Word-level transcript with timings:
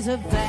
There's 0.00 0.18
a 0.18 0.39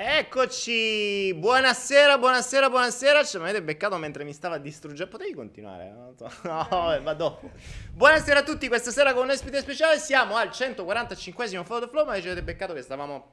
Eccoci, 0.00 1.34
buonasera, 1.34 2.18
buonasera, 2.18 2.70
buonasera. 2.70 3.24
Ci 3.24 3.36
avete 3.36 3.60
beccato 3.64 3.96
mentre 3.96 4.22
mi 4.22 4.32
stava 4.32 4.56
distruggendo. 4.58 5.10
Potevi 5.10 5.34
continuare? 5.34 5.90
Non 5.90 6.16
so. 6.16 6.30
No, 6.46 6.68
vabbè, 6.70 7.02
va 7.02 7.14
dopo. 7.14 7.50
Buonasera 7.94 8.38
a 8.38 8.42
tutti, 8.44 8.68
questa 8.68 8.92
sera 8.92 9.12
con 9.12 9.24
un 9.24 9.30
ospite 9.30 9.58
speciale. 9.58 9.98
Siamo 9.98 10.36
al 10.36 10.50
145esimo 10.50 11.64
Follow 11.64 11.86
the 11.86 11.88
Flow, 11.88 12.04
ma 12.04 12.14
ci 12.20 12.28
avete 12.28 12.44
beccato 12.44 12.74
che 12.74 12.82
stavamo 12.82 13.32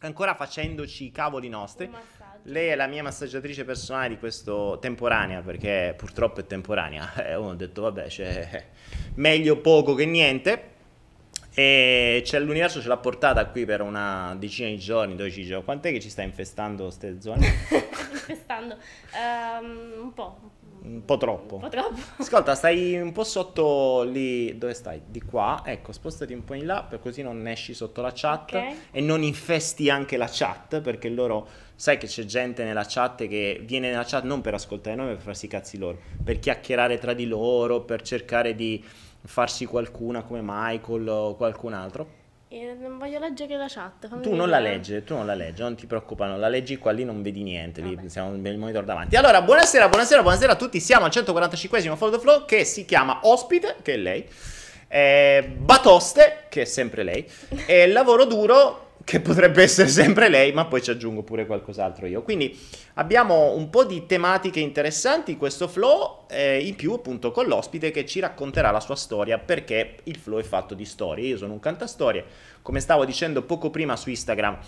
ancora 0.00 0.34
facendoci 0.34 1.06
i 1.06 1.10
cavoli 1.12 1.48
nostri. 1.48 1.90
Lei 2.42 2.68
è 2.68 2.74
la 2.74 2.88
mia 2.88 3.02
massaggiatrice 3.02 3.64
personale 3.64 4.10
di 4.10 4.18
questo 4.18 4.76
temporanea, 4.82 5.40
perché 5.40 5.94
purtroppo 5.96 6.40
è 6.40 6.46
temporanea. 6.46 7.10
E 7.24 7.36
uno 7.36 7.52
ha 7.52 7.56
detto, 7.56 7.80
vabbè, 7.80 8.08
c'è 8.08 8.66
meglio 9.14 9.62
poco 9.62 9.94
che 9.94 10.04
niente. 10.04 10.72
E 11.54 12.22
c'è 12.24 12.38
l'universo 12.38 12.80
ce 12.80 12.88
l'ha 12.88 12.96
portata 12.96 13.44
qui 13.46 13.64
per 13.66 13.82
una 13.82 14.34
decina 14.38 14.68
di 14.68 14.78
giorni, 14.78 15.14
12 15.14 15.44
giorni. 15.44 15.64
Quant'è 15.64 15.92
che 15.92 16.00
ci 16.00 16.08
sta 16.08 16.22
infestando 16.22 16.84
queste 16.84 17.20
zone? 17.20 17.46
Infestando. 18.12 18.76
Ehm, 19.14 20.02
un 20.02 20.12
po'. 20.14 20.38
Un 20.84 21.04
po' 21.04 21.16
troppo. 21.16 21.56
Un 21.56 21.60
po' 21.60 21.68
troppo. 21.68 22.00
Ascolta, 22.22 22.54
stai 22.54 22.98
un 22.98 23.12
po' 23.12 23.22
sotto 23.24 24.02
lì. 24.02 24.56
Dove 24.56 24.74
stai? 24.74 25.02
Di 25.06 25.20
qua. 25.20 25.62
Ecco, 25.64 25.92
spostati 25.92 26.32
un 26.32 26.42
po' 26.42 26.54
in 26.54 26.66
là, 26.66 26.82
per 26.88 27.00
così 27.00 27.22
non 27.22 27.46
esci 27.46 27.74
sotto 27.74 28.00
la 28.00 28.12
chat 28.14 28.54
Ok. 28.54 28.74
e 28.90 29.00
non 29.00 29.22
infesti 29.22 29.90
anche 29.90 30.16
la 30.16 30.28
chat, 30.30 30.80
perché 30.80 31.08
loro. 31.08 31.46
Sai 31.74 31.98
che 31.98 32.06
c'è 32.06 32.24
gente 32.24 32.62
nella 32.64 32.84
chat 32.86 33.26
che 33.26 33.60
viene 33.64 33.90
nella 33.90 34.04
chat 34.04 34.22
non 34.24 34.40
per 34.40 34.54
ascoltare 34.54 34.94
noi, 34.96 35.06
ma 35.06 35.12
per 35.14 35.22
farsi 35.22 35.46
i 35.46 35.48
cazzi 35.48 35.78
loro, 35.78 35.98
per 36.22 36.38
chiacchierare 36.38 36.98
tra 36.98 37.12
di 37.12 37.26
loro, 37.26 37.80
per 37.82 38.02
cercare 38.02 38.54
di 38.54 38.82
farsi 39.24 39.66
qualcuna 39.66 40.22
come 40.22 40.40
Michael 40.42 41.08
o 41.08 41.36
qualcun 41.36 41.72
altro. 41.72 42.20
E 42.48 42.76
non 42.78 42.98
voglio 42.98 43.18
leggere 43.18 43.56
la 43.56 43.66
chat. 43.66 44.20
Tu 44.20 44.34
non 44.34 44.50
la 44.50 44.58
vedere. 44.58 44.74
leggi, 44.74 45.04
tu 45.04 45.14
non 45.14 45.24
la 45.24 45.34
leggi, 45.34 45.62
non 45.62 45.74
ti 45.74 45.86
preoccupare, 45.86 46.32
non 46.32 46.38
la 46.40 46.48
leggi 46.48 46.76
qua 46.76 46.90
lì 46.92 47.02
non 47.02 47.22
vedi 47.22 47.42
niente, 47.42 47.80
lì 47.80 47.94
Vabbè. 47.94 48.08
siamo 48.08 48.34
il 48.34 48.58
monitor 48.58 48.84
davanti. 48.84 49.16
Allora, 49.16 49.40
buonasera, 49.40 49.88
buonasera, 49.88 50.20
buonasera 50.20 50.52
a 50.52 50.56
tutti. 50.56 50.78
Siamo 50.78 51.06
al 51.06 51.10
145esimo 51.14 51.96
Follow 51.96 52.14
the 52.16 52.20
Flow 52.20 52.44
che 52.44 52.64
si 52.64 52.84
chiama 52.84 53.20
Ospite, 53.22 53.76
che 53.80 53.94
è 53.94 53.96
lei, 53.96 54.28
eh, 54.88 55.50
Batoste, 55.56 56.44
che 56.50 56.62
è 56.62 56.64
sempre 56.66 57.02
lei, 57.02 57.26
e 57.64 57.86
Lavoro 57.86 58.26
Duro, 58.26 58.81
che 59.04 59.20
potrebbe 59.20 59.62
essere 59.62 59.88
sempre 59.88 60.28
lei, 60.28 60.52
ma 60.52 60.66
poi 60.66 60.82
ci 60.82 60.90
aggiungo 60.90 61.22
pure 61.22 61.46
qualcos'altro 61.46 62.06
io. 62.06 62.22
Quindi 62.22 62.58
abbiamo 62.94 63.54
un 63.54 63.70
po' 63.70 63.84
di 63.84 64.06
tematiche 64.06 64.60
interessanti 64.60 65.32
in 65.32 65.38
questo 65.38 65.68
flow, 65.68 66.26
eh, 66.28 66.64
in 66.66 66.76
più 66.76 66.92
appunto 66.92 67.30
con 67.30 67.46
l'ospite 67.46 67.90
che 67.90 68.06
ci 68.06 68.20
racconterà 68.20 68.70
la 68.70 68.80
sua 68.80 68.96
storia, 68.96 69.38
perché 69.38 69.96
il 70.04 70.16
flow 70.16 70.38
è 70.38 70.42
fatto 70.42 70.74
di 70.74 70.84
storie. 70.84 71.26
Io 71.26 71.36
sono 71.36 71.52
un 71.52 71.60
cantastorie, 71.60 72.24
come 72.62 72.80
stavo 72.80 73.04
dicendo 73.04 73.42
poco 73.42 73.70
prima 73.70 73.96
su 73.96 74.08
Instagram, 74.08 74.58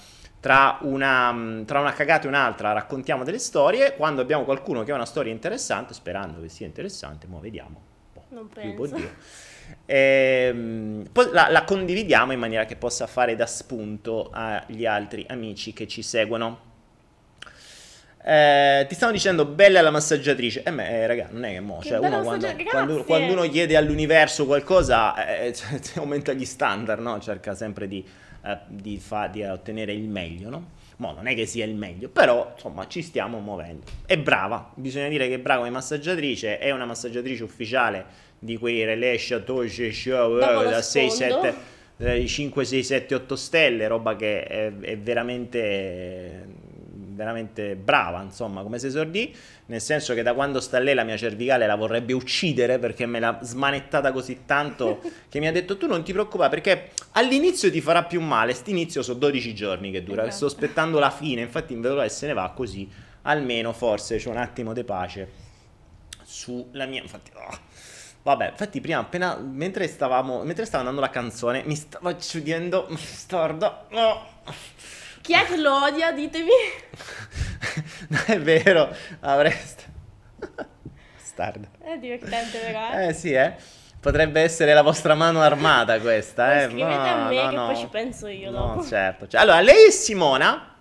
tra 0.41 0.79
una, 0.83 1.62
tra 1.64 1.81
una 1.81 1.93
cagata 1.93 2.25
e 2.25 2.29
un'altra 2.29 2.73
raccontiamo 2.73 3.25
delle 3.25 3.38
storie. 3.38 3.95
Quando 3.95 4.21
abbiamo 4.21 4.45
qualcuno 4.45 4.83
che 4.83 4.93
ha 4.93 4.95
una 4.95 5.07
storia 5.07 5.33
interessante, 5.33 5.95
sperando 5.95 6.41
che 6.41 6.49
sia 6.49 6.67
interessante, 6.67 7.26
mo 7.26 7.41
vediamo. 7.41 7.81
Boh, 8.12 8.25
Non 8.31 8.49
può 8.49 8.62
penso. 8.62 8.95
dire. 8.95 9.14
Ehm, 9.87 11.04
poi 11.12 11.28
la, 11.33 11.49
la 11.50 11.64
condividiamo 11.64 12.33
in 12.33 12.38
maniera 12.38 12.64
che 12.64 12.76
possa 12.76 13.06
fare 13.06 13.37
da 13.37 13.47
spunto 13.47 14.30
agli 14.33 14.87
altri 14.87 15.25
amici 15.28 15.73
che 15.73 15.87
ci 15.87 16.02
seguono. 16.02 16.73
Eh, 18.26 18.87
ti 18.88 18.94
stanno 18.94 19.12
dicendo 19.12 19.44
bella 19.44 19.83
la 19.83 19.90
massaggiatrice. 19.90 20.62
Eh, 20.62 20.71
ma, 20.71 20.87
eh, 20.88 21.06
raga, 21.06 21.28
non 21.30 21.44
è 21.44 21.52
che 21.52 21.61
mo. 21.61 21.78
Che 21.78 21.88
Cioè, 21.88 21.99
uno 21.99 22.23
quando, 22.23 22.49
quando- 22.71 23.04
quando 23.04 23.33
uno 23.33 23.42
chiede 23.49 23.76
all'universo 23.76 24.47
qualcosa, 24.47 25.26
eh, 25.42 25.52
cioè, 25.54 25.78
aumenta 25.97 26.33
gli 26.33 26.47
standard, 26.47 27.02
no? 27.02 27.21
Cerca 27.21 27.54
sempre 27.54 27.87
di, 27.87 28.02
eh, 28.44 28.59
di, 28.68 28.99
fa- 28.99 29.26
di 29.26 29.42
ottenere 29.42 29.92
il 29.92 30.09
meglio, 30.09 30.49
no? 30.49 30.71
Mo 30.97 31.12
non 31.12 31.26
è 31.26 31.35
che 31.35 31.44
sia 31.44 31.64
il 31.66 31.75
meglio, 31.75 32.09
però 32.09 32.52
insomma 32.54 32.87
ci 32.87 33.02
stiamo 33.02 33.40
muovendo. 33.40 33.85
È 34.06 34.16
brava, 34.16 34.71
bisogna 34.75 35.09
dire 35.09 35.28
che 35.28 35.35
è 35.35 35.38
brava 35.38 35.59
come 35.59 35.71
massaggiatrice, 35.71 36.59
è 36.59 36.71
una 36.71 36.85
massaggiatrice 36.87 37.42
ufficiale 37.42 38.04
di 38.45 38.59
quei 38.59 38.85
relais 38.85 39.27
Chateau 39.27 39.67
Show 39.67 40.39
da 40.39 40.83
6, 40.83 41.11
sfondo. 41.11 41.43
7, 41.43 41.55
eh, 41.97 42.27
5, 42.27 42.65
6, 42.65 42.83
7, 42.83 43.15
8 43.15 43.37
stelle, 43.37 43.87
roba 43.87 44.17
che 44.17 44.43
è, 44.43 44.73
è 44.81 44.99
veramente, 44.99 46.47
veramente 46.93 47.75
brava, 47.75 48.21
insomma, 48.21 48.63
come 48.63 48.79
si 48.79 48.87
esordì, 48.87 49.35
nel 49.67 49.81
senso 49.81 50.13
che 50.13 50.23
da 50.23 50.35
quando 50.35 50.61
sta 50.61 50.79
lì 50.79 50.93
la 50.93 51.05
mia 51.05 51.17
cervicale 51.17 51.67
la 51.67 51.75
vorrebbe 51.75 52.13
uccidere 52.13 52.79
perché 52.79 53.07
me 53.07 53.19
l'ha 53.19 53.39
smanettata 53.41 54.13
così 54.13 54.41
tanto 54.45 55.01
che 55.31 55.39
mi 55.39 55.47
ha 55.47 55.53
detto 55.53 55.79
tu 55.79 55.87
non 55.87 56.05
ti 56.05 56.13
preoccupare 56.13 56.51
perché 56.51 56.91
all'inizio 57.13 57.71
ti 57.71 57.81
farà 57.81 58.05
più 58.05 58.21
male, 58.21 58.53
st'inizio 58.53 59.03
sono 59.03 59.19
12 59.19 59.55
giorni 59.55 59.91
che 59.91 60.03
dura, 60.03 60.27
Esatto. 60.27 60.37
sto 60.37 60.47
aspettando 60.47 60.99
la 60.99 61.11
fine, 61.11 61.41
infatti 61.41 61.73
in 61.73 61.81
vedo 61.81 61.99
che 61.99 62.11
se 62.11 62.27
ne 62.27 62.35
va 62.35 62.53
così, 62.55 62.87
almeno 63.23 63.73
forse 63.73 64.19
c'è 64.19 64.29
un 64.29 64.37
attimo 64.37 64.75
di 64.75 64.85
pace 64.85 65.29
sulla 66.25 66.85
mia, 66.85 67.01
infatti... 67.01 67.31
oh. 67.35 67.59
Vabbè, 68.25 68.49
infatti 68.52 68.81
prima 68.81 69.00
appena, 69.00 69.37
mentre 69.37 69.87
stavamo, 69.87 70.45
mentre 70.45 70.64
stava 70.64 70.78
andando 70.78 71.02
la 71.02 71.11
canzone, 71.11 71.62
mi 71.66 71.76
stava 71.76 72.09
uccidendo, 72.09 72.87
mi 72.88 72.97
stordo, 72.99 73.85
no. 73.90 74.26
Chi 75.21 75.35
è 75.35 75.45
che 75.45 75.57
lo 75.59 75.83
odia? 75.85 76.11
Ditemi. 76.12 76.49
Non 78.09 78.23
è 78.26 78.40
vero, 78.40 78.95
avreste... 79.21 79.83
Bastardo. 81.16 81.69
È 81.81 81.97
divertente, 81.99 82.59
però. 82.59 82.93
Eh. 82.93 83.09
Eh 83.09 83.12
sì, 83.14 83.33
eh. 83.33 83.54
Potrebbe 84.00 84.40
essere 84.43 84.73
la 84.75 84.83
vostra 84.83 85.14
mano 85.14 85.40
armata 85.40 85.99
questa, 86.00 86.62
eh. 86.62 86.64
Scrivete 86.66 86.85
No, 86.87 87.02
a 87.02 87.28
me 87.28 87.43
no, 87.43 87.49
che 87.49 87.54
no. 87.57 87.66
poi 87.66 87.76
ci 87.76 87.87
penso 87.88 88.26
io 88.28 88.50
No, 88.50 88.59
dopo. 88.76 88.85
certo. 88.85 89.26
Cioè, 89.26 89.40
allora, 89.40 89.61
lei 89.61 89.87
è 89.88 89.90
Simona. 89.90 90.75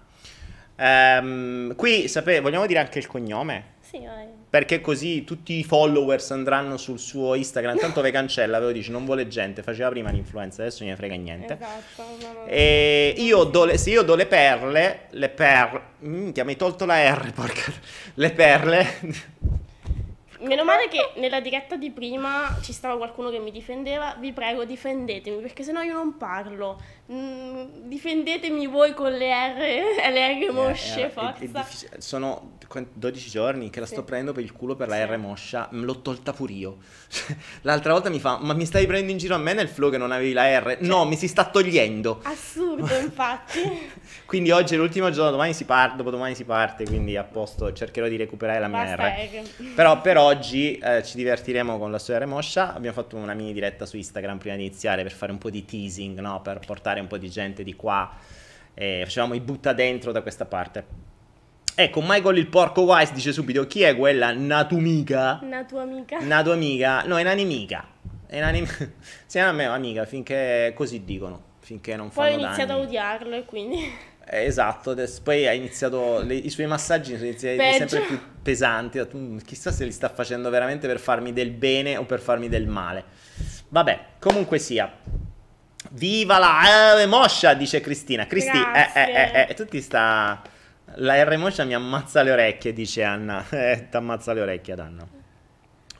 Ehm, 0.76 1.76
qui, 1.76 2.08
sapete, 2.08 2.40
vogliamo 2.42 2.66
dire 2.66 2.80
anche 2.80 3.00
il 3.00 3.08
cognome? 3.08 3.76
Sì, 3.80 4.00
vai. 4.06 4.28
Perché 4.54 4.82
così 4.82 5.24
tutti 5.24 5.54
i 5.54 5.64
followers 5.64 6.30
andranno 6.30 6.78
sul 6.78 7.00
suo 7.00 7.34
Instagram. 7.34 7.80
Tanto 7.80 8.02
ve 8.06 8.12
cancella, 8.12 8.60
ve 8.60 8.66
lo 8.66 8.72
dice, 8.72 8.92
non 8.92 9.04
vuole 9.04 9.28
gente. 9.28 9.64
Faceva 9.64 9.90
prima 9.90 10.12
l'influencer, 10.12 10.60
adesso 10.60 10.84
non 10.84 10.92
ne 10.92 10.96
frega 10.96 11.16
niente. 11.16 11.54
Esatto. 11.56 12.04
no. 12.22 12.46
E 12.46 13.16
io 13.18 13.46
do 13.46 13.66
le, 13.66 13.80
se 13.80 13.90
io 13.90 14.04
do 14.04 14.14
le 14.14 14.28
perle, 14.28 15.08
le 15.10 15.30
perle, 15.30 15.82
minchia, 16.02 16.44
mi 16.44 16.52
hai 16.52 16.58
tolto 16.58 16.86
la 16.86 17.16
R, 17.16 17.34
porca, 17.34 17.74
le 18.14 18.30
perle, 18.30 18.98
Meno 20.44 20.64
male 20.64 20.88
che 20.90 21.12
nella 21.20 21.40
diretta 21.40 21.76
di 21.76 21.90
prima 21.92 22.58
ci 22.62 22.74
stava 22.74 22.98
qualcuno 22.98 23.30
che 23.30 23.40
mi 23.40 23.52
difendeva. 23.52 24.16
Vi 24.20 24.32
prego, 24.34 24.66
difendetemi, 24.66 25.38
perché 25.42 25.64
sennò 25.64 25.82
io 25.82 25.94
non 25.94 26.18
parlo. 26.18 26.80
Mm, 27.12 27.64
difendetemi 27.84 28.66
voi 28.68 28.94
con 28.94 29.12
le 29.12 29.32
R, 29.32 30.12
le 30.12 30.48
R 30.48 30.52
mosce, 30.52 31.00
Eh, 31.00 31.02
eh, 31.02 31.06
è- 31.06 31.08
è 31.08 31.12
forza. 31.12 31.40
difficile. 31.40 32.02
Sono 32.02 32.58
qu- 32.68 32.88
12 32.94 33.30
giorni 33.30 33.70
che 33.70 33.80
la 33.80 33.86
sto 33.86 33.98
Sì. 34.00 34.04
prendendo 34.04 34.34
per 34.34 34.44
il 34.44 34.52
culo 34.54 34.76
per 34.76 34.88
la 34.88 34.96
Sì. 34.96 35.02
R 35.04 35.18
moscia, 35.18 35.68
me 35.72 35.86
l'ho 35.86 36.02
tolta 36.02 36.34
pure 36.34 36.54
io. 36.54 36.78
L'altra 37.64 37.94
volta 37.94 38.10
mi 38.10 38.20
fa, 38.20 38.38
ma 38.42 38.54
mi 38.54 38.66
stai 38.66 38.86
prendendo 38.86 39.12
in 39.14 39.18
giro 39.18 39.36
a 39.36 39.38
me 39.38 39.54
nel 39.54 39.68
flow 39.70 39.90
che 39.92 39.98
non 39.98 40.12
avevi 40.12 40.34
la 40.34 40.60
R? 40.60 40.78
No, 40.82 41.06
mi 41.06 41.16
si 41.16 41.28
sta 41.28 41.46
togliendo. 41.46 42.20
Assurdo, 42.24 42.96
infatti. 42.98 43.62
Quindi 44.34 44.50
oggi 44.50 44.74
è 44.74 44.78
l'ultimo 44.78 45.12
giorno, 45.12 45.30
domani 45.30 45.54
si 45.54 45.64
parte, 45.64 45.98
dopodomani 45.98 46.34
si 46.34 46.44
parte, 46.44 46.86
quindi 46.86 47.16
a 47.16 47.24
posto, 47.24 47.72
cercherò 47.72 48.08
di 48.08 48.16
recuperare 48.16 48.60
la 48.60 48.68
mia 48.68 48.84
Basta 48.84 49.10
R. 49.10 49.44
R. 49.44 49.74
Però 49.76 50.02
per 50.02 50.18
oggi 50.18 50.76
eh, 50.80 51.04
ci 51.04 51.18
divertiremo 51.18 51.78
con 51.78 51.92
la 51.92 52.00
sua 52.00 52.26
moscia. 52.26 52.74
Abbiamo 52.74 52.96
fatto 52.96 53.16
una 53.16 53.36
mini 53.36 53.54
diretta 53.54 53.86
su 53.86 53.96
Instagram 53.96 54.40
prima 54.40 54.56
di 54.56 54.66
iniziare 54.66 55.04
per 55.04 55.12
fare 55.12 55.32
un 55.32 55.38
po' 55.38 55.52
di 55.52 55.64
teasing, 55.66 56.18
no? 56.20 56.42
Per 56.42 56.62
portare 56.66 57.00
un 57.00 57.06
po' 57.06 57.20
di 57.20 57.30
gente 57.30 57.62
di 57.62 57.76
qua. 57.76 58.12
E 58.74 59.02
facevamo 59.04 59.36
i 59.36 59.40
butta 59.40 59.72
dentro 59.72 60.12
da 60.12 60.24
questa 60.24 60.46
parte. 60.46 60.84
Ecco, 61.76 62.02
Michael 62.02 62.38
il 62.38 62.48
porco 62.48 62.82
wise 62.82 63.14
dice 63.14 63.32
subito 63.34 63.68
chi 63.68 63.84
è 63.84 63.96
quella 63.96 64.32
natumica? 64.32 65.42
Una 65.44 65.64
tua 65.64 65.84
amica. 65.84 66.18
Una 66.18 66.42
tua 66.42 66.54
amica? 66.54 67.04
No, 67.04 67.20
è 67.20 67.22
un'animica. 67.22 67.86
È 68.26 68.40
un'animica. 68.40 68.90
Sì, 69.28 69.38
a 69.38 69.52
me 69.52 69.66
è 69.66 69.68
un'amica 69.68 70.06
finché 70.06 70.74
così 70.76 71.04
dicono. 71.04 71.52
Finché 71.60 71.96
non 71.96 72.10
Poi 72.10 72.30
ho 72.30 72.32
fanno 72.32 72.46
iniziato 72.46 72.72
a 72.72 72.76
danni. 72.76 72.88
odiarlo 72.88 73.36
e 73.36 73.46
quindi... 73.46 74.12
Eh, 74.26 74.46
Esatto, 74.46 74.92
adesso 74.92 75.22
poi 75.22 75.48
ha 75.48 75.52
iniziato 75.52 76.22
le- 76.24 76.36
i 76.36 76.50
suoi 76.50 76.66
massaggi 76.68 77.14
sono 77.16 77.26
iniziati 77.28 77.58
Peggio. 77.58 77.88
sempre 77.88 78.02
più 78.08 78.20
pesanti. 78.42 79.00
"Mm, 79.16 79.38
chissà 79.40 79.72
se 79.72 79.84
li 79.86 79.92
sta 79.92 80.10
facendo 80.10 80.50
veramente 80.50 80.88
per 80.88 81.00
farmi 81.00 81.34
del 81.34 81.52
bene 81.52 81.98
o 81.98 82.06
per 82.06 82.20
farmi 82.20 82.48
del 82.50 82.68
male. 82.68 83.04
Vabbè, 83.70 84.00
comunque 84.20 84.60
sia. 84.60 84.92
Viva 85.92 86.38
la 86.40 86.62
R 87.04 87.08
Moscia, 87.08 87.54
dice 87.54 87.82
Cristina. 87.82 88.26
Cristi, 88.26 88.58
eh, 88.58 88.62
Grazie. 88.62 89.06
eh, 89.06 89.40
eh, 89.42 89.46
eh, 89.50 89.54
tutti 89.54 89.82
sta... 89.82 90.42
La 90.98 91.22
R 91.24 91.38
Moscia 91.38 91.64
mi 91.66 91.74
ammazza 91.74 92.22
le 92.24 92.32
orecchie, 92.32 92.74
dice 92.74 93.04
Anna. 93.04 93.44
Eh, 93.52 93.88
ti 93.90 93.96
ammazza 93.98 94.34
le 94.34 94.42
orecchie 94.42 94.74
ad 94.74 94.80
Anna. 94.80 95.08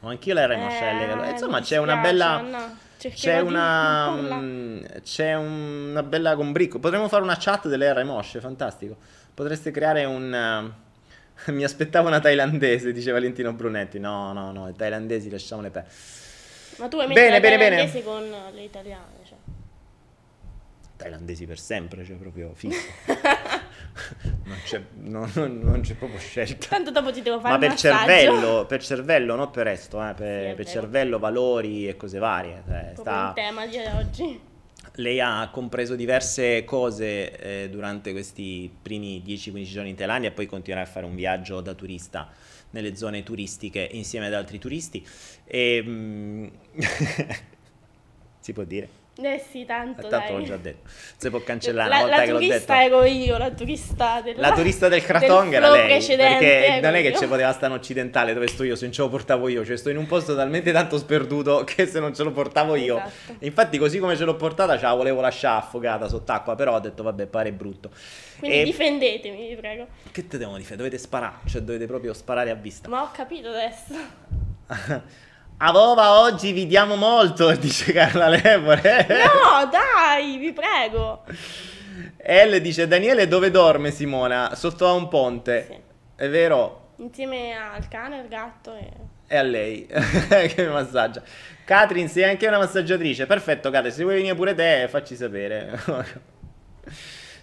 Ho 0.02 0.08
anch'io 0.08 0.34
la 0.34 0.46
R 0.46 0.56
Moscia. 0.58 0.90
Eh, 1.24 1.28
eh, 1.28 1.32
Insomma, 1.32 1.62
c'è 1.62 1.78
una 1.78 1.98
bella... 1.98 2.30
Anna. 2.38 2.78
C'è 3.10 3.40
una, 3.40 4.10
mm, 4.12 4.84
c'è 5.04 5.36
una 5.36 6.04
bella 6.04 6.36
combricco. 6.36 6.80
Potremmo 6.80 7.08
fare 7.08 7.24
una 7.24 7.38
chat 7.40 7.68
delle 7.68 7.92
R 7.94 8.04
mosce, 8.04 8.40
fantastico. 8.40 8.98
Potreste 9.34 9.72
creare 9.72 10.06
un... 10.06 10.34
eh, 10.34 11.52
mi 11.52 11.64
aspettavo 11.64 12.08
una 12.08 12.20
thailandese, 12.20 12.92
dice 12.92 13.12
Valentino 13.12 13.54
Brunetti. 13.54 14.00
No, 14.00 14.34
no, 14.34 14.52
no, 14.52 14.70
i 14.70 14.74
thailandesi 14.76 15.30
lasciamole 15.30 15.70
per... 15.70 15.86
Ma 16.78 16.88
tu 16.88 16.98
Bene, 16.98 17.14
mettere 17.14 17.40
bene, 17.40 17.58
bene. 17.58 17.76
thailandese 17.76 18.04
con 18.04 18.54
le 18.54 18.64
italiane, 18.64 19.18
cioè. 19.28 19.38
Thailandesi 20.98 21.46
per 21.46 21.60
sempre, 21.60 22.06
cioè 22.06 22.16
proprio 22.16 22.52
fisso. 22.54 22.88
non, 24.46 24.58
c'è, 24.64 24.82
no, 24.96 25.30
no, 25.34 25.48
non 25.48 25.82
c'è 25.82 25.94
proprio 25.96 26.20
scelta. 26.20 26.68
Tanto 26.68 26.92
dopo 26.92 27.12
ti 27.12 27.22
devo 27.22 27.40
fare 27.40 27.54
Ma 27.54 27.68
per 27.68 27.78
cervello, 27.78 28.66
per 28.66 28.84
cervello, 28.84 29.36
non 29.36 29.52
per 29.52 29.66
resto, 29.66 30.04
eh, 30.08 30.14
per, 30.14 30.50
Sì, 30.50 30.56
per 30.56 30.66
cervello, 30.66 31.20
valori 31.20 31.88
e 31.88 31.96
cose 31.96 32.20
varie. 32.20 32.64
cioè, 32.66 32.92
sta- 32.96 33.28
un 33.28 33.34
tema 33.34 33.66
di 33.68 33.78
oggi. 33.78 34.40
Lei 34.96 35.20
ha 35.20 35.50
compreso 35.52 35.96
diverse 35.96 36.64
cose 36.66 37.64
eh, 37.64 37.70
durante 37.70 38.12
questi 38.12 38.72
primi 38.82 39.24
10-15 39.26 39.64
giorni 39.64 39.90
in 39.90 39.96
Thailandia 39.96 40.30
e 40.30 40.34
poi 40.34 40.46
continuerà 40.46 40.86
a 40.86 40.90
fare 40.90 41.06
un 41.06 41.16
viaggio 41.16 41.62
da 41.62 41.74
turista 41.74 42.30
nelle 42.72 42.96
zone 42.96 43.24
turistiche 43.24 43.88
insieme 43.92 44.28
ad 44.28 44.34
altri 44.34 44.60
turisti. 44.60 45.06
E, 45.46 45.84
mm, 45.84 46.48
si 48.40 48.54
può 48.54 48.64
dire? 48.64 49.02
Eh 49.16 49.44
sì, 49.52 49.64
tanto 49.64 50.08
Tanto 50.08 50.38
l'ho 50.38 50.44
già 50.44 50.58
detto. 50.58 50.90
Si 51.18 51.30
può 51.30 51.40
cancellare 51.42 51.88
La, 51.88 51.96
una 51.98 52.04
volta 52.06 52.18
la 52.18 52.24
che 52.26 52.32
l'ho 52.32 52.40
detto. 52.40 52.52
turista 52.52 52.84
ero 52.84 53.04
io, 53.04 53.38
la 53.38 53.52
turista 53.52 54.22
della, 54.22 54.42
La 54.48 54.54
turista 54.54 54.88
del 54.88 55.04
Kraton 55.06 55.50
del 55.50 55.54
era 55.54 55.70
lei, 55.70 56.04
perché 56.04 56.80
non 56.82 56.96
è 56.96 57.02
che 57.04 57.16
ci 57.16 57.28
poteva 57.28 57.52
stare 57.54 57.74
in 57.74 57.80
occidentale 57.80 58.34
dove 58.34 58.48
sto 58.48 58.64
io, 58.64 58.76
se 58.76 58.86
non 58.86 58.94
ce 58.94 59.02
lo 59.04 59.10
portavo 59.10 59.48
io, 59.50 59.64
cioè 59.64 59.78
sto 59.78 59.92
in 59.92 59.98
un 59.98 60.08
posto 60.08 60.36
talmente 60.36 60.72
tanto 60.72 60.98
sperduto 60.98 61.64
che 61.64 61.86
se 61.86 62.00
non 62.00 62.16
ce 62.16 62.24
lo 62.24 62.32
portavo 62.32 62.74
io. 62.74 62.98
Esatto. 62.98 63.46
Infatti 63.46 63.78
così 63.78 64.00
come 64.00 64.16
ce 64.16 64.24
l'ho 64.24 64.36
portata 64.36 64.78
ce 64.78 64.84
la 64.86 64.96
volevo 64.96 65.22
lasciare 65.22 65.60
affogata 65.60 66.08
sott'acqua, 66.08 66.56
però 66.56 66.74
ho 66.74 66.80
detto 66.80 67.04
vabbè 67.04 67.28
pare 67.28 67.52
brutto. 67.52 67.92
Quindi 68.40 68.62
E- 68.62 68.64
difendetemi, 68.64 69.48
vi 69.50 69.56
prego. 69.56 69.88
Che 70.12 70.28
te 70.28 70.40
devono 70.40 70.58
difendere? 70.58 70.90
Dovete 70.90 70.98
sparare, 70.98 71.36
cioè 71.46 71.62
dovete 71.62 71.86
proprio 71.86 72.14
sparare 72.14 72.50
a 72.50 72.56
vista. 72.56 72.90
Ma 72.90 73.04
ho 73.04 73.12
capito 73.14 73.50
adesso. 73.50 73.94
A 75.66 75.72
Vova 75.72 76.20
oggi 76.20 76.52
vi 76.52 76.68
diamo 76.68 76.98
molto, 76.98 77.50
dice 77.56 77.94
Carla 77.94 78.28
Lepore. 78.28 79.08
No, 79.08 79.66
dai, 79.72 80.36
vi 80.38 80.52
prego. 80.52 81.24
L 82.18 82.58
dice 82.60 82.86
Daniele 82.86 83.30
dove 83.30 83.50
dorme 83.50 83.90
Simona? 83.92 84.56
Sotto 84.56 84.86
a 84.86 84.92
un 84.92 85.08
ponte. 85.08 85.66
Sì. 85.70 85.78
È 86.18 86.28
vero? 86.28 86.90
Insieme 86.98 87.56
al 87.56 87.88
cane, 87.88 88.20
al 88.20 88.28
gatto 88.28 88.76
e... 88.76 88.90
E 89.26 89.38
a 89.38 89.42
lei 89.42 89.88
che 90.54 90.66
mi 90.66 90.74
massaggia. 90.74 91.24
Catrin, 91.64 92.10
sei 92.10 92.26
anche 92.26 92.46
una 92.46 92.58
massaggiatrice. 92.58 93.26
Perfetto, 93.26 93.70
Catrin, 93.72 93.94
se 93.94 94.04
vuoi 94.04 94.16
venire 94.16 94.36
pure 94.36 94.54
te, 94.54 94.88
facci 94.90 95.16
sapere. 95.16 95.80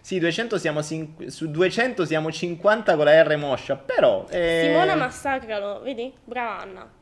sì, 0.03 0.19
200 0.19 0.59
siamo 0.59 0.83
cin- 0.83 1.31
su 1.31 1.51
200 1.51 2.05
siamo 2.05 2.31
50 2.31 2.97
con 2.97 3.05
la 3.07 3.23
R 3.23 3.37
moscia, 3.39 3.77
però... 3.77 4.27
eh, 4.29 4.65
Simona 4.67 4.95
massacralo, 4.95 5.81
vedi? 5.81 6.13
Brava 6.23 6.61
Anna. 6.61 6.99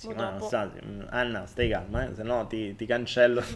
Sì, 0.00 0.08
Mo 0.08 0.14
ma 0.14 0.30
dopo. 0.30 0.46
sta- 0.46 0.72
Anna, 1.10 1.44
stai 1.44 1.68
calma, 1.68 2.08
eh, 2.08 2.14
se 2.14 2.22
no 2.22 2.46
ti, 2.46 2.74
ti 2.74 2.86
cancello. 2.86 3.42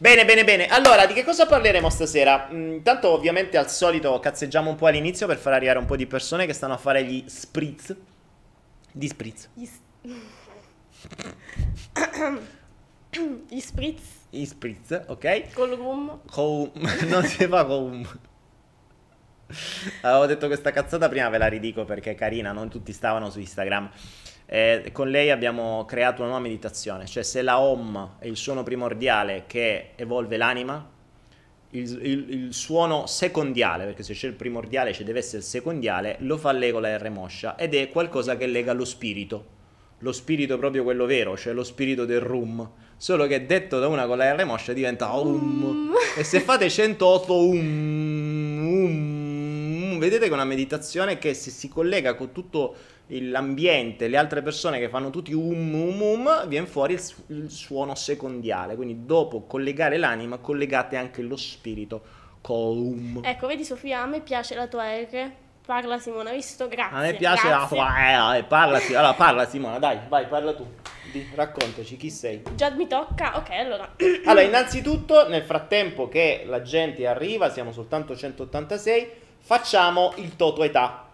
Bene, 0.00 0.24
bene, 0.24 0.44
bene. 0.44 0.66
Allora, 0.68 1.06
di 1.06 1.12
che 1.12 1.24
cosa 1.24 1.44
parleremo 1.46 1.90
stasera? 1.90 2.48
Mm, 2.52 2.74
Intanto, 2.74 3.08
ovviamente, 3.10 3.58
al 3.58 3.68
solito 3.68 4.16
cazzeggiamo 4.20 4.70
un 4.70 4.76
po' 4.76 4.86
all'inizio 4.86 5.26
per 5.26 5.38
far 5.38 5.54
arrivare 5.54 5.78
un 5.80 5.86
po' 5.86 5.96
di 5.96 6.06
persone 6.06 6.46
che 6.46 6.52
stanno 6.52 6.74
a 6.74 6.78
fare 6.78 7.02
gli 7.04 7.24
spritz. 7.26 7.96
Di 8.92 9.08
spritz. 9.08 9.48
Gli, 9.54 9.68
Gli 13.48 13.58
spritz 13.60 14.02
Gli 14.30 14.44
spritz, 14.44 15.02
ok? 15.08 15.52
col 15.52 15.70
rum. 15.70 16.20
Con... 16.30 16.70
non 17.08 17.24
si 17.24 17.44
fa 17.46 17.64
con... 17.64 18.06
Avevo 20.02 20.26
detto 20.26 20.46
questa 20.46 20.70
cazzata 20.70 21.08
prima, 21.08 21.28
ve 21.28 21.38
la 21.38 21.48
ridico 21.48 21.84
perché 21.84 22.12
è 22.12 22.14
carina, 22.14 22.52
non 22.52 22.68
tutti 22.68 22.92
stavano 22.92 23.30
su 23.30 23.40
Instagram. 23.40 23.90
Eh, 24.50 24.88
con 24.92 25.10
lei 25.10 25.30
abbiamo 25.30 25.84
creato 25.84 26.22
una 26.22 26.30
nuova 26.30 26.42
meditazione, 26.42 27.04
cioè 27.04 27.22
se 27.22 27.42
la 27.42 27.60
Om 27.60 28.12
è 28.18 28.26
il 28.26 28.36
suono 28.38 28.62
primordiale 28.62 29.44
che 29.46 29.90
evolve 29.94 30.38
l'anima, 30.38 30.88
il, 31.72 31.98
il- 32.02 32.26
il 32.30 32.54
suono 32.54 33.06
secondiale, 33.06 33.84
perché 33.84 34.02
se 34.02 34.14
c'è 34.14 34.26
il 34.26 34.32
primordiale 34.32 34.94
ci 34.94 35.04
deve 35.04 35.18
essere 35.18 35.38
il 35.38 35.42
secondiale, 35.44 36.16
lo 36.20 36.38
fa 36.38 36.52
lei 36.52 36.72
con 36.72 36.80
la 36.80 36.96
R 36.96 37.10
moscia 37.10 37.56
ed 37.56 37.74
è 37.74 37.90
qualcosa 37.90 38.38
che 38.38 38.46
lega 38.46 38.72
lo 38.72 38.86
spirito. 38.86 39.56
Lo 39.98 40.12
spirito 40.12 40.56
proprio 40.58 40.82
quello 40.82 41.04
vero, 41.04 41.36
cioè 41.36 41.52
lo 41.52 41.64
spirito 41.64 42.06
del 42.06 42.20
rum. 42.20 42.66
Solo 42.96 43.26
che 43.26 43.44
detto 43.44 43.78
da 43.80 43.88
una 43.88 44.06
con 44.06 44.16
la 44.16 44.32
R 44.34 44.44
moscia 44.46 44.72
diventa 44.72 45.10
um. 45.12 45.92
E 46.16 46.24
se 46.24 46.40
fate 46.40 46.70
108 46.70 47.36
um, 47.36 47.58
um, 48.62 49.98
vedete 49.98 50.24
che 50.24 50.30
è 50.30 50.34
una 50.34 50.44
meditazione 50.44 51.18
che 51.18 51.34
se 51.34 51.50
si 51.50 51.68
collega 51.68 52.14
con 52.14 52.32
tutto 52.32 52.74
l'ambiente, 53.08 54.08
le 54.08 54.16
altre 54.16 54.42
persone 54.42 54.78
che 54.78 54.88
fanno 54.88 55.10
tutti 55.10 55.32
um 55.32 55.74
um 55.74 56.00
um, 56.02 56.46
viene 56.46 56.66
fuori 56.66 56.92
il, 56.94 57.00
su- 57.00 57.24
il 57.28 57.50
suono 57.50 57.94
secondiale. 57.94 58.76
Quindi 58.76 59.04
dopo 59.06 59.42
collegare 59.42 59.96
l'anima, 59.96 60.38
collegate 60.38 60.96
anche 60.96 61.22
lo 61.22 61.36
spirito 61.36 62.02
con 62.40 62.76
um. 62.76 63.20
Ecco, 63.24 63.46
vedi 63.46 63.64
Sofia, 63.64 64.02
a 64.02 64.06
me 64.06 64.20
piace 64.20 64.54
la 64.54 64.66
tua 64.66 64.84
R. 64.94 65.30
Parla 65.64 65.98
Simona, 65.98 66.30
visto? 66.32 66.66
Grazie. 66.66 66.96
A 66.96 67.00
me 67.00 67.14
piace 67.14 67.48
la 67.48 67.56
grazie. 67.58 67.76
tua 67.76 68.36
eh, 68.36 68.44
parla, 68.44 68.78
allora 68.78 69.12
parla 69.12 69.46
Simona, 69.46 69.78
dai, 69.78 69.98
vai, 70.08 70.26
parla 70.26 70.54
tu. 70.54 70.66
Di- 71.12 71.26
raccontaci 71.34 71.96
chi 71.98 72.10
sei. 72.10 72.42
Già 72.54 72.70
mi 72.70 72.86
tocca? 72.86 73.36
Ok, 73.36 73.50
allora. 73.50 73.94
Allora, 74.24 74.42
innanzitutto, 74.44 75.28
nel 75.28 75.42
frattempo 75.42 76.08
che 76.08 76.44
la 76.46 76.62
gente 76.62 77.06
arriva, 77.06 77.50
siamo 77.50 77.72
soltanto 77.72 78.16
186, 78.16 79.10
facciamo 79.40 80.12
il 80.16 80.36
toto 80.36 80.62
età. 80.64 81.07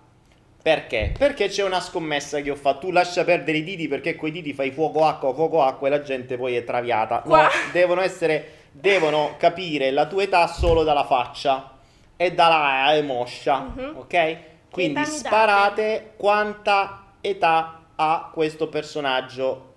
Perché? 0.65 1.13
Perché 1.19 1.49
c'è 1.49 1.63
una 1.63 1.79
scommessa 1.79 2.41
che 2.41 2.51
ho 2.51 2.55
fatto. 2.55 2.87
Tu 2.87 2.91
lascia 2.91 3.23
perdere 3.23 3.59
i 3.59 3.63
diti 3.65 3.87
perché 3.87 4.17
coi 4.17 4.31
diti 4.31 4.55
fai 4.55 4.71
fuoco 4.71 5.05
acqua, 5.05 5.35
fuoco 5.35 5.63
acqua 5.63 5.89
e 5.89 5.91
la 5.91 6.01
gente 6.01 6.39
poi 6.39 6.57
è 6.57 6.65
traviata. 6.65 7.17
No, 7.17 7.23
Qua. 7.29 7.49
devono 7.71 8.01
essere 8.01 8.63
devono 8.73 9.35
capire 9.37 9.91
la 9.91 10.07
tua 10.07 10.23
età 10.23 10.47
solo 10.47 10.83
dalla 10.83 11.05
faccia 11.05 11.71
e 12.17 12.33
dalla 12.33 12.95
eh, 12.95 13.03
moscia, 13.03 13.59
Mhm. 13.77 13.93
ok? 13.99 14.37
Quindi 14.71 15.05
sparate 15.05 16.13
quanta 16.17 17.09
età 17.21 17.83
ha 17.95 18.31
questo 18.33 18.69
personaggio. 18.69 19.73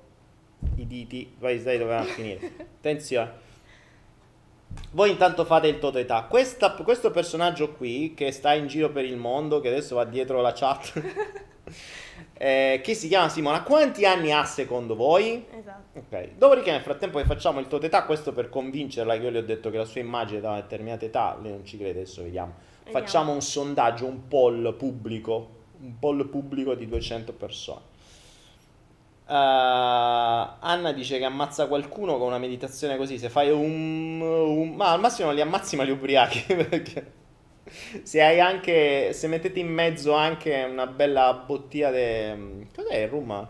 I 0.77 0.87
diti, 0.87 1.35
poi 1.37 1.59
sai 1.59 1.77
dove 1.77 1.91
vanno 1.95 2.09
a 2.09 2.13
finire. 2.13 2.39
Attenzione. 2.79 3.45
Voi 4.97 5.11
intanto 5.11 5.45
fate 5.45 5.67
il 5.67 5.77
toto 5.77 5.99
età. 5.99 6.23
Questa- 6.23 6.71
questo 6.71 7.11
personaggio 7.11 7.73
qui, 7.73 8.15
che 8.15 8.31
sta 8.31 8.55
in 8.55 8.65
giro 8.65 8.89
per 8.89 9.05
il 9.05 9.15
mondo, 9.15 9.59
che 9.59 9.67
adesso 9.67 9.93
va 9.93 10.05
dietro 10.05 10.41
la 10.41 10.53
chat, 10.53 10.91
eh, 12.33 12.81
che 12.83 12.93
si 12.95 13.07
chiama 13.07 13.29
Simona, 13.29 13.61
quanti 13.61 14.07
anni 14.07 14.31
ha 14.31 14.43
secondo 14.43 14.95
voi? 14.95 15.45
Esatto. 15.51 15.99
Ok, 15.99 16.29
dopodiché 16.39 16.71
nel 16.71 16.81
frattempo 16.81 17.19
che 17.19 17.25
facciamo 17.25 17.59
il 17.59 17.67
tot 17.67 17.83
età, 17.83 18.05
questo 18.05 18.33
per 18.33 18.49
convincerla 18.49 19.15
che 19.19 19.23
io 19.23 19.29
le 19.29 19.37
ho 19.37 19.43
detto 19.43 19.69
che 19.69 19.77
la 19.77 19.85
sua 19.85 20.01
immagine 20.01 20.39
da 20.39 20.49
una 20.49 20.61
determinata 20.61 21.05
età, 21.05 21.37
lei 21.39 21.51
non 21.51 21.63
ci 21.63 21.77
crede, 21.77 21.99
adesso 21.99 22.23
vediamo. 22.23 22.53
Vediamo. 22.83 22.97
Facciamo 23.05 23.31
un 23.33 23.41
sondaggio, 23.41 24.07
un 24.07 24.27
poll 24.27 24.75
pubblico, 24.75 25.49
un 25.79 25.99
poll 25.99 26.27
pubblico 26.27 26.73
di 26.73 26.87
200 26.87 27.33
persone. 27.33 27.81
Eh, 29.29 29.33
Anna 29.33 30.91
dice 30.93 31.17
che 31.17 31.25
ammazza 31.25 31.67
qualcuno 31.67 32.17
con 32.17 32.27
una 32.27 32.37
meditazione 32.37 32.97
così, 32.97 33.17
se 33.17 33.29
fai 33.29 33.49
un, 33.51 34.21
un- 34.21 34.75
ma 34.75 34.91
al 34.91 34.99
massimo 34.99 35.27
non 35.27 35.35
li 35.35 35.41
ammazzi 35.41 35.75
ma 35.75 35.83
li 35.83 35.91
ubriachi, 35.91 36.53
perché 36.55 37.13
se 38.03 38.21
hai 38.21 38.39
anche, 38.39 39.11
se 39.13 39.27
mettete 39.27 39.59
in 39.59 39.67
mezzo 39.67 40.13
anche 40.13 40.65
una 40.69 40.87
bella 40.87 41.33
bottiglia 41.45 41.91
di... 41.91 42.67
Cos'è 42.73 42.97
il 42.97 43.07
rum? 43.09 43.47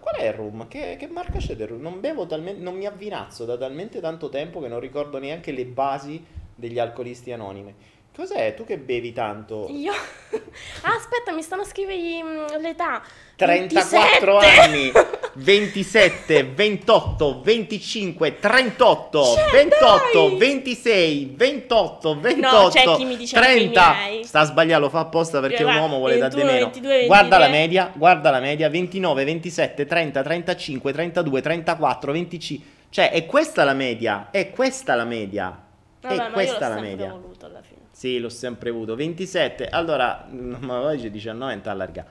Qual 0.00 0.16
è 0.16 0.26
il 0.26 0.32
rum? 0.32 0.66
Che, 0.68 0.96
che 0.98 1.06
marca 1.08 1.38
c'è 1.38 1.54
del 1.56 1.68
rum? 1.68 1.80
Non 1.82 2.00
bevo 2.00 2.26
talmente, 2.26 2.60
non 2.62 2.74
mi 2.74 2.86
avvinazzo 2.86 3.44
da 3.44 3.56
talmente 3.58 4.00
tanto 4.00 4.28
tempo 4.30 4.60
che 4.60 4.68
non 4.68 4.80
ricordo 4.80 5.18
neanche 5.18 5.52
le 5.52 5.66
basi 5.66 6.24
degli 6.54 6.78
alcolisti 6.78 7.32
anonimi. 7.32 7.74
Cos'è? 8.16 8.54
Tu 8.54 8.64
che 8.64 8.78
bevi 8.78 9.12
tanto? 9.12 9.66
Io. 9.70 9.92
Ah, 10.82 10.94
aspetta, 10.94 11.32
mi 11.32 11.42
stanno 11.42 11.62
a 11.62 11.64
scrivere 11.64 12.22
mm, 12.22 12.60
l'età. 12.60 13.02
34 13.36 14.38
27. 14.38 14.60
anni, 14.60 14.92
27, 15.34 16.44
28, 16.44 17.40
25, 17.42 18.38
38, 18.38 19.24
Cioè, 19.24 19.50
28, 19.50 20.28
dai! 20.28 20.36
26, 20.36 21.32
28, 21.36 22.20
28, 22.20 22.68
c'è 22.68 22.96
chi 22.96 23.04
mi 23.04 23.16
dice 23.16 23.36
anche 23.36 23.50
i 23.50 23.54
30. 23.70 23.92
miei. 23.94 24.24
Sta 24.24 24.40
a 24.40 24.44
sbagliare, 24.44 24.80
lo 24.80 24.90
fa 24.90 25.00
apposta 25.00 25.40
perché 25.40 25.62
Guarda, 25.62 25.80
un 25.80 25.84
uomo 25.84 25.98
vuole 25.98 26.18
dare 26.18 26.30
di 26.34 26.36
21, 26.36 26.52
meno. 26.52 26.64
22, 26.66 26.88
23. 26.88 27.06
Guarda 27.06 27.38
la 27.38 27.48
media, 27.48 27.92
guarda 27.94 28.30
la 28.30 28.40
media, 28.40 28.68
29, 28.68 29.24
27, 29.24 29.86
30, 29.86 30.22
35, 30.22 30.92
32, 30.92 31.40
34, 31.40 32.12
25. 32.12 32.66
Cioè, 32.90 33.10
è 33.10 33.26
questa 33.26 33.64
la 33.64 33.74
media, 33.74 34.28
è 34.30 34.50
questa 34.50 34.94
la 34.94 35.04
media. 35.04 35.58
Vabbè, 36.00 36.28
è 36.28 36.30
questa 36.30 36.68
la 36.68 36.80
media. 36.80 37.10
voluto 37.10 37.46
alla 37.46 37.62
fine. 37.62 37.73
Sì, 38.04 38.18
l'ho 38.18 38.28
sempre 38.28 38.68
avuto. 38.68 38.94
27, 38.94 39.66
allora, 39.66 40.26
ma 40.30 40.92
c'è 40.94 41.08
19 41.08 41.54
in 41.54 41.60
allarga. 41.64 42.04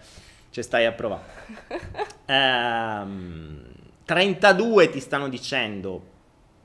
Ci 0.50 0.64
stai 0.64 0.86
a 0.88 0.92
provare. 0.92 1.22
Ehm, 2.26 3.62
32 4.06 4.90
ti 4.90 5.00
stanno 5.00 5.28
dicendo. 5.30 6.02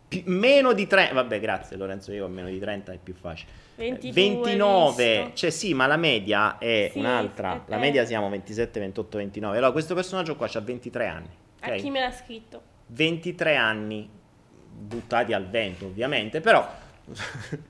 Pi- 0.08 0.22
meno 0.26 0.72
di 0.72 0.86
30. 0.86 1.12
Vabbè, 1.12 1.40
grazie 1.40 1.76
Lorenzo, 1.76 2.10
io 2.12 2.24
con 2.24 2.32
meno 2.32 2.48
di 2.48 2.58
30 2.58 2.92
è 2.92 2.98
più 3.02 3.12
facile. 3.12 3.50
22, 3.74 4.12
29, 4.12 4.94
visto. 5.18 5.30
cioè 5.34 5.50
sì, 5.50 5.74
ma 5.74 5.86
la 5.86 5.96
media 5.98 6.56
è 6.56 6.88
Sì, 6.90 6.98
un'altra. 6.98 7.56
è 7.56 7.60
La 7.66 7.76
media 7.76 8.06
siamo 8.06 8.30
27, 8.30 8.80
28, 8.80 9.18
29. 9.18 9.56
Allora, 9.58 9.72
questo 9.72 9.94
personaggio 9.94 10.36
qua 10.36 10.48
ha 10.50 10.60
23 10.60 11.06
anni. 11.06 11.28
A 11.60 11.68
ok? 11.68 11.74
chi 11.74 11.90
me 11.90 12.00
l'ha 12.00 12.12
scritto? 12.12 12.62
23 12.86 13.56
anni 13.56 14.08
buttati 14.70 15.34
al 15.34 15.46
vento, 15.48 15.84
ovviamente, 15.86 16.40
però 16.40 16.66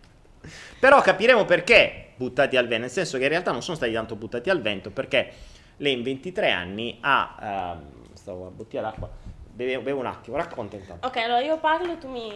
però 0.79 1.01
capiremo 1.01 1.45
perché 1.45 2.13
buttati 2.17 2.57
al 2.57 2.67
vento, 2.67 2.83
nel 2.83 2.91
senso 2.91 3.17
che 3.19 3.25
in 3.25 3.31
realtà 3.31 3.53
non 3.53 3.63
sono 3.63 3.77
stati 3.77 3.93
tanto 3.93 4.17
buttati 4.17 4.51
al 4.51 4.61
vento 4.61 4.91
perché 4.91 5.33
lei 5.77 5.93
in 5.93 6.03
23 6.03 6.51
anni 6.51 6.99
ha 7.01 7.77
ehm, 7.77 8.15
stavo 8.15 8.47
a 8.47 8.51
bottiglia 8.51 8.83
d'acqua, 8.83 9.09
bevo, 9.53 9.83
bevo 9.83 10.01
un 10.01 10.07
attimo, 10.07 10.37
racconta 10.37 10.77
intanto. 10.77 11.07
Ok, 11.07 11.17
allora 11.17 11.41
io 11.41 11.59
parlo 11.59 11.97
tu 11.97 12.09
mi. 12.09 12.33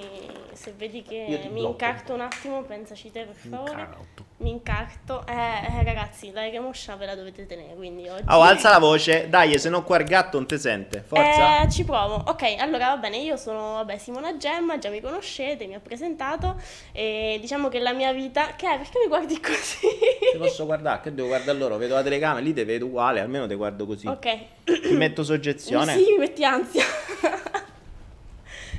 Se 0.53 0.73
vedi 0.73 1.03
che 1.03 1.27
mi 1.29 1.61
blocco. 1.61 1.71
incarto 1.71 2.15
un 2.15 2.21
attimo, 2.21 2.63
pensaci 2.63 3.11
te 3.11 3.25
per 3.25 3.35
favore. 3.35 3.71
Incarto. 3.71 4.25
Mi 4.43 4.51
incarto. 4.51 5.25
Eh, 5.27 5.33
eh, 5.33 5.85
ragazzi, 5.85 6.33
la 6.33 6.49
che 6.51 6.59
moscia 6.59 6.97
ve 6.97 7.07
la 7.07 7.15
dovete 7.15 7.47
tenere, 7.47 7.75
quindi 7.77 8.09
oggi. 8.09 8.25
Oh, 8.27 8.41
alza 8.41 8.71
la 8.71 8.79
voce, 8.79 9.29
dai, 9.29 9.57
se 9.57 9.69
no 9.69 9.85
qua 9.85 9.99
il 9.99 10.05
gatto 10.05 10.37
non 10.37 10.49
ti 10.49 10.59
sente. 10.59 11.05
Forza. 11.07 11.63
Eh, 11.63 11.71
ci 11.71 11.85
provo. 11.85 12.25
Ok, 12.27 12.57
allora 12.59 12.89
va 12.89 12.97
bene, 12.97 13.19
io 13.19 13.37
sono 13.37 13.75
vabbè, 13.75 13.99
Simona 13.99 14.37
Gemma, 14.37 14.79
già 14.79 14.91
mi 14.91 15.01
conoscete, 15.01 15.67
mi 15.67 15.75
ha 15.75 15.81
presentato 15.81 16.57
e 16.91 17.39
diciamo 17.41 17.69
che 17.69 17.79
la 17.79 17.93
mia 17.93 18.13
vita... 18.13 18.55
Che 18.57 18.69
è? 18.69 18.77
Perché 18.79 18.99
mi 18.99 19.07
guardi 19.07 19.39
così? 19.41 19.87
Ti 20.33 20.39
posso 20.39 20.65
guardare? 20.65 21.01
Che 21.03 21.15
devo 21.15 21.29
guardare 21.29 21.57
loro? 21.57 21.77
Vedo 21.77 21.95
la 21.95 22.03
telecamera, 22.03 22.41
lì 22.41 22.53
te 22.53 22.65
vedo 22.65 22.87
uguale, 22.87 23.21
almeno 23.21 23.47
ti 23.47 23.55
guardo 23.55 23.87
così. 23.87 24.09
ok. 24.09 24.39
Ti 24.65 24.95
metto 24.95 25.23
soggezione. 25.23 25.95
Sì, 25.95 26.11
mi 26.11 26.19
metti 26.19 26.45
ansia. 26.45 26.85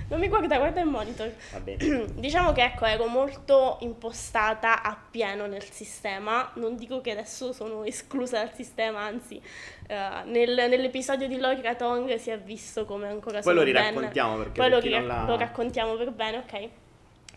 Non 0.09 0.19
mi 0.19 0.27
guarda, 0.27 0.57
guarda 0.57 0.81
il 0.81 0.87
monitor. 0.87 1.31
Diciamo 2.13 2.51
che 2.51 2.63
ecco, 2.63 2.85
ero 2.85 3.07
molto 3.07 3.77
impostata 3.81 4.81
appieno 4.83 5.45
nel 5.47 5.63
sistema. 5.63 6.51
Non 6.55 6.75
dico 6.75 7.01
che 7.01 7.11
adesso 7.11 7.51
sono 7.53 7.83
esclusa 7.83 8.37
dal 8.39 8.53
sistema, 8.53 9.01
anzi, 9.01 9.41
eh, 9.87 10.09
nel- 10.25 10.65
nell'episodio 10.69 11.27
di 11.27 11.37
Lori 11.37 11.61
Ratong 11.61 12.15
si 12.15 12.29
è 12.29 12.37
visto 12.39 12.85
come 12.85 13.07
ancora 13.07 13.39
Poi 13.39 13.53
sono 13.53 13.55
lo 13.55 13.63
ben- 13.71 13.83
riraccontiamo 13.83 14.37
perché 14.37 14.59
Poi 14.61 14.69
lo, 14.69 14.79
per 14.79 14.89
non 14.91 14.99
ri- 15.01 15.07
l'ha- 15.07 15.25
lo 15.25 15.37
raccontiamo 15.37 15.93
per 15.95 16.11
bene, 16.11 16.37
ok. 16.37 16.69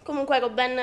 Comunque 0.06 0.36
ero 0.36 0.50
ben, 0.50 0.76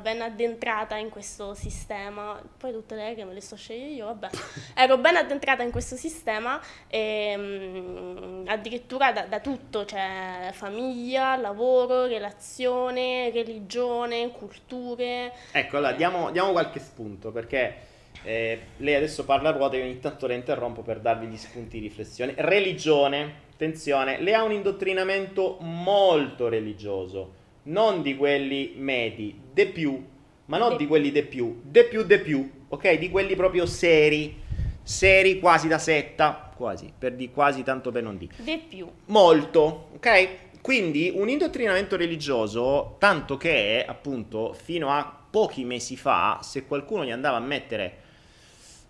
ben 0.00 0.22
addentrata 0.22 0.96
in 0.96 1.10
questo 1.10 1.52
sistema, 1.52 2.40
poi 2.56 2.72
tutte 2.72 2.94
le 2.94 3.08
regole 3.08 3.26
me 3.26 3.34
le 3.34 3.42
sto 3.42 3.54
scegliendo 3.54 3.94
io, 3.94 4.06
vabbè. 4.06 4.30
Ero 4.74 4.96
ben 4.96 5.16
addentrata 5.16 5.62
in 5.62 5.70
questo 5.70 5.96
sistema 5.96 6.58
e 6.88 7.34
mm, 7.36 8.44
addirittura 8.46 9.12
da, 9.12 9.26
da 9.26 9.40
tutto, 9.40 9.84
cioè 9.84 10.48
famiglia, 10.54 11.36
lavoro, 11.36 12.06
relazione, 12.06 13.30
religione, 13.30 14.30
culture. 14.30 15.30
Ecco, 15.52 15.76
allora 15.76 15.92
diamo, 15.92 16.30
diamo 16.30 16.52
qualche 16.52 16.80
spunto 16.80 17.30
perché 17.32 17.76
eh, 18.22 18.60
lei 18.78 18.94
adesso 18.94 19.26
parla 19.26 19.50
a 19.50 19.52
ruota 19.52 19.76
e 19.76 19.82
ogni 19.82 20.00
tanto 20.00 20.26
la 20.26 20.32
interrompo 20.32 20.80
per 20.80 21.00
darvi 21.00 21.26
gli 21.26 21.36
spunti 21.36 21.78
di 21.80 21.86
riflessione. 21.86 22.32
Religione, 22.38 23.40
attenzione, 23.52 24.18
lei 24.22 24.32
ha 24.32 24.42
un 24.42 24.52
indottrinamento 24.52 25.58
molto 25.60 26.48
religioso, 26.48 27.39
non 27.64 28.02
di 28.02 28.16
quelli 28.16 28.74
medi, 28.76 29.38
de 29.52 29.66
più, 29.66 30.04
ma 30.46 30.58
non 30.58 30.76
di 30.76 30.86
quelli 30.86 31.12
de 31.12 31.24
più, 31.24 31.60
de 31.64 31.84
più 31.84 32.02
de 32.04 32.18
più, 32.20 32.50
ok? 32.68 32.98
Di 32.98 33.10
quelli 33.10 33.36
proprio 33.36 33.66
seri, 33.66 34.36
seri 34.82 35.38
quasi 35.38 35.68
da 35.68 35.78
setta, 35.78 36.52
quasi, 36.56 36.92
per 36.96 37.14
di 37.14 37.30
quasi 37.30 37.62
tanto 37.62 37.90
per 37.90 38.02
non 38.02 38.16
di. 38.16 38.28
De 38.36 38.60
più. 38.68 38.88
Molto, 39.06 39.90
ok? 39.94 40.28
Quindi 40.60 41.12
un 41.14 41.28
indottrinamento 41.28 41.96
religioso, 41.96 42.96
tanto 42.98 43.36
che 43.36 43.84
appunto 43.86 44.52
fino 44.52 44.90
a 44.90 45.18
pochi 45.30 45.64
mesi 45.64 45.96
fa, 45.96 46.40
se 46.42 46.66
qualcuno 46.66 47.04
gli 47.04 47.10
andava 47.10 47.36
a 47.36 47.40
mettere 47.40 47.98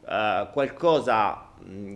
eh, 0.09 0.48
qualcosa, 0.52 1.49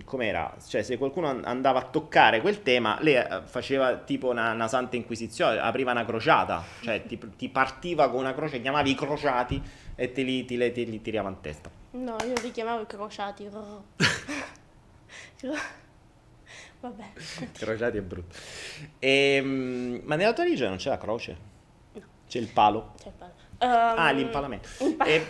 com'era? 0.04 0.54
Cioè 0.66 0.82
se 0.82 0.96
qualcuno 0.98 1.28
an- 1.28 1.42
andava 1.44 1.78
a 1.80 1.84
toccare 1.84 2.40
quel 2.40 2.62
tema, 2.62 2.98
lei 3.00 3.14
eh, 3.16 3.42
faceva 3.44 3.96
tipo 3.96 4.28
una, 4.30 4.52
una 4.52 4.68
santa 4.68 4.96
inquisizione, 4.96 5.58
apriva 5.58 5.90
una 5.92 6.04
crociata, 6.04 6.62
cioè 6.82 7.04
ti, 7.04 7.18
ti 7.36 7.48
partiva 7.48 8.08
con 8.10 8.20
una 8.20 8.34
croce, 8.34 8.60
chiamavi 8.60 8.90
i 8.90 8.94
crociati 8.94 9.62
e 9.94 10.12
te 10.12 10.22
li, 10.22 10.44
ti, 10.44 10.56
te 10.56 10.82
li 10.82 11.00
tirava 11.02 11.28
in 11.28 11.40
testa. 11.40 11.70
No, 11.92 12.16
io 12.24 12.34
li 12.42 12.50
chiamavo 12.50 12.82
i 12.82 12.86
crociati. 12.86 13.48
Vabbè. 16.80 17.04
Crociati 17.52 17.96
è 17.96 18.02
brutto. 18.02 18.36
Ehm, 18.98 20.00
ma 20.04 20.16
nella 20.16 20.32
tua 20.34 20.44
religione 20.44 20.70
non 20.70 20.78
c'è 20.78 20.90
la 20.90 20.98
croce? 20.98 21.36
C'è 22.28 22.38
il 22.38 22.48
palo? 22.48 22.92
C'è 23.00 23.08
il 23.08 23.14
palo. 23.16 23.32
Ah, 23.58 24.10
Ehm, 24.10 24.16
l'impalamento. 24.16 24.68
impa- 24.80 25.04
E, 25.06 25.26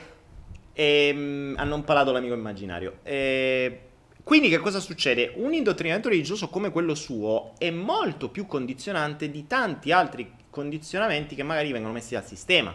ehm, 0.73 1.55
hanno 1.57 1.77
impalato 1.77 2.11
l'amico 2.13 2.35
immaginario. 2.35 2.99
E, 3.05 3.81
quindi 4.25 4.49
che 4.49 4.59
cosa 4.59 4.81
succede? 4.81 5.35
Un 5.37 5.53
indottrinamento 5.53 6.09
religioso 6.09 6.49
come 6.49 6.71
quello 6.71 6.95
suo 6.95 7.53
è 7.59 7.71
molto 7.71 8.31
più 8.31 8.47
condizionante 8.47 9.31
di 9.31 9.47
tanti 9.47 9.93
altri 9.93 10.33
condizionamenti 10.49 11.35
che 11.35 11.43
magari 11.43 11.73
vengono 11.73 11.93
messi 11.93 12.15
dal 12.15 12.25
sistema. 12.25 12.75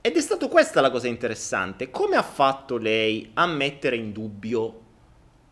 Ed 0.00 0.16
è 0.16 0.20
stato 0.20 0.48
questa 0.48 0.80
la 0.80 0.92
cosa 0.92 1.08
interessante. 1.08 1.90
Come 1.90 2.14
ha 2.14 2.22
fatto 2.22 2.76
lei 2.76 3.32
a 3.34 3.46
mettere 3.46 3.96
in 3.96 4.12
dubbio 4.12 4.80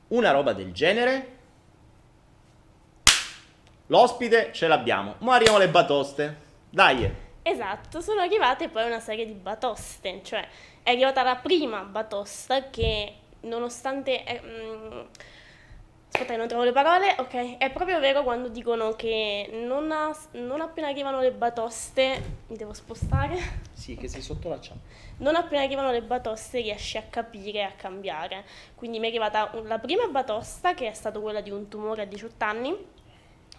una 0.09 0.31
roba 0.31 0.53
del 0.53 0.73
genere? 0.73 1.39
L'ospite 3.87 4.51
ce 4.53 4.69
l'abbiamo. 4.69 5.17
Ma 5.19 5.35
arriviamo 5.35 5.59
alle 5.59 5.71
batoste. 5.71 6.37
Dai. 6.71 7.11
Esatto, 7.43 8.01
sono 8.01 8.21
arrivate 8.21 8.69
poi 8.69 8.87
una 8.87 9.01
serie 9.01 9.27
di 9.27 9.33
batoste, 9.33 10.21
cioè 10.23 10.47
è 10.85 10.91
arrivata 10.91 11.25
la 11.25 11.35
prima 11.35 11.81
batosta 11.81 12.71
che 12.71 13.15
nonostante... 13.43 14.25
eh, 14.25 14.41
mm, 14.43 15.01
aspetta 16.15 16.37
non 16.37 16.47
trovo 16.47 16.65
le 16.65 16.73
parole, 16.73 17.15
ok, 17.19 17.57
è 17.57 17.71
proprio 17.73 17.99
vero 17.99 18.23
quando 18.23 18.49
dicono 18.49 18.93
che 18.93 19.49
non, 19.65 19.91
ha- 19.91 20.15
non 20.33 20.61
appena 20.61 20.89
arrivano 20.89 21.21
le 21.21 21.33
batoste, 21.33 22.23
mi 22.49 22.57
devo 22.57 22.75
spostare, 22.75 23.39
Sì, 23.73 23.97
che 23.97 24.09
sei 24.09 24.21
sotto 24.21 24.49
la 24.51 24.59
chat. 24.61 24.77
non 25.19 25.37
appena 25.37 25.63
arrivano 25.63 25.91
le 25.91 26.03
batoste 26.03 26.61
riesci 26.61 26.99
a 26.99 27.03
capire 27.09 27.61
e 27.61 27.63
a 27.63 27.73
cambiare. 27.73 28.45
Quindi 28.75 28.99
mi 28.99 29.07
è 29.07 29.09
arrivata 29.09 29.51
la 29.65 29.79
prima 29.79 30.07
batosta 30.07 30.75
che 30.75 30.89
è 30.89 30.93
stata 30.93 31.19
quella 31.19 31.41
di 31.41 31.51
un 31.51 31.69
tumore 31.69 32.03
a 32.03 32.05
18 32.05 32.45
anni, 32.45 32.77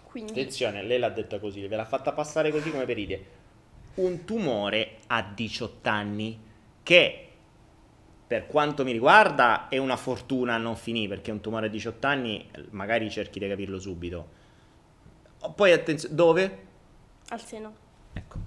quindi... 0.04 0.30
Attenzione, 0.32 0.82
lei 0.84 1.00
l'ha 1.00 1.08
detta 1.10 1.40
così, 1.40 1.66
ve 1.66 1.74
l'ha 1.74 1.84
fatta 1.84 2.12
passare 2.12 2.52
così 2.52 2.70
come 2.70 2.84
per 2.84 2.98
idee. 2.98 3.24
Un 3.94 4.24
tumore 4.24 4.98
a 5.08 5.22
18 5.22 5.88
anni 5.88 6.38
che 6.84 7.23
per 8.26 8.46
quanto 8.46 8.84
mi 8.84 8.92
riguarda 8.92 9.68
è 9.68 9.76
una 9.76 9.96
fortuna 9.96 10.54
a 10.54 10.58
non 10.58 10.76
finire 10.76 11.08
perché 11.08 11.30
un 11.30 11.40
tumore 11.40 11.66
a 11.66 11.68
18 11.68 12.06
anni 12.06 12.48
magari 12.70 13.10
cerchi 13.10 13.38
di 13.38 13.48
capirlo 13.48 13.78
subito. 13.78 14.28
Poi 15.54 15.72
attenzione, 15.72 16.14
dove? 16.14 16.58
Al 17.28 17.40
seno, 17.40 17.74
Ecco. 18.14 18.38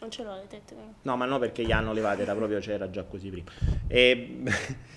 non 0.00 0.10
ce 0.10 0.22
l'ho 0.22 0.34
le 0.34 0.46
tette. 0.46 0.74
No, 1.02 1.16
ma 1.16 1.24
no 1.24 1.38
perché 1.38 1.64
gli 1.64 1.72
hanno 1.72 1.92
levate, 1.92 2.22
era 2.22 2.34
proprio 2.34 2.60
c'era 2.60 2.88
già 2.90 3.02
così 3.02 3.28
prima. 3.30 3.50
E- 3.88 4.42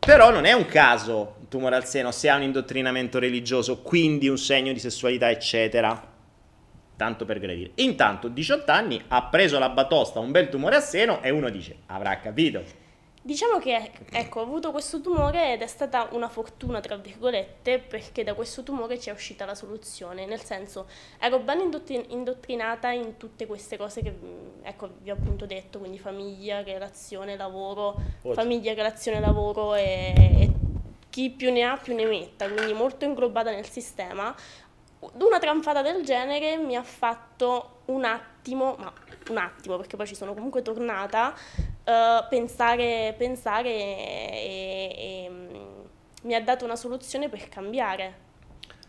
Però 0.00 0.30
non 0.30 0.46
è 0.46 0.52
un 0.52 0.64
caso 0.64 1.36
un 1.40 1.48
tumore 1.48 1.76
al 1.76 1.84
seno 1.84 2.10
se 2.10 2.30
ha 2.30 2.34
un 2.36 2.42
indottrinamento 2.42 3.18
religioso, 3.18 3.82
quindi 3.82 4.28
un 4.28 4.38
segno 4.38 4.72
di 4.72 4.78
sessualità, 4.78 5.30
eccetera. 5.30 6.08
Tanto 6.96 7.24
per 7.26 7.38
gradire. 7.38 7.72
Intanto, 7.76 8.28
18 8.28 8.72
anni, 8.72 9.02
ha 9.08 9.24
preso 9.24 9.58
la 9.58 9.68
batosta, 9.68 10.18
un 10.18 10.30
bel 10.30 10.48
tumore 10.48 10.76
al 10.76 10.82
seno 10.82 11.22
e 11.22 11.30
uno 11.30 11.50
dice, 11.50 11.76
avrà 11.86 12.18
capito. 12.18 12.62
Diciamo 13.22 13.58
che 13.58 13.90
ecco, 14.12 14.40
ho 14.40 14.42
avuto 14.42 14.70
questo 14.70 15.02
tumore 15.02 15.52
ed 15.52 15.60
è 15.60 15.66
stata 15.66 16.08
una 16.12 16.28
fortuna, 16.30 16.80
tra 16.80 16.96
virgolette, 16.96 17.78
perché 17.78 18.24
da 18.24 18.32
questo 18.32 18.62
tumore 18.62 18.98
ci 18.98 19.10
è 19.10 19.12
uscita 19.12 19.44
la 19.44 19.54
soluzione. 19.54 20.24
Nel 20.24 20.40
senso, 20.40 20.88
ero 21.18 21.38
ben 21.40 21.60
indottrin- 21.60 22.06
indottrinata 22.08 22.90
in 22.92 23.18
tutte 23.18 23.44
queste 23.46 23.76
cose 23.76 24.00
che 24.00 24.10
mh, 24.10 24.60
ecco, 24.62 24.88
vi 25.02 25.10
ho 25.10 25.14
appunto 25.14 25.44
detto, 25.44 25.78
quindi 25.78 25.98
famiglia, 25.98 26.62
relazione, 26.62 27.36
lavoro, 27.36 27.94
Forse. 28.20 28.40
famiglia, 28.40 28.72
relazione, 28.72 29.20
lavoro 29.20 29.74
e, 29.74 30.14
e 30.16 30.52
chi 31.10 31.28
più 31.28 31.52
ne 31.52 31.62
ha 31.64 31.76
più 31.76 31.94
ne 31.94 32.06
metta, 32.06 32.48
quindi 32.48 32.72
molto 32.72 33.04
inglobata 33.04 33.50
nel 33.50 33.68
sistema. 33.68 34.34
Una 35.00 35.38
tranfata 35.38 35.82
del 35.82 36.04
genere 36.04 36.56
mi 36.56 36.74
ha 36.74 36.82
fatto 36.82 37.80
un 37.86 38.04
attimo, 38.04 38.76
ma 38.78 38.92
un 39.28 39.36
attimo 39.36 39.76
perché 39.76 39.96
poi 39.96 40.06
ci 40.06 40.14
sono 40.14 40.34
comunque 40.34 40.62
tornata, 40.62 41.34
eh, 41.84 42.24
pensare, 42.28 43.14
pensare 43.16 43.70
e, 43.70 44.94
e, 44.96 45.28
mm, 45.30 45.56
mi 46.22 46.34
ha 46.34 46.42
dato 46.42 46.64
una 46.64 46.76
soluzione 46.76 47.28
per 47.28 47.48
cambiare. 47.48 48.28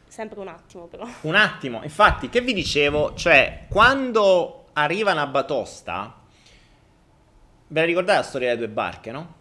Sempre 0.08 0.40
un 0.40 0.50
attimo 0.50 0.88
però. 0.88 1.08
Un 1.22 1.36
attimo, 1.36 1.82
infatti, 1.84 2.30
che 2.30 2.42
vi 2.42 2.54
dicevo? 2.54 3.14
Cioè, 3.14 3.68
quando 3.70 4.66
arriva 4.74 5.14
una 5.14 5.26
batosta, 5.26 6.20
ve 7.68 7.80
la 7.80 7.86
ricordate 7.86 8.18
la 8.18 8.24
storia 8.24 8.48
delle 8.50 8.66
due 8.66 8.74
barche, 8.74 9.12
no? 9.12 9.36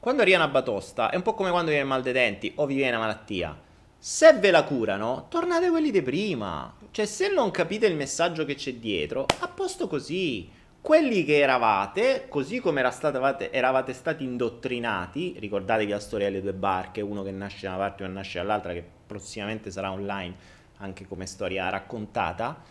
Quando 0.00 0.22
arriva 0.22 0.38
una 0.38 0.48
batosta 0.48 1.10
è 1.10 1.16
un 1.16 1.22
po' 1.22 1.34
come 1.34 1.50
quando 1.50 1.70
viene 1.70 1.86
mal 1.86 2.02
dei 2.02 2.12
denti 2.12 2.52
o 2.56 2.66
vi 2.66 2.74
viene 2.74 2.96
una 2.96 3.06
malattia. 3.06 3.58
Se 3.98 4.32
ve 4.34 4.50
la 4.50 4.64
curano, 4.64 5.26
tornate 5.28 5.70
quelli 5.70 5.90
di 5.90 6.02
prima. 6.02 6.74
Cioè, 6.90 7.06
se 7.06 7.28
non 7.28 7.50
capite 7.50 7.86
il 7.86 7.96
messaggio 7.96 8.44
che 8.44 8.54
c'è 8.54 8.74
dietro, 8.74 9.26
a 9.40 9.48
posto 9.48 9.88
così. 9.88 10.50
Quelli 10.84 11.24
che 11.24 11.38
eravate, 11.38 12.26
così 12.28 12.60
come 12.60 12.80
era 12.80 12.90
state- 12.90 13.50
eravate 13.50 13.94
stati 13.94 14.22
indottrinati, 14.22 15.34
ricordatevi 15.38 15.90
la 15.90 15.98
storia 15.98 16.28
delle 16.28 16.42
due 16.42 16.52
barche, 16.52 17.00
uno 17.00 17.22
che 17.22 17.30
nasce 17.30 17.62
da 17.62 17.68
una 17.70 17.78
parte 17.78 18.02
e 18.02 18.06
uno 18.06 18.16
nasce 18.16 18.38
dall'altra, 18.38 18.74
che 18.74 18.84
prossimamente 19.06 19.70
sarà 19.70 19.90
online 19.90 20.36
anche 20.76 21.06
come 21.06 21.24
storia 21.24 21.70
raccontata, 21.70 22.62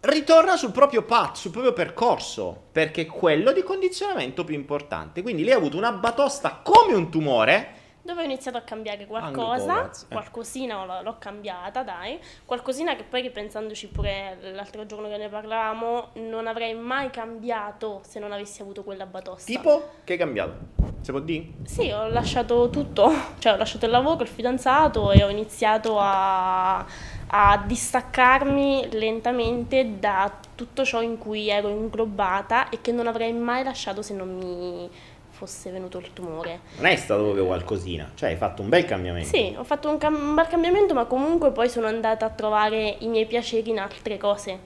ritorna 0.00 0.56
sul 0.56 0.72
proprio 0.72 1.04
path, 1.04 1.36
sul 1.36 1.52
proprio 1.52 1.72
percorso, 1.72 2.64
perché 2.72 3.02
è 3.02 3.06
quello 3.06 3.52
di 3.52 3.62
condizionamento 3.62 4.42
più 4.42 4.56
importante. 4.56 5.22
Quindi 5.22 5.44
lei 5.44 5.52
ha 5.52 5.58
avuto 5.58 5.76
una 5.76 5.92
batosta 5.92 6.62
come 6.64 6.94
un 6.94 7.08
tumore, 7.12 7.74
Dove 8.06 8.20
ho 8.20 8.24
iniziato 8.24 8.56
a 8.56 8.60
cambiare 8.60 9.04
qualcosa, 9.04 9.90
eh. 9.90 10.06
qualcosina 10.08 11.02
l'ho, 11.02 11.16
cambiata, 11.18 11.82
dai, 11.82 12.20
qualcosina 12.44 12.94
che 12.94 13.02
poi 13.02 13.20
ripensandoci 13.20 13.88
pure 13.88 14.38
l'altro 14.52 14.86
giorno 14.86 15.08
che 15.08 15.16
ne 15.16 15.28
parlavamo, 15.28 16.10
non 16.14 16.46
avrei 16.46 16.72
mai 16.74 17.10
cambiato 17.10 18.02
se 18.04 18.20
non 18.20 18.30
avessi 18.30 18.62
avuto 18.62 18.84
quella 18.84 19.06
batosta. 19.06 19.44
tipo 19.44 19.90
che 20.04 20.14
è 20.14 20.16
cambiato. 20.16 20.54
Si 21.00 21.10
può 21.10 21.18
dire? 21.18 21.46
Sì, 21.64 21.90
ho 21.90 22.06
lasciato 22.06 22.70
tutto, 22.70 23.12
cioè 23.38 23.54
ho 23.54 23.56
lasciato 23.56 23.86
il 23.86 23.90
lavoro, 23.90 24.22
il 24.22 24.28
fidanzato 24.28 25.10
e 25.10 25.24
ho 25.24 25.28
iniziato 25.28 25.98
a, 25.98 26.86
a 27.26 27.64
distaccarmi 27.66 28.88
lentamente 28.92 29.98
da 29.98 30.32
tutto 30.54 30.84
ciò 30.84 31.02
in 31.02 31.18
cui 31.18 31.48
ero 31.48 31.68
inglobata 31.68 32.68
e 32.68 32.80
che 32.80 32.92
non 32.92 33.08
avrei 33.08 33.32
mai 33.32 33.64
lasciato 33.64 34.00
se 34.00 34.14
non 34.14 34.36
mi 34.36 34.88
fosse 35.36 35.70
venuto 35.70 35.98
il 35.98 36.12
tumore. 36.14 36.60
Non 36.76 36.86
è 36.86 36.96
stato 36.96 37.22
proprio 37.24 37.44
qualcosina, 37.44 38.10
cioè 38.14 38.30
hai 38.30 38.36
fatto 38.36 38.62
un 38.62 38.70
bel 38.70 38.86
cambiamento. 38.86 39.28
Sì, 39.28 39.54
ho 39.56 39.64
fatto 39.64 39.90
un, 39.90 39.98
cam- 39.98 40.18
un 40.18 40.34
bel 40.34 40.46
cambiamento, 40.46 40.94
ma 40.94 41.04
comunque 41.04 41.52
poi 41.52 41.68
sono 41.68 41.86
andata 41.86 42.24
a 42.24 42.30
trovare 42.30 42.96
i 43.00 43.08
miei 43.08 43.26
piaceri 43.26 43.68
in 43.68 43.78
altre 43.78 44.16
cose. 44.16 44.58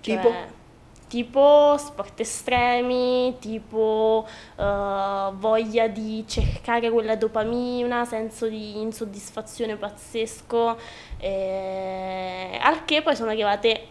Cioè, 0.00 0.16
Tipo? 0.16 0.58
Tipo 1.06 1.74
sport 1.76 2.20
estremi, 2.20 3.36
tipo 3.40 4.24
eh, 4.56 5.28
voglia 5.32 5.88
di 5.88 6.24
cercare 6.26 6.88
quella 6.88 7.16
dopamina, 7.16 8.04
senso 8.04 8.46
di 8.46 8.80
insoddisfazione 8.80 9.74
pazzesco, 9.74 10.78
eh, 11.18 12.58
al 12.62 12.84
che 12.84 13.02
poi 13.02 13.16
sono 13.16 13.30
arrivate 13.30 13.86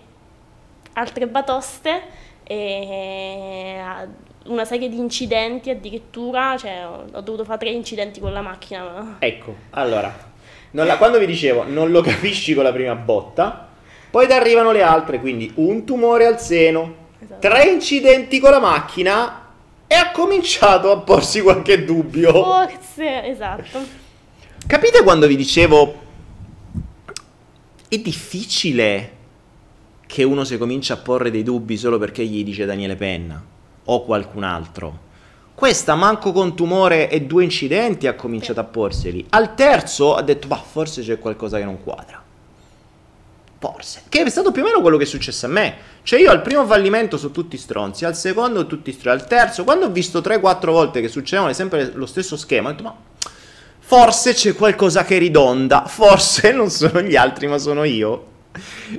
altre 0.93 1.27
batoste 1.27 2.01
e 2.43 3.77
una 4.45 4.65
serie 4.65 4.89
di 4.89 4.97
incidenti 4.97 5.69
addirittura, 5.69 6.55
cioè 6.57 6.85
ho 6.87 7.21
dovuto 7.21 7.43
fare 7.43 7.59
tre 7.59 7.69
incidenti 7.69 8.19
con 8.19 8.33
la 8.33 8.41
macchina. 8.41 8.83
ma- 8.83 9.15
Ecco, 9.19 9.55
allora, 9.71 10.13
la- 10.71 10.97
quando 10.97 11.19
vi 11.19 11.25
dicevo 11.25 11.63
non 11.63 11.91
lo 11.91 12.01
capisci 12.01 12.53
con 12.53 12.63
la 12.63 12.71
prima 12.71 12.95
botta, 12.95 13.67
poi 14.09 14.25
ti 14.27 14.33
arrivano 14.33 14.71
le 14.71 14.81
altre, 14.81 15.19
quindi 15.19 15.51
un 15.55 15.85
tumore 15.85 16.25
al 16.25 16.39
seno, 16.39 16.95
Esatto. 17.19 17.39
tre 17.47 17.69
incidenti 17.69 18.39
con 18.39 18.51
la 18.51 18.59
macchina 18.59 19.47
e 19.85 19.95
ha 19.95 20.11
cominciato 20.11 20.91
a 20.91 20.97
porsi 20.99 21.41
qualche 21.41 21.83
dubbio. 21.83 22.31
Forse, 22.31 23.25
esatto. 23.25 23.79
Capite 24.65 25.03
quando 25.03 25.27
vi 25.27 25.35
dicevo 25.35 26.07
è 27.87 27.97
difficile 27.97 29.11
che 30.05 30.23
uno 30.23 30.43
si 30.43 30.57
comincia 30.57 30.93
a 30.95 30.97
porre 30.97 31.31
dei 31.31 31.43
dubbi 31.43 31.77
solo 31.77 31.97
perché 31.97 32.23
gli 32.25 32.43
dice 32.43 32.65
Daniele 32.65 32.95
Penna 32.95 33.43
o 33.85 34.03
qualcun 34.03 34.43
altro. 34.43 35.07
Questa, 35.59 35.95
manco 35.95 36.31
con 36.31 36.55
tumore 36.55 37.09
e 37.09 37.23
due 37.23 37.43
incidenti, 37.43 38.07
ha 38.07 38.15
cominciato 38.15 38.61
a 38.61 38.63
porseli. 38.63 39.25
Al 39.31 39.55
terzo 39.55 40.15
ha 40.15 40.21
detto, 40.21 40.47
bah, 40.47 40.63
forse 40.65 41.01
c'è 41.01 41.19
qualcosa 41.19 41.57
che 41.57 41.65
non 41.65 41.83
quadra. 41.83 42.23
Forse. 43.59 44.03
Che 44.07 44.21
è 44.21 44.29
stato 44.29 44.53
più 44.53 44.61
o 44.61 44.65
meno 44.65 44.79
quello 44.79 44.95
che 44.95 45.03
è 45.03 45.05
successo 45.05 45.47
a 45.47 45.49
me. 45.49 45.75
Cioè 46.03 46.21
io 46.21 46.31
al 46.31 46.41
primo 46.41 46.65
fallimento 46.65 47.17
sono 47.17 47.33
tutti 47.33 47.57
stronzi, 47.57 48.05
al 48.05 48.15
secondo 48.15 48.65
tutti 48.67 48.93
stronzi, 48.93 49.21
al 49.21 49.27
terzo, 49.27 49.65
quando 49.65 49.87
ho 49.87 49.89
visto 49.89 50.19
3-4 50.19 50.71
volte 50.71 51.01
che 51.01 51.09
succedevano 51.09 51.51
sempre 51.51 51.91
lo 51.93 52.05
stesso 52.05 52.37
schema, 52.37 52.69
ho 52.69 52.71
detto, 52.71 52.83
ma 52.83 52.95
forse 53.79 54.33
c'è 54.33 54.55
qualcosa 54.55 55.03
che 55.03 55.17
ridonda, 55.17 55.83
forse 55.87 56.53
non 56.55 56.69
sono 56.69 57.01
gli 57.01 57.17
altri 57.17 57.47
ma 57.47 57.57
sono 57.57 57.83
io. 57.83 58.27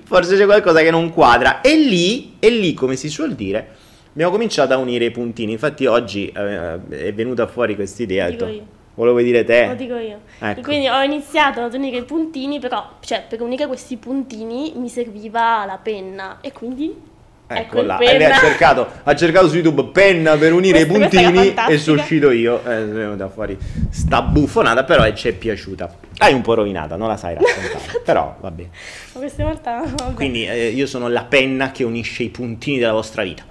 Forse 0.04 0.36
c'è 0.36 0.44
qualcosa 0.44 0.82
che 0.82 0.90
non 0.90 1.10
quadra. 1.10 1.62
E 1.62 1.74
lì, 1.78 2.36
e 2.38 2.50
lì, 2.50 2.74
come 2.74 2.96
si 2.96 3.08
suol 3.08 3.34
dire, 3.34 3.76
abbiamo 4.12 4.32
cominciato 4.32 4.72
a 4.74 4.76
unire 4.76 5.06
i 5.06 5.10
puntini. 5.10 5.52
Infatti 5.52 5.86
oggi 5.86 6.26
eh, 6.34 6.78
è 6.88 7.12
venuta 7.14 7.46
fuori 7.46 7.74
questa 7.74 8.02
idea. 8.02 8.28
Dico 8.30 8.46
io. 8.46 8.62
Volevo 8.94 9.20
dire 9.22 9.44
te. 9.44 9.66
Lo 9.66 9.74
dico 9.74 9.96
io. 9.96 10.18
Ecco. 10.40 10.60
Quindi 10.62 10.88
ho 10.88 11.00
iniziato 11.02 11.60
ad 11.62 11.72
unire 11.74 11.98
i 11.98 12.02
puntini, 12.04 12.58
però, 12.58 12.96
cioè, 13.00 13.24
per 13.28 13.40
unire 13.40 13.66
questi 13.66 13.96
puntini 13.96 14.72
mi 14.76 14.88
serviva 14.88 15.64
la 15.64 15.78
penna. 15.82 16.38
E 16.40 16.52
quindi. 16.52 17.08
Ecco 17.52 17.80
il 17.80 17.86
là, 17.86 17.98
lei 17.98 18.14
ha 18.14 18.18
penna. 18.18 18.34
cercato, 18.38 18.86
ha 19.02 19.14
cercato 19.16 19.48
su 19.48 19.56
YouTube 19.56 19.86
penna 19.86 20.36
per 20.36 20.52
unire 20.52 20.86
Questa- 20.86 21.20
i 21.20 21.24
puntini 21.24 21.54
e 21.68 21.78
sono 21.78 22.00
uscito 22.00 22.30
io. 22.30 22.62
Eh, 22.64 22.84
venuta 22.84 23.28
fuori 23.28 23.58
sta 23.90 24.22
buffonata, 24.22 24.84
però 24.84 25.10
ci 25.14 25.26
è 25.28 25.32
piaciuta. 25.32 25.92
Hai 26.18 26.32
un 26.32 26.42
po' 26.42 26.54
rovinata, 26.54 26.94
non 26.94 27.08
la 27.08 27.16
sai 27.16 27.34
raccontare. 27.40 28.02
però 28.04 28.36
vabbè. 28.38 28.66
Ma 29.14 29.18
questa 29.18 29.42
volta. 29.42 29.82
vabbè. 29.84 30.14
Quindi 30.14 30.46
eh, 30.46 30.68
io 30.68 30.86
sono 30.86 31.08
la 31.08 31.24
penna 31.24 31.72
che 31.72 31.82
unisce 31.82 32.22
i 32.22 32.28
puntini 32.28 32.78
della 32.78 32.92
vostra 32.92 33.24
vita. 33.24 33.42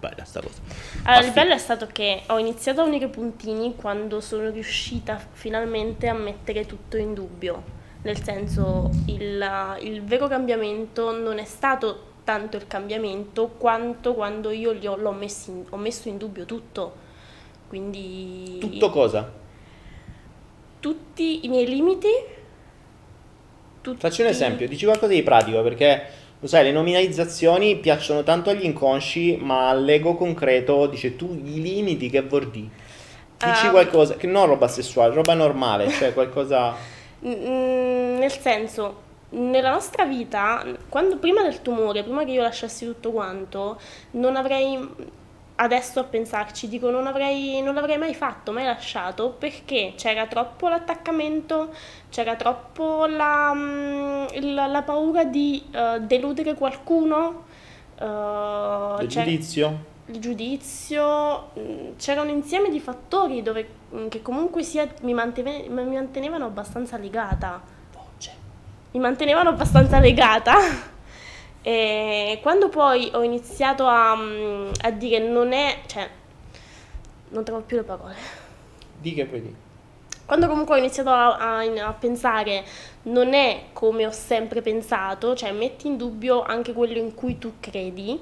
Bella 0.00 0.24
sta 0.24 0.40
cosa. 0.40 0.60
Allora, 1.04 1.26
il 1.26 1.32
bello 1.32 1.52
è 1.54 1.58
stato 1.58 1.86
che 1.86 2.22
ho 2.26 2.38
iniziato 2.38 2.80
a 2.82 2.84
unire 2.84 3.06
i 3.06 3.08
puntini 3.08 3.74
quando 3.74 4.20
sono 4.20 4.48
riuscita 4.50 5.18
finalmente 5.32 6.06
a 6.08 6.14
mettere 6.14 6.66
tutto 6.66 6.96
in 6.96 7.14
dubbio. 7.14 7.76
Nel 8.02 8.22
senso, 8.22 8.90
il, 9.06 9.76
il 9.80 10.02
vero 10.04 10.28
cambiamento 10.28 11.10
non 11.18 11.38
è 11.38 11.44
stato 11.44 12.06
tanto 12.22 12.56
il 12.56 12.66
cambiamento 12.68 13.48
quanto 13.48 14.14
quando 14.14 14.50
io 14.50 14.70
li 14.70 14.86
ho, 14.86 14.94
l'ho 14.96 15.12
messi 15.12 15.50
in- 15.50 15.64
ho 15.68 15.76
messo 15.76 16.08
in 16.08 16.16
dubbio 16.16 16.44
tutto. 16.44 17.06
Quindi 17.68 18.58
Tutto 18.60 18.90
cosa? 18.90 19.30
tutti 20.80 21.44
i 21.44 21.48
miei 21.48 21.66
limiti. 21.66 22.08
tutti- 23.80 23.98
Facci 24.00 24.22
un 24.22 24.28
esempio, 24.28 24.68
dici 24.68 24.84
qualcosa 24.84 25.12
di 25.12 25.22
pratico 25.22 25.62
perché 25.62 26.06
lo 26.40 26.46
sai, 26.46 26.64
le 26.64 26.72
nominalizzazioni 26.72 27.76
piacciono 27.76 28.22
tanto 28.22 28.50
agli 28.50 28.64
inconsci, 28.64 29.38
ma 29.40 29.68
all'ego 29.68 30.14
concreto 30.14 30.86
dice 30.86 31.16
tu 31.16 31.40
i 31.44 31.60
limiti 31.60 32.10
che 32.10 32.22
vuol 32.22 32.48
dire. 32.50 32.68
Dici 33.38 33.66
Ah. 33.66 33.70
qualcosa, 33.70 34.14
che 34.14 34.26
non 34.26 34.46
roba 34.46 34.68
sessuale, 34.68 35.14
roba 35.14 35.34
normale, 35.34 35.90
cioè 35.90 36.12
qualcosa... 36.12 36.74
Nel 37.20 38.32
senso, 38.32 39.06
nella 39.30 39.70
nostra 39.70 40.04
vita, 40.04 40.64
quando 40.88 41.18
prima 41.18 41.42
del 41.42 41.60
tumore, 41.62 42.02
prima 42.02 42.24
che 42.24 42.32
io 42.32 42.42
lasciassi 42.42 42.84
tutto 42.84 43.10
quanto, 43.10 43.80
non 44.12 44.36
avrei 44.36 44.76
adesso 45.60 46.00
a 46.00 46.04
pensarci, 46.04 46.68
dico 46.68 46.90
non 46.90 47.06
avrei, 47.06 47.60
non 47.62 47.74
l'avrei 47.74 47.98
mai 47.98 48.14
fatto, 48.14 48.52
mai 48.52 48.64
lasciato, 48.64 49.30
perché 49.30 49.94
c'era 49.96 50.26
troppo 50.26 50.68
l'attaccamento, 50.68 51.70
c'era 52.10 52.36
troppo 52.36 53.06
la, 53.06 53.52
mm, 53.54 54.24
il- 54.34 54.54
la 54.54 54.82
paura 54.84 55.24
di 55.24 55.62
eh, 55.72 56.00
deludere 56.00 56.54
qualcuno. 56.54 57.44
eh, 58.00 58.96
Il 59.00 59.08
giudizio? 59.08 59.84
il 60.10 60.20
giudizio, 60.20 61.50
mh, 61.54 61.96
c'era 61.98 62.22
un 62.22 62.28
insieme 62.30 62.70
di 62.70 62.80
fattori 62.80 63.42
dove, 63.42 63.68
mh, 63.90 64.08
che 64.08 64.22
comunque 64.22 64.62
sia 64.62 64.88
mi, 65.02 65.12
mantene- 65.12 65.66
mi 65.68 65.84
mantenevano 65.94 66.46
abbastanza 66.46 66.96
legata. 66.96 67.60
Voce. 67.92 68.32
Mi 68.92 69.00
mantenevano 69.00 69.50
abbastanza 69.50 69.98
legata. 69.98 70.54
E 71.70 72.38
quando 72.40 72.70
poi 72.70 73.10
ho 73.12 73.22
iniziato 73.22 73.84
a, 73.86 74.14
mh, 74.16 74.72
a 74.82 74.90
dire 74.90 75.18
non 75.18 75.52
è, 75.52 75.80
cioè, 75.86 76.08
non 77.30 77.44
trovo 77.44 77.62
più 77.62 77.76
le 77.76 77.82
parole. 77.84 78.16
Di 79.00 79.14
che 79.14 79.24
poi 79.26 79.40
di? 79.42 79.54
Quando 80.26 80.46
comunque 80.46 80.74
ho 80.74 80.78
iniziato 80.78 81.08
a, 81.10 81.36
a- 81.36 81.86
a 81.86 81.92
pensare 81.94 82.62
non 83.04 83.32
è 83.32 83.66
come 83.72 84.06
ho 84.06 84.10
sempre 84.10 84.60
pensato, 84.60 85.34
cioè 85.34 85.52
metti 85.52 85.86
in 85.86 85.96
dubbio 85.96 86.42
anche 86.42 86.72
quello 86.74 86.98
in 86.98 87.14
cui 87.14 87.38
tu 87.38 87.54
credi, 87.60 88.20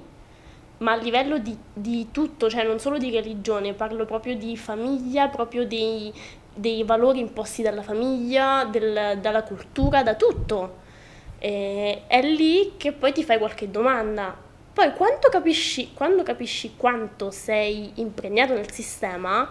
ma 0.78 0.92
a 0.92 0.96
livello 0.96 1.38
di, 1.38 1.56
di 1.72 2.08
tutto, 2.12 2.48
cioè 2.48 2.64
non 2.64 2.78
solo 2.78 2.98
di 2.98 3.10
religione, 3.10 3.72
parlo 3.74 4.04
proprio 4.04 4.36
di 4.36 4.56
famiglia, 4.56 5.28
proprio 5.28 5.66
dei, 5.66 6.12
dei 6.54 6.84
valori 6.84 7.18
imposti 7.20 7.62
dalla 7.62 7.82
famiglia, 7.82 8.64
del- 8.64 9.18
dalla 9.20 9.42
cultura, 9.42 10.02
da 10.04 10.14
tutto. 10.14 10.84
E 11.38 12.02
è 12.06 12.22
lì 12.22 12.74
che 12.76 12.92
poi 12.92 13.12
ti 13.12 13.24
fai 13.24 13.38
qualche 13.38 13.70
domanda. 13.70 14.36
Poi 14.72 14.92
quando 14.92 15.28
capisci, 15.30 15.92
quando 15.94 16.22
capisci 16.22 16.74
quanto 16.76 17.30
sei 17.30 17.92
impregnato 17.94 18.52
nel 18.52 18.70
sistema, 18.70 19.48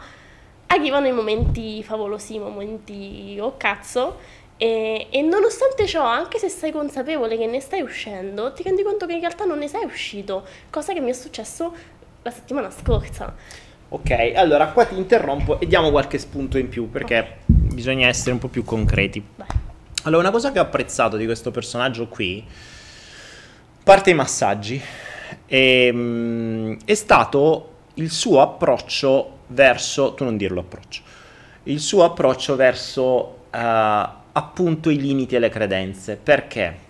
arrivano 0.67 1.07
i 1.07 1.11
momenti 1.11 1.81
favolosi, 1.83 2.35
i 2.35 2.39
momenti 2.39 3.37
oh 3.39 3.57
cazzo, 3.57 4.17
e, 4.57 5.07
e 5.09 5.21
nonostante 5.21 5.85
ciò, 5.85 6.05
anche 6.05 6.37
se 6.37 6.49
sei 6.49 6.71
consapevole 6.71 7.37
che 7.37 7.45
ne 7.45 7.59
stai 7.59 7.81
uscendo, 7.81 8.53
ti 8.53 8.63
rendi 8.63 8.83
conto 8.83 9.05
che 9.05 9.13
in 9.13 9.19
realtà 9.19 9.45
non 9.45 9.57
ne 9.57 9.67
sei 9.67 9.83
uscito, 9.83 10.45
cosa 10.69 10.93
che 10.93 11.01
mi 11.01 11.09
è 11.09 11.13
successo 11.13 11.73
la 12.21 12.31
settimana 12.31 12.71
scorsa. 12.71 13.33
Ok, 13.89 14.33
allora 14.35 14.67
qua 14.67 14.85
ti 14.85 14.95
interrompo 14.97 15.59
e 15.59 15.67
diamo 15.67 15.91
qualche 15.91 16.17
spunto 16.17 16.57
in 16.57 16.69
più 16.69 16.89
perché 16.89 17.39
bisogna 17.45 18.07
essere 18.07 18.31
un 18.31 18.39
po' 18.39 18.47
più 18.47 18.63
concreti. 18.63 19.23
Vai. 19.35 19.54
Allora, 20.05 20.21
una 20.21 20.31
cosa 20.31 20.51
che 20.51 20.59
ho 20.59 20.61
apprezzato 20.61 21.17
di 21.17 21.25
questo 21.25 21.49
personaggio 21.49 22.07
qui, 22.07 22.43
parte 23.83 24.11
i 24.11 24.13
massaggi, 24.13 24.79
ehm, 25.47 26.77
è 26.85 26.93
stato 26.93 27.69
il 27.95 28.11
suo 28.11 28.39
approccio 28.41 29.39
verso, 29.47 30.13
tu 30.13 30.23
non 30.23 30.37
dirlo 30.37 30.59
approccio, 30.59 31.01
il 31.63 31.79
suo 31.79 32.03
approccio 32.03 32.55
verso 32.55 33.45
eh, 33.49 33.57
appunto 34.31 34.91
i 34.91 34.97
limiti 34.97 35.33
e 35.33 35.39
le 35.39 35.49
credenze. 35.49 36.19
Perché? 36.21 36.83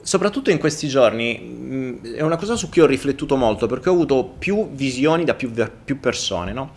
Soprattutto 0.00 0.52
in 0.52 0.58
questi 0.58 0.86
giorni 0.86 1.38
mh, 1.40 2.14
è 2.14 2.20
una 2.20 2.36
cosa 2.36 2.54
su 2.54 2.68
cui 2.68 2.82
ho 2.82 2.86
riflettuto 2.86 3.34
molto 3.34 3.66
perché 3.66 3.88
ho 3.88 3.94
avuto 3.94 4.22
più 4.24 4.70
visioni 4.70 5.24
da 5.24 5.34
più, 5.34 5.52
più 5.84 5.98
persone, 5.98 6.52
no? 6.52 6.70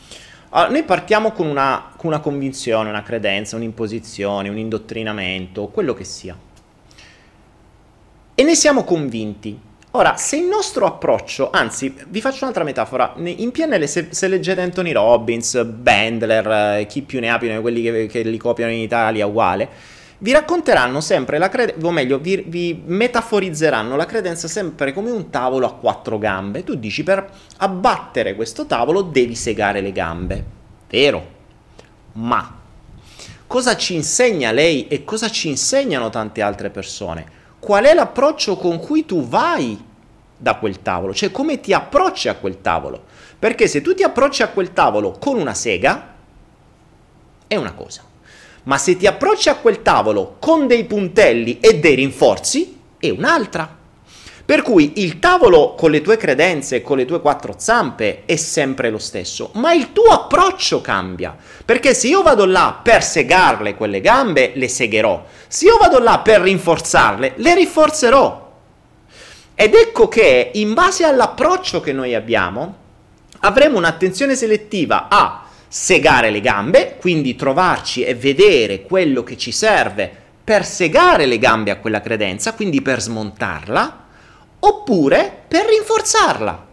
Allora, 0.52 0.72
noi 0.72 0.84
partiamo 0.84 1.32
con 1.32 1.48
una, 1.48 1.92
con 1.96 2.10
una 2.10 2.20
convinzione, 2.20 2.90
una 2.90 3.04
credenza, 3.04 3.56
un'imposizione, 3.56 4.50
un 4.50 4.58
indottrinamento, 4.58 5.68
quello 5.68 5.94
che 5.94 6.04
sia. 6.04 6.36
E 8.34 8.44
ne 8.44 8.56
siamo 8.56 8.84
convinti. 8.84 9.60
Ora, 9.92 10.16
se 10.18 10.38
il 10.38 10.46
nostro 10.46 10.86
approccio, 10.86 11.50
anzi, 11.52 11.94
vi 12.08 12.22
faccio 12.22 12.40
un'altra 12.42 12.64
metafora, 12.64 13.14
in 13.18 13.52
PNL 13.52 13.88
se, 13.88 14.08
se 14.10 14.28
leggete 14.28 14.62
Anthony 14.62 14.92
Robbins, 14.92 15.64
Bandler, 15.64 16.80
eh, 16.80 16.86
chi 16.88 17.02
più 17.02 17.20
ne 17.20 17.30
ha 17.30 17.38
più 17.38 17.48
ne 17.48 17.60
quelli 17.60 17.82
che, 17.82 18.06
che 18.08 18.22
li 18.22 18.38
copiano 18.38 18.72
in 18.72 18.80
Italia, 18.80 19.26
uguale, 19.26 19.68
vi 20.22 20.32
racconteranno 20.34 21.00
sempre 21.00 21.38
la 21.38 21.48
credenza, 21.48 21.86
o 21.86 21.92
meglio, 21.92 22.20
vi, 22.20 22.44
vi 22.46 22.82
metaforizzeranno 22.86 23.96
la 23.96 24.06
credenza 24.06 24.48
sempre 24.50 24.92
come 24.92 25.12
un 25.12 25.30
tavolo 25.30 25.66
a 25.66 25.74
quattro 25.74 26.18
gambe. 26.18 26.64
Tu 26.64 26.76
dici, 26.76 27.04
per 27.04 27.30
abbattere 27.58 28.36
questo 28.36 28.66
tavolo 28.66 29.02
devi 29.02 29.36
segare 29.36 29.80
le 29.80 29.92
gambe. 29.94 30.46
Vero? 30.90 31.38
Ma 32.14 32.58
cosa 33.48 33.78
ci 33.78 33.96
insegna 33.96 34.52
lei 34.52 34.88
e 34.88 35.06
cosa 35.06 35.30
ci 35.30 35.48
insegnano 35.48 36.10
tante 36.10 36.42
altre 36.42 36.70
persone? 36.70 37.38
Qual 37.58 37.86
è 37.86 37.94
l'approccio 37.94 38.58
con 38.58 38.80
cui 38.80 39.06
tu 39.06 39.26
vai 39.26 39.82
da 40.36 40.56
quel 40.56 40.82
tavolo? 40.82 41.14
Cioè 41.14 41.32
come 41.32 41.62
ti 41.62 41.72
approcci 41.72 42.28
a 42.28 42.36
quel 42.36 42.60
tavolo? 42.60 43.04
Perché 43.40 43.68
se 43.68 43.82
tu 43.82 43.94
ti 43.94 44.04
approcci 44.04 44.44
a 44.44 44.50
quel 44.50 44.74
tavolo 44.74 45.12
con 45.18 45.38
una 45.38 45.54
sega, 45.54 46.16
è 47.48 47.56
una 47.56 47.74
cosa. 47.74 48.04
Ma 48.70 48.78
se 48.78 48.98
ti 48.98 49.08
approcci 49.08 49.50
a 49.50 49.56
quel 49.56 49.82
tavolo 49.82 50.36
con 50.38 50.68
dei 50.68 50.84
puntelli 50.84 51.58
e 51.60 51.80
dei 51.80 51.96
rinforzi, 51.96 52.78
è 53.00 53.10
un'altra. 53.10 53.78
Per 54.46 54.62
cui 54.62 54.94
il 54.98 55.18
tavolo 55.18 55.74
con 55.74 55.90
le 55.90 56.02
tue 56.02 56.18
credenze, 56.18 56.84
con 56.84 56.98
le 56.98 57.06
tue 57.06 57.20
quattro 57.20 57.56
zampe 57.58 58.26
è 58.26 58.36
sempre 58.36 58.92
lo 58.92 59.00
stesso, 59.00 59.50
ma 59.56 59.74
il 59.74 59.92
tuo 59.92 60.12
approccio 60.12 60.82
cambia. 60.82 61.36
Perché 61.66 61.96
se 61.96 62.10
io 62.10 62.22
vado 62.22 62.46
là 62.46 62.80
per 62.84 63.04
segarle 63.04 63.74
quelle 63.74 64.02
gambe, 64.02 64.52
le 64.54 64.68
segherò. 64.68 65.26
Se 65.48 65.66
io 65.66 65.78
vado 65.78 65.98
là 65.98 66.20
per 66.20 66.42
rinforzarle, 66.42 67.34
le 67.38 67.56
rinforzerò. 67.56 68.52
Ed 69.56 69.74
ecco 69.74 70.08
che 70.08 70.52
in 70.54 70.76
base 70.76 71.06
all'approccio 71.06 71.80
che 71.80 71.92
noi 71.92 72.14
abbiamo, 72.14 72.76
avremo 73.40 73.80
un'attenzione 73.80 74.36
selettiva 74.36 75.08
a 75.10 75.48
segare 75.72 76.32
le 76.32 76.42
gambe, 76.42 76.98
quindi 77.00 77.36
trovarci 77.36 78.04
e 78.04 78.16
vedere 78.16 78.82
quello 78.82 79.24
che 79.24 79.38
ci 79.38 79.52
serve 79.52 80.12
per 80.44 80.66
segare 80.66 81.28
le 81.28 81.38
gambe 81.38 81.70
a 81.70 81.78
quella 81.78 82.02
credenza, 82.02 82.54
quindi 82.54 82.82
per 82.82 83.00
smontarla, 83.00 84.06
oppure 84.62 85.44
per 85.48 85.68
rinforzarla. 85.68 86.66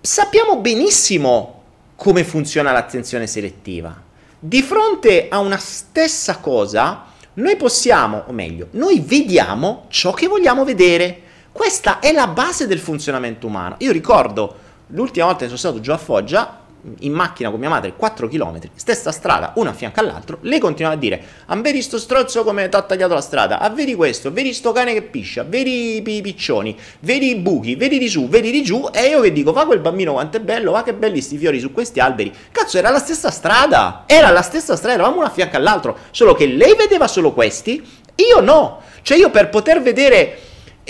Sappiamo 0.00 0.56
benissimo 0.56 1.62
come 1.96 2.24
funziona 2.24 2.72
l'attenzione 2.72 3.26
selettiva. 3.26 3.94
Di 4.38 4.62
fronte 4.62 5.28
a 5.28 5.38
una 5.40 5.58
stessa 5.58 6.38
cosa, 6.38 7.04
noi 7.34 7.56
possiamo, 7.56 8.24
o 8.26 8.32
meglio, 8.32 8.68
noi 8.72 9.00
vediamo 9.00 9.84
ciò 9.88 10.12
che 10.12 10.26
vogliamo 10.26 10.64
vedere. 10.64 11.20
Questa 11.52 11.98
è 11.98 12.10
la 12.12 12.28
base 12.28 12.66
del 12.66 12.78
funzionamento 12.78 13.46
umano. 13.46 13.74
Io 13.80 13.92
ricordo 13.92 14.56
l'ultima 14.88 15.26
volta 15.26 15.40
che 15.40 15.46
sono 15.46 15.58
stato 15.58 15.80
giù 15.80 15.92
a 15.92 15.98
Foggia, 15.98 16.64
in 17.00 17.12
macchina 17.12 17.50
con 17.50 17.58
mia 17.58 17.68
madre 17.68 17.94
4 17.94 18.28
km, 18.28 18.58
stessa 18.74 19.10
strada, 19.10 19.52
una 19.56 19.70
a 19.70 19.72
fianco 19.72 20.00
all'altro, 20.00 20.38
lei 20.42 20.58
continuava 20.58 20.96
a 20.96 21.00
dire: 21.00 21.22
Ah, 21.46 21.56
vedi 21.56 21.82
sto 21.82 21.98
strozzo 21.98 22.44
come 22.44 22.68
ti 22.68 22.76
ha 22.76 22.82
tagliato 22.82 23.14
la 23.14 23.20
strada, 23.20 23.58
ah, 23.58 23.70
vedi 23.70 23.94
questo, 23.94 24.32
vedi 24.32 24.52
sto 24.52 24.72
cane 24.72 24.92
che 24.92 25.02
piscia, 25.02 25.44
vedi 25.44 26.02
i 26.04 26.20
piccioni, 26.20 26.76
vedi 27.00 27.30
i 27.30 27.36
buchi, 27.36 27.74
vedi 27.74 27.98
di 27.98 28.08
su, 28.08 28.28
vedi 28.28 28.50
di 28.50 28.62
giù. 28.62 28.88
E 28.92 29.08
io 29.08 29.20
che 29.20 29.32
dico: 29.32 29.52
Va 29.52 29.66
quel 29.66 29.80
bambino 29.80 30.12
quanto 30.12 30.36
è 30.36 30.40
bello, 30.40 30.72
va 30.72 30.82
che 30.82 30.94
belli 30.94 31.20
sti 31.20 31.36
fiori 31.36 31.58
su 31.58 31.72
questi 31.72 32.00
alberi. 32.00 32.32
Cazzo, 32.50 32.78
era 32.78 32.90
la 32.90 32.98
stessa 32.98 33.30
strada, 33.30 34.04
era 34.06 34.30
la 34.30 34.42
stessa 34.42 34.76
strada, 34.76 34.94
eravamo 34.94 35.18
una 35.18 35.26
a 35.26 35.30
fianco 35.30 35.56
all'altro, 35.56 35.98
solo 36.10 36.34
che 36.34 36.46
lei 36.46 36.74
vedeva 36.76 37.08
solo 37.08 37.32
questi, 37.32 37.84
io 38.16 38.40
no. 38.40 38.80
Cioè, 39.02 39.16
io 39.16 39.30
per 39.30 39.50
poter 39.50 39.82
vedere 39.82 40.38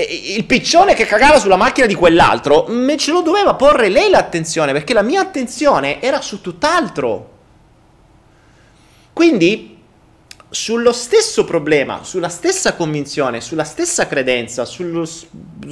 il 0.02 0.44
piccione 0.44 0.94
che 0.94 1.06
cagava 1.06 1.38
sulla 1.38 1.56
macchina 1.56 1.86
di 1.86 1.94
quell'altro, 1.94 2.66
me 2.68 2.96
ce 2.98 3.12
lo 3.12 3.22
doveva 3.22 3.54
porre 3.54 3.88
lei 3.88 4.10
l'attenzione, 4.10 4.72
perché 4.72 4.92
la 4.92 5.02
mia 5.02 5.20
attenzione 5.20 6.02
era 6.02 6.20
su 6.20 6.40
tutt'altro. 6.42 7.30
Quindi, 9.12 9.75
sullo 10.56 10.92
stesso 10.92 11.44
problema, 11.44 12.02
sulla 12.02 12.30
stessa 12.30 12.74
convinzione, 12.74 13.42
sulla 13.42 13.62
stessa 13.62 14.06
credenza, 14.06 14.64
sulla 14.64 15.04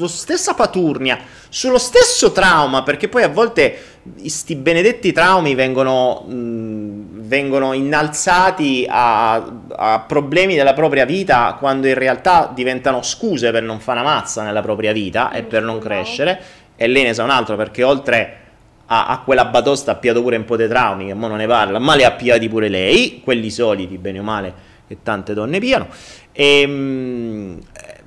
stessa 0.06 0.52
paturnia, 0.52 1.18
sullo 1.48 1.78
stesso 1.78 2.32
trauma, 2.32 2.82
perché 2.82 3.08
poi 3.08 3.22
a 3.22 3.28
volte 3.28 3.78
questi 4.20 4.54
benedetti 4.56 5.10
traumi 5.10 5.54
vengono, 5.54 6.20
mh, 6.20 7.26
vengono 7.26 7.72
innalzati 7.72 8.86
a, 8.86 9.42
a, 9.74 10.00
problemi 10.00 10.54
della 10.54 10.74
propria 10.74 11.06
vita 11.06 11.56
quando 11.58 11.86
in 11.86 11.94
realtà 11.94 12.52
diventano 12.54 13.02
scuse 13.02 13.50
per 13.52 13.62
non 13.62 13.80
fare 13.80 14.00
una 14.00 14.10
mazza 14.10 14.42
nella 14.42 14.60
propria 14.60 14.92
vita 14.92 15.32
e 15.32 15.44
per 15.44 15.62
non 15.62 15.78
crescere. 15.78 16.42
E 16.76 16.86
lei 16.88 17.04
ne 17.04 17.14
sa 17.14 17.22
un 17.22 17.30
altro 17.30 17.56
perché 17.56 17.82
oltre 17.82 18.38
a, 18.86 19.06
a 19.06 19.20
quella 19.20 19.46
batosta 19.46 19.92
ha 19.92 19.94
piato 19.94 20.20
pure 20.20 20.36
un 20.36 20.44
po' 20.44 20.56
dei 20.56 20.68
traumi, 20.68 21.06
che 21.06 21.14
mo 21.14 21.26
non 21.26 21.38
ne 21.38 21.46
parla, 21.46 21.78
ma 21.78 21.94
li 21.94 22.04
ha 22.04 22.12
piati 22.12 22.50
pure 22.50 22.68
lei, 22.68 23.22
quelli 23.24 23.50
soliti, 23.50 23.96
bene 23.96 24.18
o 24.18 24.22
male, 24.22 24.72
che 24.86 24.98
tante 25.02 25.34
donne 25.34 25.58
piano. 25.58 25.88
E, 26.32 26.60
ehm, 26.60 27.58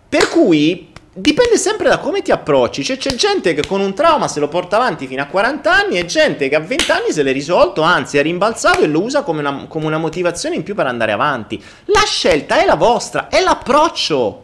per 0.10 0.30
cui 0.30 0.96
Dipende 1.20 1.58
sempre 1.58 1.90
da 1.90 1.98
come 1.98 2.22
ti 2.22 2.32
approcci. 2.32 2.84
Cioè, 2.84 2.98
c'è 2.98 3.16
gente 3.16 3.56
che 3.56 3.66
con 3.66 3.82
un 3.82 3.96
trauma 3.96 4.28
se 4.28 4.40
lo 4.40 4.48
porta 4.48 4.76
avanti 4.76 5.08
fino 5.08 5.20
a 5.24 5.26
40 5.26 5.74
anni 5.74 5.98
e 5.98 6.06
gente 6.06 6.48
che 6.48 6.54
a 6.54 6.60
20 6.60 6.92
anni 6.92 7.12
se 7.12 7.24
l'è 7.24 7.32
risolto, 7.32 7.82
anzi 7.82 8.20
è 8.20 8.22
rimbalzato 8.22 8.82
e 8.82 8.88
lo 8.88 9.02
usa 9.02 9.24
come 9.24 9.40
una, 9.40 9.66
come 9.68 9.88
una 9.88 9.98
motivazione 9.98 10.58
in 10.58 10.62
più 10.62 10.76
per 10.76 10.86
andare 10.86 11.13
avanti. 11.13 11.60
La 11.86 12.04
scelta 12.06 12.62
è 12.62 12.66
la 12.66 12.76
vostra, 12.76 13.30
è 13.30 13.42
l'approccio 13.42 14.44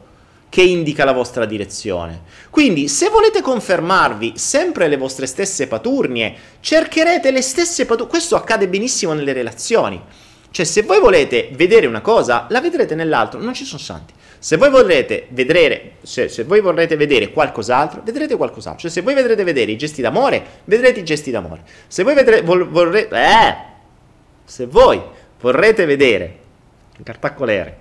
che 0.50 0.64
indica 0.64 1.06
la 1.06 1.12
vostra 1.12 1.46
direzione. 1.46 2.24
Quindi, 2.50 2.88
se 2.88 3.10
volete 3.10 3.44
confermarvi 3.44 4.34
sempre 4.36 4.88
le 4.88 4.98
vostre 4.98 5.28
stesse 5.28 5.68
paturnie, 5.68 6.34
cercherete 6.60 7.30
le 7.30 7.44
stesse 7.44 7.86
paturnie. 7.86 8.10
Questo 8.10 8.36
accade 8.36 8.68
benissimo 8.68 9.14
nelle 9.14 9.34
relazioni. 9.34 10.02
Cioè, 10.54 10.66
se 10.66 10.84
voi 10.84 11.00
volete 11.00 11.50
vedere 11.54 11.88
una 11.88 12.02
cosa, 12.02 12.46
la 12.52 12.62
vedrete 12.62 12.94
nell'altro, 12.94 13.40
non 13.40 13.56
ci 13.56 13.66
sono 13.66 13.80
santi. 13.80 14.14
Se 14.38 14.56
voi 14.56 14.70
vorrete 14.70 15.26
vedere, 15.30 15.94
se, 16.04 16.30
se 16.30 16.44
voi 16.44 16.62
vorrete 16.62 16.96
vedere 16.96 17.32
qualcos'altro, 17.32 18.04
vedrete 18.06 18.36
qualcos'altro. 18.36 18.82
Cioè, 18.82 18.92
se 18.92 19.02
voi 19.02 19.16
vedrete 19.16 19.44
vedere 19.44 19.72
i 19.72 19.78
gesti 19.78 20.04
d'amore, 20.04 20.46
vedrete 20.66 21.00
i 21.00 21.04
gesti 21.04 21.32
d'amore. 21.32 21.64
Se 21.88 22.04
voi 22.04 22.14
vedrete, 22.14 22.44
vol, 22.44 22.70
vorrete, 22.70 23.16
eh, 23.16 23.56
se 24.46 24.68
voi 24.68 25.02
vorrete 25.42 25.86
vedere, 25.86 26.38
cartaccolere, 27.02 27.78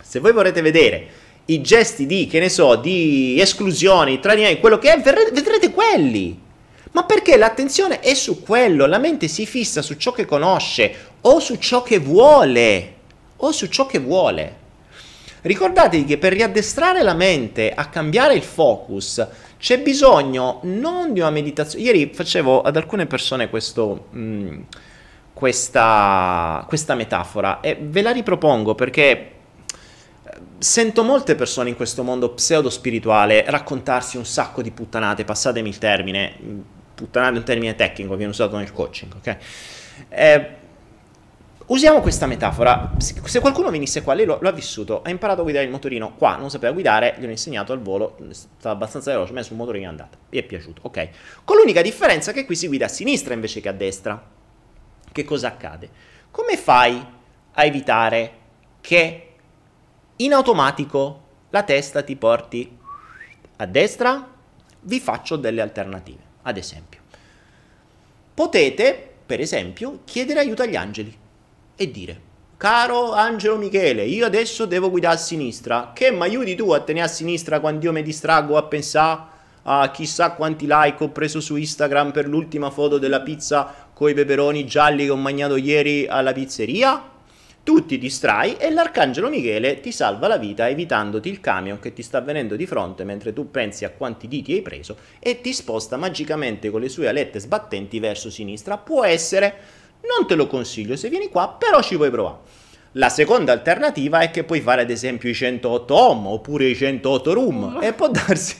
se 0.00 0.20
voi 0.20 0.32
vorrete 0.32 0.62
vedere 0.62 1.06
i 1.44 1.60
gesti 1.60 2.06
di, 2.06 2.26
che 2.26 2.40
ne 2.40 2.48
so, 2.48 2.76
di 2.76 3.38
esclusioni, 3.38 4.20
tradimenti, 4.20 4.58
quello 4.58 4.78
che 4.78 4.90
è, 4.90 4.98
vedrete 5.02 5.70
quelli. 5.70 6.48
Ma 6.92 7.04
perché 7.04 7.36
l'attenzione 7.36 8.00
è 8.00 8.14
su 8.14 8.42
quello, 8.42 8.86
la 8.86 8.98
mente 8.98 9.28
si 9.28 9.46
fissa 9.46 9.80
su 9.80 9.94
ciò 9.94 10.10
che 10.10 10.24
conosce 10.24 11.09
o 11.22 11.38
su 11.38 11.56
ciò 11.56 11.82
che 11.82 11.98
vuole, 11.98 12.94
o 13.36 13.52
su 13.52 13.66
ciò 13.66 13.86
che 13.86 13.98
vuole. 13.98 14.58
Ricordatevi 15.42 16.04
che 16.04 16.18
per 16.18 16.32
riaddestrare 16.32 17.02
la 17.02 17.14
mente 17.14 17.72
a 17.72 17.86
cambiare 17.86 18.34
il 18.34 18.42
focus 18.42 19.26
c'è 19.58 19.80
bisogno 19.80 20.60
non 20.64 21.12
di 21.12 21.20
una 21.20 21.30
meditazione. 21.30 21.84
Ieri 21.84 22.10
facevo 22.12 22.60
ad 22.62 22.76
alcune 22.76 23.06
persone 23.06 23.48
questo, 23.48 24.06
mh, 24.10 24.20
mm, 24.20 24.60
questa, 25.32 26.64
questa 26.68 26.94
metafora 26.94 27.60
e 27.60 27.78
ve 27.80 28.02
la 28.02 28.10
ripropongo 28.10 28.74
perché 28.74 29.08
eh, 29.08 29.30
sento 30.58 31.02
molte 31.02 31.34
persone 31.34 31.70
in 31.70 31.76
questo 31.76 32.02
mondo 32.02 32.32
pseudo 32.32 32.68
spirituale 32.68 33.44
raccontarsi 33.46 34.18
un 34.18 34.26
sacco 34.26 34.60
di 34.60 34.70
puttanate, 34.70 35.24
passatemi 35.24 35.70
il 35.70 35.78
termine, 35.78 36.34
puttanate 36.94 37.34
è 37.34 37.38
un 37.38 37.44
termine 37.44 37.74
tecnico, 37.74 38.16
viene 38.16 38.32
usato 38.32 38.58
nel 38.58 38.72
coaching, 38.72 39.14
ok? 39.14 39.36
Eh, 40.10 40.50
Usiamo 41.70 42.00
questa 42.00 42.26
metafora. 42.26 42.94
Se 42.98 43.38
qualcuno 43.38 43.70
venisse 43.70 44.02
qua, 44.02 44.14
lei 44.14 44.26
lo, 44.26 44.38
lo, 44.40 44.48
ha 44.48 44.52
vissuto, 44.52 45.02
ha 45.02 45.10
imparato 45.10 45.42
a 45.42 45.44
guidare 45.44 45.66
il 45.66 45.70
motorino 45.70 46.16
qua, 46.16 46.34
non 46.34 46.50
sapeva 46.50 46.72
guidare, 46.72 47.14
gli 47.20 47.24
ho 47.24 47.30
insegnato 47.30 47.72
al 47.72 47.80
volo, 47.80 48.16
stava 48.32 48.74
abbastanza 48.74 49.12
veloce, 49.12 49.32
messo 49.32 49.52
un 49.52 49.58
motorino 49.58 49.84
e 49.84 49.86
è 49.86 49.90
andato. 49.90 50.18
Gli 50.30 50.38
è 50.38 50.42
piaciuto, 50.42 50.80
ok. 50.82 51.08
Con 51.44 51.58
l'unica 51.58 51.80
differenza 51.80 52.32
che 52.32 52.44
qui 52.44 52.56
si 52.56 52.66
guida 52.66 52.86
a 52.86 52.88
sinistra 52.88 53.34
invece 53.34 53.60
che 53.60 53.68
a 53.68 53.72
destra. 53.72 54.20
Che 55.12 55.24
cosa 55.24 55.46
accade? 55.46 55.88
Come 56.32 56.56
fai 56.56 57.06
a 57.52 57.64
evitare 57.64 58.32
che 58.80 59.34
in 60.16 60.32
automatico 60.32 61.22
la 61.50 61.62
testa 61.62 62.02
ti 62.02 62.16
porti 62.16 62.78
a 63.58 63.66
destra? 63.66 64.28
Vi 64.80 64.98
faccio 64.98 65.36
delle 65.36 65.60
alternative. 65.60 66.22
Ad 66.42 66.56
esempio, 66.56 67.00
potete, 68.34 69.10
per 69.24 69.38
esempio, 69.38 70.00
chiedere 70.02 70.40
aiuto 70.40 70.62
agli 70.62 70.74
angeli 70.74 71.19
e 71.80 71.90
dire 71.90 72.28
Caro 72.58 73.12
Angelo 73.12 73.56
Michele, 73.56 74.04
io 74.04 74.26
adesso 74.26 74.66
devo 74.66 74.90
guidare 74.90 75.14
a 75.14 75.18
sinistra. 75.18 75.92
Che 75.94 76.10
mi 76.10 76.20
aiuti 76.20 76.54
tu 76.54 76.72
a 76.72 76.80
tenere 76.80 77.06
a 77.06 77.08
sinistra 77.08 77.58
quando 77.58 77.86
io 77.86 77.92
mi 77.92 78.02
distraggo 78.02 78.58
a 78.58 78.64
pensare 78.64 79.20
a 79.62 79.90
chissà 79.90 80.32
quanti 80.32 80.66
like 80.68 81.02
ho 81.02 81.08
preso 81.08 81.40
su 81.40 81.56
Instagram 81.56 82.12
per 82.12 82.28
l'ultima 82.28 82.68
foto 82.68 82.98
della 82.98 83.22
pizza 83.22 83.88
con 83.94 84.10
i 84.10 84.14
peperoni 84.14 84.66
gialli 84.66 85.06
che 85.06 85.10
ho 85.10 85.16
mangiato 85.16 85.56
ieri 85.56 86.06
alla 86.06 86.34
pizzeria? 86.34 87.02
Tu 87.62 87.86
ti 87.86 87.96
distrai 87.96 88.56
e 88.58 88.70
l'Arcangelo 88.70 89.30
Michele 89.30 89.80
ti 89.80 89.90
salva 89.90 90.28
la 90.28 90.36
vita 90.36 90.68
evitandoti 90.68 91.30
il 91.30 91.40
camion 91.40 91.78
che 91.78 91.94
ti 91.94 92.02
sta 92.02 92.20
venendo 92.20 92.56
di 92.56 92.66
fronte 92.66 93.04
mentre 93.04 93.32
tu 93.32 93.50
pensi 93.50 93.86
a 93.86 93.90
quanti 93.90 94.28
diti 94.28 94.52
hai 94.52 94.60
preso 94.60 94.98
e 95.18 95.40
ti 95.40 95.54
sposta 95.54 95.96
magicamente 95.96 96.68
con 96.68 96.82
le 96.82 96.90
sue 96.90 97.08
alette 97.08 97.38
sbattenti 97.38 97.98
verso 98.00 98.28
sinistra. 98.28 98.76
Può 98.76 99.02
essere 99.02 99.78
non 100.02 100.26
te 100.26 100.34
lo 100.34 100.46
consiglio 100.46 100.96
se 100.96 101.08
vieni 101.08 101.28
qua, 101.28 101.56
però 101.58 101.82
ci 101.82 101.96
puoi 101.96 102.10
provare. 102.10 102.58
La 102.94 103.08
seconda 103.08 103.52
alternativa 103.52 104.18
è 104.20 104.30
che 104.30 104.42
puoi 104.42 104.60
fare 104.60 104.82
ad 104.82 104.90
esempio 104.90 105.28
i 105.28 105.34
108 105.34 105.94
Om 105.94 106.26
oppure 106.26 106.66
i 106.66 106.74
108 106.74 107.32
Room 107.32 107.76
mm. 107.76 107.82
e 107.82 107.92
può 107.92 108.08
darsi 108.08 108.56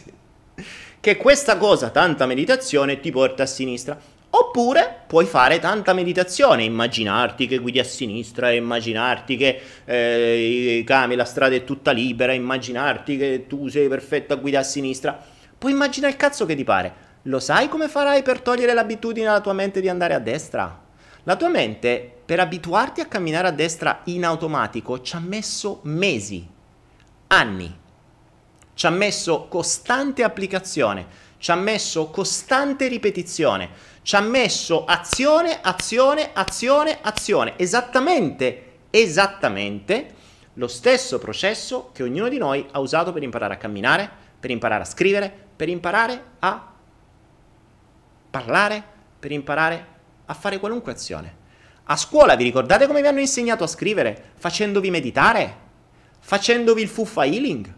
che 1.00 1.16
questa 1.16 1.56
cosa, 1.56 1.90
tanta 1.90 2.26
meditazione, 2.26 3.00
ti 3.00 3.10
porta 3.10 3.42
a 3.42 3.46
sinistra. 3.46 3.98
Oppure 4.32 5.02
puoi 5.08 5.26
fare 5.26 5.58
tanta 5.58 5.92
meditazione, 5.92 6.62
immaginarti 6.62 7.48
che 7.48 7.58
guidi 7.58 7.80
a 7.80 7.84
sinistra, 7.84 8.52
immaginarti 8.52 9.36
che 9.36 9.60
eh, 9.84 10.84
cami, 10.86 11.16
la 11.16 11.24
strada 11.24 11.56
è 11.56 11.64
tutta 11.64 11.90
libera, 11.90 12.32
immaginarti 12.32 13.16
che 13.16 13.46
tu 13.48 13.66
sei 13.66 13.88
perfetto 13.88 14.34
a 14.34 14.36
guidare 14.36 14.64
a 14.64 14.68
sinistra. 14.68 15.20
Puoi 15.58 15.72
immaginare 15.72 16.12
il 16.12 16.18
cazzo 16.18 16.46
che 16.46 16.54
ti 16.54 16.62
pare. 16.62 17.08
Lo 17.22 17.40
sai 17.40 17.68
come 17.68 17.88
farai 17.88 18.22
per 18.22 18.40
togliere 18.40 18.72
l'abitudine 18.72 19.26
alla 19.26 19.40
tua 19.40 19.52
mente 19.52 19.80
di 19.80 19.88
andare 19.88 20.14
a 20.14 20.20
destra? 20.20 20.88
La 21.24 21.36
tua 21.36 21.48
mente, 21.48 22.18
per 22.24 22.40
abituarti 22.40 23.00
a 23.00 23.06
camminare 23.06 23.48
a 23.48 23.52
destra 23.52 24.00
in 24.04 24.24
automatico, 24.24 25.02
ci 25.02 25.16
ha 25.16 25.20
messo 25.20 25.80
mesi, 25.82 26.48
anni. 27.26 27.78
Ci 28.72 28.86
ha 28.86 28.90
messo 28.90 29.46
costante 29.48 30.22
applicazione, 30.22 31.06
ci 31.36 31.50
ha 31.50 31.56
messo 31.56 32.08
costante 32.08 32.88
ripetizione, 32.88 33.68
ci 34.00 34.16
ha 34.16 34.20
messo 34.20 34.86
azione, 34.86 35.58
azione, 35.60 36.30
azione, 36.32 36.98
azione. 37.02 37.52
Esattamente, 37.56 38.78
esattamente 38.88 40.14
lo 40.54 40.68
stesso 40.68 41.18
processo 41.18 41.90
che 41.92 42.02
ognuno 42.02 42.28
di 42.28 42.38
noi 42.38 42.66
ha 42.70 42.80
usato 42.80 43.12
per 43.12 43.22
imparare 43.22 43.54
a 43.54 43.58
camminare, 43.58 44.10
per 44.40 44.50
imparare 44.50 44.82
a 44.82 44.86
scrivere, 44.86 45.32
per 45.54 45.68
imparare 45.68 46.22
a 46.38 46.72
parlare, 48.30 48.82
per 49.18 49.32
imparare 49.32 49.89
a 50.30 50.34
fare 50.34 50.58
qualunque 50.58 50.92
azione. 50.92 51.38
A 51.84 51.96
scuola 51.96 52.36
vi 52.36 52.44
ricordate 52.44 52.86
come 52.86 53.02
vi 53.02 53.08
hanno 53.08 53.18
insegnato 53.18 53.64
a 53.64 53.66
scrivere? 53.66 54.30
Facendovi 54.36 54.88
meditare? 54.90 55.56
Facendovi 56.20 56.82
il 56.82 56.88
fuffa 56.88 57.24
healing? 57.24 57.74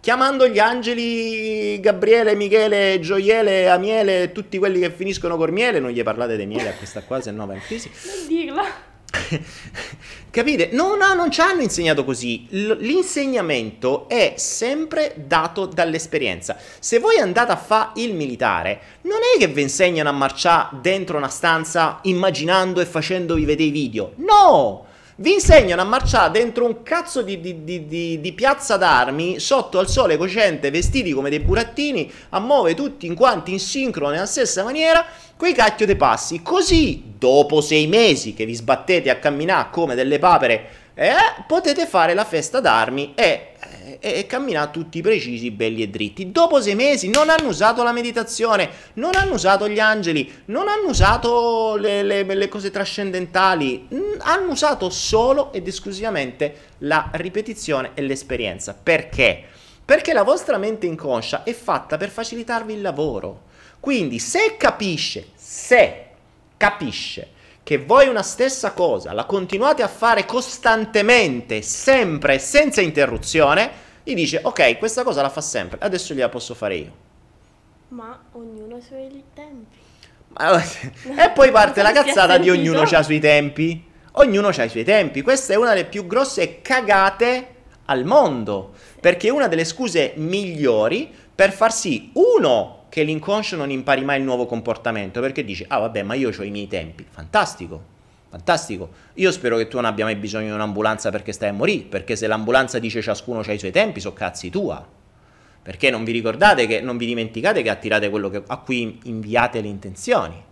Chiamando 0.00 0.48
gli 0.48 0.58
angeli 0.58 1.78
Gabriele, 1.78 2.34
Michele, 2.34 2.98
Gioiele, 2.98 3.68
Amiele, 3.68 4.32
tutti 4.32 4.58
quelli 4.58 4.80
che 4.80 4.90
finiscono 4.90 5.36
col 5.36 5.52
miele, 5.52 5.78
non 5.80 5.90
gli 5.90 6.02
parlate 6.02 6.36
di 6.36 6.46
miele 6.46 6.70
a 6.70 6.74
questa 6.74 7.02
qua, 7.02 7.20
se 7.20 7.30
no 7.30 7.46
va 7.46 7.54
in 7.54 7.60
crisi. 7.60 7.90
Non 8.06 8.26
dirla. 8.26 8.64
Capite? 10.30 10.70
No, 10.72 10.96
no, 10.96 11.12
non 11.14 11.30
ci 11.30 11.40
hanno 11.40 11.60
insegnato 11.60 12.04
così. 12.04 12.46
L- 12.50 12.76
l'insegnamento 12.78 14.08
è 14.08 14.34
sempre 14.36 15.14
dato 15.16 15.66
dall'esperienza. 15.66 16.56
Se 16.78 16.98
voi 16.98 17.18
andate 17.18 17.52
a 17.52 17.56
fare 17.56 18.00
il 18.00 18.14
militare, 18.14 18.80
non 19.02 19.18
è 19.34 19.38
che 19.38 19.48
vi 19.48 19.62
insegnano 19.62 20.08
a 20.08 20.12
marciare 20.12 20.78
dentro 20.80 21.18
una 21.18 21.28
stanza 21.28 21.98
immaginando 22.02 22.80
e 22.80 22.86
facendovi 22.86 23.44
vedere 23.44 23.68
i 23.68 23.72
video. 23.72 24.12
No! 24.16 24.86
Vi 25.14 25.30
insegnano 25.30 25.82
a 25.82 25.84
marciare 25.84 26.30
dentro 26.30 26.64
un 26.64 26.82
cazzo 26.82 27.20
di, 27.20 27.38
di, 27.38 27.64
di, 27.64 28.18
di, 28.18 28.32
piazza 28.32 28.78
d'armi 28.78 29.38
sotto 29.38 29.78
al 29.78 29.86
sole 29.86 30.16
cocente, 30.16 30.70
vestiti 30.70 31.12
come 31.12 31.28
dei 31.28 31.40
burattini, 31.40 32.10
a 32.30 32.40
muovere 32.40 32.74
tutti 32.74 33.04
in 33.04 33.14
quanti 33.14 33.52
in 33.52 33.60
sincrono 33.60 34.10
nella 34.10 34.24
stessa 34.24 34.64
maniera, 34.64 35.04
quei 35.36 35.52
cacchio 35.52 35.84
dei 35.84 35.96
passi. 35.96 36.40
Così, 36.40 37.12
dopo 37.18 37.60
sei 37.60 37.86
mesi 37.88 38.32
che 38.32 38.46
vi 38.46 38.54
sbattete 38.54 39.10
a 39.10 39.16
camminare 39.16 39.68
come 39.70 39.94
delle 39.94 40.18
papere, 40.18 40.68
eh, 40.94 41.12
potete 41.46 41.86
fare 41.86 42.14
la 42.14 42.24
festa 42.24 42.60
d'armi 42.60 43.14
e 43.14 43.52
e, 44.00 44.18
e 44.18 44.26
camminare 44.26 44.70
tutti 44.70 45.00
precisi, 45.00 45.50
belli 45.50 45.82
e 45.82 45.88
dritti. 45.88 46.30
Dopo 46.30 46.60
sei 46.60 46.74
mesi 46.74 47.08
non 47.08 47.30
hanno 47.30 47.48
usato 47.48 47.82
la 47.82 47.92
meditazione, 47.92 48.68
non 48.94 49.14
hanno 49.14 49.34
usato 49.34 49.68
gli 49.68 49.78
angeli, 49.78 50.42
non 50.46 50.68
hanno 50.68 50.88
usato 50.88 51.76
le, 51.76 52.02
le, 52.02 52.22
le 52.22 52.48
cose 52.48 52.70
trascendentali, 52.70 53.88
hanno 54.18 54.50
usato 54.50 54.90
solo 54.90 55.52
ed 55.52 55.66
esclusivamente 55.66 56.70
la 56.78 57.10
ripetizione 57.12 57.92
e 57.94 58.02
l'esperienza. 58.02 58.76
Perché? 58.80 59.44
Perché 59.84 60.12
la 60.12 60.22
vostra 60.22 60.58
mente 60.58 60.86
inconscia 60.86 61.42
è 61.42 61.52
fatta 61.52 61.96
per 61.96 62.10
facilitarvi 62.10 62.74
il 62.74 62.80
lavoro. 62.80 63.50
Quindi 63.80 64.18
se 64.18 64.56
capisce, 64.56 65.28
se 65.34 66.06
capisce 66.56 67.30
che 67.62 67.78
voi 67.78 68.08
una 68.08 68.22
stessa 68.22 68.72
cosa 68.72 69.12
la 69.12 69.24
continuate 69.24 69.82
a 69.82 69.88
fare 69.88 70.24
costantemente, 70.24 71.62
sempre, 71.62 72.38
senza 72.38 72.80
interruzione, 72.80 73.70
gli 74.02 74.14
dice 74.14 74.40
ok, 74.42 74.78
questa 74.78 75.04
cosa 75.04 75.22
la 75.22 75.28
fa 75.28 75.40
sempre, 75.40 75.78
adesso 75.80 76.14
gliela 76.14 76.28
posso 76.28 76.54
fare 76.54 76.74
io. 76.76 76.92
Ma 77.88 78.20
ognuno 78.32 78.74
ha 78.74 78.78
i 78.78 78.82
suoi 78.82 79.22
tempi. 79.34 79.76
e 81.16 81.30
poi 81.30 81.50
parte 81.50 81.82
la 81.82 81.92
cazzata 81.92 82.38
di 82.38 82.50
ognuno 82.50 82.80
ha 82.82 82.98
i 82.98 83.04
suoi 83.04 83.20
tempi. 83.20 83.90
Ognuno 84.12 84.48
ha 84.48 84.64
i 84.64 84.68
suoi 84.68 84.84
tempi. 84.84 85.22
Questa 85.22 85.52
è 85.52 85.56
una 85.56 85.70
delle 85.70 85.84
più 85.84 86.06
grosse 86.06 86.62
cagate 86.62 87.48
al 87.86 88.04
mondo. 88.04 88.72
Perché 89.00 89.28
è 89.28 89.30
una 89.30 89.48
delle 89.48 89.64
scuse 89.64 90.12
migliori 90.16 91.12
per 91.34 91.52
far 91.52 91.72
sì, 91.72 92.10
uno, 92.14 92.81
che 92.92 93.04
l'inconscio 93.04 93.56
non 93.56 93.70
impari 93.70 94.04
mai 94.04 94.18
il 94.18 94.24
nuovo 94.24 94.44
comportamento. 94.44 95.22
Perché 95.22 95.46
dice, 95.46 95.64
ah 95.66 95.78
vabbè, 95.78 96.02
ma 96.02 96.12
io 96.12 96.28
ho 96.28 96.42
i 96.42 96.50
miei 96.50 96.68
tempi. 96.68 97.06
Fantastico. 97.08 97.82
Fantastico. 98.28 98.90
Io 99.14 99.32
spero 99.32 99.56
che 99.56 99.66
tu 99.66 99.76
non 99.76 99.86
abbia 99.86 100.04
mai 100.04 100.14
bisogno 100.16 100.48
di 100.48 100.52
un'ambulanza 100.52 101.08
perché 101.08 101.32
stai 101.32 101.48
a 101.48 101.52
morire, 101.54 101.84
perché 101.84 102.16
se 102.16 102.26
l'ambulanza 102.26 102.78
dice 102.78 103.00
ciascuno 103.00 103.40
ha 103.40 103.50
i 103.50 103.58
suoi 103.58 103.70
tempi, 103.70 103.98
so 103.98 104.12
cazzi 104.12 104.50
tua. 104.50 104.86
Perché 105.62 105.88
non 105.88 106.04
vi 106.04 106.12
ricordate 106.12 106.66
che, 106.66 106.82
non 106.82 106.98
vi 106.98 107.06
dimenticate 107.06 107.62
che 107.62 107.70
attirate 107.70 108.10
quello 108.10 108.28
che, 108.28 108.42
a 108.46 108.58
cui 108.58 109.00
inviate 109.04 109.62
le 109.62 109.68
intenzioni. 109.68 110.44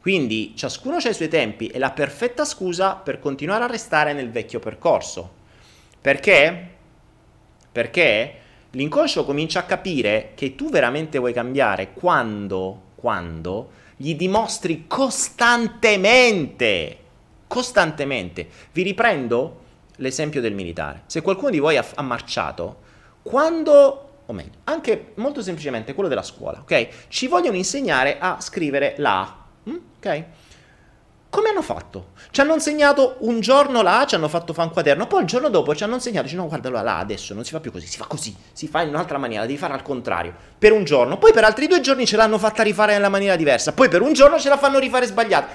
Quindi 0.00 0.54
ciascuno 0.56 0.96
ha 0.96 1.08
i 1.10 1.12
suoi 1.12 1.28
tempi 1.28 1.66
e 1.66 1.78
la 1.78 1.90
perfetta 1.90 2.46
scusa 2.46 2.94
per 2.94 3.18
continuare 3.18 3.64
a 3.64 3.66
restare 3.66 4.14
nel 4.14 4.30
vecchio 4.30 4.60
percorso. 4.60 5.30
Perché? 6.00 6.70
Perché 7.70 8.40
l'inconscio 8.76 9.24
comincia 9.24 9.60
a 9.60 9.64
capire 9.64 10.32
che 10.34 10.54
tu 10.54 10.68
veramente 10.68 11.18
vuoi 11.18 11.32
cambiare 11.32 11.92
quando, 11.92 12.82
quando 12.94 13.70
gli 13.96 14.14
dimostri 14.14 14.84
costantemente 14.86 16.98
costantemente. 17.46 18.48
Vi 18.72 18.82
riprendo 18.82 19.64
l'esempio 19.96 20.40
del 20.40 20.52
militare. 20.52 21.02
Se 21.06 21.22
qualcuno 21.22 21.50
di 21.50 21.58
voi 21.58 21.76
ha, 21.76 21.84
ha 21.94 22.02
marciato, 22.02 22.82
quando, 23.22 24.10
o 24.26 24.32
meglio, 24.32 24.50
anche 24.64 25.12
molto 25.14 25.42
semplicemente 25.42 25.94
quello 25.94 26.08
della 26.08 26.22
scuola, 26.22 26.60
ok? 26.60 27.06
Ci 27.08 27.28
vogliono 27.28 27.56
insegnare 27.56 28.18
a 28.18 28.40
scrivere 28.40 28.94
la 28.98 29.44
mm? 29.68 29.76
ok? 29.98 30.24
Come 31.36 31.50
hanno 31.50 31.60
fatto? 31.60 32.12
Ci 32.30 32.40
hanno 32.40 32.54
insegnato 32.54 33.16
un 33.18 33.40
giorno 33.40 33.80
A, 33.80 34.06
ci 34.06 34.14
hanno 34.14 34.26
fatto 34.26 34.54
fare 34.54 34.68
un 34.68 34.72
quaderno, 34.72 35.06
poi 35.06 35.20
il 35.20 35.26
giorno 35.26 35.50
dopo 35.50 35.74
ci 35.74 35.84
hanno 35.84 35.96
insegnato, 35.96 36.22
dice 36.24 36.36
no 36.36 36.48
guarda 36.48 36.70
la 36.70 36.96
adesso 36.96 37.34
non 37.34 37.44
si 37.44 37.50
fa 37.50 37.60
più 37.60 37.70
così, 37.70 37.86
si 37.86 37.98
fa 37.98 38.06
così, 38.06 38.34
si 38.54 38.68
fa 38.68 38.80
in 38.80 38.88
un'altra 38.88 39.18
maniera, 39.18 39.44
devi 39.44 39.58
fare 39.58 39.74
al 39.74 39.82
contrario, 39.82 40.34
per 40.58 40.72
un 40.72 40.84
giorno, 40.84 41.18
poi 41.18 41.34
per 41.34 41.44
altri 41.44 41.66
due 41.66 41.82
giorni 41.82 42.06
ce 42.06 42.16
l'hanno 42.16 42.38
fatta 42.38 42.62
rifare 42.62 42.94
nella 42.94 43.10
maniera 43.10 43.36
diversa, 43.36 43.74
poi 43.74 43.90
per 43.90 44.00
un 44.00 44.14
giorno 44.14 44.38
ce 44.38 44.48
la 44.48 44.56
fanno 44.56 44.78
rifare 44.78 45.04
sbagliata. 45.04 45.48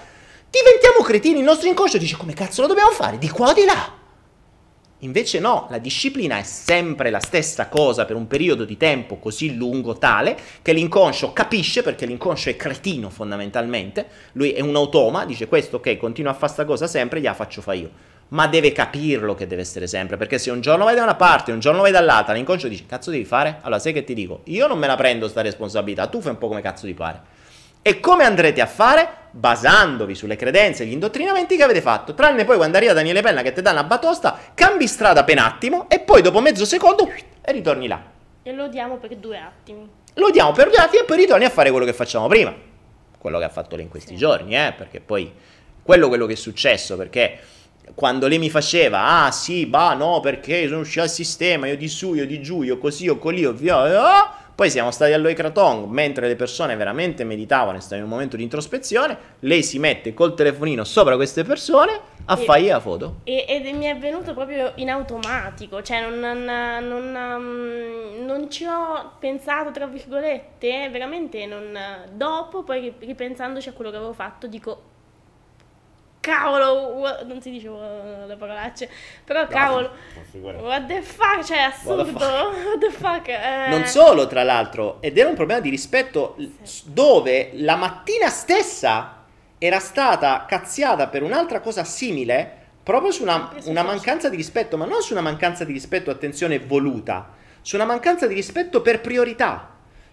Diventiamo 0.51 1.03
cretini, 1.03 1.39
il 1.39 1.45
nostro 1.45 1.67
inconscio 1.67 1.97
dice 1.97 2.15
come 2.15 2.33
cazzo 2.33 2.61
lo 2.61 2.67
dobbiamo 2.67 2.91
fare, 2.91 3.17
di 3.17 3.29
qua 3.31 3.49
o 3.49 3.53
di 3.53 3.65
là. 3.65 4.00
Invece 5.03 5.39
no, 5.39 5.65
la 5.71 5.79
disciplina 5.79 6.37
è 6.37 6.43
sempre 6.43 7.09
la 7.09 7.19
stessa 7.19 7.67
cosa 7.69 8.05
per 8.05 8.15
un 8.15 8.27
periodo 8.27 8.65
di 8.65 8.77
tempo 8.77 9.17
così 9.17 9.55
lungo 9.55 9.97
tale 9.97 10.37
che 10.61 10.73
l'inconscio 10.73 11.33
capisce, 11.33 11.81
perché 11.81 12.05
l'inconscio 12.05 12.51
è 12.51 12.55
cretino 12.55 13.09
fondamentalmente, 13.09 14.05
lui 14.33 14.51
è 14.51 14.61
un 14.61 14.75
automa, 14.75 15.25
dice 15.25 15.47
questo 15.47 15.77
ok, 15.77 15.97
continua 15.97 16.31
a 16.31 16.33
fare 16.35 16.53
questa 16.53 16.65
cosa 16.65 16.85
sempre, 16.85 17.19
gliela 17.19 17.33
faccio 17.33 17.61
fare 17.61 17.77
io. 17.77 17.89
Ma 18.29 18.45
deve 18.47 18.71
capirlo 18.71 19.33
che 19.33 19.47
deve 19.47 19.63
essere 19.63 19.87
sempre, 19.87 20.17
perché 20.17 20.37
se 20.37 20.51
un 20.51 20.61
giorno 20.61 20.83
vai 20.83 20.93
da 20.93 21.01
una 21.01 21.15
parte, 21.15 21.51
un 21.51 21.59
giorno 21.59 21.81
vai 21.81 21.91
dall'altra, 21.91 22.35
l'inconscio 22.35 22.67
dice 22.67 22.85
cazzo 22.85 23.09
devi 23.09 23.25
fare? 23.25 23.57
Allora 23.61 23.79
sai 23.79 23.93
che 23.93 24.03
ti 24.03 24.13
dico, 24.13 24.41
io 24.45 24.67
non 24.67 24.77
me 24.77 24.85
la 24.85 24.95
prendo 24.95 25.27
sta 25.27 25.41
responsabilità, 25.41 26.05
tu 26.07 26.21
fai 26.21 26.33
un 26.33 26.37
po' 26.37 26.47
come 26.47 26.61
cazzo 26.61 26.85
ti 26.85 26.93
pare. 26.93 27.40
E 27.83 27.99
come 27.99 28.23
andrete 28.25 28.61
a 28.61 28.67
fare? 28.67 29.09
Basandovi 29.31 30.13
sulle 30.13 30.35
credenze 30.35 30.83
e 30.83 30.85
gli 30.85 30.91
indottrinamenti 30.91 31.55
che 31.55 31.63
avete 31.63 31.81
fatto. 31.81 32.13
Tranne 32.13 32.45
poi 32.45 32.57
quando 32.57 32.77
arriva 32.77 32.93
Daniele 32.93 33.21
Penna 33.21 33.41
che 33.41 33.53
ti 33.53 33.61
dà 33.63 33.71
una 33.71 33.83
batosta, 33.83 34.37
cambi 34.53 34.87
strada 34.87 35.23
per 35.23 35.37
un 35.37 35.43
attimo 35.43 35.89
e 35.89 35.99
poi 35.99 36.21
dopo 36.21 36.41
mezzo 36.41 36.63
secondo 36.63 37.09
e 37.41 37.51
ritorni 37.51 37.87
là. 37.87 37.99
E 38.43 38.53
lo 38.53 38.67
diamo 38.67 38.97
per 38.97 39.15
due 39.15 39.39
attimi. 39.39 39.89
Lo 40.15 40.29
diamo 40.29 40.51
per 40.51 40.69
due 40.69 40.77
attimi 40.77 41.01
e 41.01 41.05
poi 41.05 41.17
ritorni 41.17 41.45
a 41.45 41.49
fare 41.49 41.71
quello 41.71 41.85
che 41.85 41.93
facciamo 41.93 42.27
prima. 42.27 42.53
Quello 43.17 43.39
che 43.39 43.45
ha 43.45 43.49
fatto 43.49 43.75
lei 43.75 43.85
in 43.85 43.89
questi 43.89 44.13
sì. 44.13 44.17
giorni, 44.17 44.55
eh? 44.55 44.73
Perché 44.77 44.99
poi 44.99 45.31
quello, 45.81 46.07
quello 46.07 46.27
che 46.27 46.33
è 46.33 46.35
successo, 46.37 46.97
perché 46.97 47.39
quando 47.95 48.27
lei 48.27 48.37
mi 48.37 48.51
faceva, 48.51 49.23
ah 49.23 49.31
sì, 49.31 49.65
bah 49.65 49.95
no, 49.95 50.19
perché 50.19 50.67
sono 50.67 50.81
uscito 50.81 51.01
al 51.01 51.09
sistema, 51.09 51.65
io 51.65 51.77
di 51.77 51.87
su, 51.87 52.13
io 52.13 52.27
di 52.27 52.41
giù, 52.43 52.61
io 52.61 52.77
così, 52.77 53.05
io 53.05 53.17
colì, 53.17 53.41
io 53.41 53.53
via, 53.53 54.31
poi 54.55 54.69
siamo 54.69 54.91
stati 54.91 55.13
all'Oikratong 55.13 55.87
mentre 55.87 56.27
le 56.27 56.35
persone 56.35 56.75
veramente 56.75 57.23
meditavano 57.23 57.77
e 57.77 57.81
stavano 57.81 58.01
in 58.01 58.05
un 58.05 58.15
momento 58.15 58.35
di 58.37 58.43
introspezione. 58.43 59.17
Lei 59.39 59.63
si 59.63 59.79
mette 59.79 60.13
col 60.13 60.33
telefonino 60.33 60.83
sopra 60.83 61.15
queste 61.15 61.43
persone 61.43 61.99
a 62.25 62.35
fare 62.35 62.67
la 62.67 62.79
foto. 62.79 63.15
E, 63.23 63.45
ed 63.47 63.65
mi 63.75 63.85
è 63.85 63.97
venuto 63.97 64.33
proprio 64.33 64.73
in 64.75 64.89
automatico, 64.89 65.81
cioè 65.81 66.07
non, 66.07 66.19
non, 66.19 66.43
non, 66.43 67.15
um, 67.15 68.25
non 68.25 68.49
ci 68.49 68.65
ho 68.65 69.13
pensato, 69.19 69.71
tra 69.71 69.87
virgolette, 69.87 70.89
veramente 70.89 71.45
non, 71.45 71.77
dopo, 72.13 72.63
poi 72.63 72.93
ripensandoci 72.99 73.69
a 73.69 73.73
quello 73.73 73.89
che 73.89 73.97
avevo 73.97 74.13
fatto, 74.13 74.47
dico 74.47 74.89
cavolo, 76.21 76.93
what, 76.93 77.23
non 77.25 77.41
si 77.41 77.51
dice 77.51 77.67
le 77.67 78.35
parolacce, 78.37 78.89
però 79.25 79.41
no, 79.41 79.47
cavolo, 79.47 79.91
what 80.33 80.85
the 80.85 81.01
fuck, 81.01 81.43
cioè 81.43 81.57
assurdo, 81.57 82.03
what 82.03 82.07
the 82.07 82.19
fuck, 82.19 82.55
what 82.65 82.79
the 82.79 82.91
fuck 82.91 83.27
eh. 83.27 83.67
Non 83.69 83.85
solo, 83.85 84.27
tra 84.27 84.43
l'altro, 84.43 85.01
ed 85.01 85.17
era 85.17 85.27
un 85.27 85.35
problema 85.35 85.59
di 85.59 85.69
rispetto 85.69 86.37
sì. 86.61 86.83
dove 86.85 87.49
la 87.55 87.75
mattina 87.75 88.29
stessa 88.29 89.17
era 89.57 89.79
stata 89.79 90.45
cazziata 90.47 91.07
per 91.07 91.23
un'altra 91.23 91.59
cosa 91.59 91.83
simile, 91.83 92.59
proprio 92.83 93.11
su 93.11 93.23
una, 93.23 93.51
una 93.65 93.83
mancanza 93.83 94.29
di 94.29 94.35
rispetto, 94.35 94.77
ma 94.77 94.85
non 94.85 95.01
su 95.01 95.13
una 95.13 95.21
mancanza 95.21 95.65
di 95.65 95.73
rispetto, 95.73 96.09
attenzione, 96.09 96.59
voluta, 96.59 97.33
su 97.61 97.75
una 97.75 97.85
mancanza 97.85 98.27
di 98.27 98.33
rispetto 98.33 98.81
per 98.81 99.01
priorità. 99.01 99.69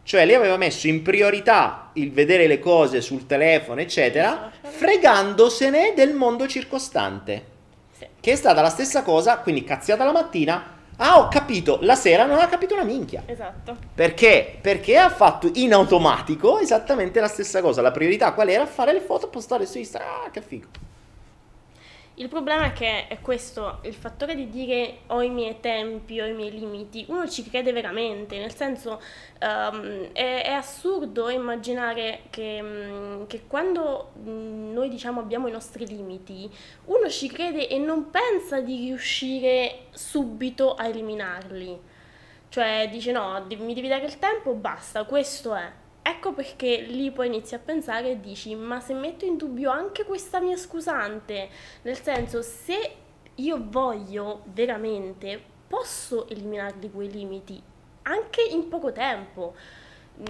Cioè 0.08 0.24
lei 0.24 0.36
aveva 0.36 0.56
messo 0.56 0.86
in 0.86 1.02
priorità 1.02 1.90
il 1.92 2.12
vedere 2.12 2.46
le 2.46 2.58
cose 2.58 3.02
sul 3.02 3.26
telefono, 3.26 3.82
eccetera, 3.82 4.50
fregandosene 4.62 5.92
del 5.94 6.14
mondo 6.14 6.48
circostante. 6.48 7.44
Sì. 7.92 8.06
Che 8.18 8.32
è 8.32 8.34
stata 8.34 8.62
la 8.62 8.70
stessa 8.70 9.02
cosa, 9.02 9.36
quindi 9.40 9.64
cazziata 9.64 10.04
la 10.04 10.12
mattina. 10.12 10.76
Ah, 10.96 11.18
ho 11.18 11.28
capito, 11.28 11.80
la 11.82 11.94
sera 11.94 12.24
non 12.24 12.38
ha 12.38 12.46
capito 12.46 12.72
una 12.72 12.84
minchia. 12.84 13.22
Esatto. 13.26 13.76
Perché? 13.94 14.56
Perché 14.62 14.96
ha 14.96 15.10
fatto 15.10 15.50
in 15.56 15.74
automatico 15.74 16.58
esattamente 16.58 17.20
la 17.20 17.28
stessa 17.28 17.60
cosa. 17.60 17.82
La 17.82 17.90
priorità 17.90 18.32
qual 18.32 18.48
era? 18.48 18.64
Fare 18.64 18.94
le 18.94 19.02
foto, 19.02 19.28
postare 19.28 19.66
su 19.66 19.76
Instagram. 19.76 20.10
Ah, 20.24 20.30
che 20.30 20.40
figo. 20.40 20.68
Il 22.18 22.28
problema 22.28 22.64
è 22.64 22.72
che 22.72 23.06
è 23.06 23.20
questo, 23.20 23.78
il 23.82 23.94
fattore 23.94 24.34
di 24.34 24.48
dire 24.50 25.02
ho 25.06 25.22
i 25.22 25.30
miei 25.30 25.60
tempi, 25.60 26.20
ho 26.20 26.26
i 26.26 26.32
miei 26.32 26.50
limiti, 26.50 27.04
uno 27.10 27.28
ci 27.28 27.48
crede 27.48 27.70
veramente, 27.70 28.36
nel 28.38 28.52
senso 28.52 29.00
um, 29.40 30.10
è, 30.10 30.42
è, 30.42 30.50
assurdo 30.50 31.28
immaginare 31.28 32.22
che, 32.30 32.58
um, 32.60 33.26
che 33.28 33.46
quando 33.46 34.10
um, 34.24 34.72
noi 34.72 34.88
diciamo 34.88 35.20
abbiamo 35.20 35.46
i 35.46 35.52
nostri 35.52 35.86
limiti, 35.86 36.50
uno 36.86 37.08
ci 37.08 37.28
crede 37.28 37.68
e 37.68 37.78
non 37.78 38.10
pensa 38.10 38.60
di 38.60 38.76
riuscire 38.86 39.86
subito 39.90 40.74
a 40.74 40.88
eliminarli. 40.88 41.80
Cioè 42.48 42.88
dice 42.90 43.12
no, 43.12 43.46
mi 43.48 43.74
devi 43.74 43.86
dare 43.86 44.06
il 44.06 44.18
tempo, 44.18 44.54
basta, 44.54 45.04
questo 45.04 45.54
è. 45.54 45.70
Ecco 46.08 46.32
perché 46.32 46.80
lì 46.80 47.10
poi 47.10 47.26
inizi 47.26 47.54
a 47.54 47.58
pensare 47.58 48.12
e 48.12 48.20
dici, 48.20 48.54
ma 48.54 48.80
se 48.80 48.94
metto 48.94 49.26
in 49.26 49.36
dubbio 49.36 49.70
anche 49.70 50.04
questa 50.04 50.40
mia 50.40 50.56
scusante, 50.56 51.50
nel 51.82 52.00
senso 52.00 52.40
se 52.40 52.94
io 53.34 53.62
voglio 53.68 54.40
veramente, 54.46 55.38
posso 55.68 56.26
eliminarli 56.26 56.90
quei 56.90 57.10
limiti 57.10 57.62
anche 58.04 58.40
in 58.40 58.68
poco 58.68 58.90
tempo. 58.90 59.54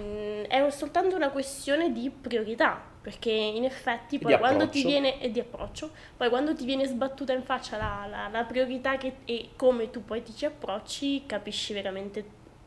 Mm, 0.01 0.43
è 0.43 0.69
soltanto 0.69 1.15
una 1.15 1.29
questione 1.29 1.93
di 1.93 2.09
priorità, 2.09 2.83
perché 3.01 3.31
in 3.31 3.63
effetti 3.63 4.19
poi 4.19 4.37
quando 4.37 4.67
ti 4.67 4.83
viene 4.83 5.21
e 5.21 5.31
di 5.31 5.39
approccio, 5.39 5.91
poi 6.17 6.27
quando 6.27 6.53
ti 6.53 6.65
viene 6.65 6.87
sbattuta 6.87 7.31
in 7.31 7.43
faccia 7.43 7.77
la, 7.77 8.05
la, 8.05 8.27
la 8.27 8.43
priorità 8.43 8.97
che, 8.97 9.19
e 9.23 9.51
come 9.55 9.89
tu 9.89 10.03
poi 10.03 10.21
ti 10.23 10.35
ci 10.35 10.43
approcci, 10.43 11.25
capisci 11.25 11.71
veramente 11.71 12.25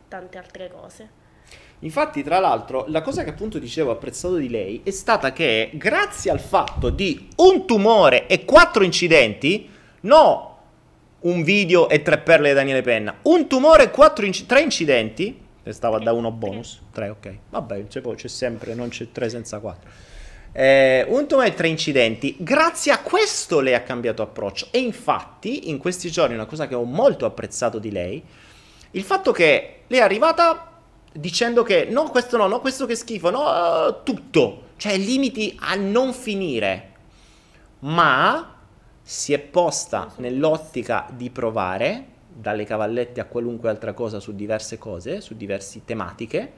tante 0.08 0.38
altre 0.38 0.70
cose. 0.70 1.20
Infatti, 1.84 2.22
tra 2.22 2.38
l'altro, 2.38 2.84
la 2.88 3.02
cosa 3.02 3.24
che 3.24 3.30
appunto 3.30 3.58
dicevo 3.58 3.90
apprezzato 3.90 4.36
di 4.36 4.48
lei 4.48 4.82
è 4.84 4.90
stata 4.90 5.32
che 5.32 5.70
grazie 5.74 6.30
al 6.30 6.38
fatto 6.38 6.90
di 6.90 7.28
un 7.36 7.66
tumore 7.66 8.28
e 8.28 8.44
quattro 8.44 8.84
incidenti, 8.84 9.68
no 10.02 10.48
un 11.20 11.42
video 11.42 11.88
e 11.88 12.02
tre 12.02 12.18
perle 12.18 12.48
di 12.48 12.54
Daniele 12.54 12.82
Penna, 12.82 13.14
un 13.22 13.48
tumore 13.48 13.84
e 13.84 13.90
quattro 13.90 14.24
inc- 14.24 14.46
tre 14.46 14.60
incidenti, 14.60 15.40
stava 15.68 15.98
da 15.98 16.12
uno 16.12 16.30
bonus, 16.30 16.80
tre 16.92 17.08
ok, 17.08 17.36
vabbè 17.50 17.86
c'è, 17.88 18.00
c'è 18.00 18.28
sempre, 18.28 18.74
non 18.74 18.88
c'è 18.88 19.10
tre 19.10 19.28
senza 19.28 19.58
quattro. 19.58 19.90
Eh, 20.52 21.04
un 21.08 21.26
tumore 21.26 21.48
e 21.48 21.54
tre 21.54 21.66
incidenti, 21.66 22.36
grazie 22.38 22.92
a 22.92 23.00
questo 23.00 23.58
lei 23.60 23.74
ha 23.74 23.82
cambiato 23.82 24.22
approccio 24.22 24.68
e 24.70 24.78
infatti 24.78 25.68
in 25.70 25.78
questi 25.78 26.10
giorni 26.10 26.34
una 26.34 26.46
cosa 26.46 26.68
che 26.68 26.74
ho 26.76 26.84
molto 26.84 27.26
apprezzato 27.26 27.78
di 27.78 27.90
lei, 27.90 28.22
il 28.92 29.02
fatto 29.02 29.32
che 29.32 29.80
lei 29.88 30.00
è 30.00 30.02
arrivata 30.02 30.71
dicendo 31.12 31.62
che 31.62 31.86
no, 31.90 32.04
questo 32.04 32.36
no, 32.36 32.46
no, 32.46 32.60
questo 32.60 32.86
che 32.86 32.94
schifo, 32.94 33.30
no, 33.30 34.02
tutto, 34.02 34.70
cioè 34.76 34.96
limiti 34.96 35.56
a 35.60 35.74
non 35.74 36.12
finire, 36.12 36.90
ma 37.80 38.56
si 39.02 39.32
è 39.32 39.38
posta 39.38 40.12
nell'ottica 40.16 41.06
di 41.10 41.30
provare, 41.30 42.06
dalle 42.34 42.64
cavallette 42.64 43.20
a 43.20 43.26
qualunque 43.26 43.68
altra 43.68 43.92
cosa 43.92 44.18
su 44.18 44.34
diverse 44.34 44.78
cose, 44.78 45.20
su 45.20 45.36
diverse 45.36 45.82
tematiche, 45.84 46.52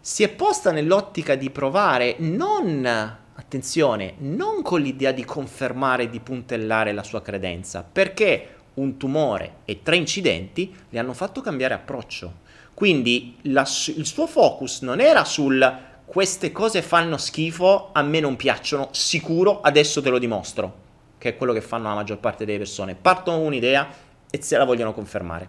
si 0.00 0.22
è 0.22 0.28
posta 0.28 0.70
nell'ottica 0.70 1.34
di 1.34 1.50
provare 1.50 2.16
non, 2.18 2.86
attenzione, 3.34 4.14
non 4.18 4.62
con 4.62 4.80
l'idea 4.80 5.12
di 5.12 5.24
confermare, 5.24 6.08
di 6.08 6.20
puntellare 6.20 6.92
la 6.92 7.02
sua 7.02 7.22
credenza, 7.22 7.86
perché 7.90 8.48
un 8.74 8.96
tumore 8.96 9.56
e 9.64 9.82
tre 9.82 9.96
incidenti 9.96 10.74
le 10.88 10.98
hanno 10.98 11.12
fatto 11.12 11.40
cambiare 11.40 11.74
approccio 11.74 12.42
quindi 12.74 13.36
la, 13.42 13.66
il 13.96 14.06
suo 14.06 14.26
focus 14.26 14.82
non 14.82 15.00
era 15.00 15.24
sul 15.24 15.92
queste 16.04 16.52
cose 16.52 16.82
fanno 16.82 17.16
schifo, 17.16 17.90
a 17.92 18.02
me 18.02 18.20
non 18.20 18.36
piacciono, 18.36 18.88
sicuro, 18.92 19.60
adesso 19.62 20.02
te 20.02 20.10
lo 20.10 20.18
dimostro, 20.18 20.82
che 21.18 21.30
è 21.30 21.36
quello 21.36 21.52
che 21.52 21.60
fanno 21.60 21.88
la 21.88 21.94
maggior 21.94 22.18
parte 22.18 22.44
delle 22.44 22.58
persone. 22.58 22.94
Partono 22.94 23.38
un'idea 23.38 23.88
e 24.30 24.42
se 24.42 24.56
la 24.56 24.64
vogliono 24.64 24.92
confermare. 24.92 25.48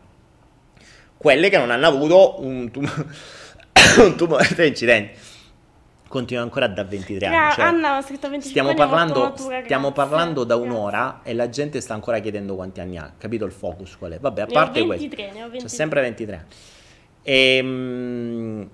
Quelle 1.18 1.50
che 1.50 1.58
non 1.58 1.72
hanno 1.72 1.88
avuto 1.88 2.42
un, 2.42 2.72
tum- 2.72 3.06
un 4.00 4.16
tumore 4.16 4.48
da 4.56 4.64
incidenti. 4.64 5.20
Continua 6.08 6.44
ancora 6.44 6.68
da 6.68 6.84
23 6.84 7.26
anni. 7.26 7.54
Cioè, 7.54 7.64
Anna, 7.66 8.02
scritto 8.02 8.30
25 8.30 8.50
stiamo 8.50 8.74
parlando, 8.74 9.20
matura, 9.22 9.64
stiamo 9.64 9.92
parlando 9.92 10.44
da 10.46 10.56
un'ora 10.56 11.20
e 11.24 11.34
la 11.34 11.50
gente 11.50 11.82
sta 11.82 11.94
ancora 11.94 12.20
chiedendo 12.20 12.56
quanti 12.56 12.80
anni 12.80 12.98
ha. 12.98 13.12
Capito 13.18 13.44
il 13.44 13.52
focus 13.52 13.98
qual 13.98 14.14
è? 14.14 14.20
Vabbè, 14.20 14.42
a 14.42 14.46
parte 14.46 14.86
questo. 14.86 15.10
C'è 15.10 15.68
sempre 15.68 16.02
23 16.02 16.36
anni. 16.36 16.46
E, 17.28 17.58
ehm, 17.58 18.70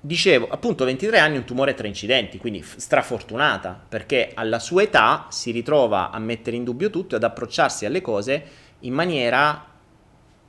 dicevo, 0.00 0.48
appunto 0.50 0.84
23 0.84 1.18
anni, 1.20 1.36
un 1.36 1.44
tumore 1.44 1.70
e 1.70 1.74
tre 1.74 1.86
incidenti, 1.86 2.38
quindi 2.38 2.62
strafortunata, 2.62 3.80
perché 3.88 4.32
alla 4.34 4.58
sua 4.58 4.82
età 4.82 5.28
si 5.30 5.52
ritrova 5.52 6.10
a 6.10 6.18
mettere 6.18 6.56
in 6.56 6.64
dubbio 6.64 6.90
tutto 6.90 7.14
e 7.14 7.18
ad 7.18 7.24
approcciarsi 7.24 7.86
alle 7.86 8.00
cose 8.00 8.44
in 8.80 8.92
maniera 8.92 9.64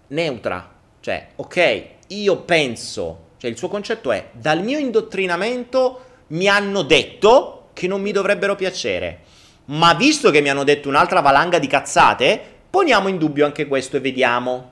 neutra. 0.08 0.72
Cioè, 1.00 1.28
ok, 1.36 1.86
io 2.08 2.38
penso, 2.42 3.28
cioè 3.38 3.52
il 3.52 3.58
suo 3.58 3.68
concetto 3.68 4.12
è, 4.12 4.30
dal 4.32 4.64
mio 4.64 4.80
indottrinamento 4.80 6.06
mi 6.28 6.48
hanno 6.48 6.82
detto 6.82 7.70
che 7.74 7.88
non 7.88 8.02
mi 8.02 8.12
dovrebbero 8.12 8.56
piacere, 8.56 9.20
ma 9.66 9.94
visto 9.94 10.32
che 10.32 10.42
mi 10.42 10.50
hanno 10.50 10.64
detto 10.64 10.90
un'altra 10.90 11.22
valanga 11.22 11.60
di 11.60 11.68
cazzate, 11.68 12.42
poniamo 12.70 13.08
in 13.08 13.20
dubbio 13.20 13.46
anche 13.46 13.68
questo 13.68 13.98
e 13.98 14.00
vediamo. 14.00 14.72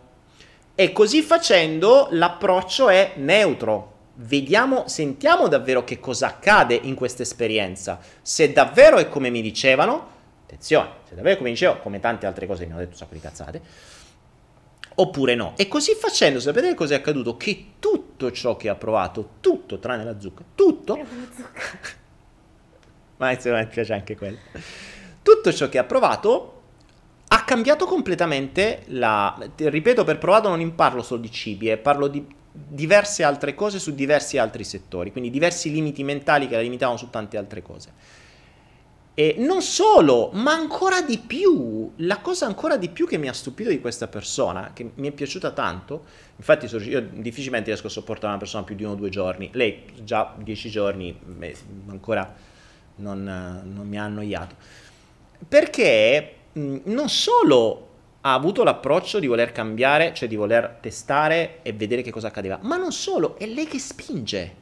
E 0.81 0.93
così 0.93 1.21
facendo 1.21 2.07
l'approccio 2.09 2.89
è 2.89 3.13
neutro. 3.17 3.89
Vediamo, 4.15 4.87
sentiamo 4.87 5.47
davvero 5.47 5.83
che 5.83 5.99
cosa 5.99 6.25
accade 6.25 6.73
in 6.73 6.95
questa 6.95 7.21
esperienza. 7.21 7.99
Se 8.23 8.51
davvero 8.51 8.97
è 8.97 9.07
come 9.07 9.29
mi 9.29 9.43
dicevano, 9.43 10.07
attenzione, 10.41 10.89
se 11.07 11.13
davvero 11.13 11.35
è 11.35 11.37
come 11.37 11.49
mi 11.49 11.53
dicevano, 11.53 11.81
come 11.81 11.99
tante 11.99 12.25
altre 12.25 12.47
cose 12.47 12.65
mi 12.65 12.71
hanno 12.71 12.79
detto 12.79 12.93
un 12.93 12.97
sacco 12.97 13.13
di 13.13 13.19
cazzate, 13.19 13.61
oppure 14.95 15.35
no. 15.35 15.53
E 15.55 15.67
così 15.67 15.93
facendo, 15.93 16.39
sapete 16.39 16.73
cosa 16.73 16.95
è 16.95 16.97
accaduto? 16.97 17.37
Che 17.37 17.73
tutto 17.77 18.31
ciò 18.31 18.57
che 18.57 18.67
ha 18.67 18.73
provato, 18.73 19.33
tutto 19.39 19.77
tranne 19.77 20.03
la 20.03 20.19
zucca, 20.19 20.43
tutto... 20.55 20.97
Ma 23.17 23.29
insomma, 23.29 23.59
mi 23.59 23.67
piace 23.67 23.93
anche 23.93 24.17
quello. 24.17 24.39
Tutto 25.21 25.53
ciò 25.53 25.69
che 25.69 25.77
ha 25.77 25.83
provato 25.83 26.60
ha 27.33 27.43
cambiato 27.43 27.85
completamente 27.85 28.83
la... 28.87 29.37
Ripeto, 29.55 30.03
per 30.03 30.17
provato 30.17 30.53
non 30.53 30.75
parlo 30.75 31.01
solo 31.01 31.21
di 31.21 31.31
cibi, 31.31 31.69
eh, 31.69 31.77
parlo 31.77 32.07
di 32.07 32.25
diverse 32.51 33.23
altre 33.23 33.55
cose 33.55 33.79
su 33.79 33.95
diversi 33.95 34.37
altri 34.37 34.65
settori, 34.65 35.13
quindi 35.13 35.29
diversi 35.29 35.71
limiti 35.71 36.03
mentali 36.03 36.49
che 36.49 36.55
la 36.55 36.61
limitavano 36.61 36.97
su 36.97 37.09
tante 37.09 37.37
altre 37.37 37.61
cose. 37.61 38.19
E 39.13 39.35
non 39.37 39.61
solo, 39.61 40.31
ma 40.33 40.51
ancora 40.51 41.01
di 41.01 41.19
più, 41.19 41.93
la 41.97 42.17
cosa 42.19 42.47
ancora 42.47 42.75
di 42.75 42.89
più 42.89 43.07
che 43.07 43.17
mi 43.17 43.29
ha 43.29 43.33
stupito 43.33 43.69
di 43.69 43.79
questa 43.79 44.07
persona, 44.07 44.71
che 44.73 44.91
mi 44.95 45.07
è 45.07 45.11
piaciuta 45.11 45.51
tanto, 45.51 46.03
infatti 46.35 46.65
io 46.65 47.01
difficilmente 47.13 47.69
riesco 47.69 47.87
a 47.87 47.91
sopportare 47.91 48.27
una 48.27 48.39
persona 48.39 48.63
più 48.63 48.75
di 48.75 48.83
uno 48.83 48.93
o 48.93 48.97
due 48.97 49.09
giorni, 49.09 49.49
lei 49.53 49.83
già 50.03 50.35
dieci 50.37 50.69
giorni 50.69 51.17
ancora 51.87 52.35
non, 52.95 53.23
non 53.23 53.87
mi 53.87 53.97
ha 53.97 54.03
annoiato, 54.03 54.55
perché 55.47 56.35
Mm, 56.57 56.77
non 56.83 57.09
solo 57.09 57.87
ha 58.21 58.33
avuto 58.33 58.63
l'approccio 58.63 59.19
di 59.19 59.27
voler 59.27 59.51
cambiare, 59.51 60.13
cioè 60.13 60.27
di 60.27 60.35
voler 60.35 60.77
testare 60.81 61.59
e 61.61 61.73
vedere 61.73 62.01
che 62.01 62.11
cosa 62.11 62.27
accadeva, 62.27 62.59
ma 62.61 62.77
non 62.77 62.91
solo, 62.91 63.37
è 63.37 63.45
lei 63.45 63.65
che 63.65 63.79
spinge. 63.79 64.59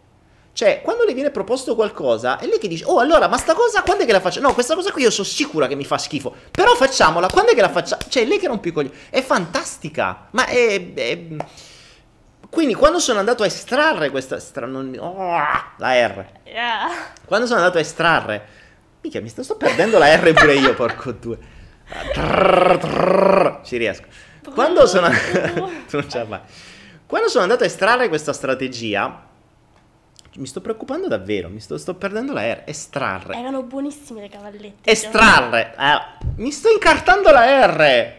Cioè, 0.53 0.81
quando 0.81 1.03
le 1.03 1.13
viene 1.13 1.29
proposto 1.29 1.75
qualcosa, 1.75 2.37
è 2.37 2.45
lei 2.45 2.57
che 2.57 2.67
dice, 2.67 2.85
oh 2.85 2.99
allora, 2.99 3.27
ma 3.27 3.37
sta 3.37 3.53
cosa, 3.53 3.81
quando 3.81 4.03
è 4.03 4.05
che 4.05 4.11
la 4.11 4.19
faccio? 4.19 4.41
No, 4.41 4.53
questa 4.53 4.75
cosa 4.75 4.91
qui 4.91 5.03
io 5.03 5.11
sono 5.11 5.27
sicura 5.27 5.67
che 5.67 5.75
mi 5.75 5.85
fa 5.85 5.97
schifo, 5.97 6.33
però 6.51 6.73
facciamola, 6.73 7.27
quando 7.27 7.51
è 7.51 7.55
che 7.55 7.61
la 7.61 7.69
facciamo? 7.69 8.01
Cioè, 8.07 8.23
è 8.23 8.25
lei 8.25 8.39
che 8.39 8.47
rompe 8.47 8.69
i 8.69 8.71
coglioni, 8.71 8.95
è 9.09 9.21
fantastica, 9.21 10.27
ma 10.31 10.45
è... 10.45 10.93
è... 10.93 11.19
Quindi 12.49 12.73
quando 12.73 12.97
sono 12.99 13.19
andato 13.19 13.43
a 13.43 13.45
estrarre 13.45 14.09
questa... 14.09 14.39
Stra... 14.39 14.65
Non... 14.65 14.95
Oh, 14.97 15.37
la 15.77 16.07
R. 16.07 16.25
Yeah. 16.45 16.87
Quando 17.25 17.45
sono 17.45 17.59
andato 17.59 17.77
a 17.77 17.81
estrarre... 17.81 18.47
Mica, 19.01 19.21
mi 19.21 19.29
sto, 19.29 19.43
sto 19.43 19.55
perdendo 19.55 19.99
la 19.99 20.13
R 20.15 20.33
pure 20.33 20.55
io, 20.55 20.73
porco 20.75 21.11
due. 21.11 21.37
Trrr, 22.13 22.77
trrr, 22.77 23.61
ci 23.63 23.77
riesco. 23.77 24.07
Quando 24.53 24.85
sono... 24.85 25.09
Quando 27.09 27.27
sono 27.27 27.41
andato 27.43 27.63
a 27.63 27.65
estrarre 27.65 28.07
questa 28.07 28.33
strategia, 28.33 29.27
mi 30.35 30.45
sto 30.45 30.61
preoccupando 30.61 31.07
davvero, 31.07 31.49
mi 31.49 31.59
sto, 31.59 31.77
sto, 31.79 31.95
perdendo 31.95 32.33
la 32.33 32.53
R. 32.53 32.61
Estrarre. 32.65 33.35
Erano 33.35 33.63
buonissime 33.63 34.21
le 34.21 34.29
cavallette. 34.29 34.89
Estrarre. 34.89 35.75
Eh, 35.75 36.25
mi 36.35 36.51
sto 36.51 36.69
incartando 36.69 37.31
la 37.31 37.65
R. 37.65 37.81
Eh, 37.81 38.17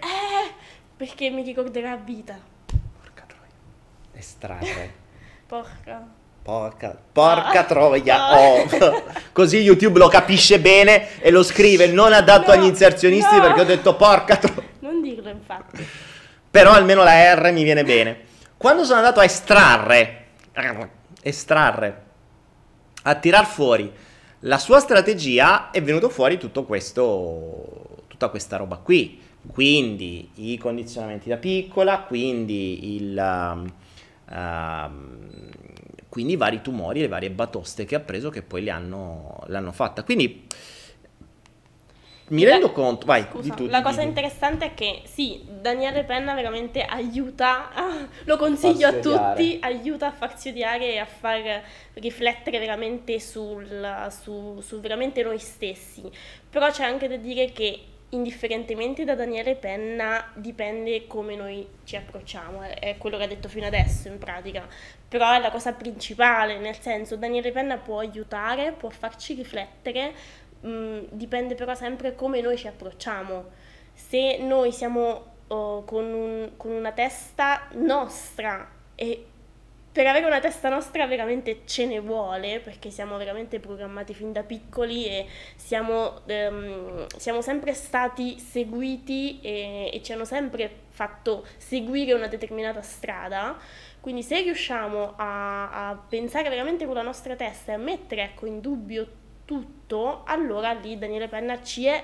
perché 0.97 1.31
mi 1.31 1.43
ricorderà 1.43 1.95
vita. 1.97 2.37
Porca 3.01 3.25
troia. 3.27 3.53
Estrarre. 4.12 4.95
Porca. 5.47 6.18
Porca, 6.43 6.97
porca 7.12 7.61
ah, 7.61 7.64
troia. 7.64 8.26
Ah. 8.26 8.38
Oh. 8.38 9.03
Così 9.32 9.59
YouTube 9.59 9.99
lo 9.99 10.09
capisce 10.09 10.59
bene 10.61 11.20
e 11.20 11.30
lo 11.30 11.43
scrive 11.43 11.86
non 11.86 12.12
adatto 12.12 12.55
no, 12.55 12.61
agli 12.61 12.66
inserzionisti 12.66 13.36
no. 13.36 13.43
perché 13.43 13.61
ho 13.61 13.64
detto 13.64 13.97
porca 13.97 14.36
troia. 14.36 14.68
Non 14.80 15.03
dirlo 15.03 15.28
infatti. 15.28 15.86
Però 16.51 16.72
almeno 16.72 17.03
la 17.03 17.34
R 17.34 17.53
mi 17.53 17.62
viene 17.62 17.84
bene. 17.84 18.28
Quando 18.57 18.84
sono 18.84 18.99
andato 18.99 19.20
a 19.20 19.24
estrarre, 19.24 20.26
estrarre, 21.22 22.03
a 23.03 23.14
tirar 23.14 23.47
fuori 23.47 23.93
la 24.45 24.57
sua 24.57 24.80
strategia 24.80 25.70
è 25.70 25.82
venuto 25.82 26.09
fuori 26.09 26.38
tutto 26.38 26.64
questo, 26.64 28.05
tutta 28.07 28.28
questa 28.30 28.57
roba 28.57 28.76
qui. 28.76 29.20
Quindi 29.53 30.30
i 30.36 30.57
condizionamenti 30.57 31.28
da 31.28 31.36
piccola, 31.36 32.01
quindi 32.01 32.97
il... 32.97 33.16
Um, 33.18 33.72
um, 34.30 35.39
quindi 36.11 36.33
i 36.33 36.37
vari 36.37 36.61
tumori, 36.61 37.01
le 37.01 37.09
varie 37.09 37.31
batoste 37.31 37.87
che 37.87 37.95
ha 37.95 38.01
preso 38.01 38.29
che 38.29 38.43
poi 38.43 38.65
le 38.65 38.71
hanno, 38.71 39.39
l'hanno 39.47 39.73
fatta. 39.73 40.03
Quindi 40.03 40.45
mi 42.31 42.45
rendo 42.45 42.67
la, 42.67 42.73
conto, 42.73 43.07
vai, 43.07 43.27
scusa, 43.31 43.55
tu, 43.55 43.67
La 43.67 43.81
cosa 43.81 44.03
interessante 44.03 44.67
è 44.67 44.75
che 44.75 45.03
sì, 45.05 45.45
Daniele 45.49 46.05
Penna 46.05 46.35
veramente 46.35 46.83
aiuta, 46.83 47.73
a, 47.73 48.07
lo 48.25 48.37
consiglio 48.37 48.89
a 48.89 48.93
tutti, 48.95 49.59
aiuta 49.61 50.09
a 50.09 50.13
farsi 50.13 50.49
odiare 50.49 50.93
e 50.93 50.99
a 50.99 51.07
far 51.07 51.63
riflettere 51.95 52.59
veramente 52.59 53.19
sul, 53.21 54.07
su, 54.11 54.61
su 54.61 54.81
veramente 54.81 55.23
noi 55.23 55.39
stessi. 55.39 56.03
Però 56.51 56.69
c'è 56.71 56.85
anche 56.85 57.07
da 57.07 57.17
dire 57.17 57.53
che 57.53 57.81
indifferentemente 58.11 59.05
da 59.05 59.15
Daniele 59.15 59.55
Penna 59.55 60.31
dipende 60.35 61.07
come 61.07 61.37
noi 61.37 61.67
ci 61.85 61.97
approcciamo, 61.97 62.63
è 62.63 62.97
quello 62.99 63.17
che 63.17 63.25
ha 63.25 63.29
detto 63.29 63.49
fino 63.49 63.67
adesso 63.67 64.09
in 64.09 64.19
pratica, 64.19 64.67
però 65.09 65.33
è 65.33 65.39
la 65.39 65.51
cosa 65.51 65.73
principale, 65.73 66.59
nel 66.59 66.79
senso 66.79 67.17
Daniele 67.17 67.53
Penna 67.53 67.77
può 67.77 68.01
aiutare, 68.01 68.73
può 68.73 68.91
farci 68.91 69.35
riflettere, 69.35 70.13
mh, 70.61 70.69
mm, 70.69 70.99
dipende 71.11 71.55
però 71.55 71.75
sempre 71.75 72.15
come 72.15 72.41
noi 72.41 72.57
ci 72.57 72.67
approcciamo. 72.67 73.69
Se 73.93 74.39
noi 74.39 74.73
siamo 74.73 75.25
oh, 75.49 75.85
con, 75.85 76.05
un, 76.05 76.51
con 76.57 76.73
una 76.73 76.93
testa 76.93 77.69
nostra 77.75 78.69
e 78.95 79.27
per 79.93 80.07
avere 80.07 80.24
una 80.26 80.38
testa 80.38 80.68
nostra 80.68 81.07
veramente 81.07 81.62
ce 81.64 81.84
ne 81.84 81.99
vuole, 81.99 82.61
perché 82.61 82.91
siamo 82.91 83.16
veramente 83.16 83.59
programmati 83.59 84.14
fin 84.14 84.32
da 84.32 84.45
piccoli 84.45 85.07
e 85.07 85.26
siamo, 85.57 86.20
ehm, 86.26 87.07
siamo 87.16 87.43
sempre 87.43 87.74
stati 87.74 88.38
seguiti 88.38 89.41
e, 89.41 89.91
e, 89.93 90.03
ci 90.03 90.12
hanno 90.12 90.24
sempre 90.24 90.70
fatto 90.91 91.45
seguire 91.57 92.12
una 92.12 92.28
determinata 92.28 92.82
strada. 92.82 93.59
Quindi 93.99 94.22
se 94.22 94.41
riusciamo 94.43 95.14
a, 95.16 95.88
a 95.88 95.97
pensare 95.97 96.49
veramente 96.49 96.86
con 96.86 96.95
la 96.95 97.03
nostra 97.03 97.34
testa 97.34 97.72
e 97.72 97.74
a 97.74 97.78
mettere 97.78 98.22
ecco, 98.22 98.47
in 98.47 98.61
dubbio 98.61 99.18
tutto, 99.45 100.22
allora 100.24 100.72
lì 100.72 100.99
Daniele 100.99 101.26
Penna 101.26 101.61
ci 101.62 101.86
è 101.86 102.03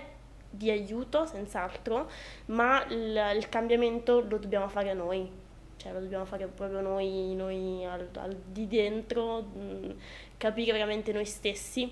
di 0.50 0.70
aiuto, 0.70 1.24
senz'altro, 1.24 2.10
ma 2.46 2.84
il, 2.88 3.32
il 3.36 3.48
cambiamento 3.48 4.20
lo 4.20 4.38
dobbiamo 4.38 4.68
fare 4.68 4.92
noi 4.92 5.44
cioè 5.86 5.94
lo 5.94 6.00
dobbiamo 6.00 6.24
fare 6.24 6.46
proprio 6.48 6.80
noi, 6.80 7.34
noi 7.34 7.84
al, 7.84 8.08
al 8.14 8.34
di 8.34 8.66
dentro, 8.66 9.42
mh, 9.42 9.60
mm, 9.60 9.90
capire 10.36 10.72
veramente 10.72 11.12
noi 11.12 11.24
stessi. 11.24 11.90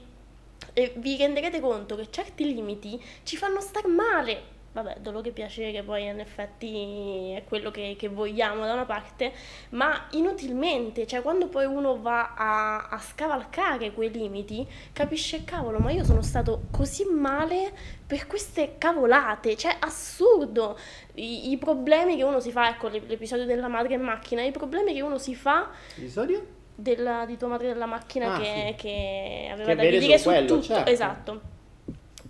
E 0.73 0.93
vi 0.97 1.17
renderete 1.17 1.61
conto 1.61 1.95
che 1.95 2.11
certi 2.11 2.45
limiti 2.45 3.01
ci 3.23 3.37
fanno 3.37 3.61
star 3.61 3.87
male 3.87 4.54
vabbè, 4.75 4.97
dolore 4.99 5.29
e 5.29 5.33
piacere 5.33 5.85
poi 5.85 6.05
in 6.05 6.19
effetti 6.19 7.31
è 7.31 7.45
quello 7.45 7.71
che, 7.71 7.95
che, 7.97 8.09
vogliamo 8.09 8.67
da 8.67 8.73
una 8.73 8.85
parte, 8.85 9.33
ma 9.71 10.09
inutilmente, 10.11 11.07
cioè 11.07 11.23
quando 11.23 11.47
poi 11.47 11.65
uno 11.65 12.01
va 12.01 12.35
a, 12.35 12.89
a 12.89 12.99
scavalcare 12.99 13.93
quei 13.93 14.11
limiti, 14.11 14.67
capisce, 14.93 15.45
cavolo, 15.45 15.79
ma 15.79 15.93
io 15.93 16.05
sono 16.05 16.23
stato 16.23 16.63
così 16.73 17.05
male 17.05 17.73
per 18.05 18.27
queste 18.27 18.75
cavolate, 18.77 19.57
cioè 19.57 19.77
assurdo, 19.79 20.77
I, 21.15 21.53
i 21.53 21.57
problemi 21.57 22.17
che 22.17 22.25
uno 22.25 22.41
si 22.41 22.51
fa, 22.51 22.69
ecco 22.69 22.89
l'episodio 22.89 23.45
della 23.45 23.69
madre 23.69 23.95
in 23.95 24.03
macchina, 24.03 24.43
i 24.43 24.51
problemi 24.51 24.93
che 24.93 25.03
uno 25.03 25.19
si 25.19 25.37
fa... 25.37 25.71
Episodio? 25.97 26.63
Della, 26.75 27.25
di 27.25 27.37
tua 27.37 27.47
madre 27.47 27.69
della 27.69 27.87
macchina 27.87 28.35
ah, 28.35 28.41
che, 28.41 28.75
sì. 28.77 28.83
che, 28.83 29.49
aveva 29.53 29.69
che 29.69 29.75
da 29.77 29.99
dire 29.99 30.19
su 30.19 30.29
quello, 30.29 30.47
tutto, 30.49 30.63
certo. 30.63 30.91
esatto 30.91 31.53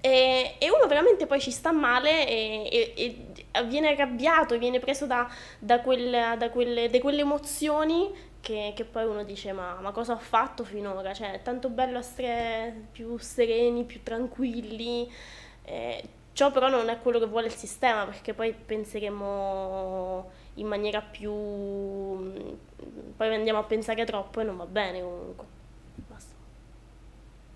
e, 0.07 0.57
e, 0.59 0.71
uno 0.71 0.87
veramente 0.87 1.27
poi 1.27 1.41
ci 1.41 1.51
sta 1.51 1.73
male 1.73 2.29
e, 2.29 2.69
e, 2.95 3.17
e 3.51 3.65
viene 3.65 3.89
arrabbiato, 3.89 4.59
viene 4.59 4.79
preso 4.79 5.07
da, 5.07 5.27
da, 5.59 5.81
quel, 5.81 6.37
da, 6.37 6.51
quelle, 6.51 6.91
quelle, 7.01 7.23
emozioni 7.23 8.13
che, 8.39 8.75
che, 8.77 8.85
poi 8.85 9.07
uno 9.07 9.25
dice 9.25 9.53
ma, 9.53 9.79
ma, 9.81 9.93
cosa 9.93 10.13
ho 10.13 10.19
fatto 10.19 10.63
finora? 10.63 11.15
Cioè 11.15 11.33
è 11.33 11.43
tanto 11.43 11.71
bello 11.71 11.97
essere 11.97 12.89
più 12.93 13.17
sereni, 13.17 13.85
più 13.85 14.03
tranquilli. 14.03 15.11
Eh, 15.65 16.03
ciò 16.35 16.51
però 16.51 16.69
non 16.69 16.91
è 16.91 17.01
quello 17.01 17.19
che 17.19 17.27
vuole 17.27 17.47
il 17.47 17.55
sistema 17.55 18.05
perché 18.05 18.35
poi 18.35 18.53
penseremo 18.53 20.31
in 20.57 20.67
maniera 20.67 21.01
più... 21.01 21.33
poi 23.17 23.35
andiamo 23.35 23.61
a 23.61 23.65
pensare 23.65 24.05
troppo 24.05 24.41
e 24.41 24.45
non 24.45 24.59
va 24.59 24.67
bene 24.67 25.01
comunque. 25.01 25.54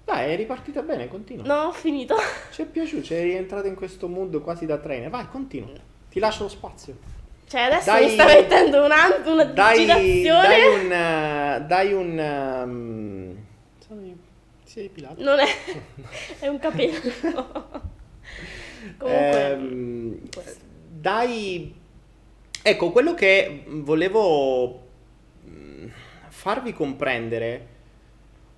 Dai, 0.08 0.32
è 0.32 0.36
ripartita 0.36 0.80
bene, 0.80 1.06
continua. 1.06 1.44
No, 1.44 1.68
ho 1.68 1.72
finito. 1.72 2.16
Ci 2.50 2.62
è 2.62 2.64
piaciuto, 2.64 3.04
sei 3.04 3.24
rientrato 3.24 3.66
in 3.66 3.74
questo 3.74 4.08
mood 4.08 4.40
quasi 4.40 4.64
da 4.64 4.78
trainer. 4.78 5.10
Vai, 5.10 5.28
continua. 5.28 5.76
Ti 6.08 6.18
lascio 6.18 6.44
lo 6.44 6.48
spazio. 6.48 6.96
Cioè, 7.46 7.60
adesso 7.60 7.90
dai, 7.90 8.06
mi 8.06 8.12
sta 8.12 8.24
mettendo 8.24 8.84
una, 8.86 8.96
una 9.26 9.44
dai, 9.44 9.84
dai 9.84 10.26
un... 10.26 10.88
Dai 10.88 11.92
un... 11.92 12.18
Um, 12.64 13.36
si 14.64 14.78
è 14.78 14.82
depilato? 14.82 15.22
Non 15.22 15.40
è... 15.40 15.46
è 16.40 16.46
un 16.46 16.58
capello. 16.58 17.00
Comunque... 18.96 19.52
Um, 19.52 20.20
dai... 20.88 21.74
Ecco, 22.62 22.90
quello 22.92 23.12
che 23.12 23.64
volevo 23.66 24.88
mm, 25.46 25.86
farvi 26.28 26.72
comprendere 26.72 27.76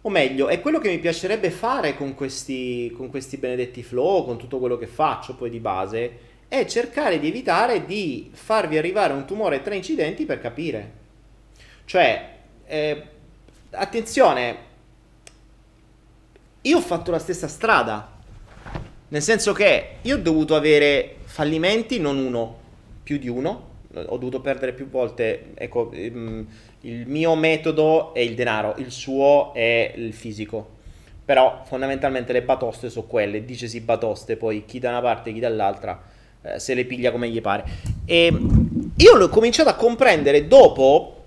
o 0.03 0.09
meglio, 0.09 0.49
è 0.49 0.61
quello 0.61 0.79
che 0.79 0.89
mi 0.89 0.99
piacerebbe 0.99 1.51
fare 1.51 1.95
con 1.95 2.15
questi, 2.15 2.91
con 2.97 3.11
questi 3.11 3.37
benedetti 3.37 3.83
flow, 3.83 4.25
con 4.25 4.39
tutto 4.39 4.59
quello 4.59 4.79
che 4.79 4.87
faccio 4.87 5.35
poi 5.35 5.51
di 5.51 5.61
base, 5.61 6.29
è 6.49 6.65
cercare 6.65 7.19
di 7.19 7.29
evitare 7.29 7.85
di 7.85 8.31
farvi 8.33 8.79
arrivare 8.79 9.13
un 9.13 9.27
tumore 9.27 9.57
a 9.57 9.61
tre 9.61 9.77
incidenti 9.77 10.25
per 10.25 10.41
capire. 10.41 10.93
Cioè, 11.85 12.37
eh, 12.67 13.03
attenzione, 13.71 14.57
io 16.63 16.77
ho 16.77 16.81
fatto 16.81 17.11
la 17.11 17.19
stessa 17.19 17.47
strada, 17.47 18.19
nel 19.09 19.23
senso 19.23 19.53
che 19.53 19.97
io 20.01 20.17
ho 20.17 20.21
dovuto 20.21 20.55
avere 20.55 21.17
fallimenti, 21.25 22.01
non 22.01 22.17
uno, 22.17 22.59
più 23.03 23.19
di 23.19 23.29
uno, 23.29 23.69
ho 23.93 24.17
dovuto 24.19 24.41
perdere 24.41 24.73
più 24.73 24.89
volte, 24.89 25.53
ecco, 25.55 25.91
ehm, 25.93 26.47
il 26.83 27.07
mio 27.07 27.35
metodo 27.35 28.15
è 28.15 28.21
il 28.21 28.35
denaro, 28.35 28.75
il 28.79 28.91
suo 28.91 29.53
è 29.53 29.93
il 29.97 30.13
fisico. 30.15 30.79
Però 31.25 31.63
fondamentalmente 31.65 32.33
le 32.33 32.43
batoste 32.43 32.91
sono 32.91 33.07
quelle, 33.07 33.45
dicesi 33.45 33.81
batoste, 33.81 34.37
poi 34.37 34.65
chi 34.65 34.79
da 34.79 34.89
una 34.91 35.01
parte 35.01 35.33
chi 35.33 35.39
dall'altra 35.39 36.03
eh, 36.43 36.59
se 36.59 36.75
le 36.75 36.85
piglia 36.85 37.13
come 37.13 37.29
gli 37.29 37.41
pare. 37.41 37.65
E 38.05 38.33
io 38.97 39.17
l'ho 39.17 39.29
cominciato 39.29 39.69
a 39.69 39.75
comprendere 39.75 40.49
dopo, 40.49 41.25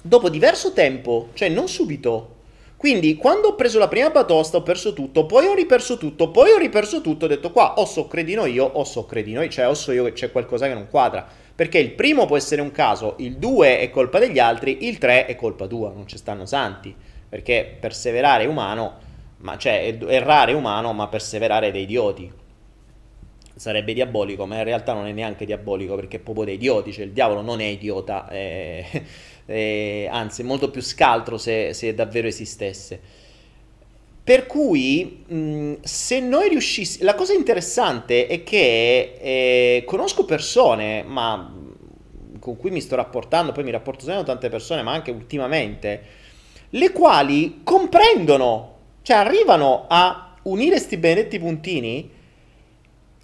dopo 0.00 0.28
diverso 0.28 0.72
tempo, 0.72 1.28
cioè 1.34 1.48
non 1.48 1.68
subito. 1.68 2.36
Quindi 2.76 3.16
quando 3.16 3.48
ho 3.48 3.54
preso 3.56 3.80
la 3.80 3.88
prima 3.88 4.08
batosta 4.08 4.58
ho 4.58 4.62
perso 4.62 4.92
tutto, 4.92 5.26
poi 5.26 5.46
ho 5.46 5.54
riperso 5.54 5.98
tutto, 5.98 6.30
poi 6.30 6.52
ho 6.52 6.58
riperso 6.58 7.00
tutto, 7.00 7.24
ho 7.24 7.28
detto 7.28 7.50
qua 7.50 7.74
o 7.74 7.84
so 7.84 8.06
credino 8.06 8.46
io 8.46 8.64
o 8.64 8.84
so 8.84 9.04
credino 9.04 9.42
io, 9.42 9.50
cioè 9.50 9.66
o 9.66 9.74
so 9.74 9.90
io 9.90 10.04
che 10.04 10.12
c'è 10.12 10.30
qualcosa 10.30 10.68
che 10.68 10.74
non 10.74 10.86
quadra 10.88 11.26
perché 11.58 11.80
il 11.80 11.90
primo 11.90 12.24
può 12.24 12.36
essere 12.36 12.60
un 12.62 12.70
caso, 12.70 13.16
il 13.18 13.36
2 13.36 13.80
è 13.80 13.90
colpa 13.90 14.20
degli 14.20 14.38
altri, 14.38 14.86
il 14.86 14.96
3 14.98 15.26
è 15.26 15.34
colpa 15.34 15.66
tua, 15.66 15.90
non 15.90 16.06
ci 16.06 16.16
stanno 16.16 16.46
santi, 16.46 16.94
perché 17.28 17.78
perseverare 17.80 18.44
è 18.44 18.46
umano, 18.46 18.98
ma 19.38 19.58
cioè 19.58 19.98
errare 20.06 20.52
è 20.52 20.54
umano, 20.54 20.92
ma 20.92 21.08
perseverare 21.08 21.66
è 21.66 21.70
dei 21.72 21.82
idioti. 21.82 22.32
Sarebbe 23.56 23.92
diabolico, 23.92 24.46
ma 24.46 24.58
in 24.58 24.62
realtà 24.62 24.92
non 24.92 25.08
è 25.08 25.10
neanche 25.10 25.46
diabolico 25.46 25.96
perché 25.96 26.18
è 26.18 26.20
proprio 26.20 26.44
dei 26.44 26.54
idioti, 26.54 26.92
cioè 26.92 27.06
il 27.06 27.10
diavolo 27.10 27.40
non 27.40 27.60
è 27.60 27.64
idiota, 27.64 28.28
è, 28.28 29.02
è, 29.44 30.08
anzi 30.08 30.42
è 30.42 30.44
molto 30.44 30.70
più 30.70 30.80
scaltro 30.80 31.38
se, 31.38 31.74
se 31.74 31.92
davvero 31.92 32.28
esistesse. 32.28 33.00
Per 34.28 34.46
cui, 34.46 35.24
mh, 35.26 35.76
se 35.80 36.20
noi 36.20 36.50
riuscissimo... 36.50 37.02
La 37.06 37.14
cosa 37.14 37.32
interessante 37.32 38.26
è 38.26 38.42
che 38.42 39.16
eh, 39.18 39.84
conosco 39.86 40.26
persone, 40.26 41.02
ma 41.02 41.50
con 42.38 42.56
cui 42.58 42.70
mi 42.70 42.82
sto 42.82 42.94
rapportando, 42.94 43.52
poi 43.52 43.64
mi 43.64 43.70
rapporto 43.70 44.00
sempre 44.00 44.24
con 44.24 44.34
tante 44.34 44.50
persone, 44.50 44.82
ma 44.82 44.92
anche 44.92 45.12
ultimamente, 45.12 46.02
le 46.68 46.92
quali 46.92 47.60
comprendono, 47.64 48.74
cioè 49.00 49.16
arrivano 49.16 49.86
a 49.88 50.34
unire 50.42 50.72
questi 50.72 50.98
benedetti 50.98 51.38
puntini, 51.38 52.10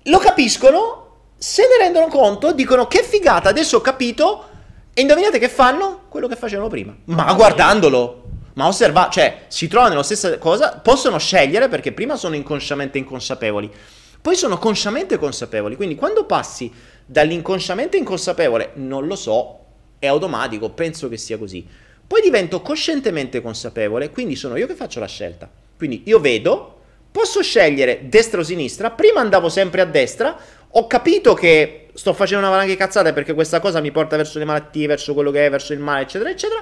lo 0.04 0.18
capiscono, 0.18 1.16
se 1.36 1.64
ne 1.64 1.84
rendono 1.84 2.06
conto, 2.06 2.52
dicono 2.52 2.86
che 2.86 3.02
figata, 3.02 3.50
adesso 3.50 3.76
ho 3.76 3.82
capito, 3.82 4.44
e 4.94 5.02
indovinate 5.02 5.38
che 5.38 5.50
fanno? 5.50 6.04
Quello 6.08 6.28
che 6.28 6.36
facevano 6.36 6.68
prima. 6.68 6.96
Ma 7.04 7.30
guardandolo 7.34 8.23
ma 8.54 8.66
osserva, 8.66 9.08
cioè 9.10 9.44
si 9.48 9.68
trovano 9.68 9.90
nella 9.90 10.02
stessa 10.02 10.36
cosa, 10.38 10.80
possono 10.82 11.18
scegliere 11.18 11.68
perché 11.68 11.92
prima 11.92 12.16
sono 12.16 12.34
inconsciamente 12.34 12.98
inconsapevoli, 12.98 13.70
poi 14.20 14.36
sono 14.36 14.58
consciamente 14.58 15.18
consapevoli, 15.18 15.76
quindi 15.76 15.94
quando 15.94 16.24
passi 16.24 16.72
dall'inconsciamente 17.04 17.96
inconsapevole, 17.96 18.70
non 18.74 19.06
lo 19.06 19.16
so, 19.16 19.60
è 19.98 20.06
automatico, 20.06 20.70
penso 20.70 21.08
che 21.08 21.16
sia 21.16 21.38
così. 21.38 21.66
Poi 22.06 22.20
divento 22.20 22.60
coscientemente 22.62 23.40
consapevole, 23.40 24.10
quindi 24.10 24.36
sono 24.36 24.56
io 24.56 24.66
che 24.66 24.74
faccio 24.74 25.00
la 25.00 25.06
scelta. 25.06 25.50
Quindi 25.76 26.02
io 26.06 26.20
vedo, 26.20 26.74
Posso 27.14 27.42
scegliere 27.42 28.08
destra 28.08 28.40
o 28.40 28.42
sinistra? 28.42 28.90
Prima 28.90 29.20
andavo 29.20 29.48
sempre 29.48 29.80
a 29.80 29.84
destra, 29.84 30.36
ho 30.68 30.88
capito 30.88 31.32
che 31.32 31.90
sto 31.94 32.12
facendo 32.12 32.40
una 32.40 32.50
valanga 32.50 32.72
di 32.72 32.76
cazzate 32.76 33.12
perché 33.12 33.34
questa 33.34 33.60
cosa 33.60 33.78
mi 33.80 33.92
porta 33.92 34.16
verso 34.16 34.40
le 34.40 34.44
malattie, 34.44 34.88
verso 34.88 35.14
quello 35.14 35.30
che 35.30 35.46
è, 35.46 35.48
verso 35.48 35.72
il 35.72 35.78
male, 35.78 36.02
eccetera, 36.02 36.28
eccetera. 36.28 36.60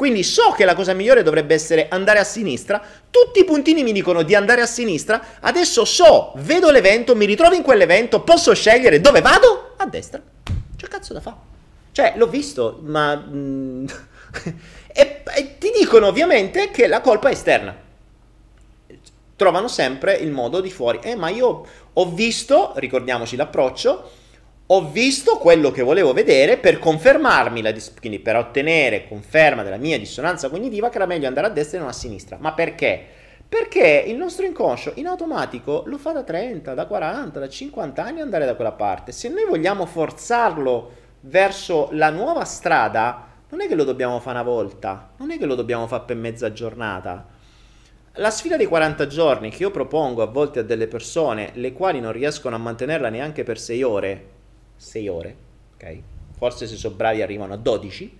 Quindi 0.00 0.22
so 0.22 0.52
che 0.52 0.64
la 0.64 0.74
cosa 0.74 0.94
migliore 0.94 1.22
dovrebbe 1.22 1.52
essere 1.52 1.88
andare 1.90 2.20
a 2.20 2.24
sinistra. 2.24 2.82
Tutti 3.10 3.40
i 3.40 3.44
puntini 3.44 3.82
mi 3.82 3.92
dicono 3.92 4.22
di 4.22 4.34
andare 4.34 4.62
a 4.62 4.66
sinistra. 4.66 5.22
Adesso 5.40 5.84
so, 5.84 6.32
vedo 6.36 6.70
l'evento, 6.70 7.14
mi 7.14 7.26
ritrovo 7.26 7.54
in 7.54 7.60
quell'evento, 7.60 8.22
posso 8.22 8.54
scegliere 8.54 9.02
dove 9.02 9.20
vado? 9.20 9.74
A 9.76 9.84
destra. 9.84 10.22
C'è 10.74 10.88
cazzo 10.88 11.12
da 11.12 11.20
fare. 11.20 11.36
Cioè, 11.92 12.14
l'ho 12.16 12.28
visto, 12.28 12.80
ma... 12.82 13.14
mm, 13.14 13.86
e, 14.90 15.22
e 15.36 15.58
ti 15.58 15.70
dicono 15.78 16.06
ovviamente 16.06 16.70
che 16.70 16.86
la 16.86 17.02
colpa 17.02 17.28
è 17.28 17.32
esterna. 17.32 17.76
Trovano 19.36 19.68
sempre 19.68 20.14
il 20.14 20.30
modo 20.30 20.62
di 20.62 20.70
fuori. 20.70 21.00
Eh, 21.02 21.14
ma 21.14 21.28
io 21.28 21.66
ho 21.92 22.10
visto, 22.10 22.72
ricordiamoci 22.76 23.36
l'approccio, 23.36 24.10
ho 24.72 24.88
visto 24.88 25.38
quello 25.38 25.72
che 25.72 25.82
volevo 25.82 26.12
vedere 26.12 26.56
per 26.56 26.78
confermarmi, 26.78 27.60
la 27.60 27.72
dis- 27.72 27.92
quindi 27.98 28.20
per 28.20 28.36
ottenere 28.36 29.08
conferma 29.08 29.64
della 29.64 29.78
mia 29.78 29.98
dissonanza 29.98 30.48
cognitiva 30.48 30.88
che 30.88 30.96
era 30.96 31.06
meglio 31.06 31.26
andare 31.26 31.48
a 31.48 31.50
destra 31.50 31.78
e 31.78 31.80
non 31.80 31.88
a 31.88 31.92
sinistra. 31.92 32.36
Ma 32.38 32.52
perché? 32.52 33.04
Perché 33.48 34.04
il 34.06 34.14
nostro 34.14 34.46
inconscio 34.46 34.92
in 34.94 35.08
automatico 35.08 35.82
lo 35.86 35.98
fa 35.98 36.12
da 36.12 36.22
30, 36.22 36.74
da 36.74 36.86
40, 36.86 37.40
da 37.40 37.48
50 37.48 38.04
anni 38.04 38.20
andare 38.20 38.46
da 38.46 38.54
quella 38.54 38.70
parte. 38.70 39.10
Se 39.10 39.28
noi 39.28 39.44
vogliamo 39.44 39.86
forzarlo 39.86 40.92
verso 41.22 41.88
la 41.90 42.10
nuova 42.10 42.44
strada, 42.44 43.26
non 43.48 43.62
è 43.62 43.66
che 43.66 43.74
lo 43.74 43.82
dobbiamo 43.82 44.20
fare 44.20 44.38
una 44.38 44.48
volta, 44.48 45.14
non 45.16 45.32
è 45.32 45.38
che 45.38 45.46
lo 45.46 45.56
dobbiamo 45.56 45.88
fare 45.88 46.04
per 46.06 46.14
mezza 46.14 46.52
giornata. 46.52 47.26
La 48.14 48.30
sfida 48.30 48.56
dei 48.56 48.66
40 48.66 49.08
giorni 49.08 49.50
che 49.50 49.64
io 49.64 49.72
propongo 49.72 50.22
a 50.22 50.26
volte 50.26 50.60
a 50.60 50.62
delle 50.62 50.86
persone, 50.86 51.50
le 51.54 51.72
quali 51.72 51.98
non 51.98 52.12
riescono 52.12 52.54
a 52.54 52.58
mantenerla 52.60 53.08
neanche 53.08 53.42
per 53.42 53.58
6 53.58 53.82
ore, 53.82 54.38
6 54.80 55.08
ore, 55.08 55.36
ok? 55.74 55.98
Forse 56.38 56.66
se 56.66 56.76
sono 56.76 56.94
bravi 56.94 57.20
arrivano 57.20 57.52
a 57.52 57.58
12. 57.58 58.18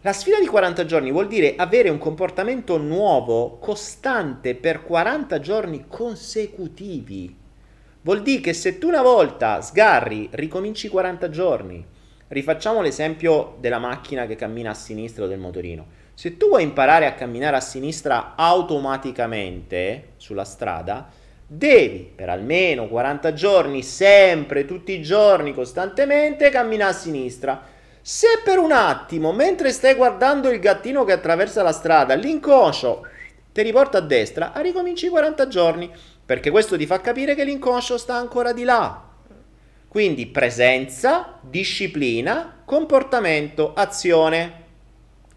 La 0.00 0.14
sfida 0.14 0.40
di 0.40 0.46
40 0.46 0.86
giorni 0.86 1.10
vuol 1.10 1.28
dire 1.28 1.54
avere 1.56 1.90
un 1.90 1.98
comportamento 1.98 2.78
nuovo, 2.78 3.58
costante 3.58 4.54
per 4.54 4.82
40 4.82 5.38
giorni 5.40 5.84
consecutivi. 5.86 7.36
Vuol 8.00 8.22
dire 8.22 8.40
che 8.40 8.52
se 8.54 8.78
tu 8.78 8.88
una 8.88 9.02
volta 9.02 9.60
sgarri, 9.60 10.28
ricominci 10.32 10.88
40 10.88 11.28
giorni. 11.28 11.84
Rifacciamo 12.28 12.80
l'esempio 12.80 13.56
della 13.60 13.78
macchina 13.78 14.26
che 14.26 14.36
cammina 14.36 14.70
a 14.70 14.74
sinistra 14.74 15.24
o 15.24 15.28
del 15.28 15.38
motorino. 15.38 15.86
Se 16.14 16.38
tu 16.38 16.48
vuoi 16.48 16.62
imparare 16.62 17.04
a 17.04 17.12
camminare 17.12 17.56
a 17.56 17.60
sinistra 17.60 18.34
automaticamente 18.34 20.12
sulla 20.16 20.44
strada, 20.44 21.10
devi 21.46 22.10
per 22.14 22.28
almeno 22.28 22.88
40 22.88 23.32
giorni, 23.32 23.82
sempre, 23.82 24.64
tutti 24.64 24.92
i 24.92 25.02
giorni, 25.02 25.54
costantemente, 25.54 26.50
camminare 26.50 26.92
a 26.92 26.94
sinistra. 26.94 27.62
Se 28.00 28.40
per 28.44 28.58
un 28.58 28.72
attimo, 28.72 29.32
mentre 29.32 29.70
stai 29.72 29.94
guardando 29.94 30.48
il 30.50 30.58
gattino 30.58 31.04
che 31.04 31.12
attraversa 31.12 31.62
la 31.62 31.72
strada, 31.72 32.14
l'inconscio 32.14 33.06
ti 33.52 33.62
riporta 33.62 33.98
a 33.98 34.02
destra, 34.02 34.52
ricominci 34.56 35.08
40 35.08 35.48
giorni, 35.48 35.90
perché 36.24 36.50
questo 36.50 36.76
ti 36.76 36.86
fa 36.86 37.00
capire 37.00 37.34
che 37.34 37.44
l'inconscio 37.44 37.96
sta 37.96 38.16
ancora 38.16 38.52
di 38.52 38.64
là. 38.64 39.02
Quindi 39.88 40.26
presenza, 40.26 41.38
disciplina, 41.40 42.62
comportamento, 42.64 43.72
azione, 43.74 44.64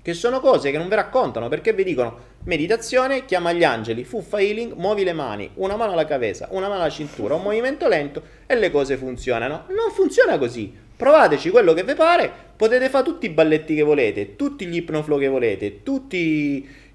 che 0.02 0.14
sono 0.14 0.40
cose 0.40 0.72
che 0.72 0.78
non 0.78 0.90
vi 0.90 0.96
raccontano 0.96 1.48
perché 1.48 1.74
vi 1.74 1.84
dicono 1.84 2.29
meditazione, 2.46 3.26
chiama 3.26 3.52
gli 3.52 3.64
angeli, 3.64 4.04
fuffa 4.04 4.40
healing, 4.40 4.74
muovi 4.74 5.04
le 5.04 5.14
mani, 5.14 5.50
una 5.56 5.76
mano 5.76 5.92
alla 5.92 6.06
cabeza, 6.06 6.48
una 6.52 6.68
mano 6.68 6.82
alla 6.82 6.90
cintura, 6.90 7.36
un 7.36 7.44
movimento 7.44 7.88
lento 7.88 8.22
e 8.46 8.56
le 8.56 8.72
cose 8.72 8.98
funzionano. 8.98 9.66
Non 9.70 9.92
funziona 9.94 10.38
così. 10.38 10.88
Provateci 10.96 11.50
quello 11.50 11.74
che 11.74 11.84
vi 11.84 11.94
pare, 11.94 12.30
potete 12.58 12.90
fare 12.90 13.06
tutti 13.06 13.26
i 13.26 13.30
balletti 13.30 13.74
che 13.74 13.84
volete, 13.84 14.36
tutti 14.36 14.66
gli 14.66 14.76
ipnoflow 14.76 15.18
che 15.18 15.30
volete, 15.30 15.82
tutte 15.82 16.18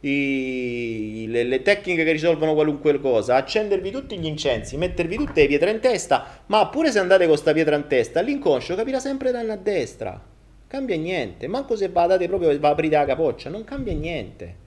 le, 0.00 1.42
le 1.42 1.62
tecniche 1.62 2.04
che 2.04 2.12
risolvono 2.12 2.52
qualunque 2.52 3.00
cosa, 3.00 3.36
accendervi 3.36 3.90
tutti 3.90 4.18
gli 4.18 4.26
incensi, 4.26 4.76
mettervi 4.76 5.16
tutte 5.16 5.40
le 5.40 5.46
pietre 5.46 5.70
in 5.70 5.80
testa, 5.80 6.42
ma 6.46 6.66
pure 6.68 6.90
se 6.90 6.98
andate 6.98 7.20
con 7.20 7.32
questa 7.32 7.54
pietra 7.54 7.76
in 7.76 7.86
testa, 7.86 8.20
l'inconscio 8.20 8.74
capirà 8.74 9.00
sempre 9.00 9.30
da 9.30 9.40
a 9.40 9.56
destra. 9.56 10.20
Cambia 10.66 10.96
niente, 10.96 11.46
manco 11.46 11.74
se 11.74 11.88
badate 11.88 12.26
proprio 12.26 12.50
e 12.50 12.58
aprite 12.60 12.96
la 12.96 13.06
capoccia, 13.06 13.48
non 13.48 13.64
cambia 13.64 13.94
niente. 13.94 14.63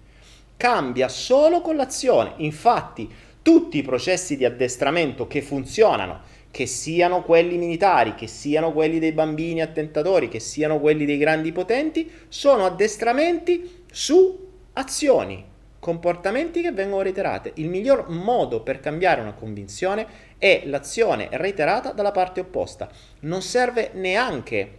Cambia 0.58 1.08
solo 1.08 1.62
con 1.62 1.76
l'azione. 1.76 2.34
Infatti, 2.38 3.08
tutti 3.44 3.78
i 3.78 3.84
processi 3.84 4.36
di 4.36 4.44
addestramento 4.44 5.28
che 5.28 5.44
funzionano, 5.44 6.22
che 6.50 6.66
siano 6.66 7.22
quelli 7.22 7.58
militari, 7.58 8.16
che 8.16 8.26
siano 8.26 8.74
quelli 8.74 8.98
dei 8.98 9.12
bambini 9.12 9.62
attentatori, 9.62 10.28
che 10.28 10.40
siano 10.40 10.80
quelli 10.80 11.06
dei 11.06 11.20
grandi 11.20 11.52
potenti, 11.52 12.12
sono 12.28 12.66
addestramenti 12.66 13.84
su 13.92 14.48
azioni, 14.74 15.46
comportamenti 15.80 16.62
che 16.62 16.72
vengono 16.72 17.04
reiterate. 17.04 17.52
Il 17.56 17.70
miglior 17.70 18.10
modo 18.10 18.62
per 18.62 18.80
cambiare 18.80 19.22
una 19.22 19.34
convinzione 19.34 20.08
è 20.40 20.64
l'azione 20.66 21.30
reiterata 21.32 21.92
dalla 21.92 22.12
parte 22.12 22.40
opposta. 22.40 22.90
Non 23.22 23.44
serve 23.44 23.92
neanche 23.94 24.72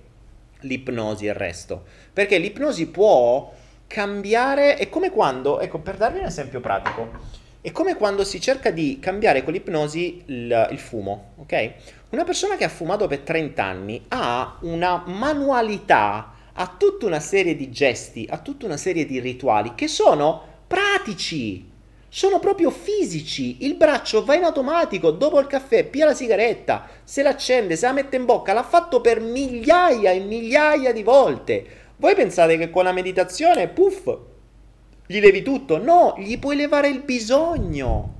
l'ipnosi 0.63 1.27
e 1.27 1.29
il 1.29 1.37
resto, 1.37 1.85
perché 2.13 2.39
l'ipnosi 2.39 2.89
può 2.89 3.53
cambiare, 3.89 4.77
è 4.77 4.89
come 4.89 5.11
quando, 5.11 5.59
ecco, 5.59 5.79
per 5.79 5.97
darvi 5.97 6.21
un 6.21 6.27
esempio 6.27 6.61
pratico, 6.61 7.11
è 7.61 7.73
come 7.73 7.97
quando 7.97 8.23
si 8.23 8.41
cerca 8.41 8.71
di 8.71 8.99
cambiare 9.01 9.43
con 9.43 9.53
l'ipnosi 9.53 10.23
il, 10.27 10.69
il, 10.71 10.79
fumo, 10.79 11.33
ok? 11.39 11.73
Una 12.11 12.23
persona 12.23 12.57
che 12.57 12.65
ha 12.65 12.69
fumato 12.69 13.09
per 13.09 13.21
30 13.21 13.65
anni 13.65 14.05
ha 14.09 14.59
una 14.61 15.03
manualità, 15.07 16.35
ha 16.53 16.75
tutta 16.79 17.07
una 17.07 17.19
serie 17.19 17.57
di 17.57 17.71
gesti, 17.71 18.29
ha 18.31 18.39
tutta 18.39 18.67
una 18.67 18.77
serie 18.77 19.07
di 19.07 19.19
rituali 19.19 19.75
che 19.75 19.89
sono 19.89 20.43
pratici, 20.69 21.69
sono 22.09 22.39
proprio 22.39 22.71
fisici. 22.71 23.65
Il 23.65 23.75
braccio 23.75 24.25
va 24.25 24.35
in 24.35 24.45
automatico, 24.45 25.11
dopo 25.11 25.41
il 25.41 25.47
caffè, 25.47 25.85
pia 25.85 26.07
la 26.07 26.15
sigaretta, 26.15 26.87
se 27.05 27.23
l'accende, 27.23 27.77
se 27.77 27.87
la 27.87 27.93
mette 27.93 28.17
in 28.17 28.25
bocca, 28.25 28.53
l'ha 28.53 28.63
fatto 28.63 29.01
per 29.01 29.21
migliaia 29.21 30.11
e 30.11 30.21
migliaia 30.21 30.93
di 30.93 31.03
volte. 31.03 31.67
Voi 32.01 32.15
pensate 32.15 32.57
che 32.57 32.71
con 32.71 32.85
la 32.85 32.93
meditazione, 32.93 33.67
puff, 33.67 34.17
gli 35.05 35.19
levi 35.19 35.43
tutto? 35.43 35.83
No, 35.83 36.15
gli 36.17 36.39
puoi 36.39 36.55
levare 36.55 36.89
il 36.89 37.01
bisogno. 37.01 38.15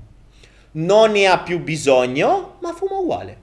Non 0.71 1.11
ne 1.11 1.27
ha 1.27 1.39
più 1.39 1.61
bisogno, 1.61 2.57
ma 2.59 2.73
fuma 2.73 2.97
uguale. 2.97 3.37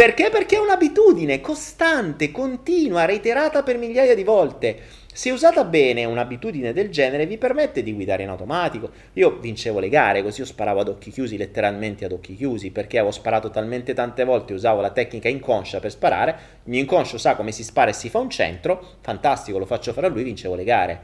Perché? 0.00 0.30
Perché 0.30 0.56
è 0.56 0.58
un'abitudine 0.58 1.42
costante, 1.42 2.30
continua, 2.30 3.04
reiterata 3.04 3.62
per 3.62 3.76
migliaia 3.76 4.14
di 4.14 4.24
volte. 4.24 4.78
Se 5.12 5.30
usata 5.30 5.62
bene 5.64 6.06
un'abitudine 6.06 6.72
del 6.72 6.88
genere 6.88 7.26
vi 7.26 7.36
permette 7.36 7.82
di 7.82 7.92
guidare 7.92 8.22
in 8.22 8.30
automatico. 8.30 8.90
Io 9.12 9.36
vincevo 9.38 9.78
le 9.78 9.90
gare, 9.90 10.22
così 10.22 10.40
io 10.40 10.46
sparavo 10.46 10.80
ad 10.80 10.88
occhi 10.88 11.10
chiusi, 11.10 11.36
letteralmente 11.36 12.06
ad 12.06 12.12
occhi 12.12 12.34
chiusi, 12.34 12.70
perché 12.70 12.96
avevo 12.96 13.12
sparato 13.12 13.50
talmente 13.50 13.92
tante 13.92 14.24
volte, 14.24 14.54
usavo 14.54 14.80
la 14.80 14.88
tecnica 14.88 15.28
inconscia 15.28 15.80
per 15.80 15.90
sparare, 15.90 16.30
il 16.64 16.70
mio 16.70 16.80
inconscio 16.80 17.18
sa 17.18 17.36
come 17.36 17.52
si 17.52 17.62
spara 17.62 17.90
e 17.90 17.92
si 17.92 18.08
fa 18.08 18.20
un 18.20 18.30
centro, 18.30 18.82
fantastico, 19.02 19.58
lo 19.58 19.66
faccio 19.66 19.92
fare 19.92 20.06
a 20.06 20.08
lui, 20.08 20.22
vincevo 20.22 20.54
le 20.54 20.64
gare. 20.64 21.00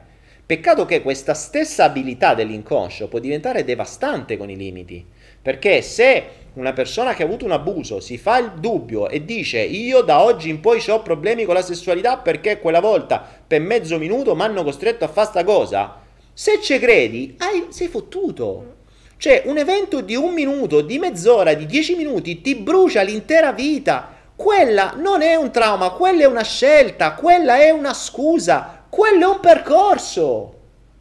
Peccato 0.47 0.87
che 0.87 1.03
questa 1.03 1.35
stessa 1.35 1.85
abilità 1.85 2.33
dell'inconscio 2.33 3.09
può 3.09 3.19
diventare 3.19 3.63
devastante 3.63 4.39
con 4.39 4.49
i 4.49 4.57
limiti, 4.57 5.05
perché 5.47 5.81
se 5.81 6.25
una 6.55 6.73
persona 6.73 7.15
che 7.15 7.23
ha 7.23 7.25
avuto 7.25 7.45
un 7.45 7.53
abuso 7.53 8.01
si 8.01 8.19
fa 8.19 8.39
il 8.39 8.55
dubbio 8.59 9.09
e 9.09 9.25
dice 9.25 9.61
io 9.61 10.01
da 10.01 10.25
oggi 10.25 10.49
in 10.49 10.59
poi 10.59 10.83
ho 10.89 11.03
problemi 11.03 11.45
con 11.45 11.55
la 11.55 11.63
sessualità 11.63 12.17
perché 12.17 12.59
quella 12.59 12.81
volta 12.81 13.25
per 13.47 13.61
mezzo 13.61 13.97
minuto 13.97 14.35
mi 14.35 14.43
hanno 14.43 14.65
costretto 14.65 15.05
a 15.05 15.09
fare 15.09 15.29
sta 15.29 15.45
cosa, 15.45 16.01
se 16.33 16.61
ci 16.61 16.77
credi 16.81 17.37
hai, 17.39 17.67
sei 17.69 17.87
fottuto. 17.87 18.75
Cioè 19.19 19.45
un 19.47 19.57
evento 19.57 20.01
di 20.01 20.17
un 20.17 20.35
minuto, 20.35 20.81
di 20.81 20.99
mezz'ora, 20.99 21.55
di 21.55 21.67
dieci 21.67 21.95
minuti 21.95 22.41
ti 22.41 22.57
brucia 22.57 23.03
l'intera 23.03 23.53
vita. 23.53 24.15
Quella 24.35 24.95
non 24.97 25.23
è 25.23 25.37
un 25.37 25.53
trauma, 25.53 25.91
quella 25.91 26.23
è 26.23 26.27
una 26.27 26.43
scelta, 26.43 27.15
quella 27.15 27.61
è 27.61 27.71
una 27.71 27.95
scusa, 27.95 28.85
quello 28.89 29.31
è 29.31 29.35
un 29.35 29.41
percorso. 29.41 30.55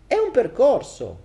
È 0.06 0.14
un 0.14 0.30
percorso. 0.30 1.24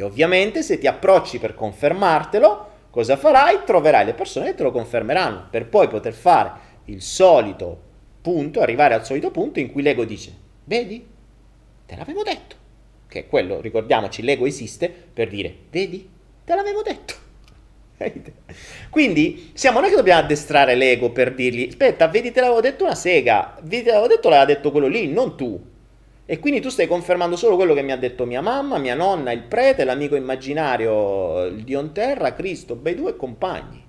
Che 0.00 0.06
ovviamente 0.06 0.62
se 0.62 0.78
ti 0.78 0.86
approcci 0.86 1.38
per 1.38 1.54
confermartelo, 1.54 2.68
cosa 2.88 3.18
farai? 3.18 3.64
Troverai 3.66 4.06
le 4.06 4.14
persone 4.14 4.46
che 4.46 4.54
te 4.54 4.62
lo 4.62 4.70
confermeranno 4.70 5.48
per 5.50 5.66
poi 5.66 5.88
poter 5.88 6.14
fare 6.14 6.52
il 6.86 7.02
solito 7.02 7.78
punto, 8.22 8.62
arrivare 8.62 8.94
al 8.94 9.04
solito 9.04 9.30
punto 9.30 9.60
in 9.60 9.70
cui 9.70 9.82
l'ego 9.82 10.06
dice, 10.06 10.32
vedi, 10.64 11.06
te 11.84 11.96
l'avevo 11.96 12.22
detto. 12.22 12.56
Che 13.08 13.18
è 13.18 13.26
quello, 13.26 13.60
ricordiamoci, 13.60 14.22
l'ego 14.22 14.46
esiste 14.46 14.88
per 14.88 15.28
dire, 15.28 15.54
vedi, 15.70 16.08
te 16.46 16.54
l'avevo 16.54 16.80
detto. 16.80 17.14
Quindi 18.88 19.50
siamo 19.52 19.80
noi 19.80 19.90
che 19.90 19.96
dobbiamo 19.96 20.22
addestrare 20.22 20.76
l'ego 20.76 21.10
per 21.10 21.34
dirgli: 21.34 21.66
Aspetta, 21.68 22.08
vedi, 22.08 22.32
te 22.32 22.40
l'avevo 22.40 22.62
detto 22.62 22.84
una 22.84 22.94
sega, 22.94 23.58
vedi, 23.64 23.82
te 23.82 23.90
l'avevo 23.90 24.06
detto, 24.06 24.30
l'aveva 24.30 24.46
detto 24.46 24.70
quello 24.70 24.86
lì, 24.86 25.12
non 25.12 25.36
tu. 25.36 25.69
E 26.30 26.38
quindi 26.38 26.60
tu 26.60 26.68
stai 26.68 26.86
confermando 26.86 27.34
solo 27.34 27.56
quello 27.56 27.74
che 27.74 27.82
mi 27.82 27.90
ha 27.90 27.96
detto 27.96 28.24
mia 28.24 28.40
mamma, 28.40 28.78
mia 28.78 28.94
nonna, 28.94 29.32
il 29.32 29.42
prete, 29.42 29.82
l'amico 29.82 30.14
immaginario, 30.14 31.46
il 31.46 31.64
Dio 31.64 31.80
in 31.80 31.90
terra, 31.90 32.34
Cristo, 32.34 32.76
bei 32.76 32.94
due 32.94 33.16
compagni. 33.16 33.82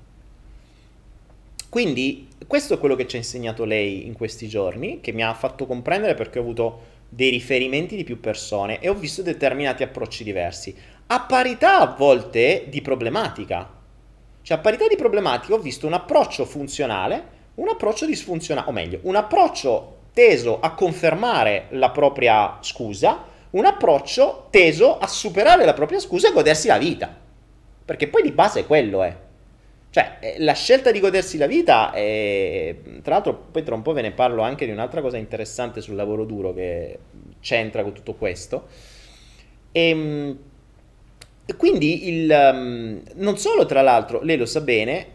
Quindi 1.69 2.29
questo 2.47 2.73
è 2.73 2.79
quello 2.79 2.95
che 2.95 3.05
ci 3.05 3.15
ha 3.15 3.19
insegnato 3.19 3.63
lei 3.63 4.07
in 4.07 4.13
questi 4.13 4.47
giorni, 4.47 5.01
che 5.01 5.11
mi 5.11 5.21
ha 5.23 5.35
fatto 5.35 5.67
comprendere 5.67 6.15
perché 6.15 6.39
ho 6.39 6.41
avuto 6.41 6.79
dei 7.09 7.29
riferimenti 7.29 7.95
di 7.95 8.03
più 8.03 8.19
persone 8.19 8.79
e 8.79 8.89
ho 8.89 8.95
visto 8.95 9.21
determinati 9.21 9.83
approcci 9.83 10.23
diversi, 10.23 10.75
a 11.05 11.21
parità 11.21 11.77
a 11.77 11.95
volte 11.95 12.65
di 12.69 12.81
problematica. 12.81 13.69
Cioè 14.41 14.57
a 14.57 14.61
parità 14.61 14.87
di 14.87 14.95
problematica 14.95 15.53
ho 15.53 15.59
visto 15.59 15.85
un 15.85 15.93
approccio 15.93 16.45
funzionale, 16.45 17.23
un 17.53 17.69
approccio 17.69 18.07
disfunzionale, 18.07 18.67
o 18.67 18.71
meglio, 18.71 18.99
un 19.03 19.15
approccio 19.15 19.99
teso 20.13 20.59
a 20.59 20.73
confermare 20.73 21.67
la 21.69 21.89
propria 21.91 22.57
scusa, 22.61 23.25
un 23.51 23.65
approccio 23.65 24.47
teso 24.49 24.97
a 24.97 25.07
superare 25.07 25.65
la 25.65 25.73
propria 25.73 25.99
scusa 25.99 26.29
e 26.29 26.33
godersi 26.33 26.67
la 26.67 26.77
vita. 26.77 27.15
Perché 27.83 28.07
poi 28.07 28.21
di 28.21 28.31
base 28.31 28.65
quello 28.65 29.03
è. 29.03 29.15
Cioè, 29.89 30.17
eh, 30.21 30.35
la 30.39 30.53
scelta 30.53 30.91
di 30.91 30.99
godersi 30.99 31.37
la 31.37 31.47
vita 31.47 31.91
è... 31.91 32.75
Tra 33.01 33.15
l'altro, 33.15 33.47
poi 33.51 33.63
tra 33.63 33.75
un 33.75 33.81
po' 33.81 33.91
ve 33.91 34.01
ne 34.01 34.11
parlo 34.11 34.41
anche 34.41 34.65
di 34.65 34.71
un'altra 34.71 35.01
cosa 35.01 35.17
interessante 35.17 35.81
sul 35.81 35.95
lavoro 35.95 36.23
duro 36.23 36.53
che 36.53 36.97
c'entra 37.41 37.83
con 37.83 37.91
tutto 37.91 38.13
questo. 38.13 38.67
Ehm, 39.73 40.37
e 41.45 41.55
quindi 41.57 42.07
il, 42.07 42.29
um, 42.53 43.01
non 43.15 43.37
solo, 43.37 43.65
tra 43.65 43.81
l'altro, 43.81 44.21
lei 44.21 44.37
lo 44.37 44.45
sa 44.45 44.61
bene, 44.61 45.07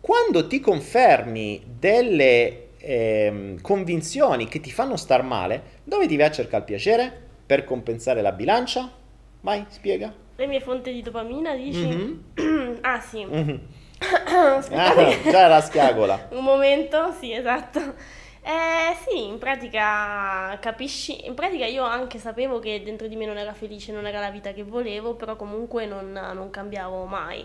quando 0.00 0.46
ti 0.46 0.60
confermi 0.60 1.62
delle 1.78 2.67
ehm, 2.78 3.60
convinzioni 3.60 4.48
che 4.48 4.60
ti 4.60 4.70
fanno 4.70 4.96
star 4.96 5.22
male, 5.22 5.80
dove 5.84 6.06
ti 6.06 6.16
vai 6.16 6.26
a 6.26 6.30
cercare 6.30 6.58
il 6.58 6.64
piacere? 6.64 7.26
Per 7.46 7.64
compensare 7.64 8.22
la 8.22 8.32
bilancia? 8.32 8.90
Vai, 9.40 9.64
spiega. 9.68 10.12
Le 10.36 10.46
mie 10.46 10.60
fonti 10.60 10.92
di 10.92 11.02
dopamina, 11.02 11.54
dici? 11.54 11.86
Mm-hmm. 11.86 12.76
ah, 12.82 13.00
sì. 13.00 13.24
Mm-hmm. 14.00 14.78
ah, 14.78 15.30
già 15.30 15.48
la 15.48 15.60
schiagola. 15.60 16.28
Un 16.30 16.44
momento, 16.44 17.12
sì, 17.18 17.32
esatto. 17.32 17.80
Eh 18.40 18.94
sì, 19.06 19.26
in 19.26 19.38
pratica 19.38 20.56
capisci, 20.60 21.26
in 21.26 21.34
pratica 21.34 21.66
io 21.66 21.82
anche 21.82 22.18
sapevo 22.18 22.60
che 22.60 22.80
dentro 22.84 23.08
di 23.08 23.16
me 23.16 23.26
non 23.26 23.36
era 23.36 23.52
felice, 23.52 23.92
non 23.92 24.06
era 24.06 24.20
la 24.20 24.30
vita 24.30 24.52
che 24.52 24.62
volevo, 24.62 25.14
però 25.14 25.34
comunque 25.34 25.84
non, 25.84 26.12
non 26.12 26.48
cambiavo 26.48 27.04
mai 27.06 27.44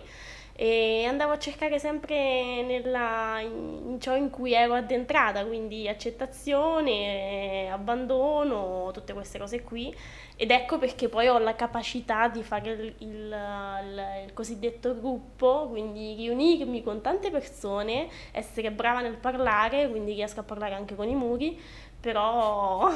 e 0.63 1.03
andavo 1.03 1.33
a 1.33 1.37
cercare 1.37 1.77
sempre 1.77 2.63
nella, 2.63 3.41
in 3.41 3.97
ciò 3.99 4.15
in 4.15 4.29
cui 4.29 4.53
ero 4.53 4.75
addentrata, 4.75 5.45
quindi 5.45 5.89
accettazione, 5.89 7.69
abbandono, 7.69 8.89
tutte 8.93 9.11
queste 9.11 9.37
cose 9.37 9.61
qui. 9.61 9.93
Ed 10.37 10.51
ecco 10.51 10.77
perché 10.77 11.09
poi 11.09 11.27
ho 11.27 11.37
la 11.37 11.53
capacità 11.55 12.29
di 12.29 12.43
fare 12.43 12.71
il, 12.71 12.95
il, 12.99 13.09
il, 13.09 14.03
il 14.25 14.33
cosiddetto 14.33 14.97
gruppo, 14.97 15.67
quindi 15.67 16.13
riunirmi 16.15 16.81
con 16.81 17.01
tante 17.01 17.29
persone, 17.29 18.07
essere 18.31 18.71
brava 18.71 19.01
nel 19.01 19.17
parlare, 19.17 19.89
quindi 19.89 20.13
riesco 20.13 20.39
a 20.39 20.43
parlare 20.43 20.75
anche 20.75 20.95
con 20.95 21.09
i 21.09 21.15
muri, 21.15 21.59
però 21.99 22.89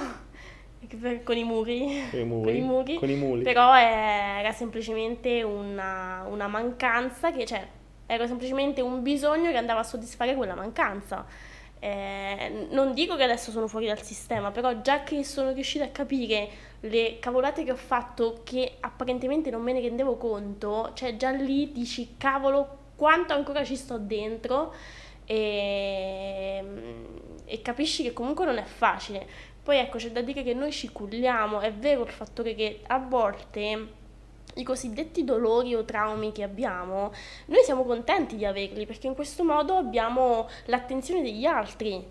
con 1.23 1.37
i 1.37 1.43
muri, 1.43 2.07
con 2.09 2.19
i 2.19 2.23
muri, 2.23 2.43
con 2.43 2.55
i 2.55 2.61
muri. 2.61 2.95
Con 2.95 3.09
i 3.09 3.15
muri. 3.15 3.41
però 3.41 3.75
era 3.77 4.51
semplicemente 4.51 5.43
una, 5.43 6.25
una 6.29 6.47
mancanza 6.47 7.31
che, 7.31 7.45
cioè, 7.45 7.65
era 8.05 8.25
semplicemente 8.25 8.81
un 8.81 9.01
bisogno 9.01 9.51
che 9.51 9.57
andava 9.57 9.81
a 9.81 9.83
soddisfare 9.83 10.35
quella 10.35 10.55
mancanza. 10.55 11.25
Eh, 11.79 12.67
non 12.71 12.93
dico 12.93 13.15
che 13.15 13.23
adesso 13.23 13.51
sono 13.51 13.67
fuori 13.67 13.85
dal 13.85 14.01
sistema, 14.01 14.51
però 14.51 14.81
già 14.81 15.03
che 15.03 15.23
sono 15.23 15.51
riuscita 15.51 15.83
a 15.83 15.89
capire 15.89 16.49
le 16.81 17.19
cavolate 17.19 17.63
che 17.63 17.71
ho 17.71 17.77
fatto 17.77 18.41
che 18.43 18.77
apparentemente 18.79 19.49
non 19.49 19.61
me 19.61 19.73
ne 19.73 19.81
rendevo 19.81 20.15
conto, 20.15 20.91
cioè 20.93 21.17
già 21.17 21.29
lì 21.29 21.71
dici 21.71 22.15
cavolo 22.17 22.85
quanto 22.95 23.33
ancora 23.33 23.63
ci 23.63 23.75
sto 23.75 23.99
dentro 23.99 24.73
e, 25.25 26.63
e 27.45 27.61
capisci 27.61 28.01
che 28.01 28.13
comunque 28.13 28.45
non 28.45 28.57
è 28.57 28.63
facile. 28.63 29.27
Poi 29.67 29.79
ecco, 29.79 29.97
c'è 29.97 30.11
da 30.11 30.21
dire 30.21 30.43
che 30.43 30.53
noi 30.53 30.71
ci 30.71 30.93
culliamo, 30.93 31.59
è 31.59 31.73
vero 31.73 32.03
il 32.03 32.09
fattore 32.09 32.55
che 32.55 32.83
a 32.87 32.99
volte 32.99 33.87
i 34.53 34.63
cosiddetti 34.63 35.25
dolori 35.25 35.75
o 35.75 35.83
traumi 35.83 36.31
che 36.31 36.41
abbiamo, 36.43 37.11
noi 37.47 37.63
siamo 37.65 37.83
contenti 37.83 38.37
di 38.37 38.45
averli 38.45 38.85
perché 38.85 39.07
in 39.07 39.13
questo 39.13 39.43
modo 39.43 39.73
abbiamo 39.73 40.47
l'attenzione 40.67 41.21
degli 41.21 41.43
altri. 41.43 42.01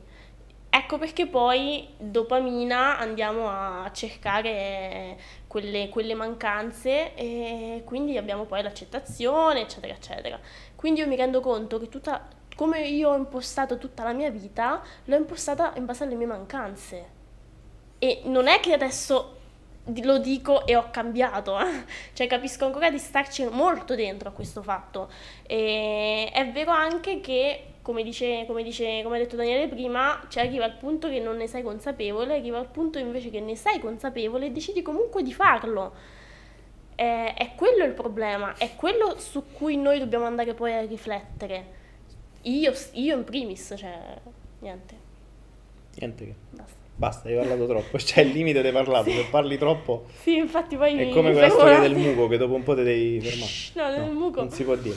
Ecco 0.69 0.99
perché 0.99 1.27
poi 1.29 1.89
dopamina 1.97 2.99
andiamo 2.99 3.49
a 3.49 3.91
cercare 3.91 5.17
quelle, 5.47 5.89
quelle, 5.89 6.13
mancanze 6.13 7.15
e 7.15 7.81
quindi 7.87 8.19
abbiamo 8.19 8.45
poi 8.45 8.63
l'accettazione, 8.63 9.63
eccetera, 9.63 9.95
eccetera. 9.95 10.39
Quindi 10.75 11.01
io 11.01 11.07
mi 11.07 11.17
rendo 11.17 11.41
conto 11.41 11.79
che 11.79 11.89
tutta, 11.89 12.29
come 12.55 12.87
io 12.87 13.13
ho 13.13 13.17
impostato 13.17 13.79
tutta 13.79 14.05
la 14.05 14.13
mia 14.13 14.29
vita, 14.29 14.83
l'ho 15.05 15.17
impostata 15.17 15.73
in 15.77 15.87
base 15.87 16.05
alle 16.05 16.17
mie 16.17 16.27
mancanze. 16.27 17.16
E 17.99 18.21
non 18.25 18.47
è 18.47 18.61
che 18.61 18.73
adesso 18.73 19.37
lo 20.03 20.19
dico 20.19 20.67
e 20.67 20.75
ho 20.75 20.89
cambiato, 20.91 21.59
eh? 21.61 21.85
cioè 22.13 22.27
capisco 22.27 22.65
ancora 22.65 22.91
di 22.91 22.99
starci 22.99 23.47
molto 23.47 23.95
dentro 23.95 24.29
a 24.29 24.33
questo 24.33 24.63
fatto. 24.63 25.09
E 25.47 26.29
è 26.33 26.51
vero 26.51 26.73
anche 26.73 27.21
che, 27.21 27.65
come, 27.83 28.03
dice, 28.03 28.45
come, 28.47 28.63
dice, 28.63 29.03
come 29.03 29.17
ha 29.17 29.21
detto 29.21 29.37
Daniele 29.37 29.69
prima, 29.69 30.25
cioè 30.29 30.47
arriva 30.47 30.65
al 30.65 30.77
punto 30.77 31.09
che 31.09 31.21
non 31.21 31.37
ne 31.37 31.47
sei 31.47 31.63
consapevole, 31.63 32.37
arriva 32.37 32.59
al 32.59 32.69
punto 32.69 32.99
invece 32.99 33.31
che 33.31 33.41
ne 33.41 33.55
sei 33.55 33.79
consapevole 33.79 34.47
e 34.47 34.51
decidi 34.51 34.83
comunque 34.83 35.23
di 35.23 35.33
farlo. 35.33 36.25
È, 36.95 37.35
è 37.37 37.55
quello 37.55 37.85
il 37.85 37.93
problema, 37.93 38.55
è 38.57 38.75
quello 38.75 39.19
su 39.19 39.53
cui 39.53 39.77
noi 39.77 39.99
dobbiamo 39.99 40.25
andare 40.25 40.55
poi 40.55 40.73
a 40.73 40.81
riflettere. 40.85 41.75
Io, 42.43 42.73
io 42.93 43.17
in 43.17 43.25
primis, 43.25 43.75
cioè, 43.77 44.19
niente. 44.61 44.95
Niente 45.97 46.25
che. 46.25 46.35
Basta. 46.51 46.86
Basta, 46.97 47.29
hai 47.29 47.35
parlato 47.37 47.67
troppo. 47.67 47.97
C'è 47.99 48.23
il 48.23 48.31
limite 48.31 48.63
di 48.63 48.71
parlato. 48.71 49.11
Sì. 49.11 49.17
Se 49.17 49.27
parli 49.31 49.59
troppo. 49.59 50.07
Sì, 50.23 50.37
infatti 50.37 50.77
poi. 50.77 50.97
È 50.97 51.09
come 51.11 51.33
quella 51.33 51.51
storia 51.51 51.79
del 51.79 51.95
muco 51.95 52.27
che 52.27 52.39
dopo 52.39 52.55
un 52.55 52.63
po' 52.63 52.75
ti 52.75 52.83
devi 52.83 53.21
fermare. 53.21 53.53
No, 53.75 53.83
no, 53.85 54.05
del 54.07 54.15
muco. 54.15 54.41
Non 54.41 54.51
si 54.51 54.65
può 54.65 54.75
dire. 54.77 54.97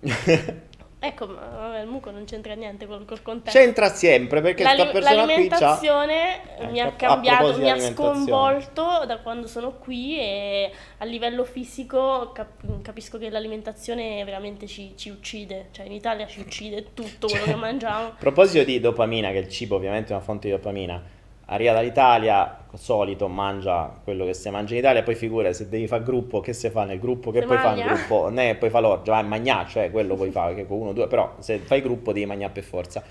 ecco, 1.00 1.26
ma 1.26 1.40
vabbè, 1.40 1.80
il 1.80 1.88
muco 1.88 2.12
non 2.12 2.24
c'entra 2.24 2.54
niente 2.54 2.86
col, 2.86 3.04
col 3.04 3.20
contesto. 3.20 3.58
C'entra 3.58 3.88
sempre 3.88 4.40
perché 4.42 4.62
la, 4.62 4.74
sta 4.74 4.86
persona 4.86 5.24
qui 5.24 5.48
c'ha... 5.48 5.58
L'alimentazione 5.58 6.40
mi 6.70 6.80
ha 6.80 6.92
cambiato, 6.92 7.58
mi 7.58 7.70
ha 7.70 7.80
sconvolto 7.80 9.04
da 9.04 9.18
quando 9.18 9.48
sono 9.48 9.72
qui 9.72 10.18
e 10.18 10.70
a 10.98 11.04
livello 11.04 11.44
fisico 11.44 12.30
cap- 12.32 12.80
capisco 12.82 13.18
che 13.18 13.28
l'alimentazione 13.28 14.22
veramente 14.24 14.68
ci, 14.68 14.92
ci, 14.96 15.10
uccide. 15.10 15.68
Cioè 15.72 15.86
in 15.86 15.92
Italia 15.92 16.28
ci 16.28 16.38
uccide 16.38 16.92
tutto 16.94 17.26
quello 17.26 17.44
cioè, 17.44 17.54
che 17.54 17.58
mangiamo. 17.58 18.06
A 18.14 18.16
proposito 18.16 18.62
di 18.62 18.78
dopamina, 18.78 19.32
che 19.32 19.38
il 19.38 19.48
cibo 19.48 19.74
ovviamente 19.74 20.12
è 20.12 20.14
una 20.14 20.24
fonte 20.24 20.46
di 20.48 20.54
dopamina 20.54 21.13
arriva 21.46 21.72
dall'Italia, 21.72 22.64
solito 22.74 23.28
mangia 23.28 24.00
quello 24.02 24.24
che 24.24 24.34
si 24.34 24.48
mangia 24.50 24.74
in 24.74 24.80
Italia, 24.80 25.02
poi 25.02 25.14
figura 25.14 25.52
se 25.52 25.68
devi 25.68 25.86
fare 25.86 26.02
gruppo, 26.02 26.40
che 26.40 26.52
si 26.52 26.68
fa 26.70 26.84
nel 26.84 26.98
gruppo, 26.98 27.30
che 27.30 27.40
se 27.40 27.46
poi 27.46 27.56
magna. 27.56 27.86
fa 27.86 27.92
il 27.92 27.96
gruppo, 27.96 28.28
né 28.28 28.54
poi 28.56 28.70
fa 28.70 28.80
l'orgia, 28.80 29.12
vai 29.12 29.20
a 29.20 29.26
mangiare, 29.26 29.68
cioè 29.68 29.90
quello 29.90 30.14
puoi 30.16 30.30
fare, 30.32 30.54
che 30.54 30.66
con 30.66 30.78
uno, 30.78 30.92
due, 30.92 31.06
però 31.06 31.34
se 31.38 31.58
fai 31.58 31.82
gruppo 31.82 32.12
devi 32.12 32.26
mangiare 32.26 32.52
per 32.52 32.62
forza. 32.62 33.02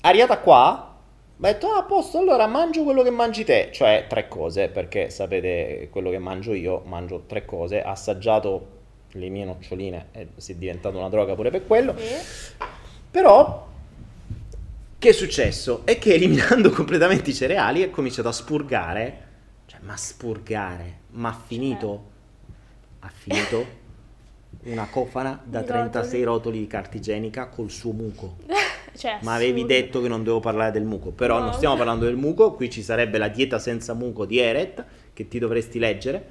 Arrivata 0.00 0.38
qua, 0.38 0.94
ho 1.36 1.42
detto, 1.42 1.68
ah, 1.68 1.78
a 1.78 1.82
posto, 1.84 2.18
allora 2.18 2.46
mangio 2.46 2.82
quello 2.82 3.02
che 3.02 3.10
mangi 3.10 3.44
te, 3.44 3.68
cioè 3.72 4.06
tre 4.08 4.28
cose, 4.28 4.68
perché 4.68 5.10
sapete 5.10 5.88
quello 5.90 6.10
che 6.10 6.18
mangio 6.18 6.54
io, 6.54 6.82
mangio 6.84 7.24
tre 7.26 7.44
cose, 7.44 7.82
assaggiato 7.82 8.80
le 9.12 9.28
mie 9.28 9.44
noccioline 9.44 10.06
e 10.12 10.28
si 10.36 10.52
è 10.52 10.54
diventata 10.54 10.96
una 10.96 11.08
droga 11.08 11.34
pure 11.34 11.50
per 11.50 11.66
quello, 11.66 11.94
sì. 11.96 12.14
però 13.10 13.70
che 15.02 15.08
è 15.08 15.12
successo? 15.12 15.82
È 15.84 15.98
che 15.98 16.14
eliminando 16.14 16.70
completamente 16.70 17.30
i 17.30 17.34
cereali 17.34 17.82
è 17.82 17.90
cominciato 17.90 18.28
a 18.28 18.32
spurgare, 18.32 19.26
cioè 19.66 19.80
ma 19.82 19.96
spurgare, 19.96 20.98
ma 21.14 21.30
ha 21.30 21.42
finito, 21.44 22.10
ha 23.00 23.10
finito 23.12 23.66
una 24.62 24.86
cofana 24.86 25.42
da 25.42 25.64
36 25.64 26.22
rotoli. 26.22 26.60
di 26.60 26.66
carta 26.68 26.96
igienica 26.98 27.48
col 27.48 27.68
suo 27.68 27.90
muco. 27.90 28.36
Cioè, 28.94 29.20
ma 29.22 29.32
avevi 29.32 29.64
detto 29.64 30.02
che 30.02 30.08
non 30.08 30.22
devo 30.22 30.38
parlare 30.38 30.70
del 30.70 30.84
muco, 30.84 31.12
però 31.12 31.38
no. 31.38 31.44
non 31.46 31.54
stiamo 31.54 31.76
parlando 31.76 32.04
del 32.04 32.16
muco, 32.16 32.52
qui 32.52 32.68
ci 32.68 32.82
sarebbe 32.82 33.16
la 33.16 33.28
dieta 33.28 33.58
senza 33.58 33.94
muco 33.94 34.26
di 34.26 34.38
Eret 34.38 34.84
che 35.14 35.28
ti 35.28 35.38
dovresti 35.38 35.78
leggere, 35.78 36.26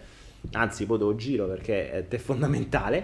anzi 0.52 0.86
poi 0.86 1.00
devo 1.00 1.16
giro 1.16 1.48
perché 1.48 2.08
è 2.08 2.18
fondamentale. 2.18 3.04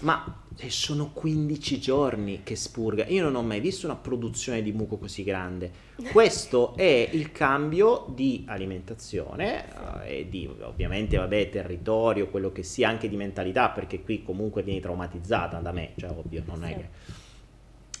Ma 0.00 0.42
sono 0.66 1.10
15 1.12 1.78
giorni 1.78 2.40
che 2.42 2.56
spurga. 2.56 3.06
Io 3.06 3.22
non 3.22 3.36
ho 3.36 3.42
mai 3.42 3.60
visto 3.60 3.86
una 3.86 3.94
produzione 3.94 4.60
di 4.60 4.72
muco 4.72 4.98
così 4.98 5.22
grande. 5.22 5.70
Questo 6.10 6.74
è 6.74 7.08
il 7.12 7.30
cambio 7.30 8.06
di 8.12 8.44
alimentazione 8.46 9.66
eh, 10.04 10.18
e 10.18 10.28
di 10.28 10.50
ovviamente, 10.62 11.16
vabbè, 11.16 11.48
territorio, 11.50 12.28
quello 12.28 12.50
che 12.50 12.64
sia, 12.64 12.88
anche 12.88 13.08
di 13.08 13.16
mentalità, 13.16 13.70
perché 13.70 14.02
qui 14.02 14.24
comunque 14.24 14.64
vieni 14.64 14.80
traumatizzata 14.80 15.58
da 15.58 15.70
me, 15.70 15.92
cioè 15.96 16.10
ovvio, 16.10 16.42
non 16.44 16.64
è 16.64 16.74
che... 16.76 16.88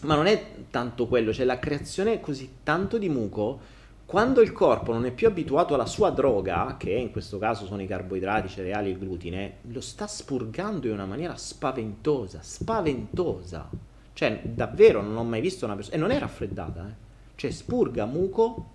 Ma 0.00 0.14
non 0.14 0.26
è 0.26 0.44
tanto 0.70 1.06
quello, 1.06 1.32
cioè 1.32 1.44
la 1.44 1.58
creazione 1.58 2.20
così 2.20 2.58
tanto 2.62 2.98
di 2.98 3.08
muco 3.08 3.60
quando 4.08 4.40
il 4.40 4.52
corpo 4.52 4.94
non 4.94 5.04
è 5.04 5.10
più 5.10 5.26
abituato 5.26 5.74
alla 5.74 5.84
sua 5.84 6.08
droga, 6.08 6.76
che 6.78 6.92
in 6.92 7.10
questo 7.10 7.36
caso 7.36 7.66
sono 7.66 7.82
i 7.82 7.86
carboidrati, 7.86 8.46
i 8.46 8.48
cereali 8.48 8.88
e 8.88 8.92
il 8.92 8.98
glutine, 8.98 9.56
lo 9.70 9.82
sta 9.82 10.06
spurgando 10.06 10.86
in 10.86 10.94
una 10.94 11.04
maniera 11.04 11.36
spaventosa, 11.36 12.38
spaventosa. 12.40 13.68
Cioè, 14.14 14.40
davvero 14.44 15.02
non 15.02 15.14
ho 15.14 15.24
mai 15.24 15.42
visto 15.42 15.66
una 15.66 15.74
persona... 15.74 15.94
E 15.94 15.98
non 15.98 16.10
è 16.10 16.18
raffreddata, 16.18 16.88
eh. 16.88 16.92
Cioè, 17.34 17.50
spurga 17.50 18.06
muco 18.06 18.70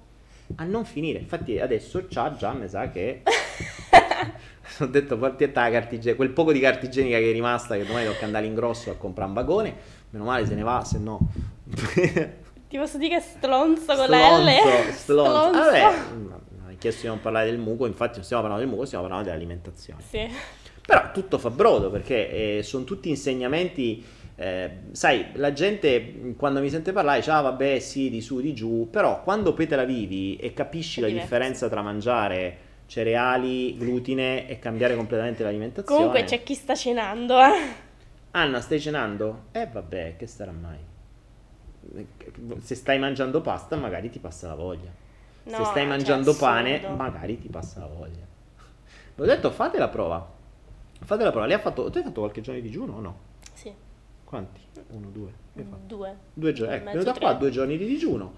a 0.54 0.66
non 0.66 0.86
finire. 0.86 1.18
Infatti 1.18 1.58
adesso 1.58 2.06
c'ha 2.08 2.36
già, 2.36 2.54
mi 2.54 2.68
sa 2.70 2.92
che... 2.92 3.24
ho 4.82 4.86
detto, 4.86 5.18
portietta 5.18 5.64
la 5.64 5.72
cartigenica, 5.72 6.16
quel 6.16 6.30
poco 6.30 6.52
di 6.52 6.60
cartigenica 6.60 7.18
che 7.18 7.32
è 7.32 7.34
rimasta, 7.34 7.76
che 7.76 7.88
domani 7.88 8.06
tocca 8.06 8.26
andare 8.26 8.46
in 8.46 8.54
grosso 8.54 8.92
a 8.92 8.96
comprare 8.98 9.30
un 9.30 9.36
vagone. 9.36 9.76
Meno 10.12 10.26
male 10.26 10.46
se 10.46 10.54
ne 10.54 10.62
va, 10.62 10.84
se 10.84 11.00
no... 11.00 11.28
Ti 12.74 12.80
posso 12.80 12.98
dire 12.98 13.18
che 13.18 13.22
stronzo 13.22 13.94
con 13.96 14.10
la 14.10 14.40
L? 14.40 14.48
Stronzo, 14.94 15.54
stronzo. 15.54 15.60
Vabbè, 15.60 15.96
mi 16.16 16.70
hai 16.70 16.78
chiesto 16.80 17.02
di 17.02 17.08
non 17.08 17.22
parlare 17.22 17.46
del 17.52 17.60
muco, 17.60 17.86
infatti 17.86 18.16
non 18.16 18.24
stiamo 18.24 18.42
parlando 18.42 18.66
del 18.66 18.74
muco, 18.74 18.88
stiamo 18.88 19.04
parlando 19.04 19.30
dell'alimentazione. 19.30 20.02
Sì. 20.02 20.28
Però 20.84 21.12
tutto 21.12 21.38
fa 21.38 21.52
brodo 21.52 21.92
perché 21.92 22.58
eh, 22.58 22.64
sono 22.64 22.84
tutti 22.84 23.10
insegnamenti. 23.10 24.04
eh, 24.38 24.72
sai, 24.92 25.28
la 25.34 25.54
gente 25.54 26.34
quando 26.36 26.62
mi 26.62 26.70
sente 26.72 26.92
parlare 26.94 27.20
dice: 27.20 27.30
Ah, 27.30 27.42
vabbè, 27.42 27.78
sì, 27.78 28.10
di 28.10 28.22
su, 28.22 28.42
di 28.42 28.56
giù. 28.56 28.90
Però 28.90 29.22
quando 29.22 29.54
poi 29.54 29.68
te 29.68 29.76
la 29.76 29.84
vivi 29.86 30.36
e 30.38 30.52
capisci 30.56 31.00
la 31.00 31.10
differenza 31.10 31.70
tra 31.70 31.84
mangiare 31.84 32.58
cereali, 32.88 33.78
glutine 33.78 34.48
e 34.48 34.58
cambiare 34.58 34.96
completamente 34.96 35.44
l'alimentazione. 35.44 36.06
Comunque 36.06 36.24
c'è 36.24 36.42
chi 36.42 36.56
sta 36.56 36.74
cenando, 36.74 37.40
eh. 37.40 37.92
Anna, 38.32 38.60
stai 38.62 38.82
cenando? 38.82 39.44
Eh, 39.52 39.68
vabbè, 39.72 40.16
che 40.18 40.26
starà 40.26 40.52
mai? 40.52 40.92
Se 42.60 42.76
stai 42.76 43.00
mangiando 43.00 43.42
pasta, 43.42 43.76
magari 43.76 44.10
ti 44.10 44.20
passa 44.20 44.48
la 44.48 44.56
voglia. 44.56 44.92
Se 45.44 45.50
No, 45.58 45.64
stai 45.66 45.74
cioè, 45.74 45.86
mangiando 45.86 46.36
pane, 46.36 46.88
magari 46.96 47.40
ti 47.40 47.50
passa 47.50 47.82
la 47.82 47.88
voglia. 47.88 48.26
Vi 49.16 49.22
ho 49.22 49.26
detto, 49.26 49.52
fate 49.52 49.78
la 49.78 49.90
prova. 49.90 50.32
Fate 51.02 51.24
la 51.24 51.32
prova. 51.32 51.46
Lei 51.46 51.58
ha 51.58 51.60
fatto, 51.60 51.90
tu 51.90 51.98
hai 51.98 52.04
fatto 52.04 52.22
qualche 52.22 52.42
giorno 52.42 52.62
di 52.62 52.68
digiuno 52.68 52.94
o 52.94 53.00
no? 53.02 53.18
Sì, 53.54 53.74
Quanti? 54.24 54.62
Uno, 54.90 55.10
due. 55.10 55.32
Due. 55.86 56.18
Due 56.34 56.54
giorni. 56.54 56.74
Ecco, 56.74 56.86
Mezzo 56.86 56.98
venuta 56.98 57.20
qua 57.20 57.34
due 57.34 57.52
giorni 57.52 57.78
di 57.78 57.86
digiuno. 57.86 58.34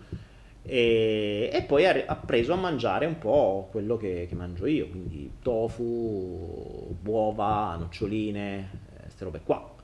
E, 0.61 1.49
e 1.53 1.61
poi 1.61 1.85
ha, 1.85 2.03
ha 2.07 2.15
preso 2.15 2.51
a 2.51 2.57
mangiare 2.57 3.05
un 3.05 3.17
po' 3.17 3.69
quello 3.71 3.95
che, 3.95 4.25
che 4.27 4.35
mangio 4.35 4.65
io. 4.65 4.89
Quindi 4.89 5.31
tofu, 5.41 6.97
uova, 7.05 7.77
noccioline, 7.77 8.69
queste 9.03 9.23
robe 9.23 9.41
qua. 9.45 9.74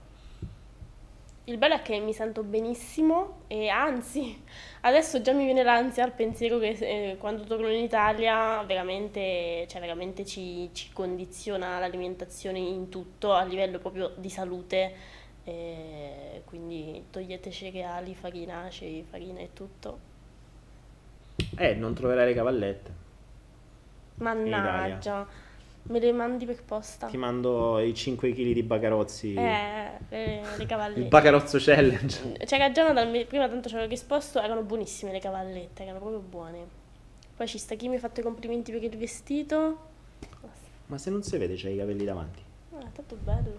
Il 1.52 1.58
bello 1.58 1.74
è 1.74 1.82
che 1.82 2.00
mi 2.00 2.14
sento 2.14 2.44
benissimo 2.44 3.42
e 3.48 3.68
anzi, 3.68 4.42
adesso 4.82 5.22
già 5.22 5.34
mi 5.34 5.44
viene 5.44 5.64
l'ansia 5.64 6.06
al 6.06 6.14
pensiero 6.14 6.58
che 6.60 6.70
eh, 6.80 7.18
quando 7.20 7.44
torno 7.44 7.68
in 7.68 7.84
Italia 7.84 8.64
veramente, 8.64 9.66
cioè 9.68 9.82
veramente 9.82 10.26
ci, 10.26 10.70
ci 10.72 10.92
condiziona 10.94 11.78
l'alimentazione 11.78 12.58
in 12.58 12.88
tutto 12.88 13.34
a 13.34 13.44
livello 13.44 13.80
proprio 13.80 14.14
di 14.16 14.30
salute. 14.30 14.94
e 15.44 16.44
quindi 16.46 17.08
togliete 17.10 17.52
cereali, 17.52 18.16
farinacei, 18.16 19.06
farina 19.10 19.42
e 19.42 19.50
tutto. 19.52 20.00
Eh, 21.58 21.74
non 21.76 21.94
troverai 21.94 22.28
le 22.28 22.34
cavallette. 22.34 22.92
Mannaggia, 24.16 25.28
me 25.84 26.00
le 26.00 26.12
mandi 26.14 26.46
per 26.46 26.64
posta. 26.64 27.08
Ti 27.08 27.18
mando 27.18 27.80
i 27.80 27.94
5 27.94 28.32
kg 28.32 28.54
di 28.54 28.64
bacarozzi. 28.64 29.34
Eh, 29.34 29.81
le, 30.10 30.42
le 30.42 30.62
Il 30.64 30.66
cavallette. 30.68 31.02
bacarozzo 31.08 31.58
challenge. 31.60 32.34
C'era 32.46 32.70
Jonathan, 32.72 33.10
mi- 33.10 33.26
prima 33.26 33.48
tanto 33.48 33.70
ci 33.70 33.76
avevo 33.76 33.90
risposto, 33.90 34.42
erano 34.42 34.62
buonissime 34.62 35.12
le 35.12 35.20
cavallette, 35.20 35.84
erano 35.84 36.00
proprio 36.00 36.20
buone. 36.20 36.58
Poi 37.36 37.48
ci 37.48 37.58
sta 37.58 37.76
chi 37.76 37.88
mi 37.88 37.96
ha 37.96 38.00
fatto 38.00 38.20
i 38.20 38.24
complimenti 38.24 38.72
per 38.72 38.84
il 38.84 38.98
vestito. 38.98 39.78
Ma 40.88 40.98
se 40.98 41.10
non 41.10 41.24
si 41.24 41.38
vede, 41.38 41.56
c'hai 41.56 41.74
i 41.76 41.78
capelli 41.78 42.04
davanti. 42.04 42.40
Ah, 42.76 42.84
tanto 42.94 43.16
bello, 43.24 43.58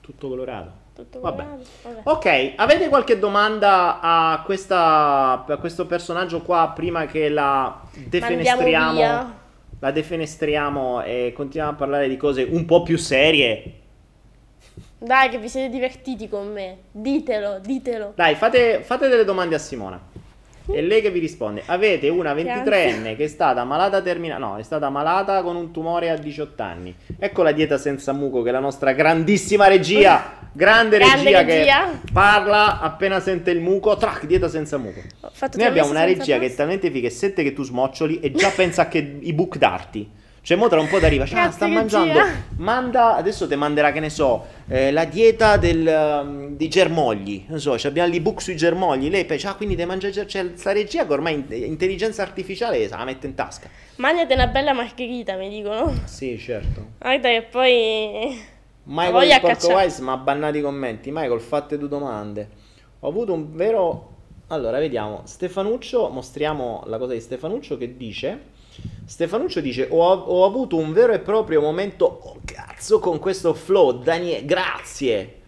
Tutto 0.00 0.28
colorato. 0.28 0.70
tutto 0.94 1.18
colorato. 1.20 1.62
Vabbè. 1.82 2.00
Ok, 2.04 2.52
avete 2.56 2.88
qualche 2.88 3.18
domanda 3.18 4.00
a, 4.00 4.42
questa, 4.44 5.44
a 5.44 5.56
questo 5.58 5.86
personaggio 5.86 6.42
qua 6.42 6.72
prima 6.74 7.06
che 7.06 7.28
la 7.28 7.80
defenestriamo? 7.92 9.40
La 9.80 9.90
defenestriamo 9.90 11.02
e 11.02 11.32
continuiamo 11.34 11.72
a 11.72 11.76
parlare 11.76 12.08
di 12.08 12.16
cose 12.16 12.44
un 12.44 12.64
po' 12.64 12.82
più 12.82 12.96
serie. 12.96 13.80
Dai, 15.04 15.30
che 15.30 15.38
vi 15.38 15.48
siete 15.48 15.68
divertiti 15.68 16.28
con 16.28 16.52
me. 16.52 16.76
Ditelo, 16.92 17.58
ditelo. 17.60 18.12
Dai, 18.14 18.36
fate, 18.36 18.82
fate 18.82 19.08
delle 19.08 19.24
domande 19.24 19.56
a 19.56 19.58
Simona. 19.58 20.00
È 20.64 20.80
lei 20.80 21.00
che 21.02 21.10
vi 21.10 21.18
risponde. 21.18 21.64
Avete 21.66 22.08
una 22.08 22.32
Che 22.34 22.44
23enne 22.44 23.16
che 23.16 23.24
è 23.24 23.26
stata 23.26 23.64
malata 23.64 24.00
terminale. 24.00 24.40
No, 24.40 24.56
è 24.58 24.62
stata 24.62 24.90
malata 24.90 25.42
con 25.42 25.56
un 25.56 25.72
tumore 25.72 26.08
a 26.08 26.16
18 26.16 26.62
anni. 26.62 26.94
Ecco 27.18 27.42
la 27.42 27.50
dieta 27.50 27.78
senza 27.78 28.12
muco, 28.12 28.42
che 28.42 28.50
è 28.50 28.52
la 28.52 28.60
nostra 28.60 28.92
grandissima 28.92 29.66
regia. 29.66 30.38
Grande, 30.52 30.98
Grande 30.98 31.24
regia, 31.24 31.42
regia. 31.42 31.90
che 31.90 32.12
parla 32.12 32.78
appena 32.78 33.18
sente 33.18 33.50
il 33.50 33.60
muco. 33.60 33.96
Trac, 33.96 34.24
dieta 34.26 34.48
senza 34.48 34.78
muco. 34.78 35.00
Noi 35.54 35.66
abbiamo 35.66 35.90
una 35.90 36.04
regia 36.04 36.38
che 36.38 36.46
è 36.46 36.54
talmente 36.54 36.92
figa 36.92 37.08
e 37.08 37.10
sente 37.10 37.42
che 37.42 37.52
tu 37.52 37.64
smoccioli 37.64 38.20
e 38.20 38.30
già 38.30 38.50
pensa 38.50 38.86
che 38.86 39.18
i 39.20 39.32
book 39.32 39.56
darti. 39.56 40.20
Cioè, 40.44 40.56
mo 40.56 40.66
tra 40.66 40.80
un 40.80 40.88
po' 40.88 40.98
ti 40.98 41.04
arriva, 41.04 41.24
cioè, 41.24 41.38
ah, 41.38 41.50
sta 41.52 41.68
mangiando, 41.68 42.20
manda, 42.56 43.14
adesso 43.14 43.46
ti 43.46 43.54
manderà, 43.54 43.92
che 43.92 44.00
ne 44.00 44.10
so, 44.10 44.44
eh, 44.66 44.90
la 44.90 45.04
dieta 45.04 45.56
del, 45.56 45.86
um, 45.86 46.56
di 46.56 46.68
germogli, 46.68 47.44
non 47.46 47.60
so, 47.60 47.78
cioè 47.78 47.92
abbiamo 47.92 48.10
l'ebook 48.10 48.42
sui 48.42 48.56
germogli, 48.56 49.08
lei 49.08 49.24
pensa, 49.24 49.50
ah, 49.50 49.54
quindi 49.54 49.76
te 49.76 49.84
mangia, 49.84 50.10
ger- 50.10 50.26
c'è 50.26 50.50
sta 50.54 50.72
regia 50.72 51.06
che 51.06 51.12
ormai 51.12 51.34
in- 51.34 51.64
intelligenza 51.64 52.22
artificiale 52.22 52.88
la 52.88 53.04
mette 53.04 53.28
in 53.28 53.36
tasca. 53.36 53.68
Mangiate 53.96 54.34
una 54.34 54.48
bella 54.48 54.72
margherita, 54.72 55.36
mi 55.36 55.48
dicono. 55.48 55.94
Sì, 56.06 56.36
certo. 56.36 56.88
Guarda 56.98 57.28
che 57.28 57.46
poi... 57.48 58.40
Michael 58.82 59.30
il 59.30 59.40
Porco. 59.40 59.74
Wise 59.74 60.02
mi 60.02 60.08
ha 60.08 60.16
bannato 60.16 60.58
i 60.58 60.60
commenti. 60.60 61.12
Michael, 61.12 61.40
fatte 61.40 61.78
due 61.78 61.86
domande. 61.86 62.48
Ho 62.98 63.08
avuto 63.08 63.32
un 63.32 63.54
vero... 63.54 64.08
Allora, 64.48 64.80
vediamo. 64.80 65.20
Stefanuccio, 65.24 66.08
mostriamo 66.08 66.82
la 66.86 66.98
cosa 66.98 67.12
di 67.12 67.20
Stefanuccio 67.20 67.76
che 67.78 67.96
dice... 67.96 68.50
Stefanuccio 69.04 69.60
dice, 69.60 69.88
ho, 69.90 70.12
ho 70.12 70.44
avuto 70.44 70.76
un 70.76 70.92
vero 70.92 71.12
e 71.12 71.18
proprio 71.18 71.60
momento... 71.60 72.04
Oh, 72.04 72.36
cazzo, 72.44 72.98
con 72.98 73.18
questo 73.18 73.52
flow. 73.54 74.02
Daniele, 74.02 74.44
grazie. 74.44 75.40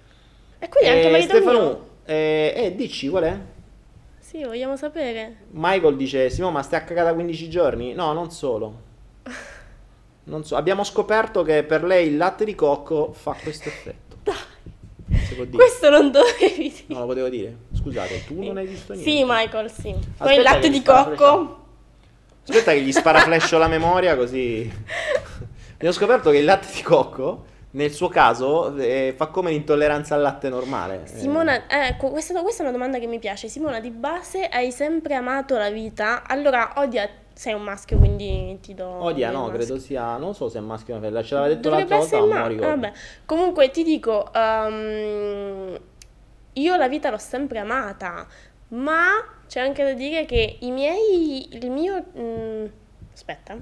E 0.58 0.68
quindi 0.68 0.88
anche 0.88 1.36
Eh, 1.36 1.40
mio. 1.40 1.88
eh, 2.04 2.52
eh, 2.56 2.74
dici 2.74 3.08
qual 3.08 3.24
è? 3.24 3.38
Sì, 4.18 4.42
vogliamo 4.44 4.76
sapere. 4.76 5.36
Michael 5.50 5.96
dice, 5.96 6.28
Simone, 6.30 6.54
ma 6.54 6.62
stai 6.62 6.80
a 6.80 6.84
cagata 6.84 7.14
15 7.14 7.48
giorni? 7.48 7.94
No, 7.94 8.12
non 8.12 8.30
solo. 8.30 8.80
Non 10.26 10.42
so. 10.42 10.56
Abbiamo 10.56 10.84
scoperto 10.84 11.42
che 11.42 11.64
per 11.64 11.84
lei 11.84 12.06
il 12.08 12.16
latte 12.16 12.46
di 12.46 12.54
cocco 12.54 13.12
fa 13.12 13.36
questo 13.42 13.68
effetto. 13.68 14.02
Dire? 15.34 15.48
Questo 15.50 15.90
non 15.90 16.10
dovevi 16.10 16.56
dire. 16.56 16.84
Non 16.86 17.00
lo 17.00 17.06
potevo 17.06 17.28
dire. 17.28 17.56
Scusate, 17.74 18.24
tu 18.24 18.42
non 18.42 18.56
hai 18.56 18.66
visto 18.66 18.94
niente. 18.94 19.10
Sì, 19.10 19.22
Michael, 19.26 19.70
sì. 19.70 19.90
Poi 19.90 20.02
Aspetta 20.16 20.32
il 20.34 20.42
latte 20.42 20.70
di 20.70 20.82
cocco. 20.82 21.63
Aspetta 22.46 22.72
che 22.72 22.82
gli 22.82 22.92
spara 22.92 23.20
flash 23.20 23.52
la 23.52 23.68
memoria 23.68 24.16
così. 24.16 24.70
Abbiamo 25.74 25.94
scoperto 25.94 26.30
che 26.30 26.38
il 26.38 26.44
latte 26.44 26.68
di 26.74 26.82
cocco, 26.82 27.44
nel 27.70 27.90
suo 27.90 28.08
caso, 28.08 28.76
eh, 28.76 29.14
fa 29.16 29.28
come 29.28 29.50
l'intolleranza 29.50 30.14
al 30.14 30.20
latte 30.20 30.50
normale. 30.50 31.02
Simona, 31.06 31.64
ecco, 31.66 32.10
questa, 32.10 32.40
questa 32.42 32.62
è 32.62 32.66
una 32.66 32.76
domanda 32.76 32.98
che 32.98 33.06
mi 33.06 33.18
piace. 33.18 33.48
Simona, 33.48 33.80
di 33.80 33.90
base 33.90 34.46
hai 34.46 34.70
sempre 34.70 35.14
amato 35.14 35.56
la 35.56 35.70
vita? 35.70 36.22
Allora, 36.26 36.74
odia, 36.76 37.08
sei 37.32 37.54
un 37.54 37.62
maschio, 37.62 37.96
quindi 37.96 38.58
ti 38.60 38.74
do... 38.74 38.86
Odia, 38.86 39.30
no, 39.30 39.46
maschio. 39.46 39.58
credo 39.58 39.78
sia. 39.78 40.16
Non 40.18 40.34
so 40.34 40.48
se 40.48 40.58
è 40.58 40.60
maschio 40.60 40.96
o 40.96 41.00
femmina. 41.00 41.22
Ce 41.22 41.34
l'aveva 41.34 41.54
detto 41.54 41.70
Dovrebbe 41.70 41.96
l'altra 41.96 42.18
volta, 42.18 42.34
ma 42.34 42.40
non 42.40 42.48
mi 42.48 42.54
ricordo. 42.54 42.80
Vabbè. 42.80 42.92
Comunque 43.24 43.70
ti 43.70 43.82
dico, 43.82 44.32
ehm, 44.32 45.78
io 46.52 46.76
la 46.76 46.88
vita 46.88 47.10
l'ho 47.10 47.18
sempre 47.18 47.58
amata, 47.58 48.26
ma 48.68 49.33
c'è 49.46 49.60
anche 49.60 49.84
da 49.84 49.92
dire 49.92 50.24
che 50.24 50.56
i 50.60 50.70
miei, 50.70 51.48
il 51.56 51.70
mio, 51.70 52.04
mm, 52.16 52.64
aspetta, 53.12 53.56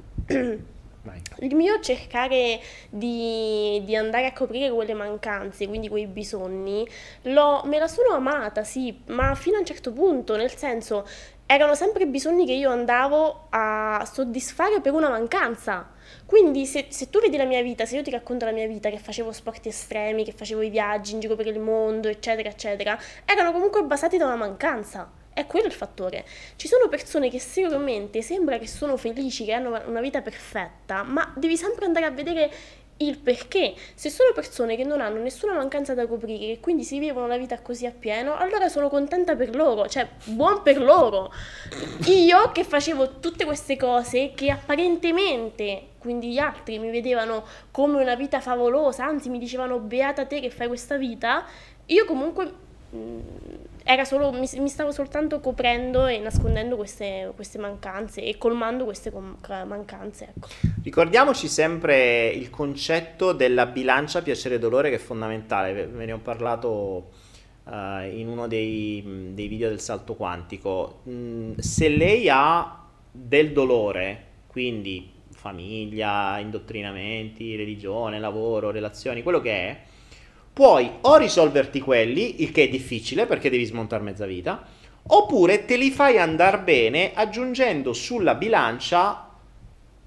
Vai. 1.05 1.21
il 1.41 1.55
mio 1.55 1.81
cercare 1.81 2.61
di, 2.89 3.83
di 3.85 3.97
andare 3.97 4.27
a 4.27 4.33
coprire 4.33 4.71
quelle 4.71 4.95
mancanze, 4.95 5.67
quindi 5.67 5.89
quei 5.89 6.07
bisogni, 6.07 6.87
l'ho- 7.23 7.63
me 7.65 7.79
la 7.79 7.89
sono 7.89 8.15
amata, 8.15 8.63
sì, 8.65 9.03
ma 9.07 9.35
fino 9.35 9.57
a 9.57 9.61
un 9.61 9.67
certo 9.67 9.93
punto, 9.93 10.37
nel 10.37 10.55
senso, 10.55 11.07
erano 11.47 11.75
sempre 11.75 12.07
bisogni 12.07 12.47
che 12.47 12.53
io 12.53 12.71
andavo 12.71 13.47
a 13.51 14.09
soddisfare 14.11 14.81
per 14.81 14.93
una 14.95 15.11
mancanza. 15.11 15.91
Quindi 16.25 16.65
se, 16.67 16.87
se 16.89 17.11
tu 17.11 17.21
vedi 17.21 17.37
la 17.37 17.45
mia 17.45 17.61
vita, 17.63 17.85
se 17.85 17.97
io 17.97 18.03
ti 18.03 18.11
racconto 18.11 18.45
la 18.47 18.53
mia 18.53 18.67
vita, 18.67 18.89
che 18.89 18.99
facevo 18.99 19.33
sport 19.33 19.67
estremi, 19.67 20.25
che 20.25 20.33
facevo 20.33 20.63
i 20.63 20.71
viaggi 20.71 21.13
in 21.13 21.21
giro 21.21 21.35
per 21.35 21.47
il 21.47 21.59
mondo, 21.59 22.09
eccetera, 22.09 22.49
eccetera, 22.49 22.99
erano 23.27 23.53
comunque 23.53 23.83
basati 23.83 24.17
da 24.17 24.25
una 24.27 24.37
mancanza. 24.37 25.11
È 25.35 25.47
quello 25.47 25.67
il 25.67 25.73
fattore. 25.73 26.25
Ci 26.57 26.69
sono 26.69 26.89
persone 26.89 27.31
che 27.31 27.39
sicuramente 27.39 28.23
sembra 28.23 28.59
che 28.59 28.67
sono 28.67 28.97
felici, 28.97 29.45
che 29.45 29.53
hanno 29.53 29.81
una 29.87 30.01
vita 30.01 30.21
perfetta, 30.21 31.03
ma 31.03 31.33
devi 31.37 31.57
sempre 31.57 31.87
andare 31.87 32.05
a 32.05 32.11
vedere 32.11 32.51
il 32.99 33.19
perché. 33.19 33.75
Se 33.95 34.11
sono 34.11 34.33
persone 34.33 34.77
che 34.77 34.85
non 34.85 35.01
hanno 35.01 35.21
nessuna 35.21 35.55
mancanza 35.55 35.95
da 35.95 36.07
coprire 36.07 36.53
e 36.53 36.61
quindi 36.61 36.85
si 36.85 36.99
vivono 36.99 37.27
la 37.27 37.37
vita 37.37 37.61
così 37.61 37.87
appieno, 37.87 38.37
allora 38.37 38.69
sono 38.69 38.89
contenta 38.89 39.35
per 39.35 39.55
loro, 39.55 39.89
cioè 39.89 40.09
buon 40.25 40.63
per 40.63 40.81
loro. 40.81 41.33
Io 42.07 42.53
che 42.53 42.65
facevo 42.65 43.19
tutte 43.19 43.45
queste 43.45 43.77
cose 43.77 44.33
che 44.35 44.51
apparentemente, 44.51 45.89
quindi 45.99 46.33
gli 46.33 46.39
altri 46.39 46.79
mi 46.79 46.91
vedevano 46.91 47.45
come 47.71 48.01
una 48.01 48.15
vita 48.15 48.41
favolosa, 48.41 49.05
anzi 49.05 49.29
mi 49.29 49.39
dicevano 49.39 49.79
beata 49.79 50.27
te 50.27 50.41
che 50.41 50.51
fai 50.51 50.69
questa 50.69 50.97
vita, 50.97 51.45
io 51.87 52.05
comunque 52.05 52.53
mh, 52.91 52.97
era 52.97 53.62
solo, 54.05 54.33
mi, 54.33 54.49
mi 54.59 54.69
stavo 54.69 54.93
soltanto 54.93 55.41
coprendo 55.41 56.07
e 56.07 56.19
nascondendo 56.19 56.77
queste, 56.77 57.33
queste 57.35 57.59
mancanze 57.59 58.23
e 58.23 58.39
colmando 58.39 58.85
queste 58.85 59.11
com- 59.11 59.37
mancanze. 59.67 60.33
Ecco. 60.35 60.49
Ricordiamoci 60.83 61.49
sempre 61.49 62.29
il 62.29 62.51
concetto 62.51 63.33
della 63.33 63.67
bilancia 63.67 64.23
piacere-dolore 64.23 64.91
che 64.91 64.97
è 64.97 64.99
fondamentale, 64.99 65.87
ve 65.87 66.05
ne 66.05 66.13
ho 66.13 66.19
parlato 66.19 67.11
uh, 67.65 68.05
in 68.05 68.29
uno 68.29 68.47
dei, 68.49 69.31
dei, 69.35 69.49
video 69.49 69.69
del 69.69 69.81
salto 69.81 70.15
quantico. 70.15 71.03
Mm, 71.09 71.59
se 71.59 71.89
lei 71.89 72.29
ha 72.31 72.85
del 73.11 73.53
dolore, 73.53 74.27
quindi 74.47 75.11
famiglia, 75.31 76.39
indottrinamenti, 76.39 77.57
religione, 77.57 78.19
lavoro, 78.19 78.71
relazioni, 78.71 79.23
quello 79.23 79.41
che 79.41 79.51
è, 79.51 79.81
puoi 80.53 80.91
o 81.03 81.17
risolverti 81.17 81.81
quelli, 81.81 82.43
il 82.43 82.53
che 82.53 82.65
è 82.65 82.69
difficile 82.69 83.27
perché 83.27 83.51
devi 83.51 83.65
smontare 83.65 84.03
mezza 84.03 84.27
vita, 84.27 84.67
oppure 85.05 85.65
te 85.65 85.77
li 85.77 85.91
fai 85.91 86.19
andare 86.19 86.61
bene 86.61 87.13
aggiungendo 87.15 87.93
sulla 87.93 88.35
bilancia 88.35 89.29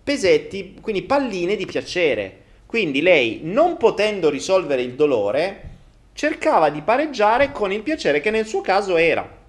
pesetti, 0.04 0.78
quindi 0.80 1.02
palline 1.02 1.56
di 1.56 1.66
piacere. 1.66 2.44
Quindi 2.66 3.02
lei, 3.02 3.40
non 3.44 3.78
potendo 3.78 4.30
risolvere 4.30 4.82
il 4.82 4.94
dolore, 4.94 5.70
cercava 6.14 6.70
di 6.70 6.82
pareggiare 6.82 7.52
con 7.52 7.72
il 7.72 7.82
piacere 7.82 8.22
che 8.22 8.32
nel 8.32 8.46
suo 8.46 8.62
caso 8.62 8.98
era 8.98 9.44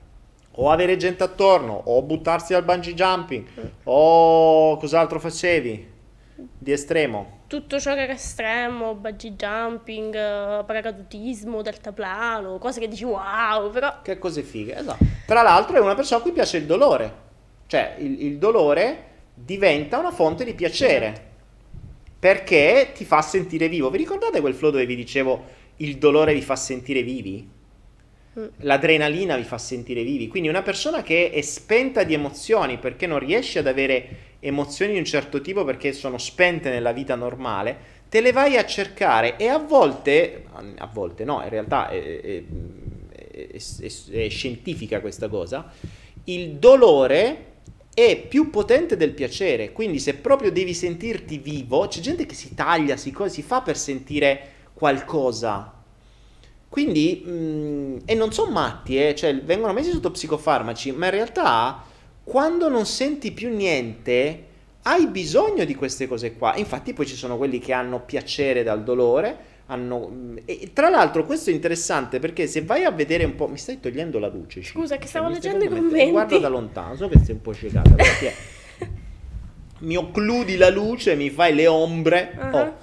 o 0.58 0.70
avere 0.70 0.96
gente 0.96 1.22
attorno, 1.22 1.82
o 1.84 2.00
buttarsi 2.00 2.54
al 2.54 2.64
bungee 2.64 2.94
jumping, 2.94 3.44
o 3.84 4.78
cos'altro 4.78 5.20
facevi 5.20 5.92
di 6.58 6.72
estremo 6.72 7.35
tutto 7.46 7.78
ciò 7.78 7.94
che 7.94 8.02
era 8.02 8.12
estremo, 8.12 8.94
bungee 8.94 9.32
jumping, 9.32 10.12
paracadutismo, 10.64 11.62
deltaplano, 11.62 12.58
cose 12.58 12.80
che 12.80 12.88
dici 12.88 13.04
wow, 13.04 13.70
però... 13.70 14.00
Che 14.02 14.18
cose 14.18 14.42
fighe, 14.42 14.76
esatto. 14.76 15.04
Tra 15.26 15.42
l'altro 15.42 15.76
è 15.76 15.80
una 15.80 15.94
persona 15.94 16.20
a 16.20 16.22
cui 16.22 16.32
piace 16.32 16.56
il 16.56 16.66
dolore, 16.66 17.14
cioè 17.66 17.96
il, 17.98 18.22
il 18.22 18.38
dolore 18.38 19.04
diventa 19.34 19.98
una 19.98 20.10
fonte 20.10 20.44
di 20.44 20.54
piacere, 20.54 21.06
esatto. 21.06 21.26
perché 22.18 22.92
ti 22.94 23.04
fa 23.04 23.22
sentire 23.22 23.68
vivo. 23.68 23.90
Vi 23.90 23.98
ricordate 23.98 24.40
quel 24.40 24.54
flow 24.54 24.70
dove 24.70 24.86
vi 24.86 24.96
dicevo 24.96 25.44
il 25.76 25.98
dolore 25.98 26.32
vi 26.32 26.42
fa 26.42 26.56
sentire 26.56 27.02
vivi? 27.02 27.48
Mm. 28.38 28.46
L'adrenalina 28.58 29.36
vi 29.36 29.44
fa 29.44 29.58
sentire 29.58 30.02
vivi, 30.02 30.28
quindi 30.28 30.48
una 30.48 30.62
persona 30.62 31.02
che 31.02 31.30
è 31.30 31.40
spenta 31.42 32.02
di 32.02 32.14
emozioni 32.14 32.78
perché 32.78 33.06
non 33.06 33.18
riesce 33.18 33.60
ad 33.60 33.66
avere 33.66 34.25
emozioni 34.40 34.92
di 34.92 34.98
un 34.98 35.04
certo 35.04 35.40
tipo 35.40 35.64
perché 35.64 35.92
sono 35.92 36.18
spente 36.18 36.70
nella 36.70 36.92
vita 36.92 37.14
normale, 37.14 37.94
te 38.08 38.20
le 38.20 38.32
vai 38.32 38.56
a 38.56 38.64
cercare 38.64 39.36
e 39.36 39.48
a 39.48 39.58
volte, 39.58 40.44
a 40.76 40.88
volte 40.92 41.24
no, 41.24 41.42
in 41.42 41.48
realtà 41.48 41.88
è, 41.88 42.20
è, 42.20 42.42
è, 43.30 43.90
è 44.10 44.28
scientifica 44.28 45.00
questa 45.00 45.28
cosa, 45.28 45.72
il 46.24 46.52
dolore 46.52 47.54
è 47.94 48.26
più 48.28 48.50
potente 48.50 48.96
del 48.96 49.12
piacere, 49.12 49.72
quindi 49.72 49.98
se 49.98 50.14
proprio 50.14 50.52
devi 50.52 50.74
sentirti 50.74 51.38
vivo, 51.38 51.88
c'è 51.88 52.00
gente 52.00 52.26
che 52.26 52.34
si 52.34 52.54
taglia, 52.54 52.96
si, 52.96 53.14
si 53.28 53.42
fa 53.42 53.62
per 53.62 53.76
sentire 53.76 54.52
qualcosa. 54.74 55.72
Quindi, 56.68 57.22
mh, 57.24 57.30
mm, 57.30 57.96
e 58.04 58.14
non 58.14 58.32
sono 58.32 58.50
matti, 58.50 59.02
eh, 59.02 59.14
cioè 59.14 59.40
vengono 59.40 59.72
messi 59.72 59.92
sotto 59.92 60.10
psicofarmaci, 60.10 60.92
ma 60.92 61.06
in 61.06 61.12
realtà 61.12 61.84
quando 62.26 62.68
non 62.68 62.86
senti 62.86 63.30
più 63.30 63.54
niente, 63.54 64.44
hai 64.82 65.06
bisogno 65.06 65.64
di 65.64 65.76
queste 65.76 66.08
cose 66.08 66.34
qua. 66.34 66.56
Infatti 66.56 66.92
poi 66.92 67.06
ci 67.06 67.14
sono 67.14 67.36
quelli 67.36 67.60
che 67.60 67.72
hanno 67.72 68.00
piacere 68.00 68.64
dal 68.64 68.82
dolore. 68.82 69.54
Hanno... 69.66 70.34
E, 70.44 70.72
tra 70.72 70.88
l'altro 70.88 71.24
questo 71.24 71.50
è 71.50 71.52
interessante 71.52 72.18
perché 72.18 72.48
se 72.48 72.62
vai 72.62 72.82
a 72.82 72.90
vedere 72.90 73.22
un 73.22 73.36
po'... 73.36 73.46
Mi 73.46 73.56
stai 73.56 73.78
togliendo 73.78 74.18
la 74.18 74.26
luce. 74.26 74.64
Scusa, 74.64 74.96
che 74.96 75.06
stavo 75.06 75.28
leggendo 75.28 75.66
i 75.66 75.68
commenti. 75.68 76.10
Guarda 76.10 76.38
da 76.38 76.48
lontano, 76.48 76.96
so 76.96 77.06
che 77.06 77.20
sei 77.20 77.36
un 77.36 77.42
po' 77.42 77.54
ciecata. 77.54 77.94
Perché 77.94 78.34
mi 79.82 79.96
occludi 79.96 80.56
la 80.56 80.68
luce, 80.70 81.14
mi 81.14 81.30
fai 81.30 81.54
le 81.54 81.68
ombre. 81.68 82.36
Uh-huh. 82.36 82.58
Oh. 82.58 82.76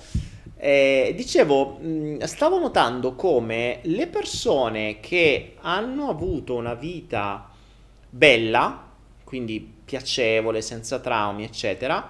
Eh, 0.55 1.13
dicevo, 1.17 1.81
stavo 2.21 2.59
notando 2.59 3.13
come 3.15 3.79
le 3.81 4.07
persone 4.07 5.01
che 5.01 5.55
hanno 5.59 6.07
avuto 6.07 6.55
una 6.55 6.75
vita 6.75 7.49
bella, 8.09 8.91
quindi 9.33 9.67
piacevole, 9.83 10.61
senza 10.61 10.99
traumi, 10.99 11.43
eccetera, 11.43 12.07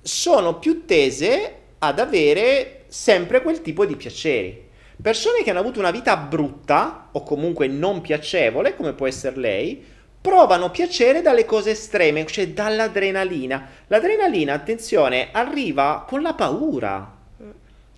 sono 0.00 0.58
più 0.58 0.86
tese 0.86 1.56
ad 1.76 1.98
avere 1.98 2.84
sempre 2.88 3.42
quel 3.42 3.60
tipo 3.60 3.84
di 3.84 3.94
piaceri. 3.94 4.66
Persone 5.02 5.42
che 5.42 5.50
hanno 5.50 5.58
avuto 5.58 5.78
una 5.78 5.90
vita 5.90 6.16
brutta 6.16 7.10
o 7.12 7.22
comunque 7.22 7.66
non 7.66 8.00
piacevole, 8.00 8.76
come 8.76 8.94
può 8.94 9.06
essere 9.06 9.36
lei, 9.36 9.84
provano 10.18 10.70
piacere 10.70 11.20
dalle 11.20 11.44
cose 11.44 11.72
estreme, 11.72 12.24
cioè 12.24 12.48
dall'adrenalina. 12.48 13.68
L'adrenalina, 13.88 14.54
attenzione, 14.54 15.28
arriva 15.32 16.06
con 16.08 16.22
la 16.22 16.32
paura, 16.32 17.14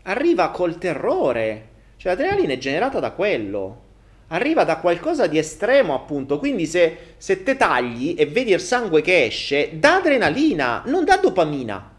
arriva 0.03 0.51
col 0.51 0.77
terrore. 0.77 1.69
Cioè 1.99 2.17
l'adrenalina 2.17 2.53
è 2.53 2.59
generata 2.59 2.99
da 2.99 3.13
quello 3.13 3.90
arriva 4.33 4.65
da 4.65 4.79
qualcosa 4.79 5.27
di 5.27 5.39
estremo, 5.39 5.95
appunto. 5.95 6.39
Quindi, 6.39 6.67
se, 6.67 7.15
se 7.17 7.43
te 7.43 7.57
tagli 7.57 8.15
e 8.19 8.27
vedi 8.27 8.53
il 8.53 8.61
sangue 8.61 9.01
che 9.01 9.25
esce, 9.25 9.71
dà 9.79 9.97
adrenalina, 9.97 10.83
non 10.87 11.05
dà 11.05 11.17
dopamina. 11.17 11.97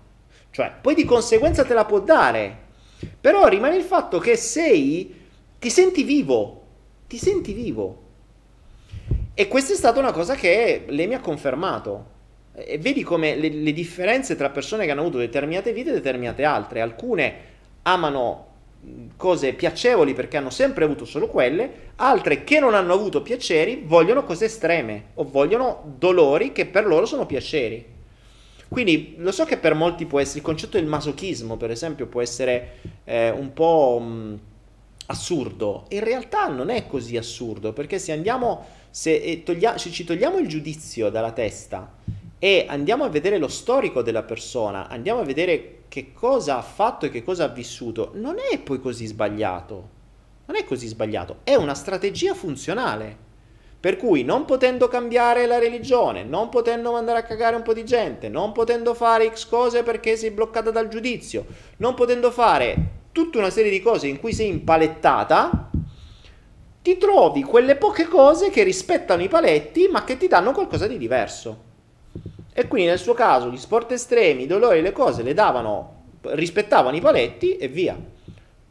Cioè, 0.49 0.73
poi 0.81 0.95
di 0.95 1.05
conseguenza 1.05 1.63
te 1.63 1.73
la 1.73 1.85
può 1.85 1.99
dare. 1.99 2.57
Però 3.19 3.47
rimane 3.47 3.77
il 3.77 3.83
fatto 3.83 4.19
che 4.19 4.35
sei. 4.35 5.15
ti 5.59 5.69
senti 5.69 6.03
vivo. 6.03 6.63
Ti 7.07 7.17
senti 7.17 7.53
vivo. 7.53 7.99
E 9.33 9.47
questa 9.47 9.73
è 9.73 9.75
stata 9.75 9.99
una 9.99 10.11
cosa 10.11 10.35
che 10.35 10.85
lei 10.87 11.07
mi 11.07 11.13
ha 11.13 11.19
confermato. 11.19 12.09
E 12.53 12.77
vedi 12.77 13.01
come 13.03 13.35
le, 13.35 13.49
le 13.49 13.73
differenze 13.73 14.35
tra 14.35 14.49
persone 14.49 14.85
che 14.85 14.91
hanno 14.91 15.01
avuto 15.01 15.17
determinate 15.17 15.73
vite 15.73 15.89
e 15.89 15.93
determinate 15.93 16.43
altre. 16.43 16.81
Alcune 16.81 17.49
amano 17.83 18.50
cose 19.15 19.53
piacevoli 19.53 20.13
perché 20.13 20.37
hanno 20.37 20.49
sempre 20.49 20.85
avuto 20.85 21.05
solo 21.05 21.27
quelle, 21.27 21.91
altre 21.97 22.43
che 22.43 22.59
non 22.59 22.73
hanno 22.73 22.93
avuto 22.93 23.21
piaceri 23.21 23.83
vogliono 23.85 24.23
cose 24.23 24.45
estreme 24.45 25.09
o 25.15 25.23
vogliono 25.23 25.95
dolori 25.97 26.51
che 26.51 26.65
per 26.65 26.85
loro 26.85 27.05
sono 27.05 27.25
piaceri. 27.25 27.85
Quindi 28.67 29.15
lo 29.17 29.31
so 29.31 29.43
che 29.43 29.57
per 29.57 29.75
molti 29.75 30.05
può 30.05 30.19
essere 30.19 30.39
il 30.39 30.45
concetto 30.45 30.77
del 30.77 30.87
masochismo, 30.87 31.57
per 31.57 31.71
esempio, 31.71 32.07
può 32.07 32.21
essere 32.21 32.77
eh, 33.03 33.29
un 33.29 33.51
po' 33.51 33.99
mh, 33.99 34.39
assurdo. 35.07 35.85
In 35.89 36.03
realtà 36.03 36.47
non 36.47 36.69
è 36.69 36.87
così 36.87 37.17
assurdo, 37.17 37.73
perché 37.73 37.99
se 37.99 38.13
andiamo, 38.13 38.65
se, 38.89 39.13
eh, 39.13 39.43
toglia, 39.43 39.77
se 39.77 39.91
ci 39.91 40.05
togliamo 40.05 40.37
il 40.37 40.47
giudizio 40.47 41.09
dalla 41.09 41.33
testa 41.33 41.95
e 42.39 42.65
andiamo 42.67 43.03
a 43.03 43.09
vedere 43.09 43.37
lo 43.37 43.49
storico 43.49 44.01
della 44.01 44.23
persona, 44.23 44.87
andiamo 44.87 45.19
a 45.19 45.25
vedere 45.25 45.80
che 45.91 46.13
cosa 46.13 46.57
ha 46.57 46.61
fatto 46.61 47.05
e 47.05 47.09
che 47.09 47.21
cosa 47.21 47.43
ha 47.43 47.47
vissuto, 47.49 48.11
non 48.13 48.37
è 48.39 48.57
poi 48.59 48.79
così 48.79 49.07
sbagliato. 49.07 49.89
Non 50.45 50.55
è 50.55 50.63
così 50.63 50.87
sbagliato, 50.87 51.39
è 51.43 51.55
una 51.55 51.73
strategia 51.73 52.33
funzionale. 52.33 53.17
Per 53.77 53.97
cui 53.97 54.23
non 54.23 54.45
potendo 54.45 54.87
cambiare 54.87 55.45
la 55.47 55.59
religione, 55.59 56.23
non 56.23 56.47
potendo 56.47 56.93
mandare 56.93 57.19
a 57.19 57.23
cagare 57.23 57.57
un 57.57 57.63
po' 57.63 57.73
di 57.73 57.83
gente, 57.83 58.29
non 58.29 58.53
potendo 58.53 58.93
fare 58.93 59.29
X 59.33 59.49
cose 59.49 59.83
perché 59.83 60.15
sei 60.15 60.31
bloccata 60.31 60.71
dal 60.71 60.87
giudizio, 60.87 61.45
non 61.77 61.93
potendo 61.93 62.31
fare 62.31 62.75
tutta 63.11 63.39
una 63.39 63.49
serie 63.49 63.69
di 63.69 63.81
cose 63.81 64.07
in 64.07 64.17
cui 64.17 64.31
sei 64.31 64.47
impalettata, 64.47 65.71
ti 66.81 66.97
trovi 66.97 67.43
quelle 67.43 67.75
poche 67.75 68.07
cose 68.07 68.49
che 68.49 68.63
rispettano 68.63 69.23
i 69.23 69.27
paletti 69.27 69.89
ma 69.89 70.05
che 70.05 70.15
ti 70.15 70.29
danno 70.29 70.53
qualcosa 70.53 70.87
di 70.87 70.97
diverso. 70.97 71.70
E 72.53 72.67
quindi 72.67 72.89
nel 72.89 72.99
suo 72.99 73.13
caso 73.13 73.49
gli 73.49 73.57
sport 73.57 73.91
estremi, 73.91 74.43
i 74.43 74.47
dolori, 74.47 74.81
le 74.81 74.91
cose 74.91 75.23
le 75.23 75.33
davano, 75.33 76.03
rispettavano 76.21 76.95
i 76.95 77.01
paletti 77.01 77.57
e 77.57 77.67
via. 77.67 77.97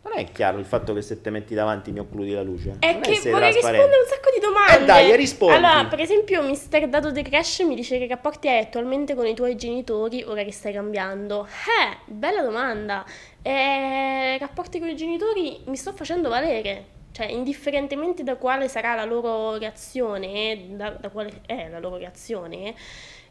Non 0.02 0.18
è 0.18 0.32
chiaro 0.32 0.58
il 0.58 0.64
fatto 0.64 0.92
che 0.92 1.02
se 1.02 1.20
te 1.20 1.30
metti 1.30 1.54
davanti 1.54 1.92
mi 1.92 2.00
occludi 2.00 2.32
la 2.32 2.42
luce. 2.42 2.76
È 2.78 2.92
non 2.92 3.02
che 3.02 3.20
è 3.20 3.30
vorrei 3.30 3.52
rispondere 3.52 3.94
a 3.94 4.00
un 4.00 4.08
sacco 4.08 4.30
di 4.34 4.40
domande. 4.40 4.82
Eh 4.82 4.84
dai, 4.86 5.16
rispondi. 5.16 5.54
Allora, 5.54 5.84
per 5.86 6.00
esempio, 6.00 6.42
Mister 6.42 6.88
Dato 6.88 7.12
De 7.12 7.22
Crash 7.22 7.60
mi 7.60 7.74
dice 7.74 7.98
che 7.98 8.06
rapporti 8.06 8.48
hai 8.48 8.60
attualmente 8.60 9.14
con 9.14 9.26
i 9.26 9.34
tuoi 9.34 9.56
genitori 9.56 10.22
ora 10.22 10.42
che 10.42 10.52
stai 10.52 10.72
cambiando. 10.72 11.46
Eh, 11.46 11.98
bella 12.06 12.42
domanda. 12.42 13.04
Eh, 13.42 14.36
rapporti 14.38 14.78
con 14.78 14.88
i 14.88 14.96
genitori 14.96 15.60
mi 15.66 15.76
sto 15.76 15.92
facendo 15.92 16.28
valere. 16.28 16.98
Cioè, 17.12 17.26
indifferentemente 17.26 18.22
da 18.22 18.36
quale 18.36 18.68
sarà 18.68 18.94
la 18.94 19.04
loro 19.04 19.58
reazione, 19.58 20.66
da, 20.70 20.90
da 20.90 21.08
quale 21.10 21.40
è 21.44 21.68
la 21.68 21.78
loro 21.78 21.96
reazione, 21.96 22.74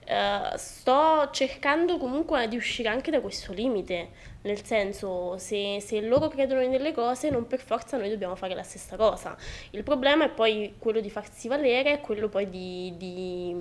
Uh, 0.10 0.58
sto 0.58 1.30
cercando 1.30 2.00
comunque 2.00 2.48
di 2.48 2.56
uscire 2.56 2.90
anche 2.90 3.12
da 3.12 3.22
questo 3.22 3.54
limite, 3.54 4.10
Nel 4.42 4.64
senso, 4.66 5.38
se, 5.38 5.80
se 5.82 6.02
loro 6.02 6.30
credono 6.30 6.62
in 6.62 6.72
delle 6.72 6.94
cose, 6.94 7.30
non 7.30 7.46
per 7.46 7.60
forza 7.60 7.96
noi 7.98 8.10
dobbiamo 8.10 8.36
fare 8.36 8.56
la 8.56 8.64
stessa 8.64 8.96
cosa. 8.96 9.38
Il 9.72 9.84
problema 9.84 10.26
è 10.26 10.30
poi 10.30 10.76
quello 10.80 11.00
di 11.00 11.12
farsi 11.12 11.48
valere, 11.48 12.00
quello 12.00 12.28
poi 12.28 12.50
di, 12.50 12.94
di, 12.98 13.56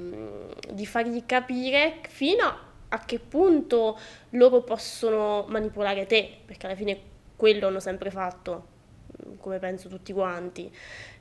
di 0.71 0.87
fargli 0.87 1.27
capire 1.27 2.01
fino 2.09 2.59
a 2.89 3.05
che 3.05 3.19
punto 3.19 3.99
loro 4.31 4.63
possono 4.63 5.45
manipolare 5.49 6.07
te, 6.07 6.31
perché 6.47 6.67
alla 6.67 6.77
fine 6.77 6.99
quello 7.37 7.67
hanno 7.67 7.81
sempre 7.81 8.11
fatto 8.11 8.77
come 9.39 9.59
penso 9.59 9.89
tutti 9.89 10.13
quanti. 10.13 10.71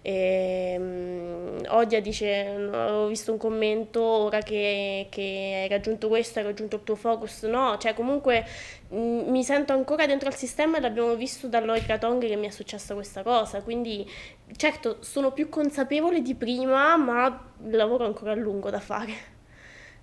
E, 0.02 0.76
um, 0.78 1.62
Odia 1.68 2.00
dice: 2.02 2.70
Ho 2.72 3.08
visto 3.08 3.32
un 3.32 3.38
commento 3.38 4.02
ora 4.02 4.40
che, 4.40 5.08
che, 5.10 5.60
hai 5.64 5.68
raggiunto 5.68 6.08
questo, 6.08 6.40
hai 6.40 6.46
raggiunto 6.46 6.78
il 6.78 6.84
tuo 6.84 6.96
focus. 6.96 7.44
No, 7.44 7.78
cioè, 7.78 7.94
comunque 7.94 8.46
mh, 8.90 8.98
mm, 8.98 9.30
mi 9.30 9.44
sento 9.44 9.74
ancora 9.74 10.06
dentro 10.06 10.30
al 10.30 10.36
sistema 10.36 10.78
e 10.78 10.82
l'abbiamo 10.82 11.16
visto 11.16 11.48
da 11.48 11.60
Lori 11.60 11.86
Tong 12.00 12.26
che 12.26 12.36
mi 12.36 12.48
è 12.48 12.52
successa 12.52 12.94
questa 12.94 13.24
cosa. 13.24 13.62
Quindi, 13.62 14.10
certo, 14.56 14.98
sono 15.02 15.32
più 15.32 15.50
consapevole 15.50 16.22
di 16.22 16.36
prima, 16.36 16.96
ma 16.98 17.52
il 17.66 17.76
lavoro 17.76 18.04
è 18.06 18.08
ancora 18.08 18.32
a 18.32 18.36
lungo 18.36 18.70
da 18.70 18.80
fare. 18.80 19.36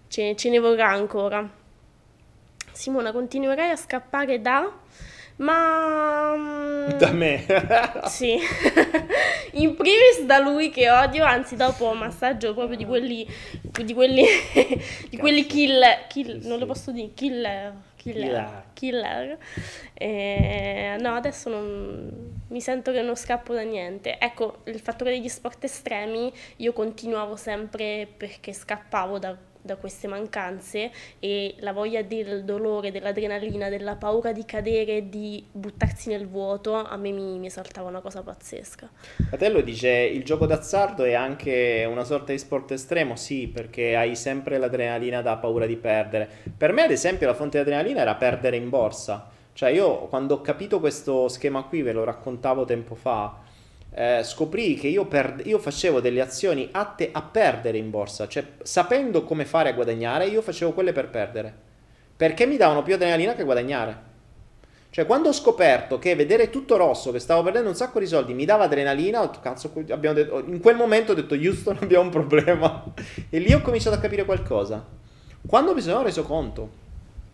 Ce, 0.09 0.37
ce 0.37 0.51
ne 0.51 0.59
vorrà 0.59 0.91
ancora. 0.91 1.63
Simona, 2.73 3.13
continuerai 3.13 3.71
a 3.71 3.77
scappare 3.77 4.41
da 4.41 4.71
ma... 5.37 6.35
Mm, 6.37 6.89
da 6.99 7.11
me. 7.13 7.45
sì. 8.07 8.39
In 9.55 9.75
primis 9.75 10.25
da 10.25 10.39
lui 10.39 10.71
che 10.71 10.91
odio, 10.91 11.25
anzi 11.25 11.57
dopo 11.57 11.91
un 11.91 11.99
massaggio 11.99 12.55
proprio 12.55 12.77
di 12.77 12.85
quelli... 12.85 13.27
di 13.85 13.95
quelli... 13.95 14.25
di 15.11 15.17
quelli 15.17 15.47
killer... 15.47 16.07
Kill, 16.09 16.41
non 16.45 16.59
lo 16.59 16.67
posso 16.67 16.91
dire, 16.91 17.13
killer... 17.15 17.75
Killer. 17.97 18.65
Killer. 18.75 19.39
Eh, 19.95 20.97
no, 21.01 21.15
adesso 21.15 21.49
non, 21.49 22.35
mi 22.49 22.61
sento 22.61 22.93
che 22.93 23.01
non 23.01 23.17
scappo 23.17 23.55
da 23.55 23.63
niente. 23.63 24.19
Ecco, 24.19 24.59
il 24.65 24.79
fattore 24.79 25.13
degli 25.13 25.29
sport 25.29 25.65
estremi 25.65 26.31
io 26.57 26.75
continuavo 26.75 27.35
sempre 27.37 28.07
perché 28.15 28.53
scappavo 28.53 29.19
da 29.19 29.35
da 29.65 29.77
queste 29.77 30.07
mancanze 30.09 30.91
e 31.19 31.55
la 31.61 31.73
voglia 31.73 32.03
del 32.03 32.45
dolore, 32.45 32.93
dell'adrenalina, 32.93 33.71
della 33.71 33.97
paura 33.97 34.31
di 34.31 34.45
cadere, 34.45 35.09
di 35.09 35.43
buttarsi 35.51 36.11
nel 36.11 36.29
vuoto, 36.29 36.75
a 36.75 36.97
me 36.99 37.11
mi, 37.13 37.39
mi 37.39 37.47
esaltava 37.47 37.89
una 37.89 38.01
cosa 38.01 38.23
pazzesca. 38.23 38.91
Fratello 39.29 39.63
dice 39.63 39.89
il 39.89 40.23
gioco 40.23 40.45
d'azzardo 40.45 41.05
è 41.05 41.15
anche 41.15 41.87
una 41.89 42.05
sorta 42.05 42.33
di 42.33 42.39
sport 42.39 42.73
estremo, 42.73 43.17
sì, 43.17 43.49
perché 43.49 43.97
hai 43.97 44.15
sempre 44.17 44.59
l'adrenalina 44.59 45.23
da 45.23 45.39
paura 45.39 45.65
di 45.65 45.77
perdere. 45.77 46.29
Per 46.55 46.73
me, 46.73 46.83
ad 46.83 46.91
esempio, 46.91 47.27
la 47.27 47.35
fonte 47.35 47.57
di 47.57 47.63
adrenalina 47.63 48.03
era 48.03 48.17
perdere 48.17 48.57
in 48.57 48.69
borsa. 48.69 49.31
Cioè, 49.55 49.71
io 49.71 50.09
quando 50.09 50.35
ho 50.35 50.41
capito 50.43 50.79
questo 50.79 51.29
schema 51.29 51.63
qui, 51.63 51.81
ve 51.81 51.93
lo 51.93 52.05
raccontavo 52.05 52.67
tempo 52.67 52.95
fa, 52.95 53.44
eh, 53.97 54.23
scoprì 54.25 54.75
che 54.75 54.89
io, 54.89 55.07
per, 55.07 55.41
io, 55.45 55.59
facevo 55.59 56.01
delle 56.01 56.21
azioni 56.21 56.69
atte 56.73 57.11
a 57.13 57.23
perdere 57.23 57.79
in 57.79 57.91
borsa, 57.91 58.27
cioè 58.27 58.45
sapendo 58.63 59.23
come 59.23 59.45
fare 59.45 59.69
a 59.69 59.73
guadagnare, 59.73 60.27
io 60.27 60.43
facevo 60.43 60.73
quelle 60.73 60.93
per 60.93 61.11
perdere, 61.11 61.55
perché 62.17 62.45
mi 62.45 62.57
davano 62.57 62.83
più 62.83 62.95
adrenalina 62.95 63.35
che 63.35 63.45
guadagnare. 63.45 64.13
Cioè, 64.91 65.07
quando 65.07 65.29
ho 65.29 65.33
scoperto 65.33 65.99
che 65.99 66.15
vedere 66.15 66.51
tutto 66.51 66.77
rosso, 66.77 67.11
che 67.11 67.19
stavo 67.19 67.43
perdendo 67.43 67.69
un 67.69 67.75
sacco 67.75 67.99
di 67.99 68.07
soldi, 68.07 68.33
mi 68.33 68.45
dava 68.45 68.65
adrenalina, 68.65 69.23
ho 69.23 69.27
detto, 69.27 69.41
cazzo, 69.41 69.71
detto, 69.75 70.45
in 70.47 70.61
quel 70.61 70.77
momento 70.77 71.13
ho 71.13 71.15
detto, 71.17 71.35
Houston, 71.35 71.79
abbiamo 71.83 72.05
un 72.05 72.11
problema. 72.11 72.85
e 73.29 73.39
lì 73.39 73.53
ho 73.53 73.61
cominciato 73.61 73.97
a 73.97 74.01
capire 74.01 74.25
qualcosa. 74.25 74.85
Quando 75.47 75.75
mi 75.75 75.81
sono 75.81 76.03
reso 76.03 76.23
conto, 76.23 76.71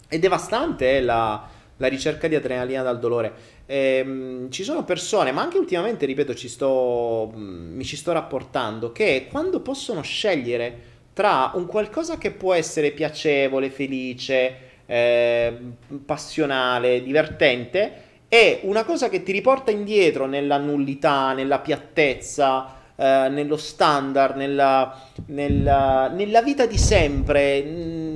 è 0.09 0.19
devastante 0.19 0.97
eh, 0.97 1.03
la, 1.03 1.47
la 1.81 1.89
ricerca 1.89 2.28
di 2.28 2.35
adrenalina 2.35 2.82
dal 2.82 2.98
dolore. 2.98 3.32
Ehm, 3.66 4.51
ci 4.51 4.62
sono 4.65 4.85
persone, 4.85 5.32
ma 5.32 5.43
anche 5.43 5.59
ultimamente, 5.59 6.05
ripeto, 6.07 6.35
ci 6.35 6.48
sto, 6.48 7.32
mm, 7.35 7.74
mi 7.74 7.85
ci 7.85 7.97
sto 7.97 8.12
rapportando, 8.12 8.93
che 8.93 9.27
quando 9.31 9.61
possono 9.61 10.02
scegliere 10.02 10.89
tra 11.15 11.52
un 11.55 11.66
qualcosa 11.66 12.19
che 12.19 12.32
può 12.32 12.52
essere 12.52 12.90
piacevole, 12.90 13.70
felice, 13.70 14.55
eh, 14.86 15.57
passionale, 16.05 17.02
divertente, 17.02 18.09
e 18.28 18.61
una 18.65 18.85
cosa 18.85 19.09
che 19.09 19.23
ti 19.23 19.32
riporta 19.32 19.70
indietro 19.70 20.27
nella 20.27 20.59
nullità, 20.59 21.32
nella 21.32 21.61
piattezza, 21.61 22.77
eh, 22.94 23.28
nello 23.31 23.57
standard, 23.57 24.36
nella, 24.36 25.09
nella, 25.28 26.09
nella, 26.09 26.43
vita 26.43 26.66
di 26.66 26.77
sempre, 26.77 27.62
mh, 27.62 28.10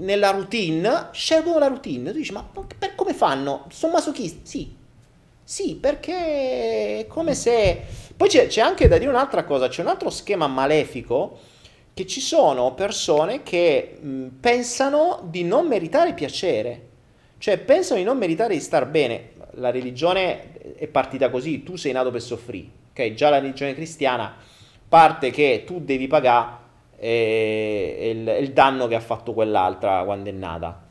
nella 0.00 0.30
routine, 0.30 1.08
scelgono 1.12 1.58
la 1.58 1.68
routine. 1.68 2.10
Tu 2.10 2.18
dici, 2.18 2.32
ma 2.32 2.42
per, 2.78 2.94
come 2.94 3.14
fanno? 3.14 3.66
Sono 3.70 3.94
masochisti? 3.94 4.40
Sì, 4.42 4.76
sì, 5.42 5.76
perché 5.76 7.00
è 7.00 7.06
come 7.06 7.34
se... 7.34 7.80
Poi 8.16 8.28
c'è, 8.28 8.46
c'è, 8.46 8.60
anche 8.60 8.88
da 8.88 8.98
dire 8.98 9.10
un'altra 9.10 9.44
cosa, 9.44 9.68
c'è 9.68 9.82
un 9.82 9.88
altro 9.88 10.10
schema 10.10 10.46
malefico 10.46 11.38
che 11.94 12.06
ci 12.06 12.20
sono 12.20 12.74
persone 12.74 13.42
che 13.42 13.98
mh, 14.00 14.26
pensano 14.40 15.20
di 15.24 15.42
non 15.44 15.66
meritare 15.66 16.14
piacere, 16.14 16.88
cioè 17.38 17.58
pensano 17.58 17.98
di 17.98 18.04
non 18.04 18.18
meritare 18.18 18.54
di 18.54 18.60
star 18.60 18.86
bene. 18.86 19.32
La 19.54 19.70
religione 19.70 20.76
è 20.76 20.86
partita 20.86 21.30
così, 21.30 21.62
tu 21.62 21.76
sei 21.76 21.92
nato 21.92 22.10
per 22.10 22.22
soffrire, 22.22 22.68
ok? 22.90 23.14
Già 23.14 23.30
la 23.30 23.40
religione 23.40 23.74
cristiana 23.74 24.36
parte 24.88 25.30
che 25.30 25.62
tu 25.64 25.80
devi 25.80 26.06
pagare 26.06 26.59
eh, 27.00 28.10
il, 28.14 28.44
il 28.44 28.52
danno 28.52 28.86
che 28.86 28.94
ha 28.94 29.00
fatto 29.00 29.32
quell'altra 29.32 30.04
quando 30.04 30.28
è 30.28 30.32
nata 30.32 30.88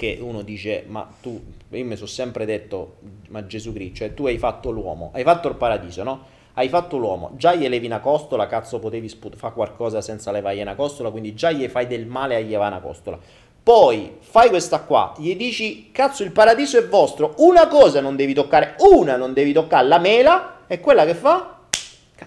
che 0.00 0.16
uno 0.18 0.40
dice, 0.40 0.84
ma 0.86 1.06
tu, 1.20 1.38
io 1.68 1.84
mi 1.84 1.94
sono 1.94 2.06
sempre 2.06 2.46
detto, 2.46 2.96
ma 3.28 3.44
Gesù 3.44 3.70
Cristo, 3.74 3.96
cioè 3.96 4.14
tu 4.14 4.24
hai 4.24 4.38
fatto 4.38 4.70
l'uomo, 4.70 5.10
hai 5.12 5.22
fatto 5.22 5.48
il 5.48 5.56
paradiso, 5.56 6.02
no? 6.02 6.24
Hai 6.54 6.70
fatto 6.70 6.96
l'uomo, 6.96 7.32
già 7.36 7.54
gli 7.54 7.68
levi 7.68 7.84
una 7.84 8.00
costola, 8.00 8.46
cazzo 8.46 8.78
potevi 8.78 9.10
sput- 9.10 9.36
fare 9.36 9.52
qualcosa 9.52 10.00
senza 10.00 10.30
levargli 10.30 10.62
una 10.62 10.74
costola, 10.74 11.10
quindi 11.10 11.34
già 11.34 11.50
gli 11.50 11.68
fai 11.68 11.86
del 11.86 12.06
male 12.06 12.36
a 12.36 12.40
gli 12.40 12.54
una 12.54 12.80
costola. 12.80 13.18
Poi 13.62 14.16
fai 14.20 14.48
questa 14.48 14.80
qua, 14.80 15.12
gli 15.18 15.36
dici, 15.36 15.90
cazzo 15.92 16.22
il 16.22 16.32
paradiso 16.32 16.78
è 16.78 16.88
vostro, 16.88 17.34
una 17.36 17.68
cosa 17.68 18.00
non 18.00 18.16
devi 18.16 18.32
toccare, 18.32 18.76
una 18.94 19.16
non 19.16 19.34
devi 19.34 19.52
toccare, 19.52 19.86
la 19.86 19.98
mela, 19.98 20.64
è 20.66 20.80
quella 20.80 21.04
che 21.04 21.14
fa? 21.14 21.58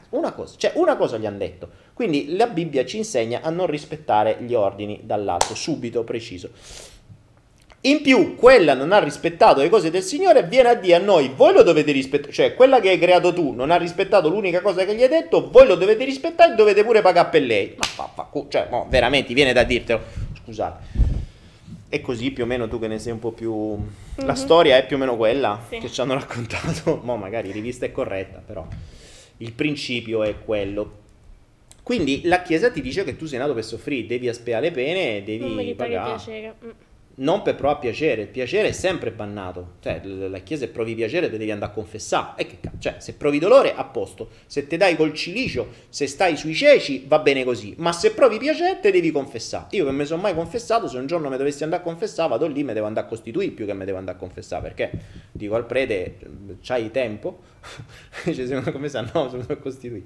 Una 0.10 0.32
cosa, 0.34 0.56
cioè 0.58 0.74
una 0.76 0.96
cosa 0.96 1.18
gli 1.18 1.26
hanno 1.26 1.40
detto. 1.40 1.70
Quindi 1.94 2.36
la 2.36 2.48
Bibbia 2.48 2.86
ci 2.86 2.98
insegna 2.98 3.42
a 3.42 3.50
non 3.50 3.68
rispettare 3.68 4.38
gli 4.42 4.54
ordini 4.54 5.02
dall'alto, 5.04 5.54
subito, 5.54 6.04
preciso. 6.04 6.50
In 7.86 8.02
più, 8.02 8.36
quella 8.36 8.74
non 8.74 8.94
ha 8.94 9.00
rispettato 9.00 9.60
le 9.60 9.68
cose 9.68 9.92
del 9.92 10.04
Signore, 10.04 10.44
viene 10.44 10.70
a 10.70 10.74
dire 10.74 10.96
a 10.96 11.00
noi, 11.00 11.34
voi 11.36 11.52
lo 11.52 11.64
dovete 11.64 11.92
rispettare, 11.92 12.32
cioè 12.32 12.56
quella 12.56 12.80
che 12.80 12.88
hai 12.88 12.98
creato 12.98 13.34
tu 13.34 13.52
non 13.52 13.72
ha 13.72 13.76
rispettato 13.76 14.30
l'unica 14.30 14.62
cosa 14.62 14.86
che 14.86 14.96
gli 14.96 15.04
hai 15.04 15.10
detto, 15.10 15.50
voi 15.52 15.68
lo 15.68 15.76
dovete 15.76 16.06
rispettare 16.06 16.54
e 16.54 16.56
dovete 16.56 16.86
pure 16.86 17.02
pagare 17.02 17.30
per 17.30 17.42
lei. 17.42 17.76
Ma 17.78 17.84
fa, 17.84 18.10
fa, 18.14 18.30
cioè, 18.48 18.68
no, 18.72 18.88
veramente, 18.90 19.34
viene 19.34 19.52
da 19.52 19.64
dirtelo, 19.64 20.02
scusate. 20.42 21.12
E 21.90 22.00
così 22.00 22.32
più 22.32 22.46
o 22.46 22.48
meno 22.48 22.70
tu 22.70 22.80
che 22.80 22.88
ne 22.88 23.00
sei 23.00 23.12
un 23.12 23.20
po' 23.20 23.32
più... 23.32 23.54
Mm-hmm. 23.54 24.26
La 24.26 24.28
mhm. 24.28 24.40
storia 24.40 24.78
è 24.78 24.86
più 24.86 24.96
o 24.96 25.00
meno 25.00 25.18
quella 25.18 25.60
sì. 25.68 25.80
che 25.80 25.92
ci 25.92 26.00
hanno 26.00 26.14
raccontato, 26.18 27.02
mo 27.04 27.18
magari 27.18 27.52
rivista 27.52 27.86
è 27.86 27.92
corretta, 27.92 28.42
però 28.44 28.66
il 29.38 29.52
principio 29.52 30.24
è 30.24 30.36
quello. 30.44 31.02
Quindi 31.84 32.22
la 32.24 32.42
Chiesa 32.42 32.72
ti 32.72 32.82
dice 32.82 33.04
che 33.04 33.16
tu 33.18 33.26
sei 33.26 33.40
nato 33.40 33.54
per 33.54 33.64
soffrire, 33.64 34.08
devi 34.08 34.28
le 34.28 34.72
pene, 34.72 35.24
devi 35.24 35.76
pagare. 35.76 36.12
Piacere. 36.12 36.56
Mm 36.64 36.70
non 37.16 37.44
per 37.44 37.56
provare 37.56 37.80
piacere, 37.80 38.24
il 38.24 38.28
piacere 38.28 38.70
è 38.70 38.72
sempre 38.72 39.12
bannato, 39.12 39.74
cioè 39.82 40.04
la 40.04 40.40
chiesa 40.40 40.66
se 40.66 40.72
provi 40.72 40.96
piacere 40.96 41.30
te 41.30 41.38
devi 41.38 41.52
andare 41.52 41.72
a 41.72 41.76
confessare, 41.76 42.42
e 42.42 42.48
che 42.48 42.58
cazzo, 42.60 42.78
cioè 42.80 42.96
se 42.98 43.14
provi 43.14 43.38
dolore 43.38 43.76
a 43.76 43.84
posto, 43.84 44.30
se 44.48 44.66
te 44.66 44.78
dai 44.78 44.96
col 44.96 45.14
cilicio, 45.14 45.68
se 45.90 46.08
stai 46.08 46.36
sui 46.36 46.56
ceci 46.56 47.06
va 47.08 47.20
bene 47.20 47.44
così, 47.44 47.76
ma 47.78 47.92
se 47.92 48.14
provi 48.14 48.38
piacere 48.38 48.80
te 48.80 48.90
devi 48.90 49.12
confessare, 49.12 49.68
io 49.72 49.86
che 49.86 49.92
mi 49.92 50.06
sono 50.06 50.22
mai 50.22 50.34
confessato, 50.34 50.88
se 50.88 50.98
un 50.98 51.06
giorno 51.06 51.30
mi 51.30 51.38
dovessi 51.38 51.64
andare 51.64 51.82
a 51.82 51.86
confessare 51.86 52.30
vado 52.30 52.48
lì, 52.48 52.64
mi 52.64 52.74
devo 52.74 52.88
andare 52.88 53.06
a 53.06 53.10
costituire 53.10 53.52
più 53.52 53.66
che 53.66 53.74
mi 53.74 53.86
devo 53.86 53.98
andare 54.00 54.18
a 54.18 54.20
confessare, 54.20 54.64
perché 54.64 54.92
dico 55.32 55.54
al 55.54 55.66
prete, 55.66 56.18
c'hai 56.62 56.90
tempo? 56.90 57.52
Dice, 58.26 58.48
se 58.48 58.72
come 58.72 58.90
sa, 58.90 59.02
no, 59.02 59.30
sono 59.30 59.46
a 59.48 59.56
costituire. 59.58 60.06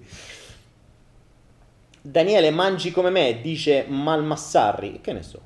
Daniele 2.09 2.51
mangi 2.51 2.91
come 2.91 3.09
me, 3.09 3.39
dice 3.41 3.83
Malmassarri, 3.85 4.99
che 5.01 5.11
ne 5.11 5.23
so. 5.23 5.41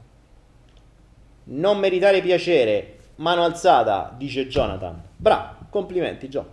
Non 1.45 1.79
meritare 1.79 2.21
piacere, 2.21 2.97
mano 3.15 3.43
alzata, 3.43 4.13
dice 4.15 4.47
Jonathan. 4.47 5.01
Bravo, 5.17 5.65
complimenti 5.71 6.27
John. 6.27 6.45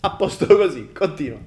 A 0.00 0.10
posto 0.10 0.46
così, 0.56 0.90
continua. 0.92 1.38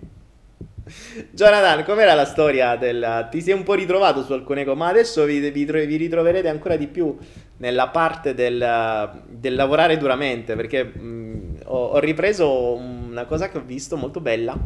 Jonathan, 1.32 1.84
com'era 1.84 2.14
la 2.14 2.24
storia 2.24 2.78
del... 2.78 3.28
Ti 3.30 3.42
sei 3.42 3.54
un 3.54 3.64
po' 3.64 3.74
ritrovato 3.74 4.24
su 4.24 4.32
alcune 4.32 4.64
cose, 4.64 4.78
ma 4.78 4.88
adesso 4.88 5.26
vi, 5.26 5.42
vi, 5.50 5.66
vi 5.66 5.96
ritroverete 5.98 6.48
ancora 6.48 6.78
di 6.78 6.88
più 6.88 7.18
nella 7.58 7.90
parte 7.90 8.34
del, 8.34 9.22
del 9.28 9.54
lavorare 9.54 9.98
duramente, 9.98 10.56
perché 10.56 10.86
mh, 10.86 11.64
ho, 11.66 11.88
ho, 11.88 12.00
ripreso 12.00 12.74
una 12.74 13.26
cosa 13.26 13.50
che 13.50 13.58
ho 13.58 13.64
visto 13.66 13.98
molto 13.98 14.22
bella, 14.22 14.58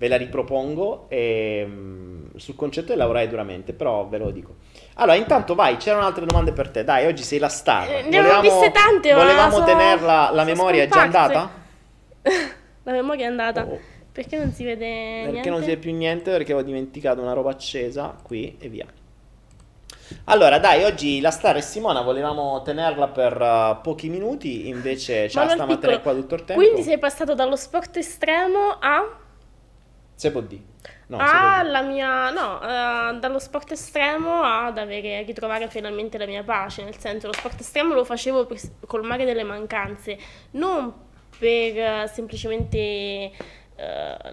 ve 0.00 0.08
la 0.08 0.16
ripropongo, 0.16 1.04
e, 1.10 1.62
mh, 1.66 2.36
sul 2.38 2.56
concetto 2.56 2.90
e 2.94 2.96
lavorai 2.96 3.28
duramente, 3.28 3.74
però 3.74 4.06
ve 4.08 4.16
lo 4.16 4.30
dico. 4.30 4.54
Allora, 4.94 5.14
intanto 5.18 5.54
vai, 5.54 5.76
c'erano 5.76 6.06
altre 6.06 6.24
domande 6.24 6.52
per 6.52 6.70
te. 6.70 6.84
Dai, 6.84 7.04
oggi 7.04 7.22
sei 7.22 7.38
la 7.38 7.50
star. 7.50 7.86
Eh, 7.90 8.02
ne 8.08 8.16
avevo 8.16 8.40
viste 8.40 8.70
tante, 8.70 9.12
ma 9.12 9.18
Volevamo 9.20 9.52
sono- 9.52 9.66
tenerla, 9.66 10.30
la 10.32 10.44
memoria 10.44 10.84
è 10.84 10.88
già 10.88 11.00
scomparse. 11.00 11.34
andata? 11.36 11.58
La 12.84 12.92
memoria 12.92 13.26
è 13.26 13.28
andata. 13.28 13.64
Oh. 13.66 13.78
Perché 14.10 14.38
non 14.38 14.52
si 14.52 14.64
vede 14.64 14.86
Perché 14.86 15.30
niente? 15.32 15.50
non 15.50 15.60
si 15.60 15.66
vede 15.66 15.80
più 15.80 15.92
niente? 15.94 16.30
Perché 16.30 16.54
ho 16.54 16.62
dimenticato 16.62 17.20
una 17.20 17.34
roba 17.34 17.50
accesa 17.50 18.16
qui 18.22 18.56
e 18.58 18.68
via. 18.68 18.86
Allora, 20.24 20.58
dai, 20.58 20.82
oggi 20.84 21.20
la 21.20 21.30
star 21.30 21.56
è 21.56 21.60
Simona, 21.60 22.00
volevamo 22.00 22.62
tenerla 22.62 23.08
per 23.08 23.38
uh, 23.40 23.80
pochi 23.82 24.08
minuti, 24.08 24.66
invece 24.68 25.28
ce 25.28 25.38
la 25.38 25.44
Manuel 25.44 25.50
stiamo 25.50 25.72
a 25.72 25.74
Piccolo, 25.76 25.80
tenere 25.80 26.00
qua 26.02 26.12
tutto 26.14 26.34
il 26.36 26.44
tempo. 26.44 26.62
Quindi 26.62 26.82
sei 26.82 26.98
passato 26.98 27.34
dallo 27.34 27.56
sport 27.56 27.98
estremo 27.98 28.76
a... 28.80 29.18
Se 30.20 30.30
può 30.30 30.42
dire. 30.42 30.60
No, 31.06 31.16
se 31.16 31.24
può 31.24 31.32
a 31.32 31.60
dire. 31.60 31.70
la 31.70 31.80
mia... 31.80 32.30
No, 32.30 32.60
eh, 32.60 33.18
dallo 33.18 33.38
sport 33.38 33.72
estremo 33.72 34.42
ad 34.42 34.76
avere, 34.76 35.22
ritrovare 35.22 35.66
finalmente 35.70 36.18
la 36.18 36.26
mia 36.26 36.42
pace. 36.42 36.84
Nel 36.84 36.98
senso, 36.98 37.26
lo 37.26 37.32
sport 37.32 37.58
estremo 37.58 37.94
lo 37.94 38.04
facevo 38.04 38.44
per 38.44 38.60
colmare 38.86 39.24
delle 39.24 39.44
mancanze, 39.44 40.18
non 40.50 40.92
per 41.38 41.78
eh, 41.78 42.10
semplicemente 42.12 43.30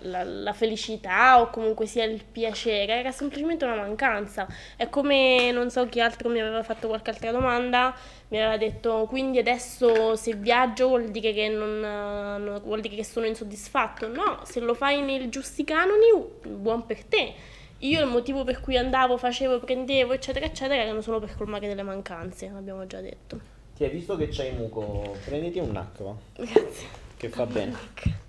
la, 0.01 0.23
la 0.23 0.53
felicità 0.53 1.39
o 1.41 1.49
comunque 1.49 1.85
sia 1.85 2.03
il 2.03 2.23
piacere, 2.23 2.93
era 2.99 3.11
semplicemente 3.11 3.65
una 3.65 3.75
mancanza. 3.75 4.47
È 4.75 4.89
come, 4.89 5.51
non 5.51 5.69
so 5.69 5.87
chi 5.87 6.01
altro 6.01 6.29
mi 6.29 6.39
aveva 6.39 6.63
fatto 6.63 6.87
qualche 6.87 7.11
altra 7.11 7.31
domanda, 7.31 7.95
mi 8.29 8.39
aveva 8.39 8.57
detto 8.57 9.05
quindi 9.07 9.37
adesso 9.37 10.15
se 10.15 10.33
viaggio 10.35 10.87
vuol 10.87 11.09
dire 11.09 11.31
che 11.33 11.47
non, 11.47 11.83
eh, 11.83 12.59
vuol 12.59 12.81
dire 12.81 12.95
che 12.95 13.03
sono 13.03 13.25
insoddisfatto. 13.25 14.07
No, 14.07 14.41
se 14.43 14.59
lo 14.59 14.73
fai 14.73 15.01
nei 15.01 15.29
giusti 15.29 15.63
canoni, 15.63 16.07
buon 16.43 16.85
per 16.85 17.03
te. 17.03 17.33
Io 17.81 18.01
il 18.01 18.07
motivo 18.07 18.43
per 18.43 18.59
cui 18.59 18.75
andavo, 18.75 19.17
facevo, 19.17 19.59
prendevo, 19.59 20.13
eccetera, 20.13 20.45
eccetera, 20.45 20.81
erano 20.81 21.01
solo 21.01 21.19
per 21.19 21.35
colmare 21.37 21.67
delle 21.67 21.83
mancanze, 21.83 22.47
abbiamo 22.47 22.87
già 22.87 22.99
detto. 23.01 23.39
Ti 23.75 23.83
hai 23.83 23.91
visto 23.91 24.15
che 24.15 24.29
c'hai 24.29 24.53
muco? 24.53 25.15
Prenditi 25.23 25.59
un 25.59 25.71
nac, 25.71 26.01
va. 26.01 26.15
Grazie. 26.33 26.87
Che 27.15 27.29
fa 27.29 27.45
bene. 27.45 28.25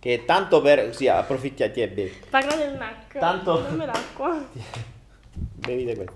Che 0.00 0.24
tanto 0.24 0.62
per... 0.62 0.94
Sì, 0.96 1.08
approfitti 1.08 1.62
a 1.62 1.70
ti 1.70 1.82
e 1.82 1.88
bevi. 1.88 2.22
Parla 2.30 2.56
del 2.56 2.72
NAC. 2.72 3.18
Tanto- 3.18 3.60
Dammi 3.60 3.84
l'acqua. 3.84 4.48
Bevite 5.30 5.94
questo. 5.94 6.14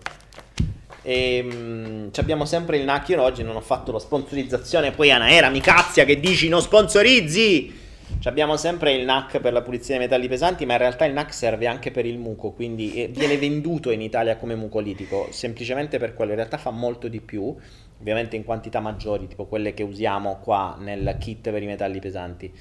E, 1.02 2.10
abbiamo 2.16 2.46
sempre 2.46 2.78
il 2.78 2.84
NAC. 2.84 3.10
Io 3.10 3.20
oggi 3.20 3.42
non 3.42 3.56
ho 3.56 3.60
fatto 3.60 3.92
la 3.92 3.98
sponsorizzazione. 3.98 4.92
Poi 4.92 5.10
Anaera 5.10 5.50
mi 5.50 5.60
cazzia 5.60 6.06
che 6.06 6.18
dici 6.18 6.48
non 6.48 6.62
sponsorizzi. 6.62 7.82
Ci 8.20 8.28
Abbiamo 8.28 8.56
sempre 8.56 8.94
il 8.94 9.04
NAC 9.04 9.38
per 9.40 9.52
la 9.52 9.60
pulizia 9.60 9.98
dei 9.98 10.06
metalli 10.06 10.28
pesanti, 10.28 10.64
ma 10.64 10.72
in 10.72 10.78
realtà 10.78 11.04
il 11.04 11.12
NAC 11.12 11.34
serve 11.34 11.66
anche 11.66 11.90
per 11.90 12.06
il 12.06 12.16
muco, 12.16 12.52
quindi 12.52 13.02
eh, 13.02 13.08
viene 13.08 13.36
venduto 13.36 13.90
in 13.90 14.00
Italia 14.00 14.36
come 14.36 14.54
mucolitico, 14.54 15.28
semplicemente 15.30 15.98
per 15.98 16.14
quello. 16.14 16.30
In 16.30 16.38
realtà 16.38 16.56
fa 16.56 16.70
molto 16.70 17.08
di 17.08 17.20
più, 17.20 17.54
ovviamente 18.00 18.36
in 18.36 18.44
quantità 18.44 18.80
maggiori, 18.80 19.26
tipo 19.26 19.44
quelle 19.44 19.74
che 19.74 19.82
usiamo 19.82 20.38
qua 20.42 20.76
nel 20.78 21.16
kit 21.18 21.50
per 21.50 21.62
i 21.62 21.66
metalli 21.66 21.98
pesanti. 21.98 22.52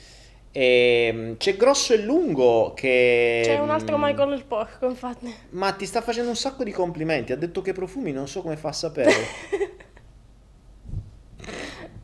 E, 0.56 1.34
c'è 1.40 1.56
grosso 1.58 1.94
e 1.94 1.98
lungo 1.98 2.74
che... 2.76 3.42
C'è 3.44 3.58
un 3.58 3.72
altro 3.72 3.98
mm, 3.98 4.04
Michael 4.04 4.34
il 4.34 4.46
porco, 4.46 4.88
infatti. 4.88 5.34
ma 5.50 5.72
ti 5.72 5.88
sta 5.88 6.02
facendo 6.02 6.30
un 6.30 6.36
sacco 6.36 6.64
di 6.64 6.72
complimenti. 6.72 7.32
Ha 7.32 7.36
detto 7.36 7.62
che 7.64 7.74
profumi, 7.74 8.12
non 8.12 8.28
so 8.28 8.44
come 8.44 8.56
fa 8.56 8.70
a 8.70 8.74
sapere. 8.74 9.12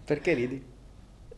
Perché 0.04 0.34
ridi? 0.34 0.64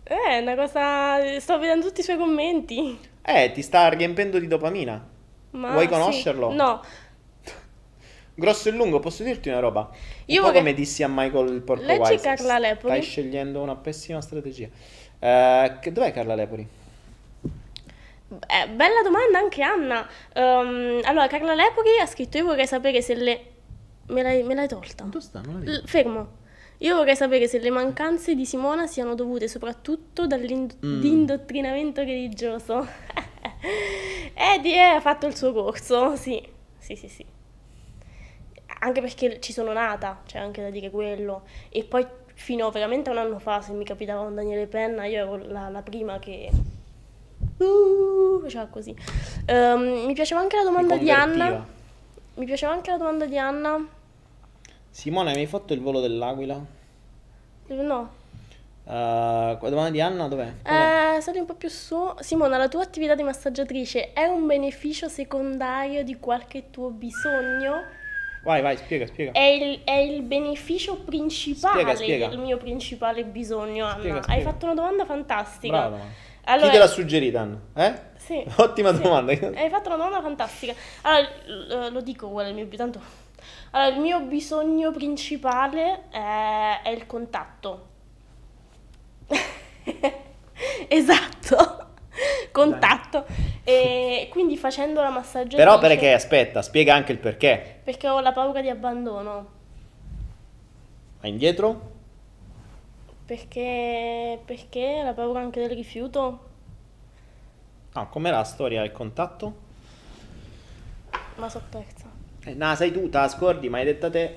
Eh, 0.03 0.29
è 0.29 0.37
una 0.39 0.55
cosa... 0.55 1.39
Sto 1.39 1.59
vedendo 1.59 1.85
tutti 1.87 1.99
i 1.99 2.03
suoi 2.03 2.17
commenti. 2.17 2.97
Eh, 3.21 3.51
ti 3.53 3.61
sta 3.61 3.89
riempendo 3.89 4.39
di 4.39 4.47
dopamina. 4.47 5.05
Ma 5.51 5.71
Vuoi 5.71 5.83
sì. 5.83 5.89
conoscerlo? 5.89 6.53
No. 6.53 6.81
Grosso 8.33 8.69
e 8.69 8.71
lungo, 8.71 8.99
posso 8.99 9.23
dirti 9.23 9.49
una 9.49 9.59
roba? 9.59 9.81
Un 9.81 9.97
Io 10.27 10.37
po' 10.39 10.47
vorrei- 10.47 10.61
come 10.61 10.73
dissi 10.73 11.03
a 11.03 11.09
Michael 11.09 11.53
il 11.53 11.61
Porco 11.61 11.83
Leggi 11.83 11.99
Wise. 12.13 12.23
Carla 12.23 12.57
Lepori. 12.57 12.93
Stai 12.93 13.01
scegliendo 13.03 13.61
una 13.61 13.75
pessima 13.75 14.21
strategia. 14.21 14.69
Che- 15.19 15.91
dov'è 15.91 16.11
Carla 16.13 16.35
Lepori? 16.35 16.79
Eh, 18.47 18.69
bella 18.69 19.01
domanda 19.03 19.39
anche 19.39 19.61
Anna. 19.61 20.07
Ehm, 20.33 21.01
allora, 21.03 21.27
Carla 21.27 21.53
Lepori 21.53 21.99
ha 21.99 22.05
scritto: 22.05 22.37
Io 22.37 22.45
vorrei 22.45 22.67
sapere 22.67 23.01
se 23.01 23.15
le. 23.15 23.45
Me 24.07 24.21
l'hai, 24.21 24.43
me 24.43 24.55
l'hai 24.55 24.67
tolta? 24.67 25.03
Dove 25.03 25.21
sta? 25.21 25.41
Non 25.41 25.63
la. 25.63 25.71
L- 25.71 25.83
fermo. 25.85 26.39
Io 26.79 26.95
vorrei 26.95 27.15
sapere 27.15 27.47
se 27.47 27.59
le 27.59 27.69
mancanze 27.69 28.33
di 28.33 28.43
Simona 28.45 28.87
siano 28.87 29.13
dovute 29.13 29.47
soprattutto 29.47 30.25
dall'indottrinamento 30.25 32.01
religioso. 32.01 32.87
Eddie 34.33 34.75
eh, 34.75 34.79
ha 34.95 34.99
fatto 34.99 35.27
il 35.27 35.35
suo 35.35 35.53
corso, 35.53 36.15
sì, 36.15 36.41
sì, 36.79 36.95
sì, 36.95 37.07
sì. 37.07 37.23
Anche 38.79 38.99
perché 39.01 39.39
ci 39.39 39.53
sono 39.53 39.71
nata, 39.73 40.23
c'è 40.25 40.39
anche 40.39 40.63
da 40.63 40.71
dire 40.71 40.89
quello. 40.89 41.43
E 41.69 41.83
poi 41.83 42.03
fino 42.33 42.71
veramente 42.71 43.09
a 43.09 43.13
un 43.13 43.19
anno 43.19 43.37
fa, 43.37 43.61
se 43.61 43.73
mi 43.73 43.83
capitava 43.85 44.21
un 44.21 44.33
Daniele 44.33 44.65
Penna, 44.65 45.05
io 45.05 45.19
ero 45.19 45.37
la, 45.37 45.69
la 45.69 45.81
prima 45.83 46.17
che... 46.17 46.49
Uh, 47.65 48.39
faceva 48.41 48.65
così. 48.67 48.95
Ehm, 49.45 50.05
mi 50.05 50.13
piaceva 50.13 50.41
anche 50.41 50.55
la 50.57 50.63
domanda 50.63 50.97
di. 50.97 51.11
Anna. 51.11 51.65
Mi 52.35 52.45
piaceva 52.45 52.71
anche 52.71 52.91
la 52.91 52.97
domanda 52.97 53.25
di 53.25 53.37
Anna. 53.37 53.85
Simone, 54.89 55.29
hai 55.29 55.35
mai 55.35 55.45
fatto 55.45 55.73
il 55.73 55.81
volo 55.81 55.99
dell'aquila? 56.01 56.59
No, 57.67 58.09
Eh, 58.85 58.91
la 58.91 59.57
domanda 59.69 59.89
di 59.91 60.01
Anna 60.01 60.27
dov'è? 60.27 60.53
Qual 60.63 60.75
è? 60.75 61.15
Eh, 61.17 61.21
sali 61.21 61.39
un 61.39 61.45
po' 61.45 61.53
più 61.53 61.69
su. 61.69 62.13
Simona, 62.19 62.57
la 62.57 62.67
tua 62.67 62.81
attività 62.81 63.15
di 63.15 63.23
massaggiatrice 63.23 64.11
è 64.11 64.25
un 64.25 64.45
beneficio 64.47 65.07
secondario 65.07 66.03
di 66.03 66.17
qualche 66.19 66.69
tuo 66.71 66.89
bisogno? 66.89 67.83
Vai, 68.43 68.61
vai, 68.61 68.75
spiega, 68.75 69.05
spiega. 69.05 69.31
È 69.31 69.39
il, 69.39 69.81
è 69.85 69.91
il 69.97 70.23
beneficio 70.23 70.95
principale, 70.97 71.81
Spiega, 71.81 71.95
spiega. 71.95 72.25
il 72.27 72.39
mio 72.39 72.57
principale 72.57 73.23
bisogno, 73.23 73.85
Anna. 73.85 73.99
Spiega, 73.99 74.21
Hai 74.27 74.41
fatto 74.41 74.65
una 74.65 74.73
domanda 74.73 75.05
fantastica. 75.05 75.77
Brava. 75.87 76.29
Allora, 76.45 76.65
Chi 76.67 76.71
te 76.73 76.77
l'ha 76.79 76.87
suggerita? 76.87 77.47
Eh? 77.75 77.93
Sì, 78.17 78.43
Ottima 78.57 78.93
sì. 78.95 79.01
domanda. 79.01 79.31
Hai 79.31 79.69
fatto 79.69 79.87
una 79.87 79.97
domanda 79.97 80.21
fantastica. 80.21 80.73
Allora, 81.01 81.29
l- 81.45 81.91
lo 81.91 82.01
dico 82.01 82.29
qual 82.29 82.45
è 82.45 82.49
il 82.49 82.55
mio 82.55 82.67
tanto. 82.67 82.99
Allora, 83.71 83.95
il 83.95 84.01
mio 84.01 84.19
bisogno 84.21 84.91
principale 84.91 86.09
è, 86.09 86.81
è 86.83 86.89
il 86.89 87.05
contatto. 87.05 87.87
esatto. 90.87 91.89
Contatto. 92.51 93.25
E 93.63 94.27
quindi 94.31 94.57
facendo 94.57 95.01
la 95.01 95.09
massaggiatrice 95.09 95.57
Però 95.57 95.79
perché? 95.79 96.13
Aspetta, 96.13 96.61
spiega 96.61 96.93
anche 96.93 97.11
il 97.11 97.17
perché. 97.17 97.79
Perché 97.83 98.07
ho 98.09 98.19
la 98.19 98.31
paura 98.31 98.61
di 98.61 98.69
abbandono. 98.69 99.59
Vai 101.21 101.29
indietro? 101.29 101.90
Perché 103.31 104.41
perché 104.43 105.01
la 105.05 105.13
paura 105.13 105.39
anche 105.39 105.61
del 105.61 105.69
rifiuto? 105.69 106.39
No, 107.93 108.09
com'era 108.09 108.35
la 108.35 108.43
storia 108.43 108.81
del 108.81 108.91
contatto? 108.91 109.55
Ma 111.35 111.47
so 111.47 111.61
persa. 111.69 112.11
Eh, 112.43 112.55
no, 112.55 112.75
sai 112.75 112.91
tu, 112.91 113.07
te 113.07 113.25
scordi, 113.29 113.69
ma 113.69 113.77
hai 113.77 113.85
detto 113.85 114.07
a 114.07 114.09
te. 114.09 114.33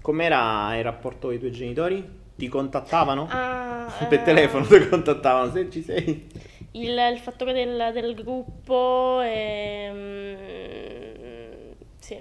Com'era 0.00 0.76
il 0.76 0.82
rapporto 0.82 1.28
con 1.28 1.36
i 1.36 1.38
tuoi 1.38 1.52
genitori? 1.52 2.04
Ti 2.34 2.48
contattavano? 2.48 3.28
Ah, 3.30 3.86
per 4.10 4.18
eh, 4.18 4.22
telefono 4.24 4.66
ti 4.66 4.88
contattavano, 4.88 5.52
se 5.52 5.70
ci 5.70 5.84
sei. 5.84 6.28
Il, 6.72 6.98
il 7.12 7.18
fattore 7.20 7.52
del, 7.52 7.92
del 7.92 8.14
gruppo 8.16 9.20
e... 9.22 9.90
mm, 9.92 11.72
sì. 12.00 12.20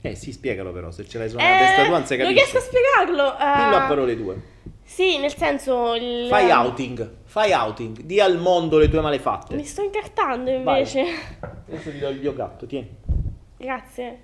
Eh 0.00 0.14
sì, 0.16 0.32
spiegalo 0.32 0.72
però, 0.72 0.90
se 0.90 1.06
ce 1.06 1.18
l'hai 1.18 1.28
sulla 1.28 1.42
testa 1.42 1.84
tua 1.84 1.98
non 1.98 2.04
si 2.06 2.16
non 2.16 2.26
capisce. 2.26 2.44
riesco 2.44 2.58
a 2.58 2.60
spiegarlo. 2.60 3.36
Dillo 3.36 3.76
a 3.76 3.84
eh, 3.84 3.86
parole 3.86 4.16
tue. 4.16 4.58
Sì, 4.90 5.18
nel 5.18 5.36
senso... 5.36 5.94
Il, 5.94 6.26
Fai 6.26 6.50
outing, 6.50 7.18
fai 7.22 7.52
outing, 7.52 8.00
di 8.00 8.18
al 8.18 8.38
mondo 8.38 8.76
le 8.76 8.88
tue 8.88 9.00
malefatte. 9.00 9.54
Mi 9.54 9.64
sto 9.64 9.82
incartando 9.82 10.50
Vai. 10.50 10.78
invece. 10.78 11.04
Adesso 11.38 11.92
ti 11.92 11.98
do 12.00 12.08
il 12.08 12.18
mio 12.18 12.34
gatto, 12.34 12.66
tieni. 12.66 12.96
Grazie. 13.56 14.22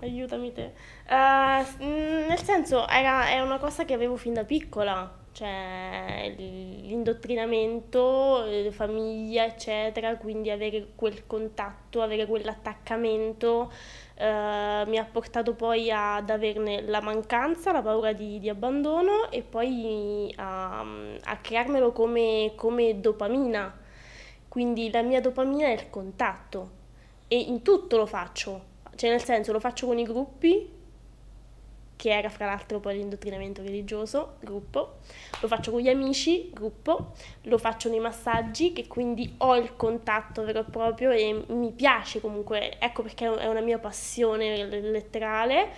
Aiutami 0.00 0.52
te. 0.52 0.70
Mm, 1.12 2.28
nel 2.28 2.40
senso, 2.40 2.86
era, 2.86 3.28
è 3.28 3.40
una 3.40 3.58
cosa 3.58 3.84
che 3.84 3.92
avevo 3.92 4.14
fin 4.14 4.34
da 4.34 4.44
piccola. 4.44 5.18
Cioè, 5.32 6.32
l'indottrinamento, 6.36 8.44
eh, 8.44 8.70
famiglia, 8.70 9.46
eccetera. 9.46 10.16
Quindi 10.16 10.50
avere 10.50 10.90
quel 10.94 11.26
contatto, 11.26 12.02
avere 12.02 12.26
quell'attaccamento 12.26 13.72
eh, 14.22 14.84
mi 14.86 14.98
ha 14.98 15.04
portato 15.04 15.54
poi 15.54 15.90
ad 15.90 16.30
averne 16.30 16.82
la 16.82 17.00
mancanza, 17.00 17.72
la 17.72 17.82
paura 17.82 18.12
di, 18.12 18.38
di 18.38 18.48
abbandono 18.48 19.28
e 19.30 19.42
poi 19.42 20.32
a, 20.36 20.78
a 20.78 21.36
crearmelo 21.38 21.90
come, 21.90 22.52
come 22.54 23.00
dopamina. 23.00 23.76
Quindi 24.46 24.92
la 24.92 25.02
mia 25.02 25.20
dopamina 25.20 25.66
è 25.66 25.72
il 25.72 25.90
contatto 25.90 26.70
e 27.26 27.36
in 27.36 27.62
tutto 27.62 27.96
lo 27.96 28.06
faccio, 28.06 28.64
cioè 28.94 29.10
nel 29.10 29.24
senso 29.24 29.50
lo 29.50 29.58
faccio 29.58 29.86
con 29.86 29.98
i 29.98 30.04
gruppi 30.04 30.70
che 32.02 32.10
era 32.10 32.28
fra 32.28 32.46
l'altro 32.46 32.80
poi 32.80 32.96
l'indottrinamento 32.96 33.62
religioso, 33.62 34.34
gruppo, 34.40 34.94
lo 35.40 35.46
faccio 35.46 35.70
con 35.70 35.80
gli 35.80 35.88
amici, 35.88 36.50
gruppo, 36.52 37.12
lo 37.42 37.58
faccio 37.58 37.88
nei 37.88 38.00
massaggi, 38.00 38.72
che 38.72 38.88
quindi 38.88 39.34
ho 39.36 39.54
il 39.54 39.76
contatto 39.76 40.42
vero 40.42 40.58
e 40.58 40.64
proprio 40.64 41.12
e 41.12 41.44
mi 41.50 41.70
piace 41.70 42.20
comunque, 42.20 42.80
ecco 42.80 43.02
perché 43.02 43.32
è 43.32 43.46
una 43.46 43.60
mia 43.60 43.78
passione 43.78 44.64
letterale 44.66 45.68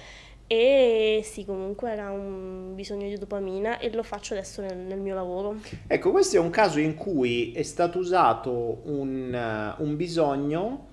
e 0.47 1.21
sì, 1.23 1.45
comunque 1.45 1.91
era 1.91 2.11
un 2.11 2.75
bisogno 2.75 3.07
di 3.07 3.19
dopamina 3.19 3.77
e 3.77 3.93
lo 3.93 4.03
faccio 4.03 4.33
adesso 4.33 4.63
nel, 4.63 4.79
nel 4.79 5.01
mio 5.01 5.15
lavoro. 5.15 5.57
Ecco, 5.87 6.11
questo 6.11 6.37
è 6.37 6.41
un 6.41 6.49
caso 6.49 6.81
in 6.81 6.95
cui 6.95 7.53
è 7.53 7.63
stato 7.63 7.99
usato 7.99 8.81
un, 8.85 9.75
un 9.77 9.97
bisogno 9.97 10.87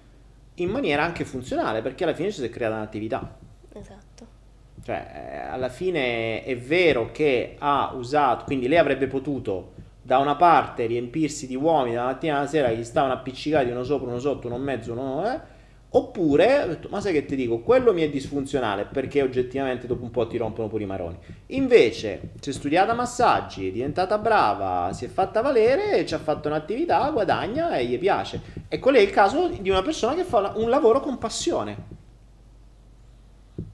in 0.55 0.69
maniera 0.69 1.03
anche 1.03 1.23
funzionale, 1.23 1.81
perché 1.81 2.03
alla 2.03 2.13
fine 2.13 2.31
ci 2.31 2.41
si 2.41 2.45
è 2.45 2.49
creata 2.49 2.75
un'attività. 2.75 3.37
Esatto. 3.71 4.10
Cioè, 4.83 5.47
alla 5.51 5.69
fine 5.69 6.43
è 6.43 6.57
vero 6.57 7.11
che 7.11 7.55
ha 7.59 7.93
usato, 7.93 8.45
quindi 8.45 8.67
lei 8.67 8.79
avrebbe 8.79 9.07
potuto 9.07 9.73
da 10.01 10.17
una 10.17 10.35
parte 10.35 10.87
riempirsi 10.87 11.45
di 11.45 11.55
uomini 11.55 11.95
dalla 11.95 12.07
mattina 12.07 12.37
alla 12.37 12.47
sera 12.47 12.69
che 12.69 12.77
gli 12.77 12.83
stavano 12.83 13.13
appiccicati 13.13 13.69
uno 13.69 13.83
sopra, 13.83 14.09
uno 14.09 14.17
sotto, 14.17 14.47
uno 14.47 14.55
in 14.55 14.63
mezzo, 14.63 14.91
uno 14.93 15.31
eh, 15.31 15.39
oppure, 15.89 16.63
ho 16.63 16.67
detto, 16.67 16.87
ma 16.89 16.99
sai 16.99 17.13
che 17.13 17.25
ti 17.25 17.35
dico, 17.35 17.59
quello 17.59 17.93
mi 17.93 18.01
è 18.01 18.09
disfunzionale 18.09 18.85
perché 18.85 19.21
oggettivamente 19.21 19.85
dopo 19.85 20.03
un 20.03 20.09
po' 20.09 20.25
ti 20.25 20.37
rompono 20.37 20.67
pure 20.67 20.83
i 20.83 20.87
maroni. 20.87 21.17
Invece, 21.47 22.31
si 22.39 22.49
è 22.49 22.53
studiata 22.53 22.93
massaggi, 22.93 23.67
è 23.67 23.71
diventata 23.71 24.17
brava, 24.17 24.91
si 24.93 25.05
è 25.05 25.09
fatta 25.09 25.41
valere, 25.41 26.03
ci 26.07 26.15
ha 26.15 26.19
fatto 26.19 26.47
un'attività, 26.47 27.07
guadagna 27.11 27.75
e 27.77 27.85
gli 27.85 27.99
piace. 27.99 28.41
E 28.67 28.79
quello 28.79 28.97
è 28.97 29.01
il 29.01 29.11
caso 29.11 29.47
di 29.47 29.69
una 29.69 29.83
persona 29.83 30.15
che 30.15 30.23
fa 30.23 30.53
un 30.55 30.69
lavoro 30.69 31.01
con 31.01 31.19
passione 31.19 31.99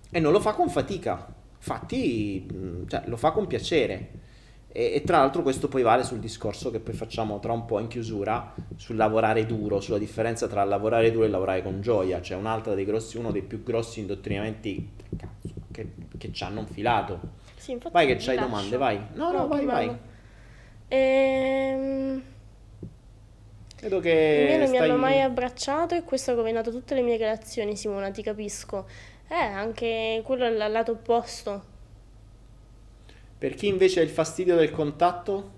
e 0.10 0.20
non 0.20 0.32
lo 0.32 0.40
fa 0.40 0.54
con 0.54 0.70
fatica, 0.70 1.28
infatti 1.56 2.48
mm, 2.52 2.88
cioè, 2.88 3.04
lo 3.06 3.18
fa 3.18 3.32
con 3.32 3.48
piacere. 3.48 4.26
E, 4.70 4.94
e, 4.94 5.04
tra 5.04 5.20
l'altro 5.20 5.42
questo 5.42 5.68
poi 5.68 5.82
vale 5.82 6.04
sul 6.04 6.20
discorso 6.20 6.70
che 6.70 6.80
poi 6.80 6.94
facciamo 6.94 7.40
tra 7.40 7.52
un 7.52 7.66
po' 7.66 7.80
in 7.80 7.88
chiusura 7.88 8.54
sul 8.76 8.96
lavorare 8.96 9.46
duro, 9.46 9.80
sulla 9.80 9.98
differenza 9.98 10.48
tra 10.48 10.64
lavorare 10.64 11.12
duro 11.12 11.26
e 11.26 11.30
lavorare 11.30 11.64
con 11.64 11.82
gioia, 11.82 12.22
cioè 12.22 12.40
dei 12.76 12.86
grossi, 12.86 13.18
uno 13.18 13.32
dei 13.32 13.42
più 13.42 13.64
grossi 13.64 14.02
indottrinamenti 14.02 14.92
che, 15.72 15.94
che 16.18 16.32
ci 16.32 16.44
hanno 16.44 16.60
infilato. 16.60 17.20
Sì, 17.56 17.78
vai 17.92 18.06
che 18.06 18.18
c'hai 18.18 18.38
domande, 18.38 18.78
vai. 18.78 19.00
No, 19.14 19.32
no, 19.32 19.40
no 19.40 19.48
vai, 19.48 19.66
vai. 19.66 19.98
Ehm... 20.90 22.22
Vedo 23.82 24.00
che... 24.00 24.48
Io 24.52 24.58
non 24.58 24.68
stai... 24.68 24.80
mi 24.80 24.86
hanno 24.86 24.98
mai 25.00 25.22
abbracciato 25.22 25.96
e 25.96 26.04
questo 26.04 26.32
ha 26.32 26.34
rovinato 26.36 26.72
tutte 26.72 26.96
le 26.96 27.02
mie 27.02 27.18
relazioni, 27.18 27.76
Simona, 27.76 28.10
ti 28.10 28.24
capisco. 28.24 28.86
Eh, 29.30 29.36
anche 29.36 30.22
quello 30.24 30.46
è 30.46 30.50
il 30.50 30.72
lato 30.72 30.92
opposto. 30.92 31.76
Per 33.38 33.54
chi 33.54 33.68
invece 33.68 34.00
ha 34.00 34.04
il 34.04 34.10
fastidio 34.10 34.56
del 34.56 34.72
contatto? 34.72 35.56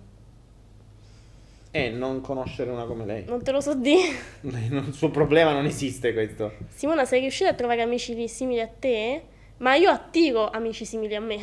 Eh, 1.71 1.89
non 1.89 2.19
conoscere 2.19 2.71
una 2.71 2.85
come 2.85 3.05
lei. 3.05 3.25
Non 3.25 3.43
te 3.43 3.51
lo 3.51 3.61
so 3.61 3.75
dire. 3.75 4.09
il 4.41 4.93
suo 4.93 5.11
problema 5.11 5.53
non 5.53 5.65
esiste 5.65 6.13
questo. 6.13 6.53
Simona, 6.67 7.05
sei 7.05 7.21
riuscita 7.21 7.51
a 7.51 7.53
trovare 7.53 7.81
amici 7.81 8.27
simili 8.27 8.59
a 8.59 8.67
te? 8.67 9.23
Ma 9.57 9.75
io 9.75 9.91
attiro 9.91 10.49
amici 10.49 10.83
simili 10.83 11.15
a 11.15 11.21
me. 11.21 11.37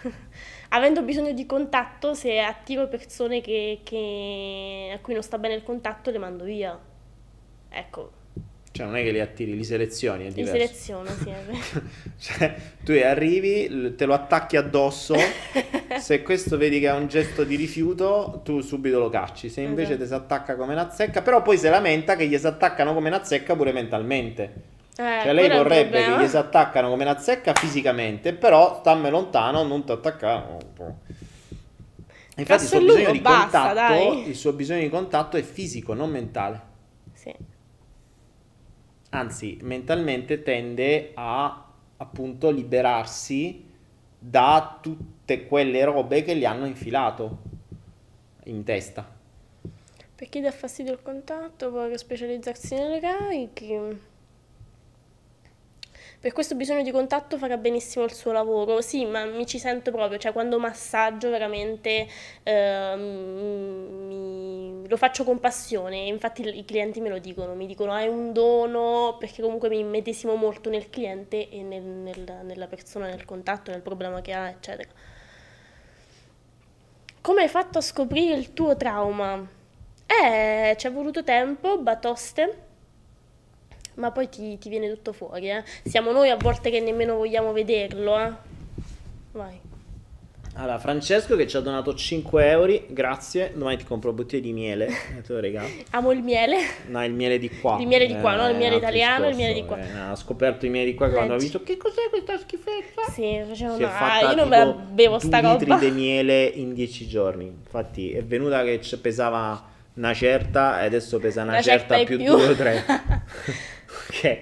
Avendo 0.70 1.02
bisogno 1.02 1.32
di 1.32 1.44
contatto, 1.44 2.14
se 2.14 2.38
attiro 2.40 2.88
persone 2.88 3.40
che, 3.40 3.80
che, 3.84 4.90
a 4.94 4.98
cui 5.00 5.12
non 5.12 5.22
sta 5.22 5.38
bene 5.38 5.54
il 5.54 5.62
contatto, 5.62 6.10
le 6.10 6.18
mando 6.18 6.44
via. 6.44 6.78
Ecco, 7.68 8.10
cioè 8.70 8.86
non 8.86 8.96
è 8.96 9.02
che 9.02 9.10
li 9.10 9.20
attiri, 9.20 9.56
li 9.56 9.64
selezioni, 9.64 10.26
è 10.26 10.30
diverso. 10.30 10.52
Li 10.52 10.58
seleziono, 10.58 11.10
sì, 11.10 11.32
cioè, 12.20 12.54
tu 12.84 12.92
arrivi, 12.92 13.94
te 13.96 14.04
lo 14.04 14.14
attacchi 14.14 14.56
addosso, 14.56 15.16
se 15.98 16.22
questo 16.22 16.56
vedi 16.56 16.78
che 16.78 16.88
è 16.88 16.92
un 16.92 17.08
gesto 17.08 17.44
di 17.44 17.56
rifiuto, 17.56 18.40
tu 18.44 18.60
subito 18.60 18.98
lo 18.98 19.08
cacci. 19.08 19.48
Se 19.48 19.62
invece 19.62 19.94
esatto. 19.94 20.02
ti 20.02 20.08
si 20.08 20.14
attacca 20.14 20.56
come 20.56 20.74
una 20.74 20.90
zecca, 20.90 21.22
però 21.22 21.42
poi 21.42 21.56
si 21.58 21.68
lamenta 21.68 22.14
che 22.14 22.26
gli 22.26 22.36
si 22.36 22.46
attaccano 22.46 22.94
come 22.94 23.08
una 23.08 23.24
zecca 23.24 23.56
pure 23.56 23.72
mentalmente. 23.72 24.76
Eh, 24.96 25.20
cioè 25.22 25.32
lei 25.32 25.48
vorrebbe 25.48 26.04
che 26.04 26.24
gli 26.24 26.26
si 26.26 26.36
attaccano 26.36 26.88
come 26.88 27.04
una 27.04 27.18
zecca 27.18 27.54
fisicamente, 27.54 28.32
però 28.34 28.78
stammi 28.80 29.08
lontano, 29.08 29.62
non 29.62 29.84
ti 29.84 29.92
attaccano. 29.92 30.58
Infatti 32.36 32.62
il 32.62 32.68
suo, 32.68 32.80
bisogno 32.80 33.10
di 33.10 33.20
basta, 33.20 33.66
contatto, 33.66 34.12
il 34.26 34.36
suo 34.36 34.52
bisogno 34.52 34.80
di 34.80 34.88
contatto 34.88 35.36
è 35.36 35.42
fisico, 35.42 35.94
non 35.94 36.10
mentale. 36.10 36.67
Anzi 39.10 39.58
mentalmente 39.62 40.42
tende 40.42 41.12
a 41.14 41.66
appunto 41.96 42.50
liberarsi 42.50 43.64
da 44.18 44.78
tutte 44.80 45.46
quelle 45.46 45.84
robe 45.84 46.22
che 46.22 46.36
gli 46.36 46.44
hanno 46.44 46.66
infilato 46.66 47.38
in 48.44 48.64
testa. 48.64 49.16
Per 50.14 50.28
chi 50.28 50.40
dà 50.40 50.50
fastidio 50.50 50.92
il 50.92 51.02
contatto, 51.02 51.70
vuole 51.70 51.96
specializzarsi 51.96 52.74
nelle 52.74 53.00
cariche. 53.00 54.00
Per 56.20 56.32
questo 56.32 56.56
bisogno 56.56 56.82
di 56.82 56.90
contatto 56.90 57.38
farà 57.38 57.56
benissimo 57.56 58.04
il 58.04 58.12
suo 58.12 58.32
lavoro. 58.32 58.80
Sì, 58.80 59.04
ma 59.06 59.24
mi 59.24 59.46
ci 59.46 59.60
sento 59.60 59.92
proprio, 59.92 60.18
cioè 60.18 60.32
quando 60.32 60.58
massaggio 60.58 61.30
veramente 61.30 62.08
eh, 62.42 62.96
mi, 62.96 64.88
lo 64.88 64.96
faccio 64.96 65.22
con 65.22 65.38
passione. 65.38 66.06
Infatti 66.06 66.42
i 66.42 66.64
clienti 66.64 67.00
me 67.00 67.08
lo 67.08 67.18
dicono, 67.20 67.54
mi 67.54 67.66
dicono 67.66 67.92
hai 67.92 68.08
un 68.08 68.32
dono, 68.32 69.16
perché 69.16 69.42
comunque 69.42 69.68
mi 69.68 69.78
immedesimo 69.78 70.34
molto 70.34 70.70
nel 70.70 70.90
cliente 70.90 71.48
e 71.50 71.62
nel, 71.62 71.82
nel, 71.82 72.40
nella 72.42 72.66
persona, 72.66 73.06
nel 73.06 73.24
contatto, 73.24 73.70
nel 73.70 73.82
problema 73.82 74.20
che 74.20 74.32
ha, 74.32 74.48
eccetera. 74.48 74.88
Come 77.20 77.42
hai 77.42 77.48
fatto 77.48 77.78
a 77.78 77.80
scoprire 77.80 78.34
il 78.34 78.52
tuo 78.54 78.76
trauma? 78.76 79.46
Eh, 80.04 80.74
ci 80.76 80.86
è 80.88 80.90
voluto 80.90 81.22
tempo, 81.22 81.78
batoste 81.78 82.66
ma 83.98 84.10
poi 84.10 84.28
ti, 84.28 84.58
ti 84.58 84.68
viene 84.68 84.88
tutto 84.88 85.12
fuori, 85.12 85.50
eh. 85.50 85.62
Siamo 85.84 86.10
noi 86.10 86.30
a 86.30 86.36
volte 86.36 86.70
che 86.70 86.80
nemmeno 86.80 87.16
vogliamo 87.16 87.52
vederlo, 87.52 88.18
eh. 88.18 88.32
Vai. 89.32 89.60
Allora, 90.54 90.78
Francesco 90.78 91.36
che 91.36 91.46
ci 91.46 91.56
ha 91.56 91.60
donato 91.60 91.94
5 91.94 92.50
euro, 92.50 92.82
grazie. 92.88 93.52
Domani 93.54 93.76
ti 93.76 93.84
compro 93.84 94.12
bottiglie 94.12 94.42
di 94.42 94.52
miele. 94.52 94.88
E 95.18 95.22
te 95.22 95.32
lo 95.32 95.38
regalo. 95.38 95.68
Amo 95.90 96.10
il 96.10 96.22
miele. 96.22 96.56
No, 96.88 97.04
il 97.04 97.12
miele 97.12 97.38
di 97.38 97.48
qua. 97.48 97.78
Il 97.78 97.86
miele 97.86 98.06
di 98.06 98.18
qua, 98.18 98.34
eh, 98.34 98.36
no? 98.36 98.48
Il 98.48 98.56
miele 98.56 98.76
italiano 98.76 99.26
e 99.26 99.30
il 99.30 99.36
miele 99.36 99.52
di 99.54 99.64
qua. 99.64 99.78
Eh, 99.78 99.96
ha 99.96 100.16
scoperto 100.16 100.66
i 100.66 100.68
miele 100.68 100.86
di 100.86 100.94
qua 100.94 101.06
che 101.06 101.14
quando 101.14 101.34
ha 101.34 101.38
visto 101.38 101.62
che 101.62 101.76
cos'è 101.76 102.08
questa 102.10 102.36
schifezza. 102.38 103.02
Sì, 103.12 103.40
facevano, 103.46 103.86
ah, 103.86 104.30
io 104.30 104.34
non 104.34 104.48
me 104.48 104.58
la 104.58 104.72
bevo 104.72 105.20
sta 105.20 105.38
roba. 105.38 105.58
litri 105.58 105.90
di 105.90 105.90
miele 105.92 106.44
in 106.44 106.74
10 106.74 107.06
giorni. 107.06 107.46
Infatti 107.46 108.10
è 108.10 108.24
venuta 108.24 108.64
che 108.64 108.80
pesava 109.00 109.64
una 109.94 110.14
certa 110.14 110.82
e 110.82 110.86
adesso 110.86 111.20
pesa 111.20 111.42
una, 111.42 111.52
una 111.52 111.62
certa, 111.62 111.96
certa 111.96 112.14
più 112.16 112.24
2 112.24 112.46
o 112.46 112.54
3. 112.54 112.84
Ok. 114.08 114.38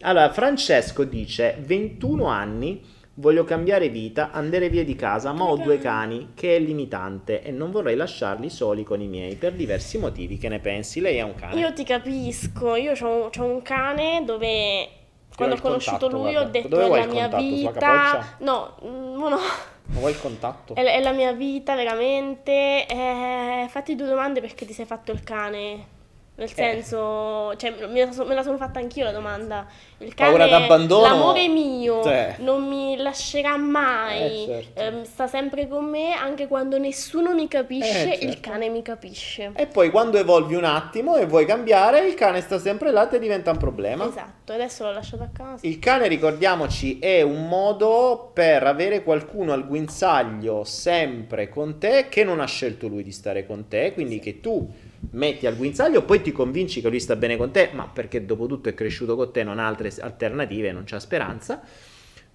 Allora, 0.00 0.32
Francesco 0.32 1.04
dice: 1.04 1.56
21 1.60 2.26
anni, 2.26 2.82
voglio 3.14 3.44
cambiare 3.44 3.88
vita, 3.88 4.30
andare 4.30 4.68
via 4.68 4.84
di 4.84 4.96
casa, 4.96 5.32
ma 5.32 5.44
ho 5.44 5.56
due 5.56 5.78
cani 5.78 6.32
che 6.34 6.56
è 6.56 6.58
limitante 6.58 7.42
e 7.42 7.50
non 7.50 7.70
vorrei 7.70 7.96
lasciarli 7.96 8.50
soli 8.50 8.82
con 8.82 9.00
i 9.00 9.06
miei 9.06 9.36
per 9.36 9.52
diversi 9.52 9.98
motivi. 9.98 10.38
Che 10.38 10.48
ne 10.48 10.58
pensi? 10.58 11.00
Lei 11.00 11.20
ha 11.20 11.24
un 11.24 11.34
cane? 11.34 11.58
Io 11.60 11.72
ti 11.72 11.84
capisco, 11.84 12.74
io 12.74 12.92
ho 12.92 13.30
un 13.36 13.62
cane 13.62 14.22
dove 14.24 14.88
quando 15.36 15.56
ho 15.56 15.60
conosciuto 15.60 16.08
lui 16.08 16.32
guarda. 16.32 16.40
ho 16.40 16.50
detto 16.50 16.68
Dove 16.68 16.84
è 16.84 17.06
la 17.06 17.12
mia 17.12 17.28
vita. 17.28 18.36
No, 18.38 18.76
mm, 18.84 19.18
no, 19.18 19.28
no. 19.28 19.38
Ma 19.86 19.98
vuoi 19.98 20.12
il 20.12 20.20
contatto? 20.20 20.74
È, 20.74 20.82
è 20.82 21.00
la 21.00 21.12
mia 21.12 21.32
vita 21.32 21.74
veramente. 21.74 22.86
Eh, 22.86 23.66
fatti 23.68 23.96
due 23.96 24.06
domande 24.06 24.40
perché 24.40 24.64
ti 24.64 24.72
sei 24.72 24.86
fatto 24.86 25.12
il 25.12 25.22
cane. 25.22 25.93
Nel 26.36 26.48
eh. 26.48 26.52
senso, 26.52 27.54
cioè, 27.56 27.72
me, 27.88 28.04
la 28.04 28.24
me 28.24 28.34
la 28.34 28.42
sono 28.42 28.56
fatta 28.56 28.80
anch'io 28.80 29.04
la 29.04 29.12
domanda. 29.12 29.66
Il 29.98 30.14
cane, 30.14 30.30
Paura 30.30 30.48
d'abbandono. 30.48 31.02
L'amore 31.02 31.46
mio, 31.46 32.02
cioè. 32.02 32.36
non 32.40 32.66
mi 32.66 32.96
lascerà 32.96 33.56
mai, 33.56 34.42
eh, 34.42 34.46
certo. 34.46 34.80
ehm, 34.80 35.04
sta 35.04 35.28
sempre 35.28 35.68
con 35.68 35.84
me, 35.84 36.12
anche 36.12 36.48
quando 36.48 36.76
nessuno 36.76 37.34
mi 37.34 37.46
capisce, 37.46 38.02
eh, 38.02 38.10
certo. 38.10 38.24
il 38.26 38.40
cane 38.40 38.68
mi 38.68 38.82
capisce. 38.82 39.52
E 39.54 39.66
poi 39.66 39.90
quando 39.90 40.18
evolvi 40.18 40.56
un 40.56 40.64
attimo 40.64 41.16
e 41.16 41.26
vuoi 41.26 41.46
cambiare, 41.46 42.04
il 42.04 42.14
cane 42.14 42.40
sta 42.40 42.58
sempre 42.58 42.90
là 42.90 43.08
e 43.08 43.18
diventa 43.20 43.52
un 43.52 43.58
problema. 43.58 44.08
Esatto, 44.08 44.52
adesso 44.52 44.84
l'ho 44.84 44.92
lasciato 44.92 45.22
a 45.22 45.28
casa. 45.32 45.64
Il 45.64 45.78
cane, 45.78 46.08
ricordiamoci, 46.08 46.98
è 46.98 47.22
un 47.22 47.46
modo 47.46 48.30
per 48.34 48.64
avere 48.64 49.04
qualcuno 49.04 49.52
al 49.52 49.66
guinzaglio 49.68 50.64
sempre 50.64 51.48
con 51.48 51.78
te 51.78 52.08
che 52.08 52.24
non 52.24 52.40
ha 52.40 52.46
scelto 52.46 52.88
lui 52.88 53.04
di 53.04 53.12
stare 53.12 53.46
con 53.46 53.68
te, 53.68 53.92
quindi 53.92 54.14
sì. 54.14 54.20
che 54.20 54.40
tu 54.40 54.68
metti 55.12 55.46
al 55.46 55.56
guinzaglio, 55.56 56.02
poi 56.02 56.22
ti 56.22 56.32
convinci 56.32 56.80
che 56.80 56.88
lui 56.88 57.00
sta 57.00 57.16
bene 57.16 57.36
con 57.36 57.50
te, 57.50 57.70
ma 57.72 57.88
perché 57.92 58.24
dopo 58.24 58.46
tutto 58.46 58.68
è 58.68 58.74
cresciuto 58.74 59.16
con 59.16 59.32
te, 59.32 59.42
non 59.42 59.58
ha 59.58 59.66
altre 59.66 59.92
alternative, 60.00 60.72
non 60.72 60.84
c'ha 60.84 61.00
speranza. 61.00 61.62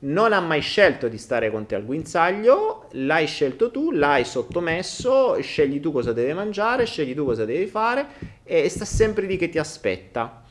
Non 0.01 0.31
ha 0.31 0.39
mai 0.39 0.61
scelto 0.61 1.09
di 1.09 1.17
stare 1.17 1.51
con 1.51 1.65
te 1.65 1.75
al 1.75 1.83
guinzaglio, 1.83 2.87
l'hai 2.91 3.27
scelto 3.27 3.69
tu, 3.69 3.91
l'hai 3.91 4.23
sottomesso, 4.23 5.37
scegli 5.41 5.81
tu 5.81 5.91
cosa 5.91 6.13
deve 6.13 6.33
mangiare, 6.33 6.85
scegli 6.85 7.13
tu 7.13 7.25
cosa 7.25 7.43
devi 7.43 7.65
fare 7.65 8.05
e 8.45 8.69
sta 8.69 8.85
sempre 8.85 9.25
lì 9.25 9.35
che 9.35 9.49
ti 9.49 9.59
aspetta. 9.59 10.43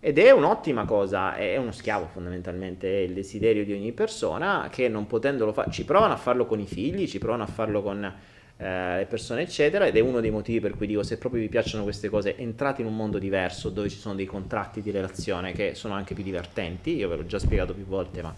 Ed 0.00 0.18
è 0.18 0.32
un'ottima 0.32 0.84
cosa, 0.84 1.36
è 1.36 1.56
uno 1.56 1.70
schiavo 1.70 2.08
fondamentalmente, 2.12 2.88
è 2.88 3.00
il 3.02 3.12
desiderio 3.12 3.64
di 3.64 3.72
ogni 3.72 3.92
persona 3.92 4.68
che 4.72 4.88
non 4.88 5.06
potendolo 5.06 5.52
fare, 5.52 5.70
ci 5.70 5.84
provano 5.84 6.12
a 6.12 6.16
farlo 6.16 6.44
con 6.46 6.58
i 6.58 6.66
figli, 6.66 7.06
ci 7.06 7.18
provano 7.18 7.44
a 7.44 7.46
farlo 7.46 7.82
con 7.82 8.12
eh, 8.58 8.96
le 8.96 9.06
persone 9.06 9.42
eccetera 9.42 9.86
ed 9.86 9.96
è 9.96 10.00
uno 10.00 10.20
dei 10.20 10.30
motivi 10.30 10.60
per 10.60 10.76
cui 10.76 10.86
dico 10.86 11.02
se 11.02 11.18
proprio 11.18 11.42
vi 11.42 11.48
piacciono 11.48 11.82
queste 11.82 12.08
cose 12.08 12.36
entrate 12.36 12.80
in 12.80 12.86
un 12.86 12.96
mondo 12.96 13.18
diverso 13.18 13.68
dove 13.68 13.90
ci 13.90 13.98
sono 13.98 14.14
dei 14.14 14.24
contratti 14.24 14.80
di 14.80 14.90
relazione 14.90 15.52
che 15.52 15.74
sono 15.74 15.92
anche 15.92 16.14
più 16.14 16.24
divertenti, 16.24 16.96
io 16.96 17.08
ve 17.08 17.16
l'ho 17.16 17.26
già 17.26 17.38
spiegato 17.38 17.74
più 17.74 17.84
volte 17.84 18.22
ma 18.22 18.34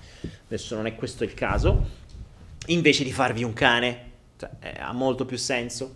adesso 0.46 0.74
non 0.74 0.86
è 0.86 0.94
questo 0.96 1.22
il 1.22 1.34
caso, 1.34 1.86
invece 2.66 3.04
di 3.04 3.12
farvi 3.12 3.44
un 3.44 3.52
cane, 3.52 4.10
cioè, 4.36 4.50
eh, 4.60 4.74
ha 4.78 4.92
molto 4.92 5.24
più 5.24 5.36
senso. 5.36 5.94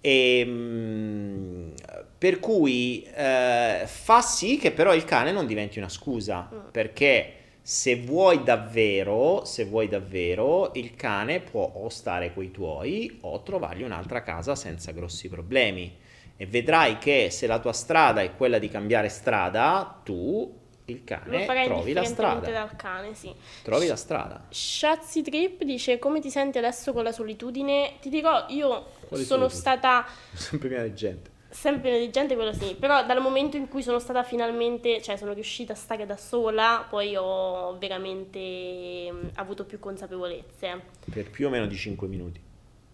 E, 0.00 0.38
ehm, 0.40 1.72
per 2.18 2.38
cui 2.38 3.06
eh, 3.14 3.82
fa 3.86 4.20
sì 4.22 4.58
che 4.58 4.72
però 4.72 4.94
il 4.94 5.04
cane 5.04 5.32
non 5.32 5.46
diventi 5.46 5.78
una 5.78 5.88
scusa, 5.88 6.50
mm. 6.52 6.58
perché 6.70 7.34
se 7.70 7.94
vuoi 7.94 8.42
davvero, 8.42 9.44
se 9.44 9.64
vuoi 9.64 9.86
davvero, 9.86 10.72
il 10.74 10.96
cane 10.96 11.38
può 11.38 11.70
o 11.72 11.88
stare 11.88 12.34
coi 12.34 12.50
tuoi 12.50 13.18
o 13.20 13.44
trovargli 13.44 13.84
un'altra 13.84 14.22
casa 14.22 14.56
senza 14.56 14.90
grossi 14.90 15.28
problemi. 15.28 15.96
E 16.36 16.46
vedrai 16.46 16.98
che 16.98 17.28
se 17.30 17.46
la 17.46 17.60
tua 17.60 17.72
strada 17.72 18.22
è 18.22 18.34
quella 18.34 18.58
di 18.58 18.68
cambiare 18.68 19.08
strada, 19.08 20.00
tu 20.02 20.52
il 20.86 21.04
cane 21.04 21.46
trovi 21.64 21.92
la 21.92 22.02
strada. 22.02 22.50
dal 22.50 22.74
cane, 22.74 23.14
sì. 23.14 23.32
Trovi 23.62 23.86
la 23.86 23.94
strada. 23.94 24.46
Shazzy 24.48 25.22
Trip 25.22 25.62
dice 25.62 26.00
come 26.00 26.18
ti 26.18 26.28
senti 26.28 26.58
adesso 26.58 26.92
con 26.92 27.04
la 27.04 27.12
solitudine? 27.12 27.98
Ti 28.00 28.08
dirò, 28.08 28.46
io 28.48 28.86
Quali 29.06 29.22
sono 29.22 29.48
stata 29.48 30.04
sempre 30.34 30.82
di 30.82 30.94
gente. 30.96 31.29
Sempre 31.50 31.98
di 31.98 32.10
gente, 32.10 32.36
quello 32.36 32.52
sì. 32.52 32.76
Però 32.78 33.04
dal 33.04 33.20
momento 33.20 33.56
in 33.56 33.68
cui 33.68 33.82
sono 33.82 33.98
stata 33.98 34.22
finalmente, 34.22 35.02
cioè 35.02 35.16
sono 35.16 35.32
riuscita 35.32 35.72
a 35.72 35.76
stare 35.76 36.06
da 36.06 36.16
sola, 36.16 36.86
poi 36.88 37.16
ho 37.16 37.76
veramente 37.76 39.12
avuto 39.34 39.64
più 39.64 39.80
consapevolezze. 39.80 40.80
Per 41.10 41.28
più 41.28 41.48
o 41.48 41.50
meno 41.50 41.66
di 41.66 41.76
5 41.76 42.06
minuti. 42.06 42.40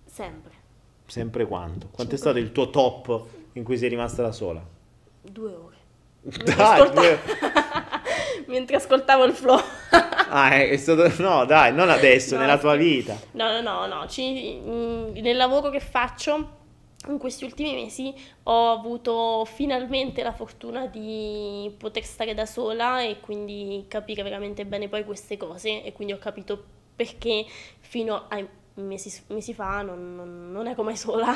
Sempre. 0.06 0.52
Sempre 1.04 1.46
quanto? 1.46 1.88
Quanto 1.92 2.14
è 2.14 2.18
stato 2.18 2.38
il 2.38 2.50
tuo 2.52 2.70
top 2.70 3.24
in 3.52 3.62
cui 3.62 3.76
sei 3.76 3.90
rimasta 3.90 4.22
da 4.22 4.32
sola? 4.32 4.64
Due 5.20 5.52
ore. 5.52 5.76
Dai, 6.56 6.90
due... 6.90 7.18
mentre 8.46 8.76
ascoltavo 8.76 9.24
il 9.24 9.32
flow. 9.32 9.60
ah, 9.90 10.50
è 10.50 10.76
stato... 10.76 11.10
No, 11.22 11.44
dai, 11.44 11.72
non 11.72 11.90
adesso, 11.90 12.34
no, 12.34 12.40
nella 12.40 12.58
tua 12.58 12.74
vita. 12.74 13.18
No, 13.32 13.52
no, 13.52 13.60
no, 13.60 13.86
no. 13.86 14.06
Ci... 14.08 14.60
Mm, 14.64 15.16
nel 15.16 15.36
lavoro 15.36 15.70
che 15.70 15.80
faccio 15.80 16.55
in 17.08 17.18
questi 17.18 17.44
ultimi 17.44 17.74
mesi 17.74 18.14
ho 18.44 18.72
avuto 18.72 19.44
finalmente 19.44 20.22
la 20.22 20.32
fortuna 20.32 20.86
di 20.86 21.74
poter 21.78 22.04
stare 22.04 22.34
da 22.34 22.46
sola 22.46 23.02
e 23.02 23.20
quindi 23.20 23.84
capire 23.88 24.22
veramente 24.22 24.66
bene 24.66 24.88
poi 24.88 25.04
queste 25.04 25.36
cose 25.36 25.82
e 25.84 25.92
quindi 25.92 26.12
ho 26.12 26.18
capito 26.18 26.64
perché 26.96 27.44
fino 27.80 28.26
a 28.28 28.44
mesi, 28.74 29.22
mesi 29.28 29.54
fa 29.54 29.82
non, 29.82 30.14
non, 30.14 30.50
non 30.50 30.66
ero 30.66 30.82
mai 30.82 30.96
sola. 30.96 31.34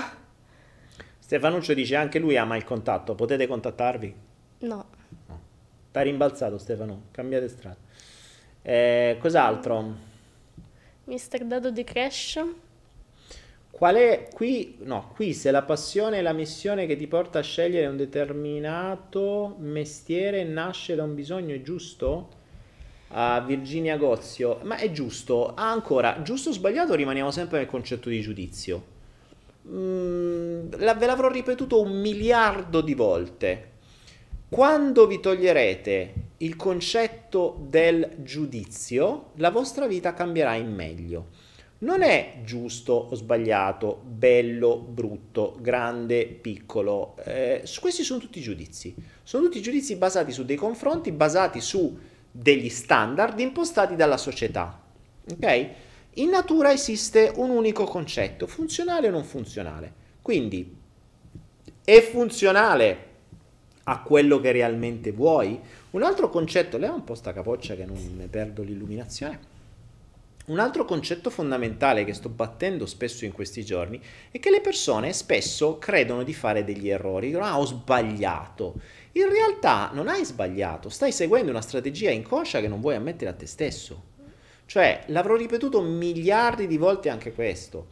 Stefanuccio 1.18 1.74
dice 1.74 1.96
anche 1.96 2.18
lui 2.18 2.36
ama 2.36 2.56
il 2.56 2.64
contatto, 2.64 3.14
potete 3.14 3.46
contattarvi? 3.46 4.14
No. 4.60 4.84
T'ha 5.92 6.00
rimbalzato 6.02 6.58
Stefano, 6.58 7.02
cambiate 7.10 7.48
strada. 7.48 7.76
Eh, 8.62 9.16
cos'altro? 9.20 10.08
Mister 11.04 11.44
Dado 11.44 11.70
di 11.70 11.84
Crash. 11.84 12.44
Qual 13.70 13.94
è 13.94 14.28
qui? 14.32 14.76
No, 14.80 15.10
qui 15.14 15.32
se 15.32 15.50
la 15.50 15.62
passione 15.62 16.18
e 16.18 16.22
la 16.22 16.32
missione 16.32 16.86
che 16.86 16.96
ti 16.96 17.06
porta 17.06 17.38
a 17.38 17.42
scegliere 17.42 17.86
un 17.86 17.96
determinato 17.96 19.56
mestiere 19.58 20.44
nasce 20.44 20.94
da 20.94 21.04
un 21.04 21.14
bisogno, 21.14 21.54
è 21.54 21.62
giusto? 21.62 22.38
A 23.12 23.40
Virginia 23.40 23.96
Gozio, 23.96 24.58
ma 24.62 24.76
è 24.76 24.90
giusto. 24.90 25.54
Ah, 25.54 25.70
ancora, 25.70 26.20
giusto 26.22 26.50
o 26.50 26.52
sbagliato 26.52 26.94
rimaniamo 26.94 27.30
sempre 27.30 27.58
nel 27.58 27.66
concetto 27.66 28.08
di 28.08 28.20
giudizio. 28.20 28.98
Mm, 29.68 30.72
la, 30.78 30.94
ve 30.94 31.06
l'avrò 31.06 31.28
ripetuto 31.28 31.80
un 31.80 32.00
miliardo 32.00 32.80
di 32.80 32.94
volte. 32.94 33.68
Quando 34.48 35.06
vi 35.06 35.20
toglierete 35.20 36.14
il 36.38 36.56
concetto 36.56 37.64
del 37.68 38.16
giudizio, 38.18 39.30
la 39.36 39.50
vostra 39.50 39.86
vita 39.86 40.12
cambierà 40.12 40.54
in 40.54 40.74
meglio. 40.74 41.26
Non 41.82 42.02
è 42.02 42.40
giusto 42.44 42.92
o 42.92 43.14
sbagliato, 43.14 44.02
bello, 44.04 44.76
brutto, 44.76 45.56
grande, 45.60 46.26
piccolo. 46.26 47.16
Eh, 47.24 47.62
questi 47.80 48.02
sono 48.02 48.20
tutti 48.20 48.42
giudizi. 48.42 48.94
Sono 49.22 49.44
tutti 49.44 49.62
giudizi 49.62 49.96
basati 49.96 50.30
su 50.30 50.44
dei 50.44 50.56
confronti, 50.56 51.10
basati 51.10 51.60
su 51.62 51.98
degli 52.30 52.68
standard 52.68 53.38
impostati 53.40 53.96
dalla 53.96 54.18
società. 54.18 54.78
Ok? 55.32 55.68
In 56.14 56.28
natura 56.28 56.70
esiste 56.70 57.32
un 57.36 57.48
unico 57.48 57.84
concetto, 57.84 58.46
funzionale 58.46 59.08
o 59.08 59.10
non 59.10 59.24
funzionale. 59.24 59.92
Quindi 60.20 60.76
è 61.82 62.00
funzionale 62.02 63.08
a 63.84 64.02
quello 64.02 64.38
che 64.38 64.52
realmente 64.52 65.12
vuoi. 65.12 65.58
Un 65.92 66.02
altro 66.02 66.28
concetto, 66.28 66.76
leva 66.76 66.92
un 66.92 67.04
po' 67.04 67.14
sta 67.14 67.32
capoccia 67.32 67.74
che 67.74 67.86
non 67.86 68.28
perdo 68.28 68.62
l'illuminazione. 68.62 69.49
Un 70.46 70.58
altro 70.58 70.84
concetto 70.84 71.30
fondamentale 71.30 72.04
che 72.04 72.14
sto 72.14 72.28
battendo 72.28 72.86
spesso 72.86 73.24
in 73.24 73.32
questi 73.32 73.64
giorni 73.64 74.00
è 74.30 74.40
che 74.40 74.50
le 74.50 74.60
persone 74.60 75.12
spesso 75.12 75.78
credono 75.78 76.22
di 76.22 76.34
fare 76.34 76.64
degli 76.64 76.88
errori, 76.88 77.32
ah 77.34 77.58
ho 77.58 77.66
sbagliato. 77.66 78.74
In 79.12 79.28
realtà 79.28 79.90
non 79.92 80.08
hai 80.08 80.24
sbagliato, 80.24 80.88
stai 80.88 81.12
seguendo 81.12 81.50
una 81.50 81.60
strategia 81.60 82.10
inconscia 82.10 82.60
che 82.60 82.68
non 82.68 82.80
vuoi 82.80 82.96
ammettere 82.96 83.30
a 83.30 83.34
te 83.34 83.46
stesso. 83.46 84.08
Cioè, 84.66 85.04
l'avrò 85.06 85.36
ripetuto 85.36 85.80
miliardi 85.82 86.66
di 86.66 86.76
volte 86.76 87.10
anche 87.10 87.32
questo. 87.32 87.88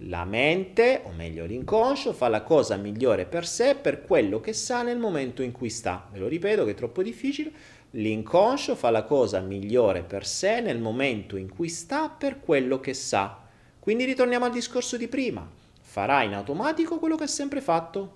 La 0.00 0.24
mente, 0.24 1.00
o 1.04 1.12
meglio 1.12 1.46
l'inconscio, 1.46 2.12
fa 2.12 2.28
la 2.28 2.42
cosa 2.42 2.76
migliore 2.76 3.24
per 3.24 3.46
sé, 3.46 3.76
per 3.76 4.02
quello 4.02 4.40
che 4.40 4.52
sa 4.52 4.82
nel 4.82 4.98
momento 4.98 5.40
in 5.40 5.52
cui 5.52 5.70
sta. 5.70 6.06
Ve 6.12 6.18
lo 6.18 6.28
ripeto 6.28 6.64
che 6.64 6.72
è 6.72 6.74
troppo 6.74 7.02
difficile. 7.02 7.50
L'inconscio 7.96 8.74
fa 8.74 8.90
la 8.90 9.04
cosa 9.04 9.40
migliore 9.40 10.02
per 10.02 10.26
sé 10.26 10.60
nel 10.60 10.78
momento 10.78 11.36
in 11.36 11.48
cui 11.48 11.70
sta, 11.70 12.10
per 12.10 12.40
quello 12.40 12.78
che 12.78 12.92
sa. 12.92 13.40
Quindi 13.78 14.04
ritorniamo 14.04 14.44
al 14.44 14.52
discorso 14.52 14.98
di 14.98 15.08
prima. 15.08 15.48
Farà 15.80 16.22
in 16.22 16.34
automatico 16.34 16.98
quello 16.98 17.16
che 17.16 17.24
ha 17.24 17.28
sempre 17.28 17.62
fatto. 17.62 18.14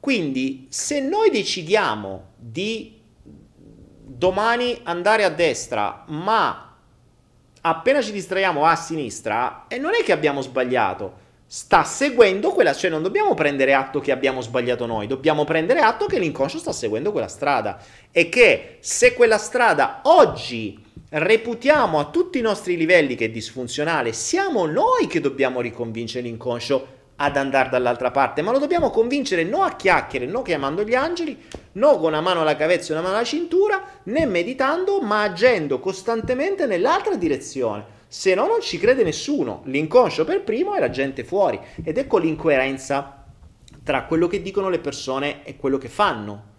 Quindi, 0.00 0.66
se 0.70 0.98
noi 1.00 1.30
decidiamo 1.30 2.30
di 2.36 3.00
domani 4.02 4.80
andare 4.82 5.22
a 5.22 5.30
destra, 5.30 6.04
ma 6.08 6.76
appena 7.60 8.02
ci 8.02 8.10
distraiamo 8.10 8.64
a 8.64 8.74
sinistra, 8.74 9.66
e 9.68 9.78
non 9.78 9.94
è 9.94 10.02
che 10.02 10.10
abbiamo 10.10 10.40
sbagliato, 10.40 11.28
sta 11.52 11.82
seguendo 11.82 12.52
quella, 12.52 12.72
cioè 12.72 12.90
non 12.90 13.02
dobbiamo 13.02 13.34
prendere 13.34 13.74
atto 13.74 13.98
che 13.98 14.12
abbiamo 14.12 14.40
sbagliato 14.40 14.86
noi, 14.86 15.08
dobbiamo 15.08 15.42
prendere 15.42 15.80
atto 15.80 16.06
che 16.06 16.20
l'inconscio 16.20 16.58
sta 16.58 16.70
seguendo 16.70 17.10
quella 17.10 17.26
strada 17.26 17.82
e 18.12 18.28
che 18.28 18.76
se 18.78 19.14
quella 19.14 19.36
strada 19.36 20.02
oggi 20.04 20.80
reputiamo 21.08 21.98
a 21.98 22.04
tutti 22.04 22.38
i 22.38 22.40
nostri 22.40 22.76
livelli 22.76 23.16
che 23.16 23.24
è 23.24 23.30
disfunzionale, 23.30 24.12
siamo 24.12 24.64
noi 24.66 25.08
che 25.08 25.18
dobbiamo 25.18 25.60
riconvincere 25.60 26.22
l'inconscio 26.22 26.98
ad 27.16 27.36
andare 27.36 27.68
dall'altra 27.68 28.12
parte, 28.12 28.42
ma 28.42 28.52
lo 28.52 28.60
dobbiamo 28.60 28.90
convincere 28.90 29.42
non 29.42 29.62
a 29.62 29.74
chiacchiere, 29.74 30.26
non 30.26 30.44
chiamando 30.44 30.84
gli 30.84 30.94
angeli, 30.94 31.36
non 31.72 31.98
con 31.98 32.10
una 32.10 32.20
mano 32.20 32.42
alla 32.42 32.54
cavezza 32.54 32.90
e 32.90 32.92
una 32.92 33.02
mano 33.02 33.16
alla 33.16 33.24
cintura, 33.24 33.82
né 34.04 34.24
meditando, 34.24 35.00
ma 35.00 35.22
agendo 35.22 35.80
costantemente 35.80 36.66
nell'altra 36.66 37.16
direzione. 37.16 37.98
Se 38.12 38.34
no 38.34 38.48
non 38.48 38.60
ci 38.60 38.76
crede 38.76 39.04
nessuno, 39.04 39.62
l'inconscio 39.66 40.24
per 40.24 40.42
primo 40.42 40.74
e 40.74 40.80
la 40.80 40.90
gente 40.90 41.22
fuori. 41.22 41.60
Ed 41.84 41.96
ecco 41.96 42.18
l'incoerenza 42.18 43.24
tra 43.84 44.02
quello 44.02 44.26
che 44.26 44.42
dicono 44.42 44.68
le 44.68 44.80
persone 44.80 45.44
e 45.44 45.54
quello 45.54 45.78
che 45.78 45.88
fanno. 45.88 46.49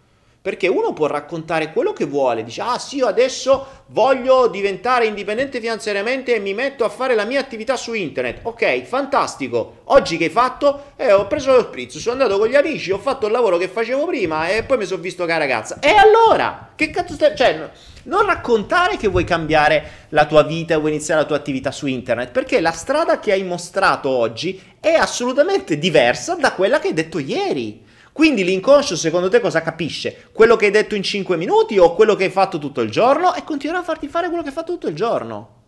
Perché 0.41 0.67
uno 0.67 0.91
può 0.91 1.05
raccontare 1.05 1.71
quello 1.71 1.93
che 1.93 2.05
vuole, 2.05 2.43
dice 2.43 2.61
ah 2.61 2.79
sì, 2.79 2.99
adesso 2.99 3.83
voglio 3.89 4.47
diventare 4.47 5.05
indipendente 5.05 5.59
finanziariamente 5.59 6.33
e 6.33 6.39
mi 6.39 6.55
metto 6.55 6.83
a 6.83 6.89
fare 6.89 7.13
la 7.13 7.25
mia 7.25 7.39
attività 7.39 7.75
su 7.75 7.93
internet. 7.93 8.39
Ok, 8.41 8.81
fantastico. 8.81 9.81
Oggi 9.83 10.17
che 10.17 10.23
hai 10.23 10.29
fatto? 10.31 10.93
Eh, 10.95 11.11
ho 11.11 11.27
preso 11.27 11.53
lo 11.53 11.61
spritz, 11.61 11.99
sono 11.99 12.19
andato 12.19 12.39
con 12.39 12.47
gli 12.47 12.55
amici, 12.55 12.89
ho 12.89 12.97
fatto 12.97 13.27
il 13.27 13.33
lavoro 13.33 13.57
che 13.57 13.67
facevo 13.67 14.07
prima 14.07 14.49
e 14.49 14.63
poi 14.63 14.79
mi 14.79 14.85
sono 14.85 14.99
visto 14.99 15.25
che 15.25 15.37
ragazza. 15.37 15.77
E 15.79 15.93
allora? 15.93 16.71
Che 16.75 16.89
cazzo 16.89 17.13
stai... 17.13 17.37
Cioè, 17.37 17.69
non 18.05 18.25
raccontare 18.25 18.97
che 18.97 19.09
vuoi 19.09 19.25
cambiare 19.25 20.07
la 20.09 20.25
tua 20.25 20.41
vita 20.41 20.73
e 20.73 20.77
vuoi 20.77 20.89
iniziare 20.89 21.21
la 21.21 21.27
tua 21.27 21.35
attività 21.35 21.69
su 21.69 21.85
internet, 21.85 22.31
perché 22.31 22.59
la 22.61 22.71
strada 22.71 23.19
che 23.19 23.31
hai 23.31 23.43
mostrato 23.43 24.09
oggi 24.09 24.59
è 24.79 24.93
assolutamente 24.93 25.77
diversa 25.77 26.33
da 26.33 26.53
quella 26.53 26.79
che 26.79 26.87
hai 26.87 26.93
detto 26.93 27.19
ieri. 27.19 27.89
Quindi 28.21 28.43
l'inconscio 28.43 28.95
secondo 28.95 29.29
te 29.29 29.39
cosa 29.39 29.63
capisce? 29.63 30.27
Quello 30.31 30.55
che 30.55 30.65
hai 30.65 30.71
detto 30.71 30.93
in 30.93 31.01
5 31.01 31.37
minuti 31.37 31.79
o 31.79 31.95
quello 31.95 32.13
che 32.13 32.25
hai 32.25 32.29
fatto 32.29 32.59
tutto 32.59 32.81
il 32.81 32.91
giorno? 32.91 33.33
E 33.33 33.43
continuerà 33.43 33.81
a 33.81 33.83
farti 33.83 34.07
fare 34.07 34.27
quello 34.27 34.43
che 34.43 34.49
hai 34.49 34.53
fatto 34.53 34.73
tutto 34.73 34.87
il 34.87 34.95
giorno. 34.95 35.61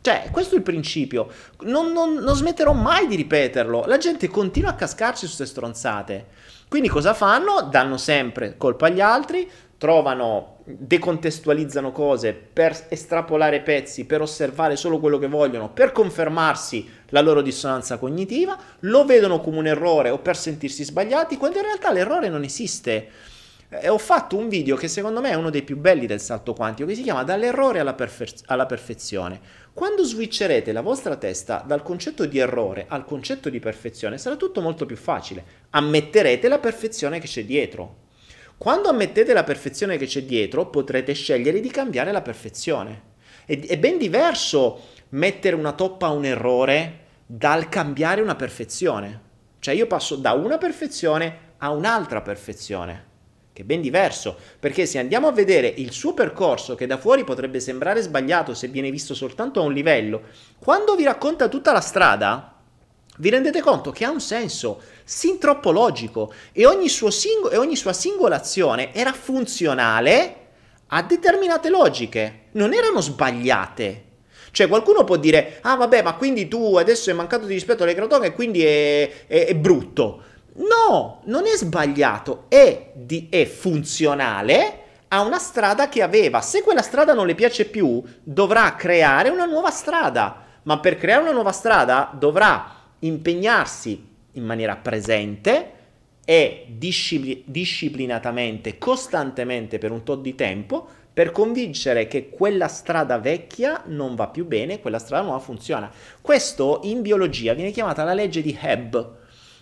Cioè, 0.00 0.28
questo 0.30 0.54
è 0.54 0.56
il 0.56 0.62
principio. 0.62 1.28
Non, 1.64 1.92
non, 1.92 2.14
non 2.14 2.34
smetterò 2.34 2.72
mai 2.72 3.06
di 3.06 3.16
ripeterlo. 3.16 3.84
La 3.84 3.98
gente 3.98 4.28
continua 4.28 4.70
a 4.70 4.76
cascarci 4.76 5.26
su 5.26 5.36
queste 5.36 5.44
stronzate. 5.44 6.26
Quindi 6.70 6.88
cosa 6.88 7.14
fanno? 7.14 7.62
Danno 7.68 7.96
sempre 7.96 8.54
colpa 8.56 8.86
agli 8.86 9.00
altri, 9.00 9.50
trovano, 9.76 10.58
decontestualizzano 10.62 11.90
cose 11.90 12.32
per 12.32 12.86
estrapolare 12.90 13.60
pezzi, 13.60 14.04
per 14.04 14.20
osservare 14.20 14.76
solo 14.76 15.00
quello 15.00 15.18
che 15.18 15.26
vogliono, 15.26 15.70
per 15.70 15.90
confermarsi 15.90 16.88
la 17.08 17.22
loro 17.22 17.42
dissonanza 17.42 17.98
cognitiva, 17.98 18.56
lo 18.80 19.04
vedono 19.04 19.40
come 19.40 19.58
un 19.58 19.66
errore 19.66 20.10
o 20.10 20.18
per 20.18 20.36
sentirsi 20.36 20.84
sbagliati, 20.84 21.36
quando 21.36 21.58
in 21.58 21.64
realtà 21.64 21.90
l'errore 21.90 22.28
non 22.28 22.44
esiste. 22.44 23.08
E 23.68 23.88
ho 23.88 23.98
fatto 23.98 24.36
un 24.36 24.48
video 24.48 24.76
che 24.76 24.86
secondo 24.86 25.20
me 25.20 25.30
è 25.30 25.34
uno 25.34 25.50
dei 25.50 25.62
più 25.62 25.76
belli 25.76 26.06
del 26.06 26.20
salto 26.20 26.52
quantico, 26.52 26.86
che 26.86 26.94
si 26.94 27.02
chiama 27.02 27.24
Dall'errore 27.24 27.80
alla, 27.80 27.94
perfe- 27.94 28.44
alla 28.46 28.66
perfezione. 28.66 29.40
Quando 29.72 30.04
switcherete 30.04 30.72
la 30.72 30.80
vostra 30.80 31.16
testa 31.16 31.62
dal 31.64 31.82
concetto 31.82 32.26
di 32.26 32.38
errore 32.38 32.86
al 32.88 33.04
concetto 33.04 33.48
di 33.48 33.60
perfezione, 33.60 34.18
sarà 34.18 34.34
tutto 34.34 34.60
molto 34.60 34.84
più 34.84 34.96
facile. 34.96 35.44
Ammetterete 35.70 36.48
la 36.48 36.58
perfezione 36.58 37.20
che 37.20 37.28
c'è 37.28 37.44
dietro. 37.44 38.08
Quando 38.58 38.88
ammettete 38.88 39.32
la 39.32 39.44
perfezione 39.44 39.96
che 39.96 40.06
c'è 40.06 40.24
dietro, 40.24 40.68
potrete 40.68 41.14
scegliere 41.14 41.60
di 41.60 41.70
cambiare 41.70 42.12
la 42.12 42.20
perfezione. 42.20 43.02
È, 43.46 43.58
è 43.58 43.78
ben 43.78 43.96
diverso 43.96 44.88
mettere 45.10 45.56
una 45.56 45.72
toppa 45.72 46.08
a 46.08 46.10
un 46.10 46.24
errore 46.24 46.98
dal 47.24 47.68
cambiare 47.68 48.20
una 48.20 48.34
perfezione. 48.34 49.28
Cioè 49.60 49.74
io 49.74 49.86
passo 49.86 50.16
da 50.16 50.32
una 50.32 50.58
perfezione 50.58 51.54
a 51.58 51.70
un'altra 51.70 52.22
perfezione, 52.22 53.06
che 53.60 53.62
è 53.62 53.64
ben 53.64 53.80
diverso, 53.80 54.36
perché 54.58 54.86
se 54.86 54.98
andiamo 54.98 55.28
a 55.28 55.32
vedere 55.32 55.72
il 55.76 55.92
suo 55.92 56.14
percorso, 56.14 56.74
che 56.74 56.86
da 56.86 56.96
fuori 56.96 57.24
potrebbe 57.24 57.60
sembrare 57.60 58.00
sbagliato 58.00 58.54
se 58.54 58.68
viene 58.68 58.90
visto 58.90 59.14
soltanto 59.14 59.60
a 59.60 59.64
un 59.64 59.72
livello, 59.72 60.22
quando 60.58 60.94
vi 60.96 61.04
racconta 61.04 61.48
tutta 61.48 61.72
la 61.72 61.80
strada, 61.80 62.54
vi 63.18 63.28
rendete 63.28 63.60
conto 63.60 63.90
che 63.90 64.04
ha 64.04 64.10
un 64.10 64.20
senso 64.20 64.80
sin 65.04 65.38
troppo 65.38 65.70
logico 65.70 66.32
e 66.52 66.64
ogni, 66.64 66.88
sing- 66.88 67.52
e 67.52 67.56
ogni 67.58 67.76
sua 67.76 67.92
singola 67.92 68.36
azione 68.36 68.94
era 68.94 69.12
funzionale 69.12 70.36
a 70.86 71.02
determinate 71.02 71.68
logiche, 71.68 72.46
non 72.52 72.72
erano 72.72 73.00
sbagliate. 73.00 74.04
Cioè 74.52 74.66
qualcuno 74.66 75.04
può 75.04 75.16
dire, 75.16 75.58
ah 75.60 75.76
vabbè, 75.76 76.02
ma 76.02 76.14
quindi 76.14 76.48
tu 76.48 76.76
adesso 76.76 77.10
hai 77.10 77.16
mancato 77.16 77.46
di 77.46 77.54
rispetto 77.54 77.84
alle 77.84 77.94
crotonche 77.94 78.28
e 78.28 78.32
quindi 78.32 78.64
è, 78.64 79.26
è, 79.26 79.46
è, 79.46 79.54
brutto. 79.54 80.22
No, 80.54 81.22
non 81.24 81.46
è 81.46 81.56
sbagliato, 81.56 82.44
è, 82.48 82.92
di, 82.94 83.28
è 83.30 83.44
funzionale 83.46 84.78
a 85.08 85.22
una 85.22 85.38
strada 85.38 85.88
che 85.88 86.02
aveva. 86.02 86.40
Se 86.40 86.62
quella 86.62 86.82
strada 86.82 87.14
non 87.14 87.26
le 87.26 87.34
piace 87.34 87.66
più, 87.66 88.02
dovrà 88.22 88.74
creare 88.74 89.28
una 89.28 89.44
nuova 89.44 89.70
strada. 89.70 90.44
Ma 90.62 90.78
per 90.78 90.96
creare 90.96 91.22
una 91.22 91.32
nuova 91.32 91.52
strada 91.52 92.10
dovrà 92.16 92.74
impegnarsi 93.00 94.06
in 94.32 94.44
maniera 94.44 94.76
presente 94.76 95.72
e 96.24 96.66
discipli- 96.68 97.42
disciplinatamente, 97.46 98.78
costantemente 98.78 99.78
per 99.78 99.90
un 99.90 100.02
tot 100.02 100.20
di 100.20 100.34
tempo 100.34 100.86
per 101.12 101.32
convincere 101.32 102.06
che 102.06 102.30
quella 102.30 102.68
strada 102.68 103.18
vecchia 103.18 103.82
non 103.86 104.14
va 104.14 104.28
più 104.28 104.46
bene, 104.46 104.80
quella 104.80 104.98
strada 104.98 105.24
nuova 105.24 105.40
funziona. 105.40 105.90
Questo 106.20 106.80
in 106.84 107.02
biologia 107.02 107.52
viene 107.52 107.72
chiamata 107.72 108.04
la 108.04 108.14
legge 108.14 108.42
di 108.42 108.56
Hebb, 108.58 109.18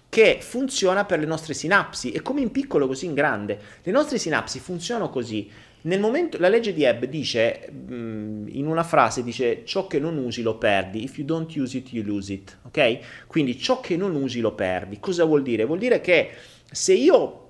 che 0.09 0.39
funziona 0.41 1.05
per 1.05 1.19
le 1.19 1.27
nostre 1.27 1.55
sinapsi, 1.55 2.13
e 2.13 2.23
come 2.23 2.41
in 2.41 2.51
piccolo 2.51 2.87
così 2.87 3.07
in 3.07 3.15
grande. 3.15 3.59
Le 3.83 3.93
nostre 3.93 4.19
sinapsi 4.19 4.59
funzionano 4.59 5.11
così. 5.11 5.51
Nel 5.83 6.01
momento, 6.01 6.39
la 6.39 6.49
legge 6.49 6.73
di 6.73 6.83
Hebb 6.83 7.05
dice, 7.05 7.71
mm, 7.71 8.49
in 8.49 8.67
una 8.67 8.83
frase, 8.83 9.23
dice 9.23 9.65
ciò 9.65 9.87
che 9.87 10.01
non 10.01 10.17
usi 10.17 10.43
lo 10.43 10.57
perdi, 10.57 11.05
if 11.05 11.19
you 11.19 11.27
don't 11.27 11.55
use 11.55 11.77
it 11.77 11.93
you 11.93 12.05
lose 12.05 12.33
it, 12.33 12.57
ok? 12.65 13.27
Quindi 13.27 13.59
ciò 13.59 13.81
che 13.81 13.97
non 13.97 14.15
usi 14.17 14.41
lo 14.41 14.55
perdi. 14.55 14.99
Cosa 14.99 15.25
vuol 15.25 15.43
dire? 15.43 15.65
Vuol 15.65 15.79
dire 15.79 16.01
che 16.01 16.31
se 16.71 16.95
io 16.95 17.47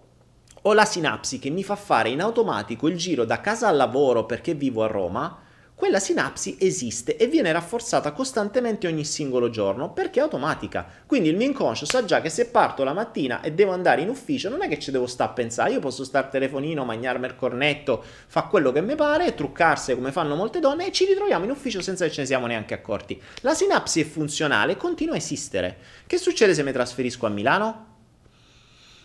ho 0.61 0.73
la 0.75 0.85
sinapsi 0.85 1.39
che 1.39 1.51
mi 1.51 1.63
fa 1.63 1.77
fare 1.77 2.11
in 2.11 2.21
automatico 2.21 2.89
il 2.89 2.97
giro 2.97 3.25
da 3.25 3.41
casa 3.41 3.69
al 3.69 3.77
lavoro 3.77 4.27
perché 4.27 4.55
vivo 4.55 4.83
a 4.83 4.89
Roma, 4.89 5.47
quella 5.79 6.01
sinapsi 6.01 6.57
esiste 6.59 7.17
e 7.17 7.29
viene 7.29 7.53
rafforzata 7.53 8.11
costantemente 8.11 8.89
ogni 8.89 9.05
singolo 9.05 9.49
giorno 9.49 9.93
perché 9.93 10.19
è 10.19 10.23
automatica. 10.25 10.85
Quindi 11.07 11.29
il 11.29 11.37
mio 11.37 11.47
inconscio 11.47 11.87
sa 11.87 12.05
già 12.05 12.21
che 12.21 12.31
se 12.31 12.49
parto 12.49 12.83
la 12.83 12.93
mattina 12.93 13.43
e 13.43 13.53
devo 13.53 13.71
andare 13.71 14.01
in 14.01 14.09
ufficio 14.09 14.49
non 14.49 14.61
è 14.61 14.69
che 14.69 14.81
ci 14.81 14.91
devo 14.91 15.07
stare 15.07 15.31
a 15.31 15.35
pensare, 15.35 15.71
io 15.71 15.79
posso 15.79 16.03
stare 16.03 16.25
al 16.27 16.33
telefonino, 16.33 16.85
mangiarmi 16.85 17.27
il 17.27 17.37
cornetto, 17.37 18.03
fa 18.27 18.43
quello 18.43 18.73
che 18.73 18.81
mi 18.81 18.97
pare, 18.97 19.37
truccarsi 19.37 19.95
come 19.95 20.11
fanno 20.11 20.35
molte 20.35 20.59
donne 20.59 20.89
e 20.89 20.91
ci 20.91 21.05
ritroviamo 21.05 21.45
in 21.45 21.53
ufficio 21.53 21.81
senza 21.81 22.05
che 22.05 22.11
ce 22.11 22.23
ne 22.23 22.27
siamo 22.27 22.49
neanche 22.49 22.75
accorti. 22.75 23.23
La 23.43 23.55
sinapsi 23.55 24.01
è 24.01 24.05
funzionale, 24.05 24.77
continua 24.77 25.15
a 25.15 25.19
esistere. 25.19 25.79
Che 26.09 26.19
succede 26.19 26.55
se 26.55 26.65
mi 26.65 26.73
trasferisco 26.73 27.25
a 27.25 27.29
Milano? 27.29 27.87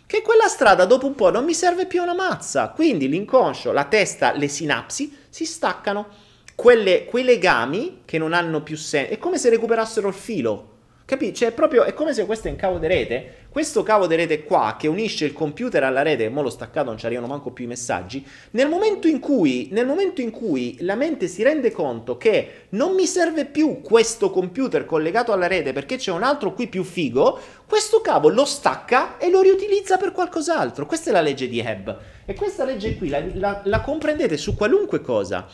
che 0.06 0.20
quella 0.22 0.48
strada 0.48 0.84
dopo 0.84 1.06
un 1.06 1.14
po' 1.14 1.30
non 1.30 1.44
mi 1.44 1.54
serve 1.54 1.86
più 1.86 2.02
una 2.02 2.14
mazza. 2.14 2.68
Quindi 2.68 3.08
l'inconscio, 3.08 3.72
la 3.72 3.84
testa, 3.84 4.32
le 4.32 4.48
sinapsi 4.48 5.16
si 5.30 5.46
staccano 5.46 6.23
quelle, 6.54 7.04
quei 7.04 7.24
legami 7.24 8.02
che 8.04 8.18
non 8.18 8.32
hanno 8.32 8.62
più 8.62 8.76
senso. 8.76 9.12
È 9.12 9.18
come 9.18 9.38
se 9.38 9.50
recuperassero 9.50 10.08
il 10.08 10.14
filo. 10.14 10.72
Capisci? 11.06 11.34
Cioè, 11.34 11.52
proprio 11.52 11.84
è 11.84 11.92
come 11.92 12.14
se 12.14 12.24
questo 12.24 12.48
è 12.48 12.50
un 12.50 12.56
cavo 12.56 12.78
di 12.78 12.86
rete. 12.86 13.42
Questo 13.50 13.82
cavo 13.82 14.06
di 14.06 14.14
rete 14.16 14.42
qua 14.42 14.76
che 14.78 14.88
unisce 14.88 15.26
il 15.26 15.34
computer 15.34 15.84
alla 15.84 16.00
rete, 16.00 16.30
mo 16.30 16.40
l'ho 16.40 16.48
staccato, 16.48 16.86
non 16.86 16.96
ci 16.96 17.04
arrivano 17.04 17.26
manco 17.26 17.50
più 17.50 17.64
i 17.64 17.68
messaggi. 17.68 18.26
Nel 18.52 18.68
momento, 18.68 19.06
in 19.06 19.20
cui, 19.20 19.68
nel 19.70 19.86
momento 19.86 20.22
in 20.22 20.30
cui 20.30 20.78
la 20.80 20.94
mente 20.94 21.28
si 21.28 21.42
rende 21.42 21.70
conto 21.70 22.16
che 22.16 22.62
non 22.70 22.94
mi 22.94 23.04
serve 23.06 23.44
più 23.44 23.82
questo 23.82 24.30
computer 24.30 24.86
collegato 24.86 25.32
alla 25.32 25.46
rete 25.46 25.74
perché 25.74 25.96
c'è 25.96 26.10
un 26.10 26.22
altro 26.22 26.54
qui 26.54 26.68
più 26.68 26.82
figo, 26.82 27.38
questo 27.68 28.00
cavo 28.00 28.30
lo 28.30 28.46
stacca 28.46 29.18
e 29.18 29.28
lo 29.28 29.42
riutilizza 29.42 29.98
per 29.98 30.12
qualcos'altro. 30.12 30.86
Questa 30.86 31.10
è 31.10 31.12
la 31.12 31.20
legge 31.20 31.48
di 31.48 31.60
Hebb. 31.60 31.90
E 32.24 32.34
questa 32.34 32.64
legge 32.64 32.96
qui 32.96 33.10
la, 33.10 33.22
la, 33.34 33.60
la 33.64 33.80
comprendete 33.82 34.38
su 34.38 34.56
qualunque 34.56 35.02
cosa. 35.02 35.46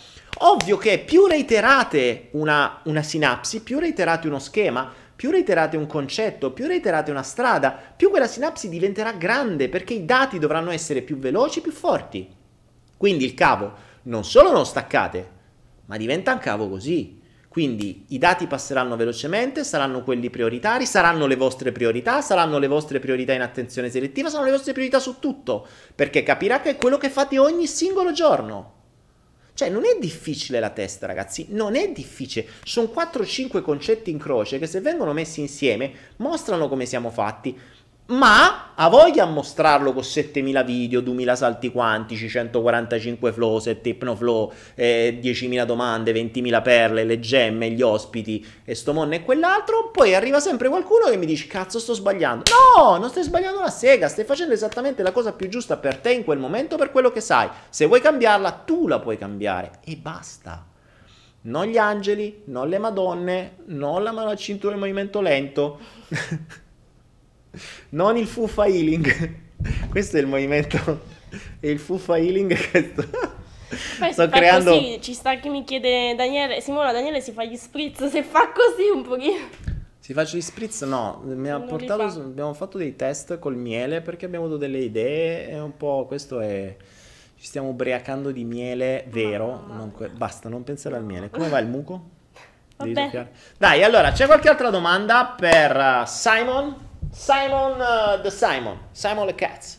Ovvio 0.42 0.76
che 0.78 1.00
più 1.00 1.26
reiterate 1.26 2.28
una, 2.32 2.80
una 2.84 3.02
sinapsi, 3.02 3.62
più 3.62 3.80
reiterate 3.80 4.28
uno 4.28 4.38
schema, 4.38 5.08
più 5.20 5.30
reiterate 5.30 5.76
un 5.76 5.84
concetto, 5.84 6.50
più 6.50 6.66
reiterate 6.66 7.10
una 7.10 7.22
strada, 7.22 7.78
più 7.94 8.08
quella 8.08 8.26
sinapsi 8.26 8.70
diventerà 8.70 9.12
grande 9.12 9.68
perché 9.68 9.92
i 9.92 10.06
dati 10.06 10.38
dovranno 10.38 10.70
essere 10.70 11.02
più 11.02 11.18
veloci, 11.18 11.60
più 11.60 11.72
forti. 11.72 12.26
Quindi 12.96 13.26
il 13.26 13.34
cavo 13.34 13.74
non 14.04 14.24
solo 14.24 14.50
non 14.50 14.64
staccate, 14.64 15.28
ma 15.84 15.98
diventa 15.98 16.32
un 16.32 16.38
cavo 16.38 16.70
così. 16.70 17.20
Quindi 17.48 18.06
i 18.08 18.16
dati 18.16 18.46
passeranno 18.46 18.96
velocemente, 18.96 19.62
saranno 19.62 20.02
quelli 20.04 20.30
prioritari, 20.30 20.86
saranno 20.86 21.26
le 21.26 21.36
vostre 21.36 21.70
priorità, 21.70 22.22
saranno 22.22 22.56
le 22.56 22.66
vostre 22.66 22.98
priorità 22.98 23.34
in 23.34 23.42
attenzione 23.42 23.90
selettiva, 23.90 24.30
saranno 24.30 24.46
le 24.46 24.52
vostre 24.52 24.72
priorità 24.72 25.00
su 25.00 25.18
tutto, 25.18 25.66
perché 25.94 26.22
capirà 26.22 26.62
che 26.62 26.70
è 26.70 26.76
quello 26.76 26.96
che 26.96 27.10
fate 27.10 27.38
ogni 27.38 27.66
singolo 27.66 28.12
giorno. 28.12 28.79
Cioè, 29.60 29.68
non 29.68 29.84
è 29.84 29.98
difficile 30.00 30.58
la 30.58 30.70
testa, 30.70 31.04
ragazzi, 31.04 31.48
non 31.50 31.76
è 31.76 31.92
difficile. 31.92 32.46
Sono 32.64 32.90
4-5 32.90 33.60
concetti 33.60 34.10
in 34.10 34.16
croce 34.16 34.58
che 34.58 34.66
se 34.66 34.80
vengono 34.80 35.12
messi 35.12 35.40
insieme 35.40 35.92
mostrano 36.16 36.66
come 36.66 36.86
siamo 36.86 37.10
fatti 37.10 37.54
ma 38.10 38.72
ha 38.74 38.88
voglia 38.88 39.24
a 39.24 39.26
mostrarlo 39.26 39.92
con 39.92 40.02
7000 40.02 40.62
video, 40.62 41.00
2000 41.00 41.36
salti 41.36 41.70
quantici, 41.70 42.28
145 42.28 43.32
flow, 43.32 43.58
7 43.58 43.88
hypnoflow, 43.88 44.52
eh, 44.74 45.18
10.000 45.22 45.64
domande, 45.64 46.12
20.000 46.12 46.62
perle, 46.62 47.04
le 47.04 47.20
gemme, 47.20 47.70
gli 47.70 47.82
ospiti 47.82 48.44
e 48.64 48.74
sto 48.74 48.92
monne 48.92 49.16
e 49.16 49.22
quell'altro, 49.22 49.90
poi 49.90 50.14
arriva 50.14 50.40
sempre 50.40 50.68
qualcuno 50.68 51.10
che 51.10 51.16
mi 51.16 51.26
dice 51.26 51.46
cazzo 51.46 51.78
sto 51.78 51.94
sbagliando. 51.94 52.44
No, 52.76 52.96
non 52.96 53.10
stai 53.10 53.22
sbagliando 53.22 53.58
una 53.58 53.70
sega, 53.70 54.08
stai 54.08 54.24
facendo 54.24 54.54
esattamente 54.54 55.02
la 55.02 55.12
cosa 55.12 55.32
più 55.32 55.48
giusta 55.48 55.76
per 55.76 55.98
te 55.98 56.12
in 56.12 56.24
quel 56.24 56.38
momento, 56.38 56.76
per 56.76 56.90
quello 56.90 57.10
che 57.10 57.20
sai. 57.20 57.48
Se 57.68 57.86
vuoi 57.86 58.00
cambiarla, 58.00 58.62
tu 58.64 58.88
la 58.88 58.98
puoi 58.98 59.18
cambiare 59.18 59.80
e 59.84 59.96
basta. 59.96 60.66
Non 61.42 61.66
gli 61.66 61.78
angeli, 61.78 62.42
non 62.46 62.68
le 62.68 62.78
madonne, 62.78 63.56
non 63.66 64.02
la 64.02 64.12
mano 64.12 64.28
al 64.28 64.36
cintura 64.36 64.74
in 64.74 64.80
movimento 64.80 65.20
lento. 65.22 65.78
non 67.90 68.16
il 68.16 68.26
Fufa 68.26 68.66
Healing. 68.66 69.34
Questo 69.90 70.16
è 70.16 70.20
il 70.20 70.26
movimento. 70.26 71.00
È 71.60 71.66
il 71.66 71.78
Fufa 71.78 72.16
Healing. 72.16 72.56
Poi 73.98 74.12
Sto 74.12 74.28
creando. 74.28 74.72
Così, 74.72 74.98
ci 75.00 75.14
sta 75.14 75.38
che 75.38 75.48
mi 75.48 75.64
chiede 75.64 76.14
Daniele. 76.14 76.60
Simona, 76.60 76.92
Daniele 76.92 77.20
si 77.20 77.32
fa 77.32 77.44
gli 77.44 77.56
spritz. 77.56 78.04
Se 78.06 78.22
fa 78.22 78.50
così 78.52 78.88
un 78.92 79.02
pochino. 79.02 79.48
Si 79.98 80.12
faccio 80.12 80.36
gli 80.36 80.40
spritz? 80.40 80.82
No, 80.82 81.20
mi 81.24 81.50
ha 81.50 81.60
portato, 81.60 82.02
abbiamo 82.02 82.52
fatto 82.54 82.78
dei 82.78 82.96
test 82.96 83.38
col 83.38 83.56
miele 83.56 84.00
perché 84.00 84.24
abbiamo 84.24 84.46
avuto 84.46 84.58
delle 84.58 84.78
idee 84.78 85.48
e 85.48 85.60
un 85.60 85.76
po' 85.76 86.06
questo 86.06 86.40
è... 86.40 86.74
Ci 87.38 87.46
stiamo 87.46 87.68
ubriacando 87.68 88.32
di 88.32 88.44
miele 88.44 89.06
vero, 89.08 89.64
non 89.66 89.92
que... 89.92 90.08
basta, 90.08 90.48
non 90.48 90.64
pensare 90.64 90.96
al 90.96 91.04
miele. 91.04 91.30
Come 91.30 91.48
va 91.48 91.58
il 91.58 91.68
muco? 91.68 92.08
Vabbè. 92.76 93.28
Dai, 93.56 93.84
allora, 93.84 94.10
c'è 94.12 94.26
qualche 94.26 94.48
altra 94.48 94.70
domanda 94.70 95.34
per 95.38 95.76
uh, 95.76 96.06
Simon? 96.06 96.88
Simon 97.10 97.80
uh, 97.80 98.20
the 98.22 98.30
Simon, 98.30 98.78
Simon 98.92 99.26
the 99.26 99.34
Cats. 99.34 99.78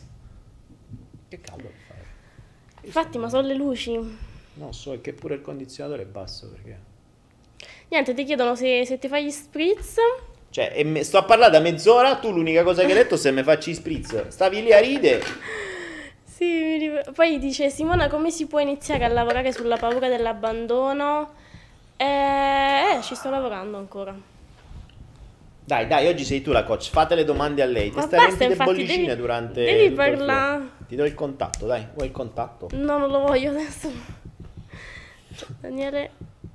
Che 1.28 1.40
caldo 1.40 1.68
che 1.68 1.74
fa. 1.86 1.94
Infatti, 2.82 3.18
ma 3.18 3.28
sono 3.28 3.46
le 3.46 3.54
luci. 3.54 3.98
Non 4.54 4.74
so, 4.74 4.92
è 4.92 5.00
che 5.00 5.12
pure 5.12 5.36
il 5.36 5.40
condizionatore 5.40 6.02
è 6.02 6.06
basso 6.06 6.48
perché... 6.50 6.90
Niente, 7.88 8.14
ti 8.14 8.24
chiedono 8.24 8.54
se, 8.54 8.84
se 8.84 8.98
ti 8.98 9.08
fai 9.08 9.24
gli 9.24 9.30
spritz. 9.30 9.96
Cioè, 10.50 10.82
me- 10.84 11.02
sto 11.04 11.18
a 11.18 11.24
parlare 11.24 11.52
da 11.52 11.60
mezz'ora, 11.60 12.16
tu 12.16 12.30
l'unica 12.30 12.62
cosa 12.62 12.82
che 12.82 12.88
hai 12.88 12.98
detto 12.98 13.14
è 13.14 13.18
se 13.18 13.30
mi 13.30 13.42
facci 13.42 13.70
i 13.70 13.74
spritz. 13.74 14.28
Stavi 14.28 14.62
lì 14.62 14.72
a 14.72 14.78
ride. 14.80 15.22
Sì, 16.32 16.90
poi 17.14 17.38
dice 17.38 17.70
Simona 17.70 18.08
come 18.08 18.32
si 18.32 18.46
può 18.46 18.58
iniziare 18.58 19.04
a 19.04 19.08
lavorare 19.08 19.52
sulla 19.52 19.76
paura 19.76 20.08
dell'abbandono? 20.08 21.34
Eh, 21.96 22.04
eh, 22.04 23.02
ci 23.02 23.14
sto 23.14 23.30
lavorando 23.30 23.76
ancora. 23.76 24.12
Dai, 25.64 25.86
dai, 25.86 26.08
oggi 26.08 26.24
sei 26.24 26.42
tu 26.42 26.50
la 26.50 26.64
coach, 26.64 26.90
fate 26.90 27.14
le 27.14 27.24
domande 27.24 27.62
a 27.62 27.66
lei. 27.66 27.90
Ti 27.90 27.96
Ma 27.96 28.02
stai 28.02 28.18
basta, 28.18 28.36
riempite 28.44 28.50
infatti, 28.60 28.70
bollicine 28.72 29.06
devi- 29.06 29.20
durante 29.20 29.64
devi 29.64 29.88
tutto 29.90 30.02
il 30.02 30.16
parla- 30.16 30.54
flow. 30.56 30.86
Ti 30.88 30.96
do 30.96 31.04
il 31.04 31.14
contatto, 31.14 31.66
dai, 31.66 31.86
vuoi 31.94 32.06
il 32.06 32.12
contatto? 32.12 32.68
No, 32.72 32.98
non 32.98 33.08
lo 33.10 33.20
voglio 33.20 33.50
adesso. 33.50 33.90
Daniele, 35.60 36.10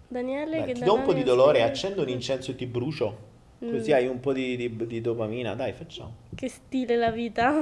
Daniele 0.07 0.57
Dai, 0.57 0.65
che 0.67 0.73
ti 0.73 0.83
do 0.83 0.93
un 0.95 1.03
po' 1.03 1.13
di 1.13 1.23
dolore, 1.23 1.57
si- 1.59 1.63
accendo 1.63 2.01
un 2.01 2.09
incenso 2.09 2.51
e 2.51 2.55
ti 2.55 2.65
brucio. 2.65 3.25
Così 3.59 3.91
Mm. 3.91 3.93
hai 3.95 4.07
un 4.07 4.19
po' 4.19 4.33
di, 4.33 4.55
di- 4.55 4.85
di 4.85 5.01
dopamina, 5.01 5.55
dai, 5.55 5.73
facciamo. 5.73 6.13
Che 6.35 6.47
stile 6.49 6.95
la 6.95 7.09
vita. 7.09 7.59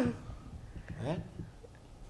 Eh? 1.05 1.33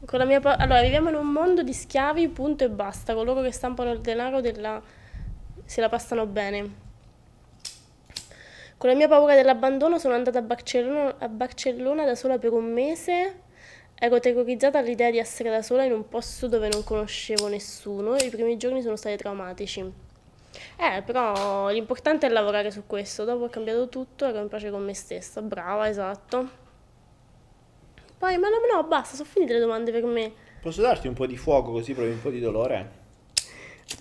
Con 0.06 0.20
la 0.20 0.26
mia 0.26 0.40
pa- 0.40 0.56
allora, 0.56 0.82
viviamo 0.82 1.10
in 1.10 1.16
un 1.16 1.28
mondo 1.28 1.62
di 1.62 1.74
schiavi, 1.74 2.28
punto 2.30 2.64
e 2.64 2.70
basta. 2.70 3.14
Coloro 3.14 3.41
che 3.41 3.52
stampano 3.52 3.91
il 3.91 3.99
denaro 3.99 4.41
della... 4.41 4.82
se 5.66 5.82
la 5.82 5.90
passano 5.90 6.26
bene. 6.26 6.84
Con 8.78 8.90
la 8.90 8.96
mia 8.96 9.08
paura 9.08 9.36
dell'abbandono 9.36 9.98
sono 9.98 10.14
andata 10.16 10.40
a 10.40 10.42
Barcellona, 10.42 11.16
a 11.18 11.30
Barcellona 11.30 12.06
da 12.06 12.16
sola 12.16 12.38
per 12.38 12.52
un 12.52 12.72
mese. 12.72 13.42
Ero 13.98 14.20
terrorizzata 14.20 14.80
all'idea 14.80 15.10
di 15.10 15.18
essere 15.18 15.50
da 15.50 15.62
sola 15.62 15.86
in 15.86 15.94
un 15.94 16.10
posto 16.10 16.48
dove 16.48 16.68
non 16.68 16.84
conoscevo 16.84 17.48
nessuno 17.48 18.16
e 18.16 18.26
i 18.26 18.30
primi 18.30 18.58
giorni 18.58 18.82
sono 18.82 18.98
stati 18.98 19.16
traumatici. 19.16 19.80
Eh, 20.78 21.02
però 21.04 21.70
l'importante 21.70 22.28
è 22.28 22.30
lavorare 22.30 22.72
su 22.72 22.84
questo. 22.86 23.24
Dopo 23.24 23.46
ho 23.46 23.50
cambiato 23.50 23.88
tutto, 23.88 24.26
ero 24.26 24.40
in 24.40 24.50
pace 24.50 24.70
con 24.70 24.84
me 24.84 24.94
stessa. 24.94 25.42
Brava, 25.42 25.88
esatto. 25.88 26.50
Poi, 28.18 28.38
ma 28.38 28.50
no, 28.50 28.58
no, 28.74 28.84
basta, 28.84 29.16
sono 29.16 29.30
finite 29.30 29.54
le 29.54 29.60
domande 29.60 29.92
per 29.92 30.04
me. 30.04 30.34
Posso 30.62 30.82
darti 30.82 31.08
un 31.08 31.14
po' 31.14 31.26
di 31.26 31.38
fuoco 31.38 31.72
così 31.72 31.94
provi 31.94 32.12
un 32.12 32.22
po' 32.22 32.30
di 32.30 32.40
dolore? 32.40 32.92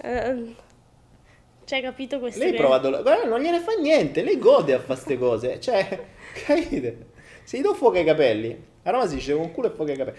Eh, 0.03 0.55
cioè, 1.65 1.83
capito 1.83 2.19
questo? 2.19 2.41
Lei 2.41 2.55
prova 2.55 2.79
dolore, 2.79 3.03
guarda, 3.03 3.29
non 3.29 3.41
gliene 3.41 3.61
fa 3.61 3.73
niente, 3.73 4.23
lei 4.23 4.39
gode 4.39 4.75
a 4.75 4.79
fare 4.79 4.95
queste 4.95 5.19
cose. 5.19 5.61
Cioè, 5.61 6.07
capite? 6.47 7.07
Se 7.45 7.59
gli 7.59 7.63
do 7.63 7.75
fuoco 7.75 7.97
ai 7.97 8.05
capelli, 8.05 8.65
a 8.83 8.91
Roma 8.91 9.07
si 9.07 9.17
dice 9.17 9.35
con 9.35 9.53
culo 9.53 9.69
e 9.69 9.71
fuoco 9.71 9.91
ai 9.91 9.97
capelli. 9.97 10.19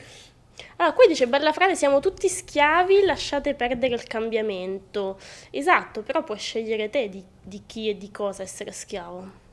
Allora, 0.78 0.96
qui 0.96 1.08
dice 1.08 1.28
bella 1.28 1.52
frase, 1.54 1.76
siamo 1.76 2.00
tutti 2.00 2.28
schiavi, 2.28 3.04
lasciate 3.04 3.54
perdere 3.54 3.94
il 3.94 4.04
cambiamento. 4.04 5.18
Esatto, 5.52 6.02
però 6.02 6.24
puoi 6.24 6.38
scegliere 6.38 6.90
te 6.90 7.10
di, 7.10 7.24
di 7.42 7.64
chi 7.66 7.90
e 7.90 7.98
di 7.98 8.12
cosa 8.12 8.44
essere 8.44 8.72
schiavo. 8.72 9.44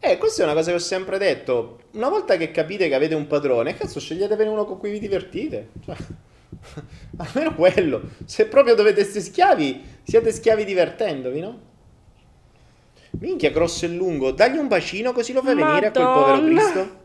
Eh, 0.00 0.18
questa 0.18 0.42
è 0.42 0.44
una 0.44 0.54
cosa 0.54 0.70
che 0.70 0.76
ho 0.76 0.80
sempre 0.80 1.16
detto. 1.18 1.82
Una 1.92 2.08
volta 2.08 2.36
che 2.36 2.50
capite 2.50 2.88
che 2.88 2.94
avete 2.94 3.14
un 3.14 3.26
padrone, 3.26 3.76
cazzo, 3.76 4.00
sceglietevene 4.00 4.50
uno 4.50 4.64
con 4.64 4.78
cui 4.78 4.90
vi 4.90 4.98
divertite. 4.98 5.68
Cioè, 5.84 5.96
almeno 7.18 7.54
quello. 7.54 8.02
Se 8.24 8.46
proprio 8.46 8.74
dovete 8.74 9.00
essere 9.00 9.20
schiavi, 9.20 9.84
siete 10.02 10.32
schiavi 10.32 10.64
divertendovi, 10.64 11.40
no? 11.40 11.60
Minchia, 13.18 13.50
grosso 13.50 13.84
e 13.84 13.88
lungo. 13.88 14.30
Dagli 14.30 14.56
un 14.56 14.68
bacino 14.68 15.12
così 15.12 15.32
lo 15.32 15.42
fai 15.42 15.54
venire 15.54 15.86
a 15.86 15.90
quel 15.90 16.04
povero 16.04 16.40
Madonna. 16.40 16.60
Cristo. 16.60 17.00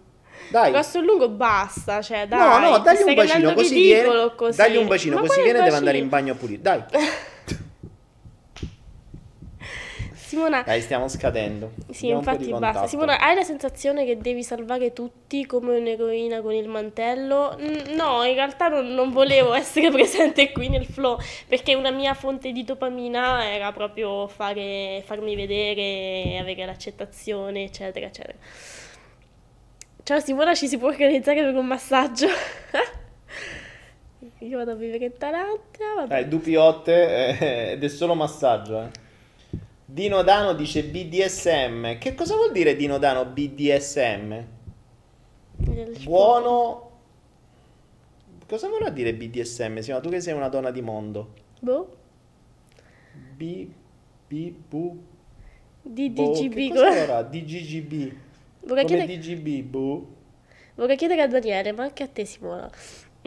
Dai. 0.49 0.72
Grosso 0.72 0.99
e 0.99 1.02
lungo 1.02 1.30
basta, 1.30 2.02
cioè 2.02 2.22
No, 2.22 2.38
dai. 2.38 2.61
no, 2.61 2.78
ti 2.78 2.84
dagli 2.84 3.02
un 3.07 3.14
bacino 3.15 3.53
così 3.53 3.74
viene. 3.74 4.32
così. 4.36 4.57
Dagli 4.57 4.78
un 4.78 4.88
bacino 4.88 5.15
Ma 5.15 5.22
così 5.22 5.41
viene 5.41 5.60
e 5.60 5.64
deve 5.64 5.76
andare 5.76 5.99
bacino? 5.99 6.03
in 6.03 6.10
bagno 6.10 6.32
a 6.32 6.36
pulire. 6.36 6.61
Dai. 6.61 6.84
Simona, 10.28 10.62
Dai, 10.62 10.82
stiamo 10.82 11.08
scadendo. 11.08 11.72
Sì, 11.90 12.08
po' 12.08 12.16
infatti 12.16 12.52
basta. 12.52 12.86
Simona, 12.86 13.18
hai 13.18 13.34
la 13.34 13.44
sensazione 13.44 14.04
che 14.04 14.18
devi 14.18 14.44
salvare 14.44 14.91
tutti 14.91 15.45
come 15.45 15.78
un'eroina 15.78 16.41
con 16.41 16.52
il 16.52 16.68
mantello? 16.68 17.58
No, 17.95 18.26
in 18.26 18.34
realtà 18.34 18.68
non, 18.68 18.94
non 18.94 19.12
volevo 19.12 19.54
essere 19.56 19.90
presente 19.90 20.52
qui 20.52 20.68
nel 20.68 20.86
flow, 20.86 21.18
perché 21.48 21.76
una 21.76 21.91
mia 21.91 22.14
fonte 22.14 22.52
di 22.52 22.66
dopamina 22.66 23.49
era 23.49 23.72
proprio 23.72 24.28
fare, 24.28 25.02
farmi 25.06 25.34
vedere, 25.34 26.38
avere 26.38 26.66
l'accettazione, 26.66 27.64
eccetera, 27.64 28.08
eccetera. 28.08 28.38
Ciao 30.04 30.20
Simona, 30.20 30.54
ci 30.56 30.68
si 30.68 30.78
può 30.78 30.90
organizzare 30.90 31.41
per 31.41 31.56
un 31.56 31.68
massaggio? 31.68 32.28
Io 34.40 34.58
vado 34.58 34.72
a 34.72 34.76
vivere 34.76 35.06
in 35.06 35.14
vabbè. 35.18 36.06
Dai, 36.06 36.28
dupiotte 36.28 37.38
eh, 37.40 37.72
ed 37.72 37.82
è 37.82 37.88
solo 37.88 38.14
massaggio, 38.14 38.82
eh. 38.82 39.06
Dino 39.89 40.22
Dano 40.22 40.53
dice 40.53 40.84
BDSM. 40.84 41.97
Che 41.97 42.14
cosa 42.14 42.35
vuol 42.35 42.51
dire 42.51 42.76
Dino 42.76 42.97
Dano 42.97 43.26
BDSM? 43.26 44.45
Buono. 46.03 46.91
Cosa 48.45 48.68
vorrà 48.68 48.89
dire 48.89 49.14
BDSM? 49.14 49.80
Sì, 49.80 49.93
ma 49.93 50.01
tu 50.01 50.09
che 50.09 50.19
sei 50.19 50.34
una 50.34 50.49
donna 50.49 50.72
di 50.72 50.81
mondo. 50.81 51.34
Boh, 51.61 51.95
B. 53.34 53.69
B. 54.27 54.53
Bu. 54.68 55.01
di 55.81 56.09
Boh, 56.09 56.31
cosa 56.31 56.89
vorrà? 56.89 57.23
DGGB. 57.23 58.14
Vorrei 58.65 58.85
Come 58.85 59.05
chiedere... 59.05 59.18
DGB. 59.18 59.69
Bu. 59.69 60.15
Vorrei 60.76 60.97
chiedere 60.97 61.22
a 61.22 61.27
Daniele, 61.27 61.72
ma 61.72 61.84
anche 61.84 62.03
a 62.03 62.07
te 62.07 62.26
Simona. 62.26 62.69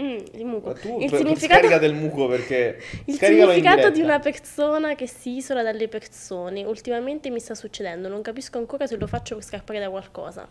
Mm, 0.01 0.18
il 0.32 0.44
muco. 0.47 0.70
Il 0.70 1.10
significato, 1.10 1.39
scarica 1.39 1.78
del 1.78 1.93
muco 1.93 2.27
perché 2.27 2.81
il 3.05 3.14
significato 3.14 3.90
di 3.90 4.01
una 4.01 4.18
persona 4.18 4.94
che 4.94 5.06
si 5.06 5.36
isola 5.36 5.62
dalle 5.62 5.89
persone. 5.89 6.64
Ultimamente 6.64 7.28
mi 7.28 7.39
sta 7.39 7.55
succedendo, 7.55 8.09
non 8.09 8.22
capisco 8.22 8.56
ancora 8.56 8.86
se 8.86 8.97
lo 8.97 9.06
faccio 9.06 9.35
per 9.35 9.44
scappare 9.44 9.78
da 9.78 9.90
qualcosa. 9.90 10.48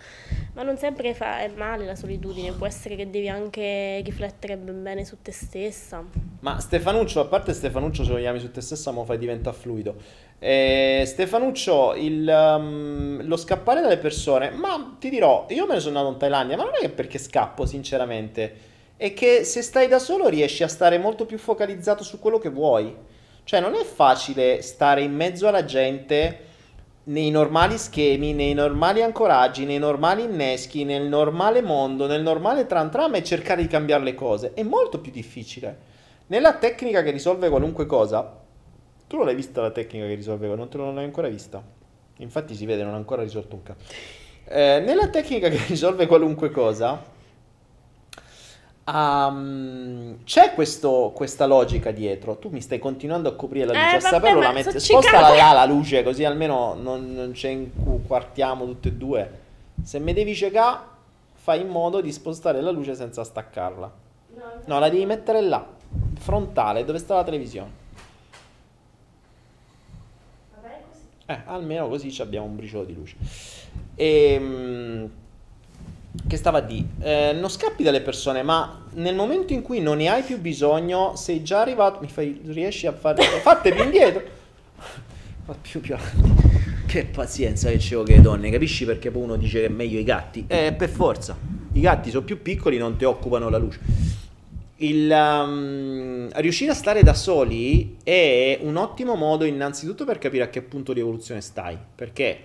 Ma 0.54 0.64
non 0.64 0.78
sempre 0.78 1.14
fa 1.16 1.40
è 1.40 1.50
male 1.56 1.86
la 1.86 1.96
solitudine, 1.96 2.52
può 2.52 2.68
essere 2.68 2.96
che 2.96 3.10
devi 3.10 3.28
anche 3.28 4.02
riflettere 4.04 4.58
ben 4.58 4.84
bene 4.84 5.04
su 5.06 5.18
te 5.22 5.32
stessa. 5.32 6.04
Ma 6.42 6.60
Stefanuccio, 6.60 7.20
a 7.20 7.26
parte 7.26 7.54
Stefanuccio, 7.54 8.04
se 8.04 8.12
lo 8.12 8.18
chiami 8.18 8.40
su 8.40 8.52
te 8.52 8.62
stessa, 8.62 8.92
mo 8.92 9.04
fai 9.04 9.18
diventa 9.18 9.52
fluido. 9.52 9.96
Eh, 10.38 11.04
Stefanuccio, 11.06 11.96
il, 11.96 12.28
um, 12.28 13.26
lo 13.26 13.36
scappare 13.36 13.82
dalle 13.82 13.98
persone, 13.98 14.52
ma 14.52 14.96
ti 15.00 15.10
dirò, 15.10 15.48
io 15.50 15.66
me 15.66 15.74
ne 15.74 15.80
sono 15.80 15.98
andato 15.98 16.14
in 16.14 16.20
Thailandia, 16.20 16.56
ma 16.56 16.64
non 16.64 16.74
è 16.76 16.80
che 16.80 16.90
perché 16.90 17.18
scappo, 17.18 17.66
sinceramente, 17.66 18.69
è 19.00 19.14
che 19.14 19.46
se 19.46 19.62
stai 19.62 19.88
da 19.88 19.98
solo 19.98 20.28
riesci 20.28 20.62
a 20.62 20.68
stare 20.68 20.98
molto 20.98 21.26
più 21.26 21.38
focalizzato 21.38 22.04
su 22.04 22.20
quello 22.20 22.38
che 22.38 22.50
vuoi. 22.50 22.94
Cioè, 23.46 23.62
non 23.62 23.74
è 23.74 23.86
facile 23.86 24.62
stare 24.62 25.02
in 25.04 25.16
mezzo 25.16 25.48
alla 25.48 25.64
gente 25.64 26.48
nei 27.04 27.30
normali 27.32 27.78
schemi, 27.78 28.34
nei 28.34 28.54
normali 28.54 29.02
ancoraggi, 29.02 29.64
nei 29.64 29.78
normali 29.78 30.24
inneschi, 30.24 30.84
nel 30.84 31.08
normale 31.08 31.62
mondo, 31.62 32.08
nel 32.08 32.22
normale 32.22 32.66
tram 32.66 32.92
tram 32.92 33.16
e 33.16 33.24
cercare 33.24 33.62
di 33.62 33.70
cambiare 33.70 34.04
le 34.04 34.16
cose. 34.16 34.52
È 34.54 34.64
molto 34.64 35.00
più 35.00 35.14
difficile. 35.14 35.78
Nella 36.28 36.56
tecnica 36.56 37.02
che 37.02 37.12
risolve 37.12 37.48
qualunque 37.48 37.86
cosa, 37.86 38.38
tu 39.08 39.16
non 39.16 39.26
l'hai 39.28 39.36
vista 39.36 39.62
la 39.62 39.72
tecnica 39.72 40.08
che 40.08 40.16
risolve, 40.16 40.46
non 40.54 40.68
te 40.68 40.78
l'hai 40.78 41.06
ancora 41.06 41.30
vista. 41.30 41.64
Infatti 42.18 42.54
si 42.54 42.66
vede, 42.66 42.84
non 42.84 42.96
ha 42.96 42.98
ancora 42.98 43.22
risolto 43.22 43.56
un 43.56 43.64
cazzo. 43.64 43.94
Eh, 44.44 44.84
nella 44.86 45.08
tecnica 45.08 45.48
che 45.48 45.62
risolve 45.70 46.06
qualunque 46.06 46.52
cosa, 46.52 47.18
ehm, 48.94 50.24
c'è 50.24 50.54
questo- 50.54 51.12
questa 51.16 51.46
logica 51.46 51.92
dietro. 51.92 52.38
Tu 52.38 52.50
mi 52.50 52.62
stai 52.62 52.80
continuando 52.80 53.30
a 53.30 53.36
coprire 53.36 53.66
la 53.66 53.74
luce, 53.74 53.94
Eh, 53.94 53.98
a 53.98 54.00
saperlo 54.00 54.40
la 54.40 54.52
metti, 54.52 54.80
cercando- 54.80 55.36
là 55.36 55.52
la 55.54 55.66
luce, 55.66 56.04
così 56.04 56.24
almeno 56.26 56.74
non, 56.74 57.14
non 57.14 57.34
ci 57.34 57.50
inquartiamo 57.50 58.66
tutte 58.66 58.90
e 58.90 58.94
due. 58.94 59.40
Se 59.84 60.00
mi 60.00 60.14
devi 60.14 60.36
ciecare, 60.36 60.80
fai 61.36 61.62
in 61.62 61.68
modo 61.68 62.02
di 62.02 62.12
spostare 62.12 62.62
la 62.62 62.72
luce 62.72 62.96
senza 62.96 63.24
staccarla. 63.24 63.92
No, 64.66 64.80
la 64.80 64.90
devi 64.90 65.06
mettere 65.06 65.42
là, 65.42 65.66
frontale, 66.20 66.86
dove 66.86 67.00
sta 67.00 67.16
la 67.16 67.24
televisione. 67.24 67.78
Eh, 71.26 71.42
almeno 71.46 71.88
così 71.88 72.12
ci 72.12 72.22
abbiamo 72.24 72.48
un 72.48 72.56
briciolo 72.56 72.86
di 72.86 72.94
luce. 72.96 73.16
Ehm, 73.96 75.10
che 76.28 76.38
stava 76.38 76.60
dire? 76.62 76.88
Eh, 77.02 77.34
non 77.34 77.50
scappi 77.50 77.84
dalle 77.84 78.02
persone, 78.02 78.44
ma 78.44 78.86
nel 78.96 79.16
momento 79.16 79.54
in 79.54 79.62
cui 79.62 79.80
non 79.80 79.98
ne 79.98 80.10
hai 80.10 80.24
più 80.24 80.40
bisogno, 80.40 81.16
sei 81.16 81.44
già 81.44 81.62
arrivato. 81.62 82.00
Mi 82.02 82.08
fai, 82.08 82.40
riesci 82.46 82.88
a 82.88 82.92
fare. 82.92 83.22
Fatte 83.42 83.74
più 83.74 83.84
indietro. 83.84 84.24
Ma 85.46 85.56
più 85.60 85.80
più 85.82 85.96
avanti. 85.96 86.48
Che 86.86 87.06
pazienza 87.06 87.70
che 87.70 87.78
c'ho 87.78 88.04
che 88.04 88.16
le 88.16 88.22
donne, 88.22 88.50
capisci 88.50 88.84
perché 88.84 89.12
poi 89.12 89.22
uno 89.22 89.36
dice 89.36 89.60
che 89.60 89.66
è 89.68 89.70
meglio 89.70 90.00
i 90.00 90.04
gatti? 90.04 90.46
Eh, 90.48 90.74
per 90.74 90.90
forza. 90.90 91.38
I 91.74 91.80
gatti 91.80 92.10
sono 92.10 92.26
più 92.26 92.42
piccoli, 92.42 92.78
non 92.78 92.98
ti 92.98 93.06
occupano 93.06 93.50
la 93.50 93.58
luce. 93.58 93.80
Il, 94.78 95.12
um, 95.12 96.30
riuscire 96.36 96.72
a 96.72 96.74
stare 96.74 97.04
da 97.04 97.14
soli 97.14 97.98
è 98.02 98.60
un 98.62 98.76
ottimo 98.78 99.16
modo 99.16 99.46
innanzitutto 99.46 100.06
per 100.06 100.18
capire 100.18 100.44
a 100.44 100.50
che 100.50 100.62
punto 100.62 100.94
di 100.94 101.00
evoluzione 101.00 101.42
stai, 101.42 101.78
perché 101.96 102.40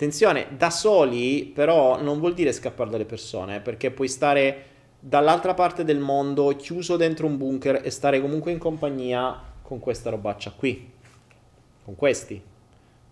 attenzione, 0.00 0.46
da 0.56 0.70
soli 0.70 1.44
però 1.54 2.00
non 2.00 2.20
vuol 2.20 2.32
dire 2.32 2.52
scappare 2.52 2.88
dalle 2.88 3.04
persone, 3.04 3.60
perché 3.60 3.90
puoi 3.90 4.08
stare 4.08 4.64
dall'altra 4.98 5.52
parte 5.52 5.84
del 5.84 5.98
mondo 5.98 6.56
chiuso 6.56 6.96
dentro 6.96 7.26
un 7.26 7.36
bunker 7.36 7.82
e 7.84 7.90
stare 7.90 8.18
comunque 8.18 8.50
in 8.50 8.56
compagnia 8.56 9.38
con 9.60 9.78
questa 9.78 10.08
robaccia 10.08 10.52
qui, 10.52 10.90
con 11.84 11.94
questi. 11.96 12.40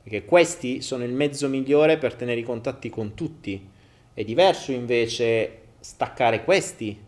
perché 0.03 0.25
questi 0.25 0.81
sono 0.81 1.05
il 1.05 1.13
mezzo 1.13 1.49
migliore 1.49 1.99
per 1.99 2.15
tenere 2.15 2.41
i 2.41 2.45
contatti 2.45 2.89
con 2.89 3.13
tutti. 3.13 3.69
È 4.15 4.25
diverso 4.25 4.73
invece 4.73 5.59
staccare 5.81 6.43
questi. 6.45 7.05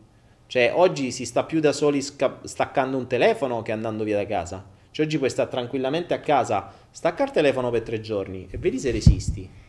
Cioè, 0.46 0.72
oggi 0.74 1.10
si 1.10 1.24
sta 1.24 1.44
più 1.44 1.60
da 1.60 1.72
soli 1.72 2.02
sca- 2.02 2.40
staccando 2.42 2.98
un 2.98 3.06
telefono 3.06 3.62
che 3.62 3.72
andando 3.72 4.04
via 4.04 4.16
da 4.16 4.26
casa. 4.26 4.62
Cioè, 4.90 5.06
oggi 5.06 5.16
puoi 5.16 5.30
stare 5.30 5.48
tranquillamente 5.48 6.12
a 6.12 6.20
casa, 6.20 6.70
stacca 6.90 7.24
il 7.24 7.30
telefono 7.30 7.70
per 7.70 7.82
tre 7.82 8.00
giorni 8.00 8.46
e 8.50 8.58
vedi 8.58 8.78
se 8.78 8.90
resisti. 8.90 9.68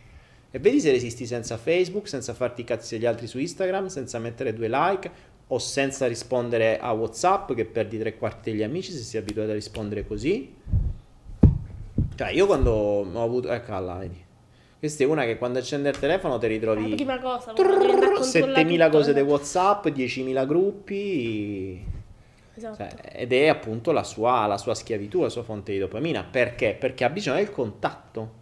E 0.52 0.60
vedi 0.60 0.82
se 0.82 0.91
resisti 0.91 1.26
senza 1.26 1.56
Facebook, 1.56 2.10
senza 2.10 2.34
farti 2.34 2.61
i 2.61 2.64
cazzi 2.65 2.95
degli 2.95 3.06
altri 3.06 3.26
su 3.26 3.40
Instagram, 3.40 3.88
senza 3.88 4.19
mettere 4.19 4.53
due 4.53 4.68
like 4.69 5.11
o 5.48 5.60
senza 5.60 6.07
rispondere 6.07 6.78
a 6.80 6.91
WhatsApp 6.91 7.53
che 7.53 7.65
perdi 7.65 7.98
tre 7.98 8.18
quarti 8.18 8.52
degli 8.52 8.64
amici 8.64 8.91
se 8.91 8.99
sei 8.99 9.22
abituato 9.22 9.52
a 9.52 9.53
rispondere 9.53 10.06
così. 10.06 10.53
Cioè, 12.15 12.32
io 12.32 12.45
quando 12.45 12.72
ho 12.72 13.23
avuto... 13.23 13.49
Ecco 13.49 13.80
là, 13.80 13.95
vedi. 13.95 14.30
Questa 14.78 15.03
è 15.03 15.06
una 15.06 15.26
che 15.26 15.38
quando 15.38 15.60
accende 15.60 15.90
il 15.90 15.99
telefono 15.99 16.38
ti 16.38 16.48
La 16.48 16.52
ritrovi 16.53 16.95
prima 16.95 17.19
cosa, 17.19 17.53
trrr, 17.53 17.68
controllare 17.68 18.23
7000 18.23 18.86
tutto, 18.86 18.98
cose 18.98 19.14
di 19.14 19.19
eh. 19.19 19.23
WhatsApp, 19.23 19.88
10.000 19.88 20.48
gruppi. 20.48 21.86
Esatto. 22.56 22.76
Cioè, 22.78 23.11
ed 23.14 23.32
è 23.32 23.48
appunto 23.48 23.91
la 23.91 24.03
sua, 24.03 24.48
la 24.48 24.57
sua 24.57 24.73
schiavitù, 24.73 25.22
la 25.22 25.30
sua 25.30 25.44
fonte 25.44 25.72
di 25.72 25.78
dopamina. 25.78 26.23
Perché? 26.23 26.76
Perché 26.78 27.03
ha 27.03 27.10
bisogno 27.10 27.38
del 27.38 27.52
contatto. 27.52 28.40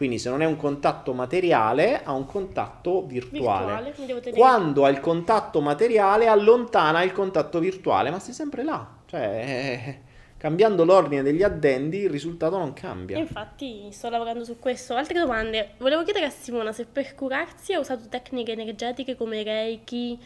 Quindi 0.00 0.18
se 0.18 0.30
non 0.30 0.40
è 0.40 0.46
un 0.46 0.56
contatto 0.56 1.12
materiale, 1.12 2.02
ha 2.02 2.12
un 2.14 2.24
contatto 2.24 3.04
virtuale. 3.04 3.92
Virtuale. 3.92 4.32
Quando 4.32 4.86
ha 4.86 4.88
il 4.88 4.98
contatto 4.98 5.60
materiale, 5.60 6.26
allontana 6.26 7.02
il 7.02 7.12
contatto 7.12 7.58
virtuale, 7.58 8.08
ma 8.08 8.18
stai 8.18 8.32
sempre 8.32 8.64
là. 8.64 8.88
Cioè, 9.04 9.98
cambiando 10.38 10.86
l'ordine 10.86 11.20
degli 11.22 11.42
addendi, 11.42 11.98
il 11.98 12.08
risultato 12.08 12.56
non 12.56 12.72
cambia. 12.72 13.18
Infatti 13.18 13.92
sto 13.92 14.08
lavorando 14.08 14.42
su 14.42 14.58
questo. 14.58 14.94
Altre 14.94 15.18
domande. 15.18 15.72
Volevo 15.76 16.02
chiedere 16.02 16.24
a 16.24 16.30
Simona 16.30 16.72
se 16.72 16.86
per 16.86 17.14
curarsi 17.14 17.74
ha 17.74 17.78
usato 17.78 18.08
tecniche 18.08 18.52
energetiche 18.52 19.16
come 19.16 19.42
Reiki 19.42 20.18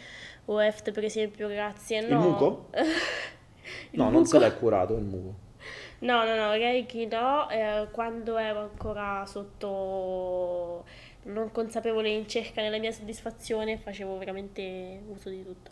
o 0.45 0.63
EFT 0.63 0.93
per 0.93 1.03
esempio, 1.03 1.49
grazie. 1.49 1.99
Il 1.99 2.07
No. 2.13 2.21
muco? 2.21 2.69
Il 3.91 3.99
no, 3.99 4.05
non 4.05 4.13
muco? 4.13 4.25
se 4.27 4.39
l'ha 4.39 4.53
curato 4.53 4.95
il 4.95 5.03
muco. 5.03 5.35
No, 6.05 6.23
no, 6.27 6.37
no, 6.37 6.53
Reiki 6.53 7.07
no, 7.07 7.49
eh, 7.49 7.87
quando 7.91 8.37
ero 8.37 8.61
ancora 8.61 9.25
sotto 9.27 10.85
non 11.23 11.51
consapevole 11.51 12.11
in 12.11 12.29
cerca 12.29 12.61
nella 12.61 12.77
mia 12.77 12.93
soddisfazione 12.93 13.79
facevo 13.79 14.19
veramente 14.19 15.01
uso 15.09 15.31
di 15.31 15.43
tutto. 15.43 15.71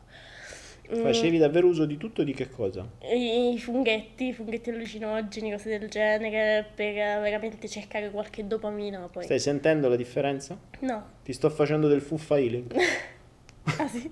Mm, 0.91 1.03
Facevi 1.03 1.37
davvero 1.37 1.67
uso 1.67 1.85
di 1.85 1.99
tutto 1.99 2.23
di 2.23 2.33
che 2.33 2.49
cosa? 2.49 2.89
I, 3.13 3.59
funghetti, 3.59 4.29
i 4.29 4.33
funghetti 4.33 4.71
allucinogeni, 4.71 5.51
cose 5.51 5.79
del 5.79 5.91
genere, 5.91 6.67
per 6.75 6.95
veramente 6.95 7.69
cercare 7.69 8.11
qualche 8.11 8.47
dopamina 8.47 9.07
poi. 9.13 9.25
Stai 9.25 9.39
sentendo 9.39 9.91
la 9.91 9.97
differenza? 9.97 10.59
No, 10.81 11.11
Ti 11.23 11.33
sto 11.35 11.51
facendo 11.51 11.89
del 11.89 12.01
fuffa 12.01 12.39
healing. 12.39 12.75
ah 13.65 13.89
sì. 13.89 14.11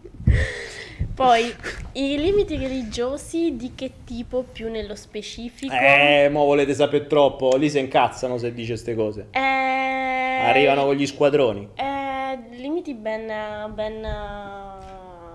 Poi, 1.14 1.55
i 1.93 2.16
limiti 2.18 2.56
religiosi 2.56 3.56
di 3.56 3.74
che 3.74 3.93
tipo 4.05 4.43
più 4.43 4.70
nello 4.70 4.94
specifico? 4.94 5.74
Eh, 5.74 6.28
mo 6.31 6.44
volete 6.44 6.72
sapere 6.72 7.06
troppo. 7.06 7.56
Lì 7.56 7.68
si 7.68 7.78
incazzano 7.78 8.39
se 8.39 8.55
dice 8.55 8.72
queste 8.72 8.94
cose. 8.94 9.27
Eh, 9.31 9.39
Arrivano 9.39 10.85
con 10.85 10.94
gli 10.94 11.06
squadroni. 11.06 11.68
Eh, 11.74 12.39
limiti 12.56 12.94
ben, 12.94 13.27
ben, 13.74 14.06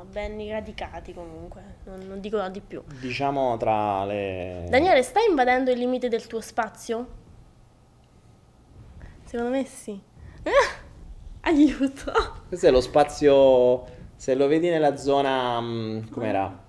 ben 0.10 0.50
radicati 0.50 1.14
comunque, 1.14 1.76
non, 1.84 2.00
non 2.08 2.20
dico 2.20 2.48
di 2.50 2.62
più. 2.62 2.82
Diciamo 3.00 3.56
tra 3.58 4.06
le... 4.06 4.66
Daniele, 4.68 5.04
stai 5.04 5.28
invadendo 5.30 5.70
il 5.72 5.78
limite 5.78 6.10
del 6.10 6.26
tuo 6.26 6.42
spazio? 6.42 7.08
Secondo 9.24 9.52
me 9.52 9.66
sì. 9.66 10.00
Aiuto! 11.42 12.12
Questo 12.48 12.66
è 12.66 12.72
lo 12.72 12.82
spazio... 12.82 13.95
Se 14.16 14.36
lo 14.36 14.48
vedi 14.48 14.70
nella 14.70 14.98
zona... 14.98 15.60
mm, 15.62 16.08
com'era? 16.10 16.64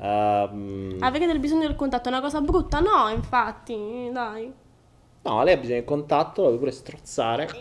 Ehm, 0.00 0.96
Avere 1.00 1.26
del 1.26 1.38
bisogno 1.38 1.66
del 1.66 1.76
contatto 1.76 2.08
è 2.08 2.12
una 2.12 2.20
cosa 2.20 2.40
brutta? 2.40 2.80
No, 2.80 3.08
infatti, 3.08 4.08
dai. 4.12 4.52
No, 5.22 5.42
lei 5.42 5.54
ha 5.54 5.56
bisogno 5.58 5.80
di 5.80 5.84
contatto, 5.84 6.42
lo 6.42 6.46
puoi 6.48 6.58
pure 6.58 6.70
strozzare. 6.70 7.48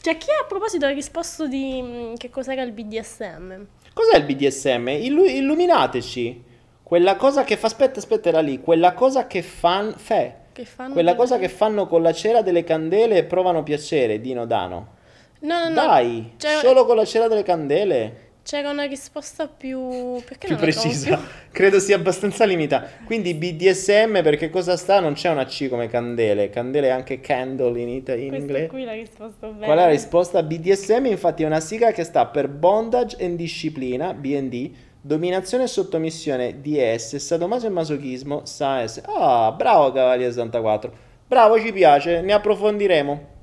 Cioè, 0.00 0.16
chi 0.18 0.28
a 0.30 0.44
proposito 0.46 0.86
ha 0.86 0.90
risposto 0.90 1.48
di 1.48 1.80
mm, 1.82 2.14
che 2.14 2.30
cos'era 2.30 2.62
il 2.62 2.70
BDSM? 2.70 3.64
Cos'è 3.92 4.18
il 4.18 4.24
BDSM? 4.24 4.88
Illu- 4.88 5.28
illuminateci. 5.28 6.44
Quella 6.82 7.16
cosa 7.16 7.42
che 7.42 7.56
fa... 7.56 7.66
Aspetta, 7.66 7.98
aspetta, 7.98 8.28
era 8.28 8.40
lì. 8.40 8.60
Quella 8.60 8.94
cosa 8.94 9.26
che 9.26 9.42
fan... 9.42 9.92
Fe. 9.96 10.44
Che 10.52 10.64
fanno 10.64 10.92
Quella 10.92 11.16
cosa 11.16 11.38
che 11.38 11.48
fanno 11.48 11.88
con 11.88 12.02
la 12.02 12.12
cera 12.12 12.42
delle 12.42 12.62
candele 12.62 13.16
e 13.16 13.24
provano 13.24 13.64
piacere, 13.64 14.20
Dino 14.20 14.46
Dano. 14.46 14.94
No, 15.40 15.58
no, 15.64 15.68
no. 15.70 15.74
Dai, 15.74 16.34
Cioè- 16.36 16.58
solo 16.60 16.84
con 16.86 16.94
la 16.96 17.04
cera 17.04 17.26
delle 17.26 17.42
candele. 17.42 18.25
C'era 18.46 18.70
una 18.70 18.84
risposta 18.84 19.48
più... 19.48 20.22
Più 20.38 20.50
la 20.50 20.54
precisa. 20.54 21.16
più? 21.16 21.26
Credo 21.50 21.80
sia 21.80 21.96
abbastanza 21.96 22.44
limitata. 22.44 22.88
Quindi 23.04 23.34
BDSM 23.34 24.22
perché 24.22 24.50
cosa 24.50 24.76
sta? 24.76 25.00
Non 25.00 25.14
c'è 25.14 25.30
una 25.30 25.44
C 25.46 25.68
come 25.68 25.88
candele. 25.88 26.48
Candele 26.48 26.86
è 26.86 26.90
anche 26.90 27.18
candle 27.20 27.80
in, 27.80 27.88
ita- 27.88 28.14
in 28.14 28.34
inglese. 28.34 28.68
qui 28.68 28.84
l'ha 28.84 28.92
risposto 28.92 29.48
bene. 29.48 29.64
Qual 29.66 29.76
è 29.76 29.80
la 29.80 29.88
risposta? 29.88 30.44
BDSM 30.44 31.06
infatti 31.06 31.42
è 31.42 31.46
una 31.46 31.58
sigla 31.58 31.90
che 31.90 32.04
sta 32.04 32.26
per 32.26 32.46
Bondage 32.46 33.16
and 33.24 33.34
Disciplina, 33.34 34.14
BND, 34.14 34.70
Dominazione 35.00 35.64
e 35.64 35.66
Sottomissione, 35.66 36.60
DS, 36.60 37.16
Sadomaso 37.16 37.66
e 37.66 37.70
Masochismo, 37.70 38.42
SAS. 38.44 39.02
Ah, 39.06 39.52
bravo 39.56 39.90
Cavaliere 39.90 40.30
64. 40.30 40.92
Bravo, 41.26 41.58
ci 41.60 41.72
piace, 41.72 42.20
ne 42.20 42.32
approfondiremo. 42.32 43.34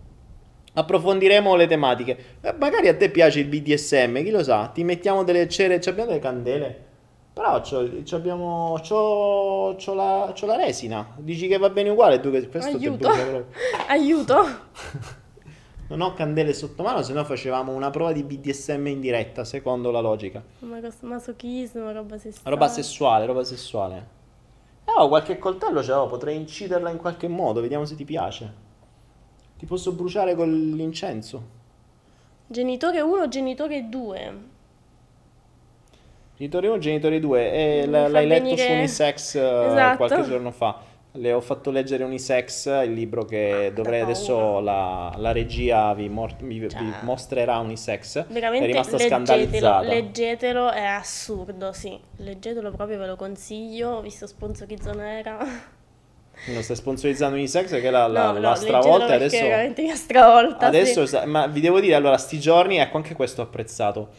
Approfondiremo 0.73 1.55
le 1.55 1.67
tematiche. 1.67 2.17
Eh, 2.41 2.53
magari 2.59 2.87
a 2.87 2.95
te 2.95 3.09
piace 3.09 3.39
il 3.39 3.47
BDSM, 3.47 4.23
chi 4.23 4.31
lo 4.31 4.43
sa? 4.43 4.69
Ti 4.73 4.83
mettiamo 4.83 5.23
delle 5.23 5.47
cere, 5.47 5.79
ci 5.79 5.89
abbiamo 5.89 6.09
delle 6.09 6.21
candele. 6.21 6.91
Però 7.33 7.61
c'ho, 7.61 7.89
c'ho 8.03 8.15
abbiamo, 8.15 8.79
c'ho, 8.81 9.75
c'ho 9.75 9.93
la, 9.93 10.31
c'ho 10.35 10.45
la 10.45 10.55
resina. 10.55 11.15
Dici 11.17 11.47
che 11.47 11.57
va 11.57 11.69
bene 11.69 11.89
uguale 11.89 12.19
tu 12.19 12.29
che 12.29 12.47
questo 12.47 12.75
Aiuto. 12.75 13.09
Aiuto! 13.87 14.45
Non 15.85 15.99
ho 15.99 16.13
candele 16.13 16.53
sotto 16.53 16.81
mano, 16.81 17.03
se 17.03 17.13
no 17.13 17.23
facevamo 17.23 17.71
una 17.71 17.89
prova 17.91 18.13
di 18.13 18.23
BDSM 18.23 18.87
in 18.87 18.99
diretta, 18.99 19.43
secondo 19.43 19.91
la 19.91 19.99
logica. 19.99 20.41
Ma 20.59 20.79
masochismo, 21.01 21.91
roba 21.91 22.17
sessuale. 22.17 22.49
Roba 22.49 22.67
sessuale, 22.67 23.25
roba 23.25 23.43
sessuale. 23.43 24.07
Eh, 24.85 24.91
ho 24.97 25.07
qualche 25.07 25.37
coltello 25.37 25.83
ce 25.83 25.91
l'ho, 25.91 26.07
potrei 26.07 26.37
inciderla 26.37 26.89
in 26.89 26.97
qualche 26.97 27.27
modo, 27.27 27.61
vediamo 27.61 27.85
se 27.85 27.95
ti 27.95 28.05
piace. 28.05 28.62
Ti 29.63 29.69
posso 29.69 29.93
bruciare 29.93 30.35
con 30.35 30.51
l'incenso. 30.75 31.41
Genitore 32.47 32.99
1, 32.99 33.29
genitore 33.29 33.87
2. 33.87 34.33
Genitore 36.35 36.67
1, 36.67 36.77
genitore 36.79 37.19
2, 37.21 37.53
e 37.53 37.85
l'hai 37.85 38.27
letto 38.27 38.43
venire- 38.43 38.65
su 38.65 38.71
Unisex 38.73 39.35
eh, 39.35 39.39
Esatto. 39.67 39.95
qualche 39.95 40.23
giorno 40.23 40.51
fa. 40.51 40.79
Le 41.13 41.31
ho 41.31 41.39
fatto 41.39 41.71
leggere 41.71 42.03
Unisex, 42.03 42.65
il 42.83 42.91
libro 42.91 43.23
che 43.23 43.71
dovrei 43.73 44.01
paura. 44.01 44.13
adesso 44.17 44.59
la, 44.59 45.13
la 45.15 45.31
regia 45.31 45.93
vi, 45.93 46.09
mor- 46.09 46.35
vi- 46.43 46.59
vi 46.59 46.67
Cioè, 46.67 46.81
mostrerà 47.03 47.59
Unisex. 47.59 48.25
Veramente 48.27 48.65
è 48.65 48.67
rimasta 48.67 48.97
leggetelo, 48.97 49.23
scandalizzata. 49.23 49.87
leggetelo, 49.87 50.71
è 50.71 50.83
assurdo, 50.83 51.71
sì. 51.71 51.97
Leggetelo 52.17 52.69
proprio, 52.71 52.97
ve 52.97 53.05
lo 53.07 53.15
consiglio, 53.15 54.01
visto 54.01 54.27
sponsorizzo 54.27 54.91
nera. 54.93 55.37
Non 56.45 56.61
stai 56.61 56.75
sponsorizzando 56.75 57.35
Unisex 57.35 57.79
che 57.79 57.89
la, 57.89 58.07
la, 58.07 58.31
no, 58.31 58.39
la 58.39 58.49
no, 58.49 58.55
stravolta 58.55 59.13
adesso... 59.13 59.41
veramente 59.41 59.95
stravolta, 59.95 60.67
Adesso, 60.67 61.05
sì. 61.05 61.17
ma 61.25 61.47
vi 61.47 61.61
devo 61.61 61.79
dire, 61.79 61.95
allora, 61.95 62.17
sti 62.17 62.39
giorni, 62.39 62.77
ecco 62.77 62.97
anche 62.97 63.15
questo 63.15 63.41
ho 63.41 63.45
apprezzato. 63.45 64.09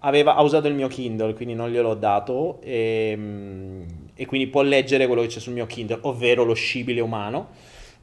Aveva, 0.00 0.34
ha 0.34 0.42
usato 0.42 0.66
il 0.66 0.74
mio 0.74 0.88
Kindle, 0.88 1.34
quindi 1.34 1.54
non 1.54 1.70
gliel'ho 1.70 1.94
dato, 1.94 2.58
e, 2.62 3.14
mm, 3.16 3.82
e 4.14 4.26
quindi 4.26 4.48
può 4.48 4.62
leggere 4.62 5.06
quello 5.06 5.22
che 5.22 5.28
c'è 5.28 5.38
sul 5.38 5.52
mio 5.52 5.66
Kindle, 5.66 5.98
ovvero 6.02 6.42
lo 6.42 6.54
scibile 6.54 7.00
umano. 7.00 7.48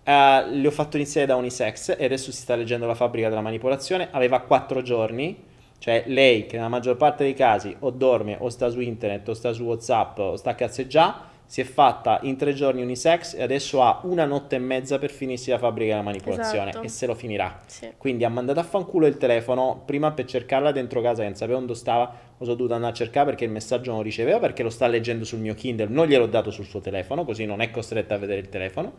Eh, 0.04 0.46
le 0.50 0.68
ho 0.68 0.72
fatto 0.72 0.96
iniziare 0.96 1.28
da 1.28 1.36
Unisex 1.36 1.96
e 1.98 2.06
adesso 2.06 2.32
si 2.32 2.40
sta 2.42 2.56
leggendo 2.56 2.86
La 2.86 2.96
fabbrica 2.96 3.28
della 3.28 3.42
manipolazione. 3.42 4.08
Aveva 4.12 4.40
quattro 4.40 4.82
giorni, 4.82 5.44
cioè 5.80 6.04
lei 6.08 6.46
che 6.46 6.56
nella 6.56 6.70
maggior 6.70 6.96
parte 6.96 7.26
dei 7.26 7.34
casi 7.34 7.76
o 7.80 7.90
dorme 7.92 8.38
o 8.40 8.48
sta 8.48 8.70
su 8.70 8.80
internet 8.80 9.28
o 9.28 9.34
sta 9.34 9.52
su 9.52 9.64
WhatsApp 9.64 10.18
o 10.20 10.36
sta 10.38 10.52
a 10.52 10.56
cazzeggià, 10.56 11.22
si 11.48 11.62
è 11.62 11.64
fatta 11.64 12.20
in 12.24 12.36
tre 12.36 12.54
giorni 12.54 12.82
Unisex 12.82 13.34
e 13.34 13.42
adesso 13.42 13.82
ha 13.82 14.02
una 14.04 14.26
notte 14.26 14.58
e 14.58 14.60
mezza 14.60 15.00
per 15.00 15.10
finirsi 15.10 15.50
La 15.50 15.58
fabbrica 15.58 15.92
della 15.92 16.04
manipolazione 16.04 16.70
Esatto. 16.72 16.86
e 16.86 16.90
se 16.90 17.06
lo 17.06 17.16
finirà. 17.16 17.62
Sì. 17.66 17.90
Quindi 17.98 18.26
ha 18.26 18.30
mandato 18.30 18.60
a 18.60 18.64
fanculo 18.64 19.08
il 19.08 19.18
telefono 19.18 19.82
prima 19.86 20.12
per 20.12 20.26
cercarla 20.26 20.74
dentro 20.74 21.02
casa 21.02 21.22
che 21.22 21.30
non 21.30 21.38
sapevo 21.38 21.60
dove 21.62 21.74
stava, 21.74 22.04
lo 22.38 22.44
sono 22.44 22.56
dovuto 22.58 22.74
andare 22.76 22.92
a 22.92 22.96
cercare 22.96 23.28
perché 23.28 23.46
il 23.46 23.52
messaggio 23.52 23.92
non 23.92 24.00
lo 24.00 24.06
riceveva 24.06 24.40
perché 24.40 24.62
lo 24.62 24.70
sta 24.70 24.88
leggendo 24.88 25.24
sul 25.24 25.40
mio 25.40 25.54
Kindle, 25.54 25.88
non 25.88 26.06
gliel'ho 26.06 26.28
dato 26.28 26.52
sul 26.52 26.66
suo 26.66 26.82
telefono, 26.82 27.24
così 27.24 27.46
non 27.46 27.62
è 27.62 27.72
costretta 27.72 28.16
a 28.16 28.18
vedere 28.18 28.42
il 28.42 28.50
telefono. 28.50 28.94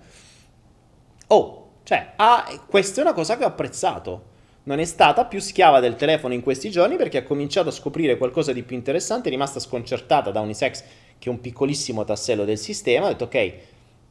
Oh, 1.27 1.67
cioè, 1.83 2.13
ah, 2.17 2.45
questa 2.67 3.01
è 3.01 3.05
una 3.05 3.13
cosa 3.13 3.37
che 3.37 3.45
ho 3.45 3.49
apprezzato. 3.49 4.37
Non 4.65 4.81
è 4.81 4.85
stata 4.85 5.25
più 5.25 5.41
schiava 5.41 5.81
del 5.81 5.97
telefono 5.97 6.35
in 6.35 6.43
questi 6.43 6.71
giorni 6.71 6.97
perché 6.97 7.19
ha 7.19 7.23
cominciato 7.23 7.71
a 7.71 7.73
scoprire 7.73 8.19
qualcosa 8.19 8.53
di 8.53 8.63
più 8.63 8.77
interessante, 8.77 9.29
è 9.29 9.31
rimasta 9.31 9.61
sconcertata 9.61 10.31
da 10.31 10.41
Unisex 10.41 10.85
che 11.19 11.29
è 11.29 11.33
un 11.33 11.41
piccolissimo 11.41 12.05
tassello 12.05 12.45
del 12.45 12.59
sistema, 12.59 13.07
ha 13.07 13.09
detto 13.11 13.25
ok, 13.25 13.53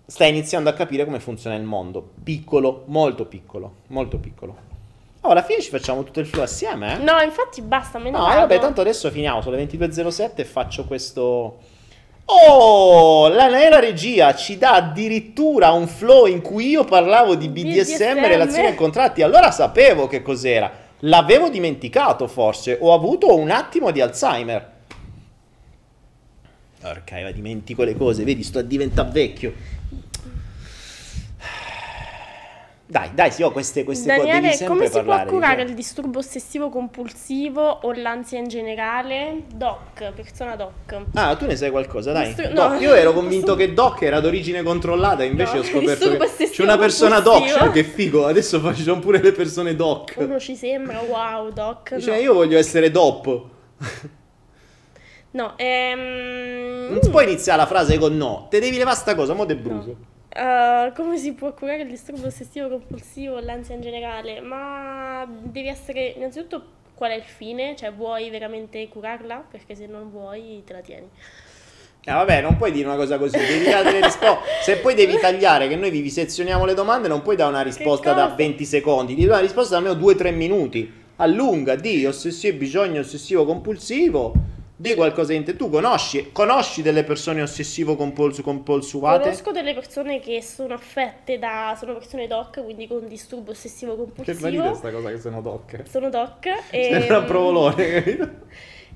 sta 0.05 0.25
iniziando 0.25 0.69
a 0.69 0.73
capire 0.73 1.05
come 1.05 1.19
funziona 1.19 1.55
il 1.55 1.63
mondo. 1.63 2.11
Piccolo, 2.23 2.84
molto 2.88 3.25
piccolo, 3.25 3.73
molto 3.88 4.17
piccolo. 4.17 4.65
Oh, 5.21 5.29
alla 5.29 5.43
fine 5.43 5.61
ci 5.61 5.69
facciamo 5.69 6.03
tutto 6.03 6.19
il 6.19 6.25
flow 6.25 6.43
assieme, 6.43 6.93
eh? 6.95 7.03
No, 7.03 7.19
infatti 7.21 7.61
basta, 7.61 7.97
me 7.97 8.05
ne 8.05 8.11
No, 8.11 8.23
vado. 8.23 8.39
vabbè, 8.39 8.59
tanto 8.59 8.81
adesso 8.81 9.09
finiamo, 9.11 9.41
le 9.49 9.65
22.07 9.65 10.31
e 10.35 10.45
faccio 10.45 10.85
questo... 10.85 11.57
Oh, 12.29 13.29
la 13.29 13.47
nera 13.47 13.79
regia 13.79 14.35
ci 14.35 14.57
dà 14.57 14.73
addirittura 14.73 15.71
un 15.71 15.88
flow 15.88 16.25
in 16.25 16.41
cui 16.41 16.67
io 16.67 16.84
parlavo 16.84 17.35
di 17.35 17.47
BDSM, 17.47 18.15
BDSM. 18.15 18.27
relazioni 18.27 18.67
e 18.67 18.75
contratti. 18.75 19.21
Allora 19.21 19.49
sapevo 19.51 20.07
che 20.07 20.21
cos'era. 20.21 20.69
L'avevo 21.01 21.47
dimenticato 21.49 22.27
forse, 22.27 22.77
ho 22.81 22.93
avuto 22.93 23.34
un 23.35 23.49
attimo 23.49 23.91
di 23.91 24.01
Alzheimer. 24.01 24.75
Porca, 26.79 27.17
io 27.17 27.31
dimentico 27.33 27.83
le 27.83 27.95
cose, 27.95 28.23
vedi, 28.23 28.43
sto 28.43 28.59
a 28.59 28.61
diventare 28.61 29.09
vecchio. 29.11 29.53
Dai, 32.89 33.09
dai, 33.13 33.31
sì, 33.31 33.43
ho 33.43 33.51
queste, 33.51 33.83
queste 33.83 34.07
cose, 34.15 34.27
devi 34.31 34.31
Daniele, 34.47 34.65
come 34.65 34.85
si 34.85 34.91
parlare. 34.93 35.23
può 35.23 35.33
curare 35.33 35.55
dicevo. 35.55 35.69
il 35.71 35.75
disturbo 35.75 36.19
ossessivo 36.19 36.69
compulsivo 36.69 37.61
o 37.61 37.91
l'ansia 37.91 38.39
in 38.39 38.47
generale? 38.47 39.43
Doc, 39.53 40.13
persona 40.15 40.55
doc. 40.55 40.97
Ah, 41.15 41.35
tu 41.35 41.45
ne 41.47 41.57
sai 41.57 41.69
qualcosa, 41.69 42.13
dai. 42.13 42.27
Distur- 42.27 42.53
Doc, 42.53 42.71
no. 42.71 42.79
io 42.79 42.93
ero 42.93 43.11
convinto 43.11 43.55
che 43.55 43.73
Doc 43.73 44.03
era 44.03 44.21
d'origine 44.21 44.63
controllata, 44.63 45.25
invece 45.25 45.55
No, 45.55 45.59
ho 45.59 45.63
scoperto 45.63 46.07
disturbo 46.07 46.25
che 46.37 46.49
c'è 46.49 46.63
una 46.63 46.77
persona 46.77 47.19
Doc, 47.19 47.33
compulsivo. 47.33 47.59
cioè, 47.59 47.71
che 47.71 47.83
figo, 47.83 48.25
adesso 48.25 48.61
fa- 48.61 48.73
ci 48.73 48.83
sono 48.83 48.99
pure 49.01 49.21
le 49.21 49.33
persone 49.33 49.75
Doc. 49.75 50.13
Uno 50.15 50.39
ci 50.39 50.55
sembra, 50.55 51.01
wow, 51.01 51.51
doc. 51.51 51.97
Cioè, 51.99 52.15
no. 52.15 52.21
io 52.21 52.33
voglio 52.35 52.57
essere 52.57 52.89
Dop. 52.89 53.41
No, 55.38 55.53
ehm... 55.55 56.88
Non 56.89 57.11
puoi 57.11 57.26
iniziare 57.26 57.59
la 57.59 57.68
frase 57.68 57.99
con 57.99 58.18
no, 58.18 58.47
te 58.49 58.59
devi 58.59 58.76
levare 58.76 58.95
sta 58.95 59.14
cosa, 59.14 59.35
mo 59.35 59.45
de 59.45 59.55
bruso. 59.55 59.95
Uh, 60.35 60.91
come 60.95 61.18
si 61.18 61.34
può 61.34 61.53
curare 61.53 61.84
il 61.84 61.89
disturbo 61.89 62.26
ossessivo 62.26 62.68
compulsivo 62.69 63.39
l'ansia 63.39 63.76
in 63.76 63.81
generale? 63.81 64.39
Ma 64.41 65.27
devi 65.27 65.68
essere 65.68 66.14
innanzitutto 66.15 66.64
qual 66.95 67.11
è 67.11 67.14
il 67.14 67.23
fine? 67.23 67.76
Cioè 67.76 67.93
vuoi 67.93 68.31
veramente 68.31 68.88
curarla? 68.88 69.45
Perché 69.49 69.76
se 69.76 69.85
non 69.85 70.09
vuoi 70.09 70.64
te 70.65 70.73
la 70.73 70.81
tieni. 70.81 71.07
Eh, 72.03 72.11
vabbè, 72.11 72.41
non 72.41 72.57
puoi 72.57 72.72
dire 72.72 72.88
una 72.88 72.95
cosa 72.95 73.19
così, 73.19 73.38
devi 73.38 73.65
dare 73.65 73.84
delle 73.84 74.05
risposte. 74.05 74.39
Se 74.64 74.77
poi 74.77 74.95
devi 74.95 75.19
tagliare, 75.19 75.68
che 75.68 75.76
noi 75.76 75.91
vi 75.91 76.09
sezioniamo 76.09 76.65
le 76.65 76.73
domande, 76.73 77.07
non 77.07 77.22
puoi 77.22 77.35
dare 77.35 77.51
una 77.51 77.61
risposta 77.61 78.14
da 78.14 78.23
cosa? 78.23 78.35
20 78.35 78.65
secondi, 78.65 79.14
devi 79.14 79.27
dare 79.27 79.39
una 79.39 79.47
risposta 79.47 79.80
da 79.80 79.88
almeno 79.88 80.03
2-3 80.03 80.34
minuti. 80.34 81.05
Allunga, 81.18 81.76
di 81.76 82.07
ossessivo, 82.07 82.57
bisogno 82.57 83.01
ossessivo 83.01 83.45
compulsivo. 83.45 84.55
Di 84.79 84.93
qualcosa 84.93 85.33
in 85.33 85.43
te. 85.43 85.55
Tu 85.55 85.71
conosci, 85.71 86.31
conosci 86.31 86.83
delle 86.83 87.03
persone 87.03 87.41
ossessivo 87.41 87.95
compulsu 87.95 88.43
compulsuvate? 88.43 89.23
Conosco 89.23 89.51
delle 89.51 89.73
persone 89.73 90.19
che 90.19 90.43
sono 90.43 90.75
affette 90.75 91.39
da... 91.39 91.75
sono 91.77 91.93
persone 91.93 92.27
doc, 92.27 92.63
quindi 92.63 92.85
con 92.85 93.07
disturbo 93.07 93.51
ossessivo 93.51 94.07
Che 94.21 94.33
valida 94.33 94.75
sta 94.75 94.91
cosa 94.91 95.09
che 95.09 95.19
sono 95.19 95.41
doc. 95.41 95.81
Sono 95.89 96.09
doc 96.09 96.45
e... 96.69 96.89
Sembra 96.91 97.17
un 97.17 97.25
provolone, 97.25 97.91
capito? 97.91 98.29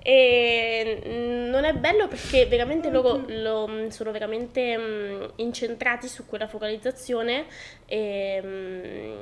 E 0.03 1.47
non 1.51 1.63
è 1.63 1.73
bello 1.73 2.07
perché 2.07 2.45
veramente 2.45 2.89
loro 2.89 3.23
lo- 3.27 3.89
sono 3.89 4.11
veramente 4.11 4.77
mm, 4.77 5.23
incentrati 5.37 6.07
su 6.07 6.25
quella 6.25 6.47
focalizzazione 6.47 7.45
e, 7.85 8.41
mm, 8.43 9.13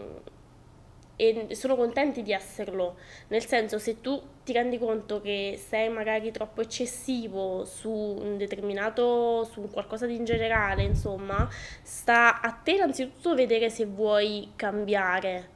e 1.20 1.54
sono 1.54 1.76
contenti 1.76 2.24
di 2.24 2.32
esserlo. 2.32 2.96
Nel 3.28 3.46
senso, 3.46 3.78
se 3.78 4.00
tu 4.00 4.22
ti 4.46 4.54
rendi 4.54 4.78
conto 4.78 5.20
che 5.20 5.60
sei 5.62 5.90
magari 5.90 6.32
troppo 6.32 6.62
eccessivo 6.62 7.66
su 7.66 7.92
un 7.92 8.38
determinato, 8.38 9.44
su 9.44 9.68
qualcosa 9.70 10.06
di 10.06 10.16
in 10.16 10.24
generale, 10.24 10.84
insomma, 10.84 11.46
sta 11.82 12.40
a 12.40 12.52
te 12.54 12.72
innanzitutto 12.72 13.36
vedere 13.36 13.70
se 13.70 13.86
vuoi 13.86 14.54
cambiare. 14.56 15.50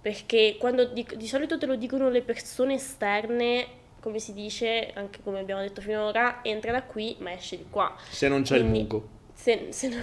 Perché 0.00 0.56
quando 0.58 0.86
di, 0.86 1.06
di 1.14 1.26
solito 1.28 1.58
te 1.58 1.66
lo 1.66 1.76
dicono 1.76 2.08
le 2.08 2.22
persone 2.22 2.74
esterne, 2.74 3.66
come 4.00 4.18
si 4.18 4.32
dice, 4.32 4.92
anche 4.94 5.20
come 5.22 5.40
abbiamo 5.40 5.60
detto 5.60 5.82
finora, 5.82 6.40
entra 6.42 6.72
da 6.72 6.82
qui 6.82 7.16
ma 7.20 7.32
esce 7.32 7.58
di 7.58 7.66
qua. 7.68 7.94
Se 8.08 8.28
non 8.28 8.42
c'è 8.42 8.56
il 8.56 8.62
Quindi- 8.62 8.80
muco. 8.80 9.08
Se, 9.34 9.66
se 9.68 9.88
non... 9.88 10.02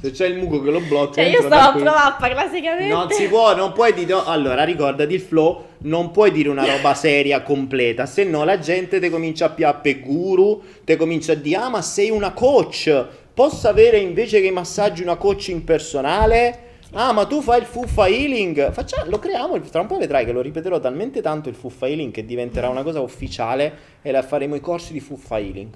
Se 0.00 0.12
c'è 0.12 0.26
il 0.26 0.38
muco 0.38 0.62
che 0.62 0.70
lo 0.70 0.80
blocca, 0.80 1.14
Cioè 1.14 1.24
io 1.24 1.42
stavo 1.42 1.54
a 1.54 1.72
provare 1.72 2.08
a 2.08 2.16
parlare 2.18 2.50
seriamente. 2.50 2.92
Non 2.92 3.10
si 3.10 3.26
può, 3.26 3.54
non 3.56 3.72
puoi 3.72 3.92
dire. 3.92 4.14
Allora, 4.24 4.62
ricordati 4.62 5.14
il 5.14 5.20
flow. 5.20 5.64
Non 5.78 6.12
puoi 6.12 6.30
dire 6.30 6.48
una 6.48 6.64
roba 6.64 6.94
seria, 6.94 7.42
completa. 7.42 8.06
Se 8.06 8.22
no, 8.22 8.44
la 8.44 8.58
gente 8.58 9.00
ti 9.00 9.10
comincia 9.10 9.46
a 9.46 9.50
piappe 9.50 9.98
guru. 9.98 10.62
Ti 10.84 10.94
comincia 10.96 11.32
a 11.32 11.34
dire: 11.34 11.56
Ah, 11.56 11.68
ma 11.68 11.82
sei 11.82 12.10
una 12.10 12.32
coach. 12.32 13.06
Posso 13.34 13.68
avere 13.68 13.98
invece 13.98 14.40
che 14.40 14.46
i 14.46 14.52
massaggi 14.52 15.02
una 15.02 15.16
coach 15.16 15.48
impersonale? 15.48 16.66
Ah, 16.92 17.12
ma 17.12 17.26
tu 17.26 17.42
fai 17.42 17.58
il 17.60 17.66
fuffa 17.66 18.06
healing. 18.06 18.70
Faccia- 18.72 19.04
lo 19.06 19.18
creiamo. 19.18 19.60
Tra 19.60 19.80
un 19.80 19.86
po' 19.88 19.98
vedrai 19.98 20.24
che 20.24 20.32
lo 20.32 20.40
ripeterò 20.40 20.78
talmente 20.78 21.20
tanto 21.20 21.48
il 21.48 21.54
fuffa 21.56 21.86
healing 21.88 22.12
che 22.12 22.24
diventerà 22.24 22.68
una 22.68 22.82
cosa 22.84 23.00
ufficiale. 23.00 23.96
E 24.02 24.12
la 24.12 24.22
faremo 24.22 24.54
i 24.54 24.60
corsi 24.60 24.92
di 24.92 25.00
fuffa 25.00 25.38
healing. 25.38 25.68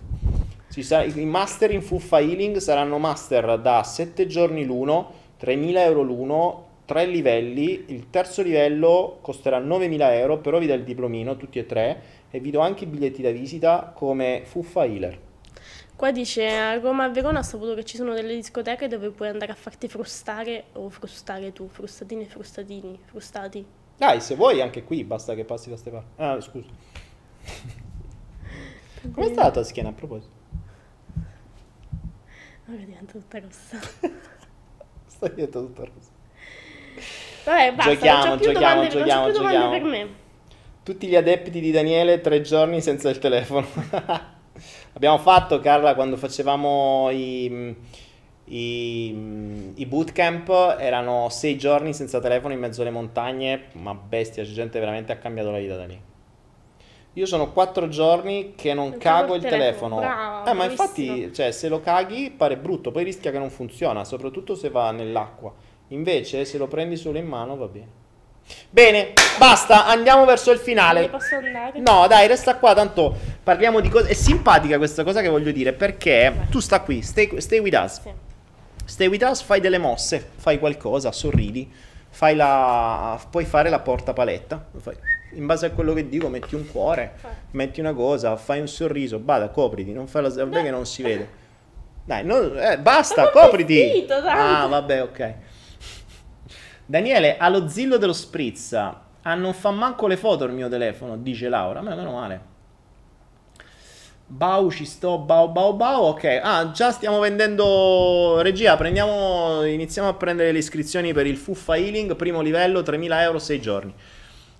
Sa- 0.80 1.02
I 1.02 1.24
master 1.26 1.70
in 1.70 1.82
Fuffa 1.82 2.18
Healing 2.18 2.56
saranno 2.56 2.96
master 2.98 3.58
da 3.58 3.82
7 3.82 4.26
giorni 4.26 4.64
l'uno, 4.64 5.12
3.000 5.38 5.76
euro 5.76 6.00
l'uno, 6.02 6.66
3 6.86 7.04
livelli. 7.06 7.84
Il 7.88 8.08
terzo 8.08 8.40
livello 8.42 9.18
costerà 9.20 9.58
9.000 9.58 10.12
euro, 10.14 10.38
però 10.38 10.58
vi 10.58 10.66
dà 10.66 10.74
il 10.74 10.84
diplomino, 10.84 11.36
tutti 11.36 11.58
e 11.58 11.66
tre, 11.66 12.02
e 12.30 12.40
vi 12.40 12.50
do 12.50 12.60
anche 12.60 12.84
i 12.84 12.86
biglietti 12.86 13.20
da 13.20 13.30
visita 13.30 13.92
come 13.94 14.42
Fuffa 14.44 14.84
Healer. 14.84 15.18
Qua 15.94 16.10
dice 16.10 16.48
a 16.48 16.78
Roma 16.78 17.06
e 17.06 17.10
Verona 17.10 17.40
ho 17.40 17.42
saputo 17.42 17.74
che 17.74 17.84
ci 17.84 17.96
sono 17.96 18.14
delle 18.14 18.34
discoteche 18.34 18.88
dove 18.88 19.10
puoi 19.10 19.28
andare 19.28 19.52
a 19.52 19.54
farti 19.54 19.88
frustare 19.88 20.64
o 20.72 20.88
frustare 20.88 21.52
tu, 21.52 21.68
frustatini 21.68 22.22
e 22.22 22.26
frustatini, 22.26 22.98
frustati. 23.04 23.64
Dai, 23.96 24.20
se 24.20 24.34
vuoi 24.34 24.60
anche 24.60 24.82
qui, 24.82 25.04
basta 25.04 25.34
che 25.34 25.44
passi 25.44 25.68
da 25.70 25.76
ste 25.76 25.90
parti. 25.90 26.08
Ah, 26.16 26.40
scusa. 26.40 26.68
Come 29.12 29.28
sta 29.28 29.42
la 29.42 29.50
tua 29.50 29.62
schiena 29.62 29.90
a 29.90 29.92
proposito? 29.92 30.41
Ora 32.72 32.84
diventa 32.84 33.12
tutta 33.12 33.38
rossa. 33.38 33.78
Sta 35.06 35.28
dietro 35.28 35.66
tutta 35.66 35.84
rosa. 35.84 36.10
Vabbè, 37.44 37.74
basta, 37.74 37.92
Giochiamo, 37.92 38.24
non 38.24 38.36
più 38.38 38.46
giochiamo, 38.46 38.74
domande, 38.74 38.88
giochiamo, 38.88 39.24
più 39.24 39.32
domande 39.34 39.58
giochiamo. 39.58 39.70
per 39.70 39.82
me. 39.82 40.14
Tutti 40.82 41.06
gli 41.06 41.16
adepti 41.16 41.50
di 41.60 41.70
Daniele, 41.70 42.20
tre 42.22 42.40
giorni 42.40 42.80
senza 42.80 43.10
il 43.10 43.18
telefono. 43.18 43.66
Abbiamo 44.94 45.18
fatto, 45.18 45.60
Carla, 45.60 45.94
quando 45.94 46.16
facevamo 46.16 47.10
i, 47.10 47.76
i, 48.44 49.72
i 49.74 49.86
bootcamp, 49.86 50.76
erano 50.78 51.28
sei 51.28 51.58
giorni 51.58 51.92
senza 51.92 52.20
telefono 52.20 52.54
in 52.54 52.60
mezzo 52.60 52.80
alle 52.80 52.90
montagne, 52.90 53.64
ma 53.72 53.94
bestia, 53.94 54.44
gente 54.44 54.78
veramente 54.78 55.12
ha 55.12 55.16
cambiato 55.18 55.50
la 55.50 55.58
vita 55.58 55.76
da 55.76 55.84
lì. 55.84 56.00
Io 57.14 57.26
sono 57.26 57.52
quattro 57.52 57.88
giorni 57.88 58.54
che 58.56 58.72
non 58.72 58.88
Non 58.90 58.98
cago 58.98 59.34
il 59.34 59.42
telefono. 59.42 59.96
telefono. 59.96 60.40
Brava, 60.42 60.50
eh, 60.50 60.54
ma 60.54 60.64
infatti, 60.64 61.32
cioè, 61.34 61.50
se 61.50 61.68
lo 61.68 61.80
caghi 61.80 62.30
pare 62.30 62.56
brutto, 62.56 62.90
poi 62.90 63.04
rischia 63.04 63.30
che 63.30 63.38
non 63.38 63.50
funziona, 63.50 64.04
soprattutto 64.04 64.54
se 64.54 64.70
va 64.70 64.90
nell'acqua. 64.92 65.52
Invece, 65.88 66.46
se 66.46 66.56
lo 66.56 66.66
prendi 66.68 66.96
solo 66.96 67.18
in 67.18 67.26
mano, 67.26 67.56
va 67.56 67.66
bene. 67.66 68.00
Bene, 68.70 69.12
basta, 69.38 69.86
andiamo 69.86 70.24
verso 70.24 70.50
il 70.52 70.58
finale. 70.58 71.08
Posso 71.10 71.36
andare? 71.36 71.78
No, 71.80 72.06
dai, 72.06 72.26
resta 72.26 72.56
qua, 72.56 72.72
tanto 72.74 73.14
parliamo 73.42 73.80
di 73.80 73.90
cose. 73.90 74.08
È 74.08 74.14
simpatica 74.14 74.78
questa 74.78 75.04
cosa 75.04 75.20
che 75.20 75.28
voglio 75.28 75.52
dire, 75.52 75.74
perché 75.74 76.46
tu 76.50 76.60
sta 76.60 76.80
qui, 76.80 77.02
stay, 77.02 77.40
stay 77.40 77.58
with 77.58 77.74
us. 77.74 78.00
Sì. 78.00 78.10
Stay 78.84 79.06
with 79.06 79.22
us, 79.22 79.42
fai 79.42 79.60
delle 79.60 79.78
mosse, 79.78 80.30
fai 80.36 80.58
qualcosa, 80.58 81.12
sorridi, 81.12 81.70
fai 82.08 82.34
la... 82.34 83.20
puoi 83.30 83.44
fare 83.44 83.68
la 83.68 83.78
porta 83.80 84.12
paletta. 84.14 84.66
Fai- 84.78 84.96
In 85.34 85.46
base 85.46 85.66
a 85.66 85.70
quello 85.70 85.94
che 85.94 86.08
dico, 86.08 86.28
metti 86.28 86.54
un 86.54 86.66
cuore, 86.66 87.14
metti 87.52 87.80
una 87.80 87.92
cosa, 87.94 88.36
fai 88.36 88.60
un 88.60 88.68
sorriso, 88.68 89.18
bada, 89.18 89.48
copriti, 89.48 89.92
non 89.92 90.06
fai 90.06 90.22
la... 90.22 90.28
Vabbè 90.28 90.62
che 90.62 90.70
non 90.70 90.84
si 90.86 91.02
vede. 91.02 91.40
Dai, 92.04 92.24
non- 92.24 92.56
eh, 92.58 92.78
basta, 92.78 93.22
Ma 93.24 93.30
copriti. 93.30 93.76
vestito. 93.76 94.14
Ah, 94.14 94.66
vabbè, 94.66 95.02
ok. 95.02 95.34
Daniele, 96.84 97.36
allo 97.38 97.68
zillo 97.68 97.96
dello 97.96 98.12
spritz. 98.12 98.72
Ah, 98.74 99.34
non 99.34 99.54
fa 99.54 99.70
manco 99.70 100.06
le 100.06 100.16
foto 100.16 100.44
il 100.44 100.52
mio 100.52 100.68
telefono, 100.68 101.16
dice 101.16 101.48
Laura. 101.48 101.78
A 101.78 101.82
me 101.82 101.94
meno 101.94 102.12
male. 102.12 102.50
Bau 104.26 104.70
ci 104.70 104.84
sto, 104.86 105.18
bau 105.18 105.48
bau 105.50 105.74
bau, 105.74 106.04
ok. 106.06 106.40
Ah, 106.42 106.70
già 106.70 106.90
stiamo 106.90 107.18
vendendo 107.20 108.40
regia, 108.40 108.76
prendiamo, 108.76 109.62
iniziamo 109.64 110.08
a 110.08 110.14
prendere 110.14 110.52
le 110.52 110.58
iscrizioni 110.58 111.12
per 111.12 111.26
il 111.26 111.36
Fuffa 111.36 111.76
Healing, 111.76 112.16
primo 112.16 112.40
livello, 112.40 112.80
3.000 112.80 113.20
euro, 113.20 113.38
6 113.38 113.60
giorni. 113.60 113.94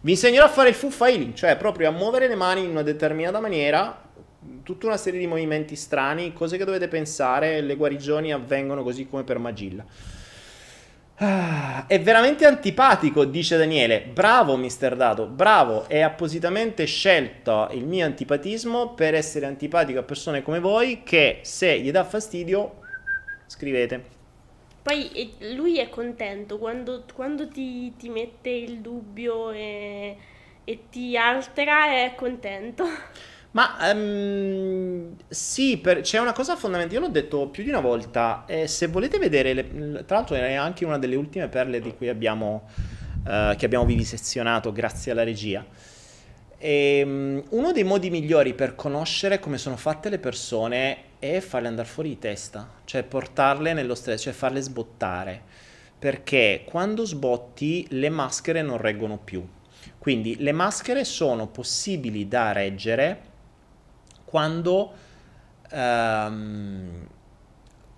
Vi 0.04 0.10
insegnerò 0.10 0.46
a 0.46 0.48
fare 0.48 0.68
il 0.68 0.74
Fuffa 0.74 1.08
Healing, 1.08 1.32
cioè 1.32 1.56
proprio 1.56 1.88
a 1.88 1.92
muovere 1.92 2.26
le 2.26 2.34
mani 2.34 2.64
in 2.64 2.70
una 2.70 2.82
determinata 2.82 3.38
maniera, 3.38 4.02
tutta 4.64 4.86
una 4.86 4.96
serie 4.96 5.20
di 5.20 5.28
movimenti 5.28 5.76
strani, 5.76 6.32
cose 6.32 6.56
che 6.56 6.64
dovete 6.64 6.88
pensare, 6.88 7.60
le 7.60 7.76
guarigioni 7.76 8.32
avvengono 8.32 8.82
così 8.82 9.06
come 9.08 9.22
per 9.22 9.38
Magilla. 9.38 9.84
Ah, 11.18 11.84
è 11.86 12.00
veramente 12.00 12.46
antipatico, 12.46 13.24
dice 13.24 13.56
Daniele. 13.56 14.00
Bravo, 14.00 14.56
mister 14.56 14.96
Dato, 14.96 15.26
bravo. 15.26 15.88
È 15.88 16.00
appositamente 16.00 16.84
scelto 16.84 17.68
il 17.70 17.86
mio 17.86 18.04
antipatismo 18.04 18.94
per 18.94 19.14
essere 19.14 19.46
antipatico 19.46 20.00
a 20.00 20.02
persone 20.02 20.42
come 20.42 20.58
voi 20.58 21.04
che 21.04 21.38
se 21.42 21.78
gli 21.78 21.92
dà 21.92 22.02
fastidio, 22.02 22.80
scrivete. 23.46 24.21
Poi 24.82 25.10
eh, 25.12 25.54
lui 25.54 25.78
è 25.78 25.88
contento 25.88 26.58
quando, 26.58 27.04
quando 27.14 27.46
ti, 27.46 27.94
ti 27.96 28.08
mette 28.08 28.50
il 28.50 28.78
dubbio 28.80 29.52
e, 29.52 30.16
e 30.64 30.78
ti 30.90 31.16
altera, 31.16 31.86
è 31.86 32.14
contento. 32.16 32.84
Ma 33.52 33.76
um, 33.92 35.14
sì, 35.28 35.76
per, 35.76 36.00
c'è 36.00 36.18
una 36.18 36.32
cosa 36.32 36.56
fondamentale, 36.56 36.98
io 36.98 37.06
l'ho 37.06 37.12
detto 37.12 37.48
più 37.48 37.62
di 37.62 37.68
una 37.68 37.80
volta, 37.80 38.44
eh, 38.46 38.66
se 38.66 38.86
volete 38.86 39.18
vedere, 39.18 39.52
le, 39.52 40.04
tra 40.06 40.16
l'altro 40.16 40.36
è 40.36 40.54
anche 40.54 40.86
una 40.86 40.98
delle 40.98 41.16
ultime 41.16 41.48
perle 41.48 41.78
di 41.78 41.94
cui 41.94 42.08
abbiamo, 42.08 42.66
uh, 43.26 43.54
che 43.54 43.66
abbiamo 43.66 43.84
vivisezionato 43.84 44.72
grazie 44.72 45.12
alla 45.12 45.22
regia. 45.22 45.64
E, 46.56 47.02
um, 47.04 47.42
uno 47.50 47.72
dei 47.72 47.84
modi 47.84 48.08
migliori 48.08 48.54
per 48.54 48.74
conoscere 48.74 49.38
come 49.38 49.58
sono 49.58 49.76
fatte 49.76 50.08
le 50.08 50.18
persone 50.18 51.10
è 51.22 51.38
farle 51.38 51.68
andare 51.68 51.86
fuori 51.86 52.08
di 52.08 52.18
testa, 52.18 52.68
cioè 52.84 53.04
portarle 53.04 53.72
nello 53.74 53.94
stress, 53.94 54.22
cioè 54.22 54.32
farle 54.32 54.60
sbottare, 54.60 55.40
perché 55.96 56.64
quando 56.66 57.04
sbotti 57.04 57.86
le 57.90 58.08
maschere 58.08 58.60
non 58.60 58.76
reggono 58.78 59.18
più. 59.18 59.46
Quindi 59.98 60.38
le 60.38 60.50
maschere 60.50 61.04
sono 61.04 61.46
possibili 61.46 62.26
da 62.26 62.50
reggere 62.50 63.20
quando, 64.24 64.92
um, 65.70 67.06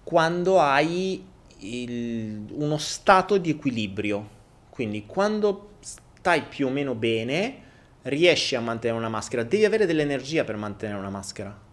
quando 0.03 0.61
hai 0.61 1.27
il, 1.61 2.45
uno 2.51 2.77
stato 2.77 3.39
di 3.39 3.49
equilibrio. 3.49 4.29
Quindi 4.69 5.07
quando 5.07 5.77
stai 5.81 6.43
più 6.43 6.67
o 6.67 6.71
meno 6.71 6.95
bene, 6.95 7.63
riesci 8.03 8.55
a 8.55 8.61
mantenere 8.61 8.99
una 8.99 9.09
maschera. 9.09 9.45
Devi 9.45 9.65
avere 9.65 9.87
dell'energia 9.87 10.45
per 10.45 10.57
mantenere 10.57 10.99
una 10.99 11.09
maschera. 11.09 11.64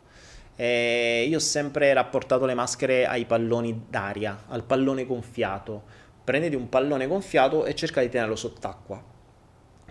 Eh, 0.62 1.26
io 1.28 1.38
ho 1.38 1.40
sempre 1.40 1.92
rapportato 1.92 2.46
le 2.46 2.54
maschere 2.54 3.08
ai 3.08 3.26
palloni 3.26 3.86
d'aria, 3.90 4.44
al 4.48 4.64
pallone 4.64 5.08
gonfiato. 5.08 5.82
Prenditi 6.24 6.56
un 6.56 6.70
pallone 6.70 7.08
gonfiato 7.08 7.66
e 7.66 7.74
cerca 7.74 8.00
di 8.02 8.10
tenerlo 8.10 8.36
sott'acqua 8.36 9.04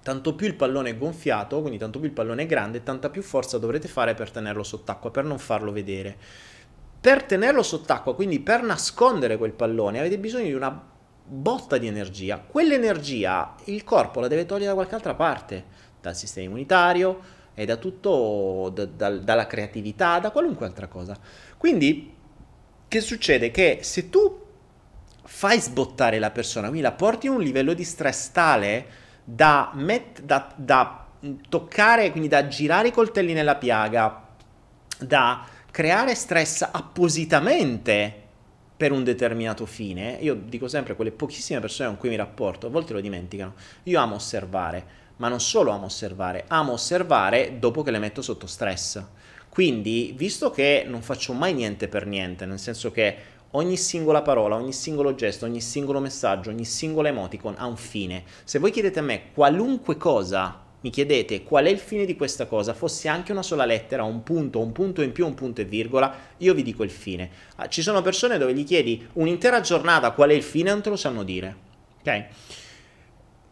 tanto 0.03 0.35
più 0.35 0.47
il 0.47 0.55
pallone 0.55 0.91
è 0.91 0.97
gonfiato, 0.97 1.61
quindi 1.61 1.77
tanto 1.77 1.99
più 1.99 2.09
il 2.09 2.15
pallone 2.15 2.45
è 2.45 2.47
grande, 2.47 2.83
tanta 2.83 3.11
più 3.11 3.21
forza 3.21 3.59
dovrete 3.59 3.87
fare 3.87 4.15
per 4.15 4.31
tenerlo 4.31 4.63
sott'acqua, 4.63 5.11
per 5.11 5.25
non 5.25 5.39
farlo 5.39 5.73
vedere. 5.73 6.17
Per 7.01 7.25
tenerlo 7.25 7.63
sott'acqua, 7.63 8.15
quindi 8.15 8.41
per 8.41 8.63
nascondere 8.63 9.37
quel 9.37 9.53
pallone, 9.53 9.99
avete 9.99 10.19
bisogno 10.19 10.47
di 10.47 10.55
una 10.55 10.89
botta 11.23 11.77
di 11.77 11.87
energia. 11.87 12.39
Quell'energia 12.39 13.57
il 13.65 13.85
corpo 13.85 14.21
la 14.21 14.29
deve 14.29 14.47
togliere 14.47 14.69
da 14.69 14.75
qualche 14.75 14.95
altra 14.95 15.15
parte, 15.15 15.65
dal 16.01 16.17
sistema 16.17 16.47
immunitario 16.47 17.40
e 17.55 17.65
da 17.65 17.77
tutto, 17.77 18.71
da, 18.75 18.85
da, 18.85 19.11
dalla 19.11 19.47
creatività, 19.47 20.19
da 20.19 20.31
qualunque 20.31 20.67
altra 20.67 20.87
cosa. 20.87 21.17
Quindi, 21.57 22.15
che 22.89 23.01
succede? 23.01 23.51
Che 23.51 23.79
se 23.83 24.09
tu 24.09 24.47
fai 25.23 25.61
sbottare 25.61 26.19
la 26.19 26.31
persona, 26.31 26.69
quindi 26.69 26.83
la 26.85 26.93
porti 26.93 27.29
a 27.29 27.33
un 27.33 27.41
livello 27.41 27.73
di 27.73 27.85
stress 27.85 28.31
tale 28.31 28.87
da, 29.25 29.71
met- 29.75 30.23
da, 30.23 30.53
da 30.57 31.07
toccare, 31.49 32.11
quindi 32.11 32.29
da 32.29 32.49
girare 32.49 32.89
i 32.89 32.93
coltelli 32.93 33.33
nella 33.33 33.57
piaga, 33.57 34.29
da 34.99 35.47
creare 35.71 36.15
stress 36.15 36.63
appositamente 36.71 38.15
per 38.77 38.93
un 38.93 39.05
determinato 39.05 39.67
fine, 39.67 40.17
io 40.21 40.35
dico 40.35 40.67
sempre 40.67 40.97
quelle 40.97 41.11
pochissime 41.13 41.61
persone 41.61 41.91
con 41.91 41.99
cui 41.99 42.09
mi 42.09 42.17
rapporto, 42.17 42.67
a 42.67 42.71
volte 42.71 42.95
lo 42.95 43.01
dimenticano, 43.01 43.55
io 43.85 44.01
amo 44.01 44.15
osservare, 44.15 44.99
ma 45.21 45.29
non 45.29 45.41
solo 45.41 45.71
amo 45.71 45.85
osservare, 45.85 46.45
amo 46.49 46.73
osservare 46.73 47.59
dopo 47.59 47.83
che 47.83 47.91
le 47.91 47.99
metto 47.99 48.23
sotto 48.23 48.47
stress. 48.47 49.03
Quindi, 49.51 50.15
visto 50.17 50.51
che 50.51 50.85
non 50.87 51.03
faccio 51.03 51.35
mai 51.35 51.53
niente 51.53 51.89
per 51.89 52.07
niente, 52.07 52.47
nel 52.47 52.59
senso 52.59 52.91
che 52.91 53.39
Ogni 53.55 53.77
singola 53.77 54.23
parola, 54.23 54.55
ogni 54.55 54.73
singolo 54.73 55.17
gesto, 55.17 55.45
ogni 55.45 55.61
singolo 55.61 55.99
messaggio, 55.99 56.51
ogni 56.51 56.65
singola 56.65 57.09
emoticon 57.09 57.57
ha 57.59 57.67
un 57.67 57.77
fine. 57.77 58.23
Se 58.45 58.61
voi 58.61 58.71
chiedete 58.71 59.01
a 59.01 59.03
me 59.03 59.33
qualunque 59.35 59.97
cosa, 59.97 60.57
mi 60.83 60.91
chiedete 60.91 61.43
qual 61.43 61.65
è 61.65 61.69
il 61.69 61.81
fine 61.81 62.05
di 62.05 62.15
questa 62.15 62.47
cosa, 62.47 62.75
fosse 62.75 63.09
anche 63.09 63.33
una 63.33 63.43
sola 63.43 63.65
lettera, 63.65 64.05
un 64.05 64.23
punto, 64.23 64.61
un 64.61 64.71
punto 64.71 65.03
in 65.03 65.11
più, 65.11 65.27
un 65.27 65.35
punto 65.35 65.63
e 65.63 65.65
virgola, 65.65 66.15
io 66.37 66.55
vi 66.55 66.63
dico 66.63 66.85
il 66.85 66.91
fine. 66.91 67.29
Ah, 67.57 67.69
ci 67.69 67.83
sono 67.83 68.03
persone 68.03 68.39
dove 68.39 68.55
gli 68.55 68.63
chiedi 68.63 69.05
un'intera 69.15 69.61
giornata 69.61 70.13
qual 70.13 70.31
è 70.31 70.35
il 70.35 70.45
fine 70.45 70.71
non 70.71 70.81
te 70.81 70.91
lo 70.91 70.97
sanno 70.97 71.25
dire. 71.25 71.57
Ok? 71.99 72.27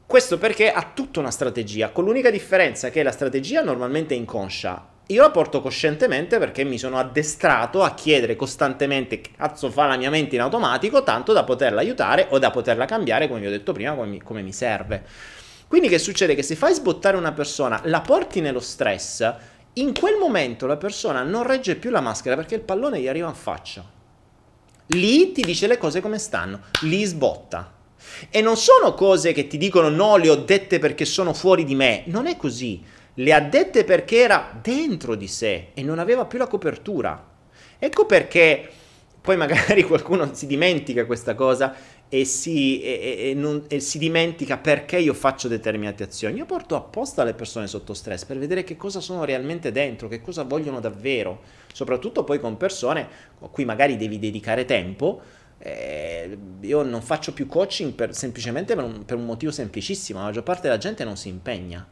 Questo 0.08 0.38
perché 0.38 0.72
ha 0.72 0.90
tutta 0.94 1.20
una 1.20 1.30
strategia, 1.30 1.90
con 1.90 2.04
l'unica 2.04 2.30
differenza 2.30 2.88
che 2.88 3.02
la 3.02 3.12
strategia 3.12 3.60
normalmente 3.62 4.14
è 4.14 4.16
inconscia 4.16 4.96
io 5.10 5.22
la 5.22 5.30
porto 5.30 5.62
coscientemente 5.62 6.38
perché 6.38 6.64
mi 6.64 6.76
sono 6.76 6.98
addestrato 6.98 7.82
a 7.82 7.94
chiedere 7.94 8.36
costantemente 8.36 9.22
che 9.22 9.30
cazzo 9.34 9.70
fa 9.70 9.86
la 9.86 9.96
mia 9.96 10.10
mente 10.10 10.34
in 10.34 10.42
automatico, 10.42 11.02
tanto 11.02 11.32
da 11.32 11.44
poterla 11.44 11.80
aiutare 11.80 12.26
o 12.30 12.38
da 12.38 12.50
poterla 12.50 12.84
cambiare, 12.84 13.26
come 13.26 13.40
vi 13.40 13.46
ho 13.46 13.50
detto 13.50 13.72
prima, 13.72 13.94
come 13.94 14.06
mi, 14.06 14.20
come 14.20 14.42
mi 14.42 14.52
serve. 14.52 15.02
Quindi 15.66 15.88
che 15.88 15.98
succede? 15.98 16.34
Che 16.34 16.42
se 16.42 16.56
fai 16.56 16.74
sbottare 16.74 17.16
una 17.16 17.32
persona, 17.32 17.80
la 17.84 18.02
porti 18.02 18.42
nello 18.42 18.60
stress, 18.60 19.34
in 19.74 19.94
quel 19.94 20.16
momento 20.18 20.66
la 20.66 20.76
persona 20.76 21.22
non 21.22 21.46
regge 21.46 21.76
più 21.76 21.88
la 21.88 22.00
maschera 22.02 22.36
perché 22.36 22.56
il 22.56 22.60
pallone 22.60 23.00
gli 23.00 23.08
arriva 23.08 23.28
in 23.28 23.34
faccia. 23.34 23.82
Lì 24.88 25.32
ti 25.32 25.40
dice 25.40 25.66
le 25.66 25.78
cose 25.78 26.02
come 26.02 26.18
stanno, 26.18 26.64
lì 26.82 27.02
sbotta. 27.04 27.76
E 28.30 28.40
non 28.40 28.56
sono 28.56 28.94
cose 28.94 29.32
che 29.32 29.46
ti 29.46 29.58
dicono 29.58 29.88
no, 29.88 30.16
le 30.16 30.30
ho 30.30 30.36
dette 30.36 30.78
perché 30.78 31.04
sono 31.04 31.32
fuori 31.32 31.64
di 31.64 31.74
me, 31.74 32.02
non 32.06 32.26
è 32.26 32.36
così 32.36 32.96
le 33.18 33.32
ha 33.32 33.40
dette 33.40 33.84
perché 33.84 34.18
era 34.18 34.58
dentro 34.60 35.14
di 35.14 35.26
sé 35.26 35.68
e 35.74 35.82
non 35.82 35.98
aveva 35.98 36.24
più 36.24 36.38
la 36.38 36.46
copertura. 36.46 37.26
Ecco 37.78 38.06
perché 38.06 38.68
poi 39.20 39.36
magari 39.36 39.82
qualcuno 39.84 40.34
si 40.34 40.46
dimentica 40.46 41.04
questa 41.04 41.34
cosa 41.34 41.74
e 42.08 42.24
si, 42.24 42.80
e, 42.80 43.30
e, 43.30 43.34
non, 43.34 43.64
e 43.68 43.80
si, 43.80 43.98
dimentica 43.98 44.56
perché 44.56 44.98
io 44.98 45.14
faccio 45.14 45.48
determinate 45.48 46.04
azioni. 46.04 46.38
Io 46.38 46.46
porto 46.46 46.76
apposta 46.76 47.24
le 47.24 47.34
persone 47.34 47.66
sotto 47.66 47.92
stress 47.92 48.24
per 48.24 48.38
vedere 48.38 48.64
che 48.64 48.76
cosa 48.76 49.00
sono 49.00 49.24
realmente 49.24 49.72
dentro, 49.72 50.08
che 50.08 50.20
cosa 50.20 50.44
vogliono 50.44 50.80
davvero, 50.80 51.40
soprattutto 51.72 52.24
poi 52.24 52.38
con 52.38 52.56
persone 52.56 53.08
a 53.40 53.48
cui 53.48 53.64
magari 53.64 53.96
devi 53.96 54.18
dedicare 54.18 54.64
tempo. 54.64 55.20
Eh, 55.58 56.38
io 56.60 56.82
non 56.82 57.02
faccio 57.02 57.32
più 57.32 57.46
coaching 57.46 57.92
per, 57.92 58.14
semplicemente 58.14 58.74
per 58.74 58.84
un, 58.84 59.04
per 59.04 59.16
un 59.16 59.24
motivo 59.24 59.50
semplicissimo, 59.50 60.20
la 60.20 60.26
maggior 60.26 60.44
parte 60.44 60.62
della 60.62 60.78
gente 60.78 61.02
non 61.04 61.16
si 61.16 61.28
impegna 61.28 61.86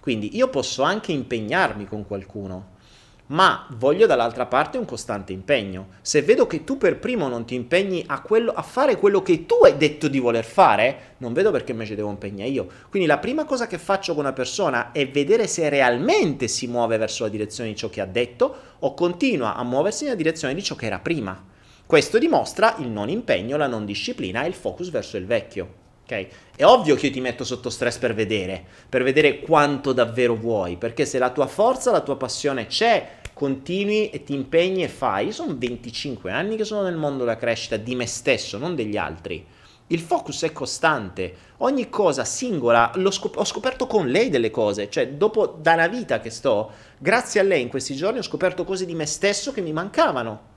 quindi 0.00 0.34
io 0.36 0.48
posso 0.48 0.82
anche 0.82 1.12
impegnarmi 1.12 1.84
con 1.84 2.06
qualcuno, 2.06 2.78
ma 3.26 3.66
voglio 3.76 4.06
dall'altra 4.06 4.46
parte 4.46 4.78
un 4.78 4.86
costante 4.86 5.32
impegno. 5.32 5.88
Se 6.00 6.22
vedo 6.22 6.46
che 6.46 6.64
tu 6.64 6.78
per 6.78 6.98
primo 6.98 7.28
non 7.28 7.44
ti 7.44 7.54
impegni 7.54 8.02
a, 8.06 8.22
quello, 8.22 8.50
a, 8.50 8.62
fare 8.62 8.96
quello 8.96 9.22
che 9.22 9.44
tu 9.44 9.56
hai 9.62 9.76
detto 9.76 10.08
di 10.08 10.18
voler 10.18 10.44
fare, 10.44 11.14
non 11.18 11.34
vedo 11.34 11.50
perché 11.50 11.72
invece 11.72 11.94
devo 11.94 12.08
impegnare 12.08 12.48
io. 12.48 12.66
Quindi 12.88 13.06
la 13.06 13.18
prima 13.18 13.44
cosa 13.44 13.66
che 13.66 13.78
faccio 13.78 14.14
con 14.14 14.24
una 14.24 14.32
persona 14.32 14.90
è 14.90 15.06
vedere 15.06 15.46
se 15.46 15.68
realmente 15.68 16.48
si 16.48 16.66
muove 16.66 16.96
verso 16.96 17.24
la 17.24 17.30
direzione 17.30 17.70
di 17.70 17.76
ciò 17.76 17.90
che 17.90 18.00
ha 18.00 18.06
detto 18.06 18.56
o 18.78 18.94
continua 18.94 19.54
a 19.54 19.62
muoversi 19.62 20.04
nella 20.04 20.16
direzione 20.16 20.54
di 20.54 20.62
ciò 20.62 20.74
che 20.74 20.86
era 20.86 20.98
prima. 20.98 21.49
Questo 21.90 22.18
dimostra 22.18 22.76
il 22.78 22.86
non 22.86 23.08
impegno, 23.08 23.56
la 23.56 23.66
non 23.66 23.84
disciplina 23.84 24.44
e 24.44 24.46
il 24.46 24.54
focus 24.54 24.90
verso 24.90 25.16
il 25.16 25.26
vecchio. 25.26 25.74
Okay? 26.04 26.28
È 26.54 26.64
ovvio 26.64 26.94
che 26.94 27.06
io 27.06 27.12
ti 27.12 27.20
metto 27.20 27.42
sotto 27.42 27.68
stress 27.68 27.98
per 27.98 28.14
vedere, 28.14 28.64
per 28.88 29.02
vedere 29.02 29.40
quanto 29.40 29.92
davvero 29.92 30.36
vuoi, 30.36 30.76
perché 30.76 31.04
se 31.04 31.18
la 31.18 31.30
tua 31.30 31.48
forza, 31.48 31.90
la 31.90 32.02
tua 32.02 32.16
passione 32.16 32.68
c'è, 32.68 33.16
continui 33.32 34.10
e 34.10 34.22
ti 34.22 34.34
impegni 34.34 34.84
e 34.84 34.88
fai. 34.88 35.26
Io 35.26 35.32
sono 35.32 35.56
25 35.58 36.30
anni 36.30 36.54
che 36.54 36.62
sono 36.62 36.82
nel 36.82 36.94
mondo 36.94 37.24
della 37.24 37.36
crescita 37.36 37.76
di 37.76 37.96
me 37.96 38.06
stesso, 38.06 38.56
non 38.56 38.76
degli 38.76 38.96
altri. 38.96 39.44
Il 39.88 39.98
focus 39.98 40.44
è 40.44 40.52
costante, 40.52 41.34
ogni 41.56 41.88
cosa 41.88 42.24
singola, 42.24 42.92
scop- 43.10 43.36
ho 43.36 43.44
scoperto 43.44 43.88
con 43.88 44.06
lei 44.06 44.28
delle 44.30 44.52
cose, 44.52 44.88
cioè 44.88 45.08
dopo 45.08 45.58
da 45.60 45.72
una 45.72 45.88
vita 45.88 46.20
che 46.20 46.30
sto, 46.30 46.70
grazie 46.98 47.40
a 47.40 47.42
lei 47.42 47.62
in 47.62 47.68
questi 47.68 47.96
giorni 47.96 48.20
ho 48.20 48.22
scoperto 48.22 48.62
cose 48.62 48.86
di 48.86 48.94
me 48.94 49.06
stesso 49.06 49.50
che 49.50 49.60
mi 49.60 49.72
mancavano 49.72 50.49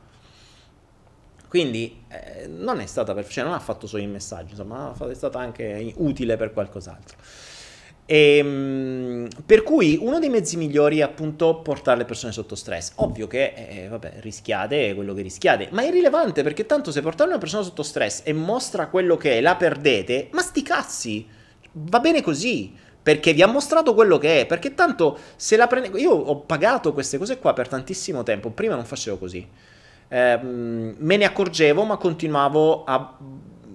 quindi 1.54 2.04
eh, 2.08 2.48
non 2.48 2.80
è 2.80 2.88
stata 2.88 3.14
per, 3.14 3.28
cioè 3.28 3.44
non 3.44 3.54
ha 3.54 3.60
fatto 3.60 3.86
solo 3.86 4.02
i 4.02 4.08
messaggi, 4.08 4.54
insomma, 4.54 4.92
è 5.08 5.14
stata 5.14 5.38
anche 5.38 5.94
utile 5.98 6.36
per 6.36 6.52
qualcos'altro. 6.52 7.16
E, 8.08 8.38
ehm, 8.38 9.28
per 9.46 9.62
cui 9.62 9.96
uno 10.02 10.18
dei 10.18 10.30
mezzi 10.30 10.58
migliori 10.58 10.98
è 10.98 11.02
appunto 11.04 11.58
portare 11.58 12.00
le 12.00 12.06
persone 12.06 12.32
sotto 12.32 12.56
stress. 12.56 12.94
Ovvio 12.96 13.28
che, 13.28 13.54
eh, 13.56 13.88
vabbè, 13.88 14.14
rischiate 14.22 14.96
quello 14.96 15.14
che 15.14 15.22
rischiate, 15.22 15.68
ma 15.70 15.84
è 15.84 15.90
irrilevante 15.90 16.42
perché 16.42 16.66
tanto 16.66 16.90
se 16.90 17.02
portare 17.02 17.30
una 17.30 17.38
persona 17.38 17.62
sotto 17.62 17.84
stress 17.84 18.22
e 18.24 18.34
mostra 18.34 18.88
quello 18.88 19.16
che 19.16 19.38
è, 19.38 19.42
la 19.42 19.56
perdete, 19.56 20.30
ma 20.32 20.42
sti 20.42 20.64
cazzi, 20.64 21.28
va 21.74 22.00
bene 22.00 22.24
così 22.24 22.74
perché 23.04 23.32
vi 23.32 23.44
ha 23.44 23.48
mostrato 23.48 23.94
quello 23.94 24.18
che 24.18 24.42
è, 24.42 24.46
perché 24.48 24.74
tanto 24.74 25.20
se 25.36 25.56
la 25.56 25.68
prende... 25.68 26.00
Io 26.00 26.14
ho 26.14 26.40
pagato 26.40 26.94
queste 26.94 27.20
cose 27.20 27.38
qua 27.38 27.54
per 27.54 27.68
tantissimo 27.68 28.24
tempo, 28.24 28.50
prima 28.50 28.74
non 28.74 28.86
facevo 28.86 29.20
così 29.20 29.48
eh, 30.14 30.38
me 30.40 31.18
ne 31.18 31.26
accorgevo, 31.26 31.86
ma 31.86 31.98
continuavo 31.98 32.84
a, 32.84 33.18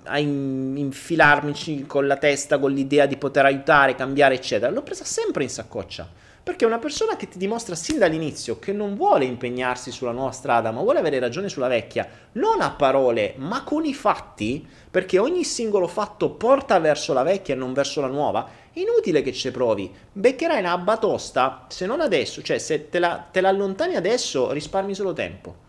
a 0.05 0.19
infilarmi 0.21 1.85
con 1.85 2.07
la 2.07 2.17
testa, 2.17 2.61
con 2.61 2.71
l'idea 2.71 3.07
di 3.07 3.17
poter 3.17 3.45
aiutare, 3.45 3.97
cambiare, 3.97 4.37
eccetera. 4.37 4.71
L'ho 4.71 4.83
presa 4.83 5.05
sempre 5.05 5.43
in 5.43 5.51
saccoccia. 5.51 6.09
Perché 6.45 6.65
una 6.65 6.79
persona 6.79 7.17
che 7.17 7.29
ti 7.29 7.39
dimostra 7.39 7.75
sin 7.75 7.99
dall'inizio 7.99 8.61
che 8.61 8.73
non 8.73 8.95
vuole 8.95 9.25
impegnarsi 9.25 9.91
sulla 9.91 10.13
nuova 10.13 10.31
strada, 10.31 10.71
ma 10.71 10.81
vuole 10.81 11.01
avere 11.01 11.19
ragione 11.19 11.49
sulla 11.49 11.67
vecchia, 11.67 12.09
non 12.33 12.61
a 12.61 12.71
parole, 12.71 13.35
ma 13.39 13.65
con 13.65 13.85
i 13.85 13.93
fatti, 13.93 14.65
perché 14.89 15.19
ogni 15.19 15.43
singolo 15.43 15.89
fatto 15.89 16.31
porta 16.31 16.79
verso 16.79 17.13
la 17.13 17.25
vecchia 17.25 17.55
e 17.55 17.57
non 17.57 17.73
verso 17.73 18.01
la 18.01 18.07
nuova, 18.07 18.49
inutile 18.75 19.23
che 19.23 19.33
ci 19.33 19.51
provi. 19.51 19.93
Beccherai 20.13 20.61
una 20.61 20.79
batosta, 20.79 21.67
se 21.69 21.85
non 21.85 22.01
adesso, 22.01 22.43
cioè 22.43 22.59
se 22.59 22.89
te 22.89 23.01
la, 23.01 23.27
te 23.29 23.41
la 23.41 23.49
allontani 23.49 23.97
adesso 23.97 24.53
risparmi 24.53 24.95
solo 24.95 25.13
tempo. 25.13 25.67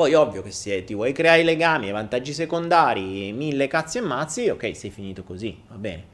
Poi 0.00 0.14
ovvio 0.14 0.40
che 0.40 0.50
se 0.50 0.82
ti 0.82 0.94
vuoi 0.94 1.12
creare 1.12 1.42
i 1.42 1.44
legami, 1.44 1.90
vantaggi 1.90 2.32
secondari, 2.32 3.34
mille 3.34 3.68
cazzi 3.68 3.98
e 3.98 4.00
mazzi, 4.00 4.48
ok, 4.48 4.74
sei 4.74 4.88
finito 4.88 5.24
così, 5.24 5.54
va 5.68 5.74
bene. 5.74 6.06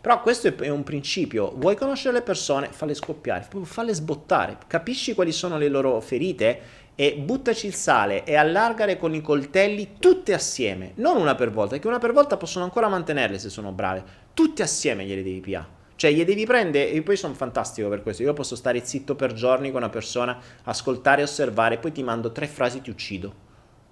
Però 0.00 0.22
questo 0.22 0.48
è 0.62 0.70
un 0.70 0.82
principio, 0.82 1.52
vuoi 1.54 1.76
conoscere 1.76 2.14
le 2.14 2.22
persone, 2.22 2.68
falle 2.70 2.94
scoppiare, 2.94 3.46
falle 3.64 3.92
sbottare, 3.92 4.56
capisci 4.66 5.12
quali 5.12 5.30
sono 5.30 5.58
le 5.58 5.68
loro 5.68 6.00
ferite 6.00 6.58
e 6.94 7.16
buttaci 7.16 7.66
il 7.66 7.74
sale 7.74 8.24
e 8.24 8.34
allargare 8.34 8.96
con 8.96 9.14
i 9.14 9.20
coltelli 9.20 9.96
tutte 9.98 10.32
assieme, 10.32 10.92
non 10.94 11.18
una 11.18 11.34
per 11.34 11.50
volta, 11.50 11.72
perché 11.72 11.86
una 11.86 11.98
per 11.98 12.14
volta 12.14 12.38
possono 12.38 12.64
ancora 12.64 12.88
mantenerle 12.88 13.38
se 13.38 13.50
sono 13.50 13.72
brave, 13.72 14.04
tutte 14.32 14.62
assieme 14.62 15.04
gliele 15.04 15.22
devi 15.22 15.40
piare. 15.40 15.83
Cioè, 15.96 16.10
gli 16.10 16.24
devi 16.24 16.44
prendere, 16.44 16.90
e 16.90 17.02
poi 17.02 17.16
sono 17.16 17.34
fantastico 17.34 17.88
per 17.88 18.02
questo. 18.02 18.22
Io 18.22 18.32
posso 18.32 18.56
stare 18.56 18.84
zitto 18.84 19.14
per 19.14 19.32
giorni 19.32 19.70
con 19.70 19.82
una 19.82 19.90
persona, 19.90 20.38
ascoltare 20.64 21.20
e 21.20 21.24
osservare, 21.24 21.78
poi 21.78 21.92
ti 21.92 22.02
mando 22.02 22.32
tre 22.32 22.46
frasi 22.46 22.78
e 22.78 22.82
ti 22.82 22.90
uccido. 22.90 23.34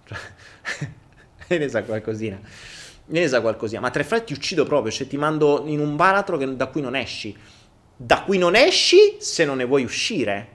Cioè, 0.07 0.19
e 1.49 1.59
ne 1.59 1.69
sa 1.69 1.83
qualcosina 1.83 2.41
ne 3.05 3.29
sa 3.29 3.41
qualcosina, 3.41 3.81
ma 3.81 3.91
tre 3.91 4.05
frasi 4.05 4.24
ti 4.24 4.33
uccido 4.33 4.65
proprio, 4.65 4.93
cioè 4.93 5.07
ti 5.07 5.16
mando 5.16 5.65
in 5.66 5.81
un 5.81 5.97
baratro 5.97 6.37
che, 6.37 6.57
da 6.57 6.66
cui 6.66 6.81
non 6.81 6.95
esci. 6.95 7.37
Da 7.95 8.23
cui 8.23 8.39
non 8.39 8.55
esci 8.55 9.16
se 9.19 9.45
non 9.45 9.59
ne 9.59 9.65
vuoi 9.65 9.85
uscire, 9.85 10.49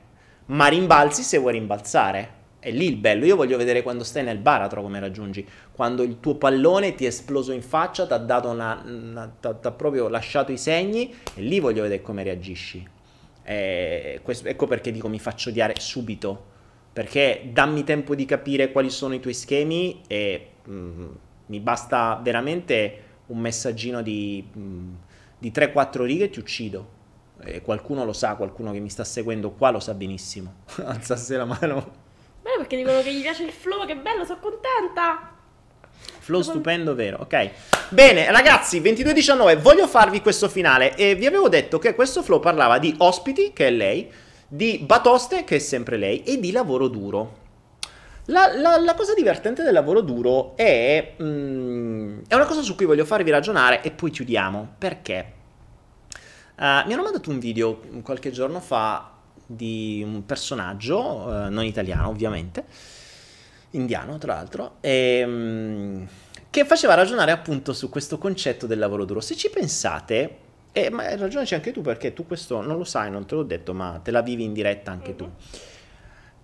ma 0.48 0.68
rimbalzi 0.68 1.24
se 1.24 1.38
vuoi 1.38 1.54
rimbalzare. 1.54 2.36
È 2.60 2.72
lì 2.72 2.88
il 2.88 2.96
bello, 2.96 3.26
io 3.26 3.36
voglio 3.36 3.56
vedere 3.56 3.84
quando 3.84 4.04
stai 4.04 4.24
nel 4.24 4.40
baratro 4.40 4.82
come 4.82 5.00
raggiungi, 5.00 5.48
quando 5.72 6.02
il 6.02 6.20
tuo 6.20 6.36
pallone 6.36 6.96
ti 6.96 7.06
è 7.06 7.08
esploso 7.08 7.52
in 7.52 7.62
faccia, 7.62 8.08
ti 8.08 8.14
ha 8.14 8.18
dato 8.18 8.50
una, 8.50 8.82
una 8.84 9.28
t'ha 9.40 9.72
proprio 9.72 10.08
lasciato 10.08 10.52
i 10.52 10.58
segni 10.58 11.14
e 11.36 11.42
lì 11.42 11.60
voglio 11.60 11.84
vedere 11.84 12.02
come 12.02 12.24
reagisci. 12.24 12.86
E 13.44 14.20
questo, 14.24 14.48
ecco 14.48 14.66
perché 14.66 14.92
dico 14.92 15.08
mi 15.08 15.20
faccio 15.20 15.50
odiare 15.50 15.76
subito, 15.78 16.46
perché 16.92 17.50
dammi 17.54 17.84
tempo 17.84 18.16
di 18.16 18.26
capire 18.26 18.72
quali 18.72 18.90
sono 18.90 19.14
i 19.14 19.20
tuoi 19.20 19.36
schemi 19.36 20.02
e 20.08 20.48
mh, 20.66 20.74
mm, 20.74 21.08
mi 21.46 21.60
basta 21.60 22.20
veramente 22.22 23.04
un 23.28 23.40
messaggino 23.40 24.02
di, 24.02 24.46
mm, 24.58 24.94
di 25.38 25.52
3-4 25.52 26.04
righe 26.04 26.26
e 26.26 26.30
ti 26.30 26.40
uccido. 26.40 26.96
E 27.40 27.62
qualcuno 27.62 28.04
lo 28.04 28.14
sa, 28.14 28.36
qualcuno 28.36 28.72
che 28.72 28.80
mi 28.80 28.90
sta 28.90 29.04
seguendo 29.04 29.52
qua 29.52 29.70
lo 29.70 29.80
sa 29.80 29.94
benissimo. 29.94 30.64
Alzasse 30.84 31.38
la 31.38 31.46
mano. 31.46 32.06
Beh, 32.48 32.60
perché 32.60 32.78
dicono 32.78 33.02
che 33.02 33.14
gli 33.14 33.20
piace 33.20 33.44
il 33.44 33.52
flow, 33.52 33.86
che 33.86 33.98
bello, 33.98 34.24
sono 34.24 34.40
contenta. 34.40 35.34
Flow 36.20 36.42
stupendo, 36.42 36.96
vero? 36.96 37.18
Ok. 37.20 37.50
Bene, 37.90 38.32
ragazzi, 38.32 38.80
22-19, 38.80 39.58
voglio 39.58 39.86
farvi 39.86 40.22
questo 40.22 40.48
finale. 40.48 40.96
E 40.96 41.16
vi 41.16 41.26
avevo 41.26 41.50
detto 41.50 41.78
che 41.78 41.94
questo 41.94 42.24
flow 42.24 42.40
parlava 42.40 42.80
di 42.80 42.96
ospiti, 43.00 43.52
che 43.52 43.68
è 43.68 43.72
lei, 43.72 44.10
di 44.48 44.78
batoste, 44.78 45.44
che 45.44 45.58
è 45.58 45.60
sempre 45.60 45.98
lei, 45.98 46.24
e 46.24 46.40
di 46.40 46.54
lavoro 46.54 46.88
duro. 46.88 47.46
La, 48.28 48.56
la, 48.56 48.78
la, 48.80 48.94
cosa 48.94 49.14
divertente 49.14 49.62
del 49.62 49.74
lavoro 49.74 50.00
duro 50.00 50.56
è, 50.56 51.16
mm, 51.22 52.20
è 52.30 52.36
una 52.36 52.46
cosa 52.46 52.62
su 52.62 52.76
cui 52.76 52.86
voglio 52.86 53.04
farvi 53.04 53.30
ragionare 53.30 53.82
e 53.82 53.92
poi 53.92 54.10
chiudiamo. 54.10 54.76
Perché? 54.78 55.34
Uh, 56.56 56.88
mi 56.88 56.94
hanno 56.94 57.04
mandato 57.04 57.30
un 57.30 57.40
video 57.40 57.82
qualche 58.04 58.32
giorno 58.32 58.62
fa 58.62 59.17
di 59.48 60.04
un 60.06 60.26
personaggio, 60.26 61.00
uh, 61.00 61.50
non 61.50 61.64
italiano 61.64 62.10
ovviamente, 62.10 62.66
indiano 63.72 64.18
tra 64.18 64.36
l'altro, 64.36 64.76
e, 64.82 65.24
um, 65.26 66.08
che 66.50 66.66
faceva 66.66 66.94
ragionare 66.94 67.32
appunto 67.32 67.74
su 67.74 67.90
questo 67.90 68.18
concetto 68.18 68.68
del 68.68 68.78
lavoro 68.78 69.06
duro. 69.06 69.22
Se 69.22 69.36
ci 69.36 69.50
pensate, 69.50 70.38
e, 70.72 70.90
ma 70.90 71.16
ragionaci 71.16 71.56
anche 71.56 71.72
tu 71.72 71.82
perché 71.82 72.14
tu 72.14 72.28
questo 72.28 72.62
non 72.62 72.78
lo 72.78 72.84
sai, 72.84 73.10
non 73.10 73.26
te 73.26 73.36
l'ho 73.36 73.44
detto, 73.44 73.74
ma 73.74 74.00
te 74.04 74.12
la 74.12 74.22
vivi 74.22 74.44
in 74.44 74.54
diretta 74.54 74.92
anche 74.92 75.16
tu. 75.16 75.30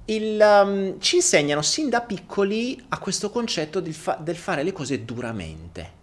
Il, 0.06 0.40
um, 0.42 1.00
ci 1.00 1.18
insegnano 1.18 1.62
sin 1.62 1.90
da 1.90 2.02
piccoli 2.02 2.84
a 2.90 3.00
questo 3.00 3.30
concetto 3.30 3.80
del, 3.80 3.94
fa- 3.94 4.18
del, 4.20 4.36
fare 4.36 4.64
le 4.64 4.72
cose 4.72 5.06
duramente. 5.06 6.02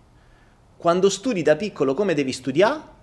Quando 0.77 1.11
studi 1.11 1.43
da 1.43 1.57
piccolo 1.57 1.93
come 1.93 2.15
devi 2.15 2.33
studiare? 2.33 2.99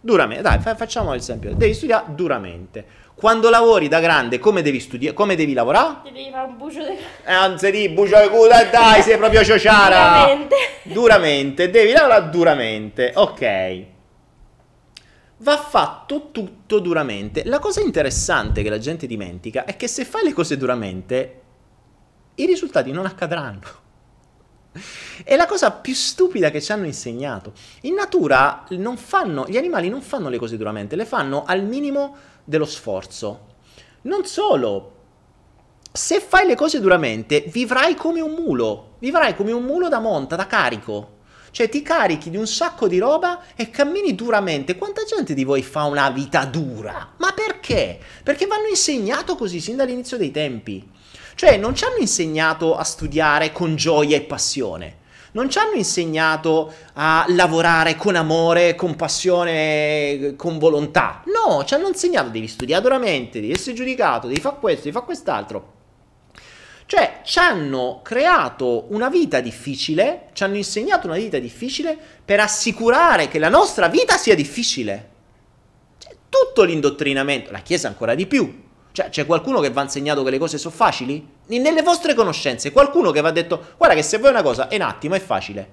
Duramente. 0.00 0.42
Dai, 0.42 0.58
fa- 0.60 0.74
facciamo 0.74 1.12
l'esempio. 1.12 1.54
Devi 1.54 1.74
studiare 1.74 2.06
duramente. 2.14 2.84
Quando 3.14 3.50
lavori 3.50 3.88
da 3.88 4.00
grande 4.00 4.38
come 4.38 4.62
devi 4.62 4.80
studiare? 4.80 5.14
Come 5.14 5.36
devi 5.36 5.52
lavorare? 5.52 5.96
Ti 6.04 6.12
devi 6.12 6.30
fare 6.30 6.46
un 6.46 6.56
bucio 6.56 6.80
di... 6.82 6.96
Eh, 7.24 7.58
si 7.58 7.70
di 7.70 7.88
bucio 7.90 8.20
di 8.20 8.28
culo, 8.28 8.48
dai, 8.70 9.02
sei 9.02 9.18
proprio 9.18 9.44
ciociara. 9.44 10.24
Duramente. 10.24 10.56
Duramente, 10.84 11.70
devi 11.70 11.92
lavorare 11.92 12.30
duramente. 12.30 13.12
Ok 13.14 13.88
va 15.40 15.56
fatto 15.56 16.30
tutto 16.32 16.78
duramente. 16.80 17.44
La 17.44 17.58
cosa 17.58 17.80
interessante 17.80 18.62
che 18.62 18.70
la 18.70 18.78
gente 18.78 19.06
dimentica 19.06 19.64
è 19.64 19.76
che 19.76 19.88
se 19.88 20.04
fai 20.04 20.24
le 20.24 20.32
cose 20.32 20.56
duramente, 20.56 21.40
i 22.36 22.46
risultati 22.46 22.90
non 22.90 23.06
accadranno. 23.06 23.88
È 25.24 25.34
la 25.36 25.46
cosa 25.46 25.72
più 25.72 25.94
stupida 25.94 26.50
che 26.50 26.60
ci 26.60 26.70
hanno 26.70 26.86
insegnato. 26.86 27.52
In 27.82 27.94
natura 27.94 28.66
fanno, 28.96 29.46
gli 29.48 29.56
animali 29.56 29.88
non 29.88 30.00
fanno 30.00 30.28
le 30.28 30.38
cose 30.38 30.56
duramente, 30.56 30.96
le 30.96 31.04
fanno 31.04 31.44
al 31.44 31.64
minimo 31.64 32.16
dello 32.44 32.66
sforzo. 32.66 33.46
Non 34.02 34.24
solo, 34.24 34.92
se 35.92 36.20
fai 36.20 36.46
le 36.46 36.54
cose 36.54 36.80
duramente, 36.80 37.40
vivrai 37.48 37.94
come 37.94 38.20
un 38.20 38.32
mulo, 38.32 38.94
vivrai 39.00 39.34
come 39.34 39.52
un 39.52 39.64
mulo 39.64 39.88
da 39.88 39.98
monta, 39.98 40.36
da 40.36 40.46
carico. 40.46 41.18
Cioè 41.50 41.68
ti 41.68 41.82
carichi 41.82 42.30
di 42.30 42.36
un 42.36 42.46
sacco 42.46 42.86
di 42.86 42.98
roba 42.98 43.42
e 43.56 43.70
cammini 43.70 44.14
duramente. 44.14 44.76
Quanta 44.76 45.02
gente 45.02 45.34
di 45.34 45.42
voi 45.42 45.62
fa 45.62 45.82
una 45.82 46.08
vita 46.10 46.44
dura? 46.44 47.14
Ma 47.16 47.32
perché? 47.32 47.98
Perché 48.22 48.46
vanno 48.46 48.68
insegnato 48.68 49.34
così 49.34 49.60
sin 49.60 49.74
dall'inizio 49.74 50.16
dei 50.16 50.30
tempi. 50.30 50.88
Cioè 51.40 51.56
non 51.56 51.74
ci 51.74 51.84
hanno 51.84 51.96
insegnato 52.00 52.76
a 52.76 52.84
studiare 52.84 53.50
con 53.50 53.74
gioia 53.74 54.14
e 54.14 54.20
passione. 54.20 54.98
Non 55.32 55.48
ci 55.48 55.56
hanno 55.56 55.72
insegnato 55.72 56.70
a 56.92 57.24
lavorare 57.28 57.96
con 57.96 58.14
amore, 58.14 58.74
con 58.74 58.94
passione, 58.94 60.34
con 60.36 60.58
volontà. 60.58 61.22
No, 61.24 61.64
ci 61.64 61.72
hanno 61.72 61.88
insegnato 61.88 62.28
devi 62.28 62.46
studiare 62.46 62.82
duramente, 62.82 63.40
devi 63.40 63.54
essere 63.54 63.74
giudicato, 63.74 64.26
devi 64.26 64.38
fare 64.38 64.56
questo, 64.60 64.82
devi 64.82 64.92
fare 64.92 65.06
quest'altro. 65.06 65.72
Cioè, 66.84 67.20
ci 67.24 67.38
hanno 67.38 68.00
creato 68.02 68.88
una 68.90 69.08
vita 69.08 69.40
difficile, 69.40 70.26
ci 70.34 70.42
hanno 70.42 70.56
insegnato 70.56 71.06
una 71.06 71.16
vita 71.16 71.38
difficile 71.38 71.96
per 72.22 72.40
assicurare 72.40 73.28
che 73.28 73.38
la 73.38 73.48
nostra 73.48 73.88
vita 73.88 74.18
sia 74.18 74.34
difficile. 74.34 75.08
Cioè, 75.96 76.14
tutto 76.28 76.64
l'indottrinamento, 76.64 77.50
la 77.50 77.60
Chiesa 77.60 77.88
ancora 77.88 78.14
di 78.14 78.26
più. 78.26 78.68
Cioè, 78.92 79.08
c'è 79.08 79.26
qualcuno 79.26 79.60
che 79.60 79.70
va 79.70 79.82
insegnato 79.82 80.22
che 80.22 80.30
le 80.30 80.38
cose 80.38 80.58
sono 80.58 80.74
facili? 80.74 81.26
Nelle 81.46 81.82
vostre 81.82 82.14
conoscenze, 82.14 82.72
qualcuno 82.72 83.10
che 83.10 83.20
va 83.20 83.30
detto, 83.30 83.74
guarda 83.76 83.94
che 83.94 84.02
se 84.02 84.18
vuoi 84.18 84.30
una 84.30 84.42
cosa, 84.42 84.68
è 84.68 84.76
un 84.76 84.82
attimo, 84.82 85.14
è 85.14 85.20
facile. 85.20 85.68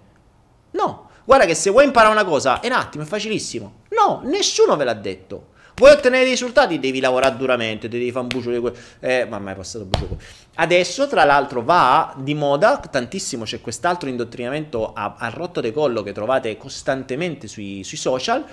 No, 0.72 1.10
guarda 1.26 1.46
che 1.46 1.56
se 1.56 1.70
vuoi 1.70 1.86
imparare 1.86 2.14
una 2.14 2.26
cosa, 2.26 2.60
è 2.60 2.68
un 2.68 2.74
attimo, 2.74 3.04
è 3.04 3.08
facilissimo. 3.08 3.82
No, 3.90 4.22
nessuno 4.24 4.76
ve 4.76 4.84
l'ha 4.84 4.94
detto. 4.94 5.56
Vuoi 5.80 5.92
ottenere 5.92 6.24
dei 6.24 6.32
risultati? 6.32 6.80
Devi 6.80 7.00
lavorare 7.00 7.38
duramente, 7.38 7.88
devi 7.88 8.10
fare 8.10 8.24
un 8.24 8.28
bucio 8.30 8.50
di 8.50 8.58
quello. 8.58 8.76
Eh, 9.00 9.28
mamma 9.30 9.52
è 9.52 9.56
passato 9.56 9.84
un 9.84 9.92
bucio. 9.92 10.18
Adesso, 10.56 11.08
tra 11.08 11.24
l'altro, 11.24 11.62
va 11.62 12.16
di 12.18 12.34
moda 12.34 12.78
tantissimo. 12.80 13.44
C'è 13.44 13.62
quest'altro 13.62 14.10
indottrinamento 14.10 14.94
a, 14.94 15.16
rotto 15.32 15.62
di 15.62 15.72
collo 15.72 16.02
che 16.02 16.14
trovate 16.14 16.58
costantemente 16.58 17.48
sui, 17.48 17.84
sui 17.84 17.98
social. 17.98 18.44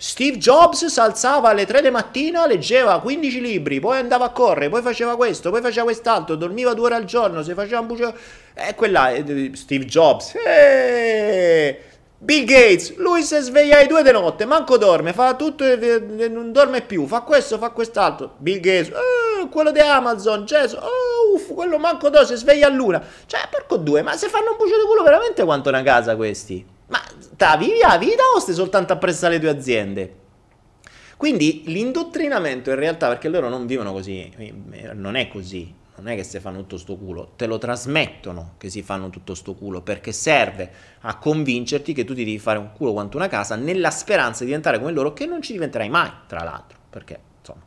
Steve 0.00 0.38
Jobs 0.38 0.86
si 0.86 1.00
alzava 1.00 1.48
alle 1.48 1.66
3 1.66 1.82
di 1.82 1.90
mattina, 1.90 2.46
leggeva 2.46 3.00
15 3.00 3.40
libri, 3.40 3.80
poi 3.80 3.98
andava 3.98 4.26
a 4.26 4.30
correre, 4.30 4.68
poi 4.68 4.80
faceva 4.80 5.16
questo, 5.16 5.50
poi 5.50 5.60
faceva 5.60 5.86
quest'altro, 5.86 6.36
dormiva 6.36 6.72
due 6.72 6.84
ore 6.84 6.94
al 6.94 7.04
giorno, 7.04 7.42
si 7.42 7.52
faceva 7.52 7.80
un 7.80 7.88
bucio... 7.88 8.14
E 8.54 8.68
eh, 8.68 8.74
quella 8.76 9.12
Steve 9.54 9.86
Jobs. 9.86 10.36
Eh, 10.36 11.82
Bill 12.16 12.44
Gates, 12.44 12.94
lui 12.94 13.24
si 13.24 13.40
sveglia 13.40 13.78
alle 13.78 13.88
due 13.88 14.04
di 14.04 14.12
notte, 14.12 14.44
manco 14.44 14.78
dorme, 14.78 15.12
fa 15.12 15.34
tutto 15.34 15.64
e 15.64 16.28
non 16.28 16.52
dorme 16.52 16.82
più, 16.82 17.04
fa 17.08 17.22
questo, 17.22 17.58
fa 17.58 17.70
quest'altro. 17.70 18.34
Bill 18.36 18.60
Gates, 18.60 18.92
oh, 18.92 19.48
quello 19.48 19.72
di 19.72 19.80
Amazon, 19.80 20.44
Gesù, 20.44 20.76
oh, 20.76 21.34
uff, 21.34 21.52
quello 21.52 21.76
manco 21.76 22.08
dorme, 22.08 22.28
si 22.28 22.36
sveglia 22.36 22.68
a 22.68 22.70
luna. 22.70 23.02
Cioè, 23.26 23.48
porco 23.50 23.76
due, 23.76 24.02
ma 24.02 24.16
se 24.16 24.28
fanno 24.28 24.52
un 24.52 24.56
bucio 24.58 24.76
di 24.78 24.86
culo 24.86 25.02
veramente 25.02 25.42
quanto 25.42 25.70
una 25.70 25.82
casa 25.82 26.14
questi? 26.14 26.76
Ma 26.88 27.00
ta 27.36 27.56
vivi 27.56 27.78
la 27.80 27.98
vita 27.98 28.22
o 28.34 28.38
stai 28.40 28.54
soltanto 28.54 28.92
appresso 28.92 29.26
alle 29.26 29.38
tue 29.38 29.48
aziende? 29.48 30.14
Quindi 31.16 31.64
l'indottrinamento 31.66 32.70
in 32.70 32.76
realtà, 32.76 33.08
perché 33.08 33.28
loro 33.28 33.48
non 33.48 33.66
vivono 33.66 33.92
così, 33.92 34.30
non 34.94 35.16
è 35.16 35.28
così, 35.28 35.74
non 35.96 36.06
è 36.06 36.14
che 36.14 36.22
si 36.22 36.38
fanno 36.38 36.58
tutto 36.58 36.78
sto 36.78 36.96
culo, 36.96 37.32
te 37.36 37.46
lo 37.46 37.58
trasmettono 37.58 38.54
che 38.56 38.70
si 38.70 38.82
fanno 38.82 39.10
tutto 39.10 39.34
sto 39.34 39.54
culo 39.54 39.80
perché 39.80 40.12
serve 40.12 40.70
a 41.00 41.16
convincerti 41.18 41.92
che 41.92 42.04
tu 42.04 42.14
ti 42.14 42.24
devi 42.24 42.38
fare 42.38 42.60
un 42.60 42.70
culo 42.72 42.92
quanto 42.92 43.16
una 43.16 43.26
casa 43.26 43.56
nella 43.56 43.90
speranza 43.90 44.40
di 44.40 44.46
diventare 44.46 44.78
come 44.78 44.92
loro 44.92 45.12
che 45.12 45.26
non 45.26 45.42
ci 45.42 45.52
diventerai 45.52 45.88
mai, 45.88 46.10
tra 46.28 46.44
l'altro, 46.44 46.78
perché 46.88 47.18
insomma, 47.40 47.62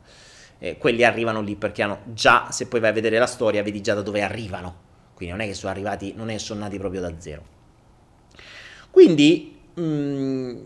eh, 0.59 0.77
quelli 0.77 1.03
arrivano 1.03 1.41
lì 1.41 1.55
perché 1.55 1.83
hanno 1.83 1.99
già, 2.05 2.47
se 2.51 2.67
poi 2.67 2.79
vai 2.79 2.91
a 2.91 2.93
vedere 2.93 3.17
la 3.17 3.27
storia, 3.27 3.63
vedi 3.63 3.81
già 3.81 3.93
da 3.93 4.01
dove 4.01 4.21
arrivano. 4.21 4.89
Quindi 5.13 5.35
non 5.35 5.45
è 5.45 5.49
che 5.49 5.55
sono 5.55 5.71
arrivati, 5.71 6.13
non 6.15 6.29
è 6.29 6.33
che 6.33 6.39
sono 6.39 6.61
nati 6.61 6.77
proprio 6.77 7.01
da 7.01 7.13
zero. 7.19 7.50
Quindi, 9.01 9.59
mh, 9.73 9.81
mm, 9.81 10.63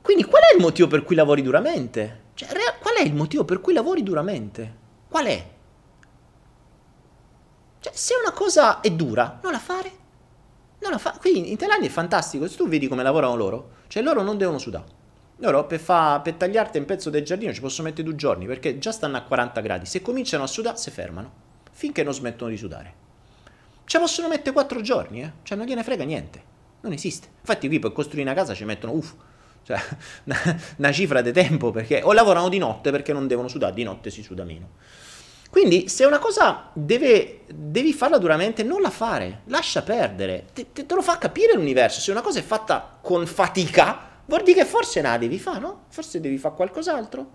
quindi 0.00 0.22
qual 0.22 0.42
è 0.44 0.54
il 0.54 0.60
motivo 0.60 0.86
per 0.86 1.02
cui 1.02 1.16
lavori 1.16 1.42
duramente? 1.42 2.20
Cioè, 2.34 2.48
qual 2.80 2.94
è 2.94 3.02
il 3.02 3.14
motivo 3.16 3.44
per 3.44 3.60
cui 3.60 3.72
lavori 3.72 4.04
duramente? 4.04 4.76
Qual 5.08 5.26
è? 5.26 5.46
Cioè, 7.80 7.92
se 7.92 8.14
una 8.22 8.30
cosa 8.30 8.78
è 8.78 8.92
dura, 8.92 9.40
non 9.42 9.50
la 9.50 9.58
fare. 9.58 9.90
Non 10.78 10.92
la 10.92 10.98
fa. 10.98 11.18
Qui 11.18 11.50
in 11.50 11.56
Thailandia 11.56 11.88
è 11.88 11.90
fantastico. 11.90 12.46
Se 12.46 12.56
tu 12.56 12.68
vedi 12.68 12.86
come 12.86 13.02
lavorano 13.02 13.34
loro, 13.34 13.70
cioè 13.88 14.04
loro 14.04 14.22
non 14.22 14.38
devono 14.38 14.58
sudare. 14.58 14.84
Loro 15.38 15.66
per, 15.66 15.80
fa, 15.80 16.20
per 16.20 16.34
tagliarti 16.34 16.78
un 16.78 16.84
pezzo 16.84 17.10
del 17.10 17.24
giardino 17.24 17.52
ci 17.52 17.60
possono 17.60 17.88
mettere 17.88 18.06
due 18.06 18.14
giorni 18.14 18.46
perché 18.46 18.78
già 18.78 18.92
stanno 18.92 19.16
a 19.16 19.22
40 19.22 19.60
gradi. 19.62 19.86
Se 19.86 20.00
cominciano 20.00 20.44
a 20.44 20.46
sudare, 20.46 20.76
si 20.76 20.92
fermano 20.92 21.32
finché 21.72 22.04
non 22.04 22.14
smettono 22.14 22.50
di 22.50 22.56
sudare. 22.56 22.94
Ci 23.84 23.98
possono 23.98 24.28
mettere 24.28 24.52
4 24.52 24.80
giorni, 24.80 25.22
eh? 25.22 25.32
Cioè 25.42 25.58
non 25.58 25.66
gliene 25.66 25.82
frega 25.82 26.04
niente. 26.04 26.54
Non 26.86 26.94
esiste. 26.94 27.26
Infatti 27.40 27.66
qui 27.66 27.80
per 27.80 27.92
costruire 27.92 28.22
una 28.22 28.34
casa 28.34 28.54
ci 28.54 28.64
mettono, 28.64 28.92
uff, 28.92 29.12
cioè 29.64 29.76
una, 30.76 30.92
cifra 30.92 31.20
di 31.20 31.32
tempo 31.32 31.72
perché 31.72 32.00
o 32.04 32.12
lavorano 32.12 32.48
di 32.48 32.58
notte 32.58 32.92
perché 32.92 33.12
non 33.12 33.26
devono 33.26 33.48
sudare, 33.48 33.74
di 33.74 33.82
notte 33.82 34.10
si 34.10 34.22
suda 34.22 34.44
meno. 34.44 34.68
Quindi 35.50 35.88
se 35.88 36.04
una 36.04 36.20
cosa 36.20 36.70
deve, 36.74 37.40
devi 37.52 37.92
farla 37.92 38.18
duramente, 38.18 38.62
non 38.62 38.80
la 38.80 38.90
fare, 38.90 39.40
lascia 39.46 39.82
perdere, 39.82 40.46
te, 40.52 40.66
te, 40.72 40.86
te, 40.86 40.94
lo 40.94 41.02
fa 41.02 41.18
capire 41.18 41.54
l'universo. 41.54 42.00
Se 42.00 42.12
una 42.12 42.20
cosa 42.20 42.38
è 42.38 42.42
fatta 42.42 42.98
con 43.00 43.26
fatica, 43.26 44.20
vuol 44.26 44.42
dire 44.44 44.60
che 44.60 44.66
forse 44.66 45.00
la 45.00 45.18
devi 45.18 45.38
fare, 45.40 45.58
no? 45.58 45.84
Forse 45.88 46.20
devi 46.20 46.38
fare 46.38 46.54
qualcos'altro. 46.54 47.30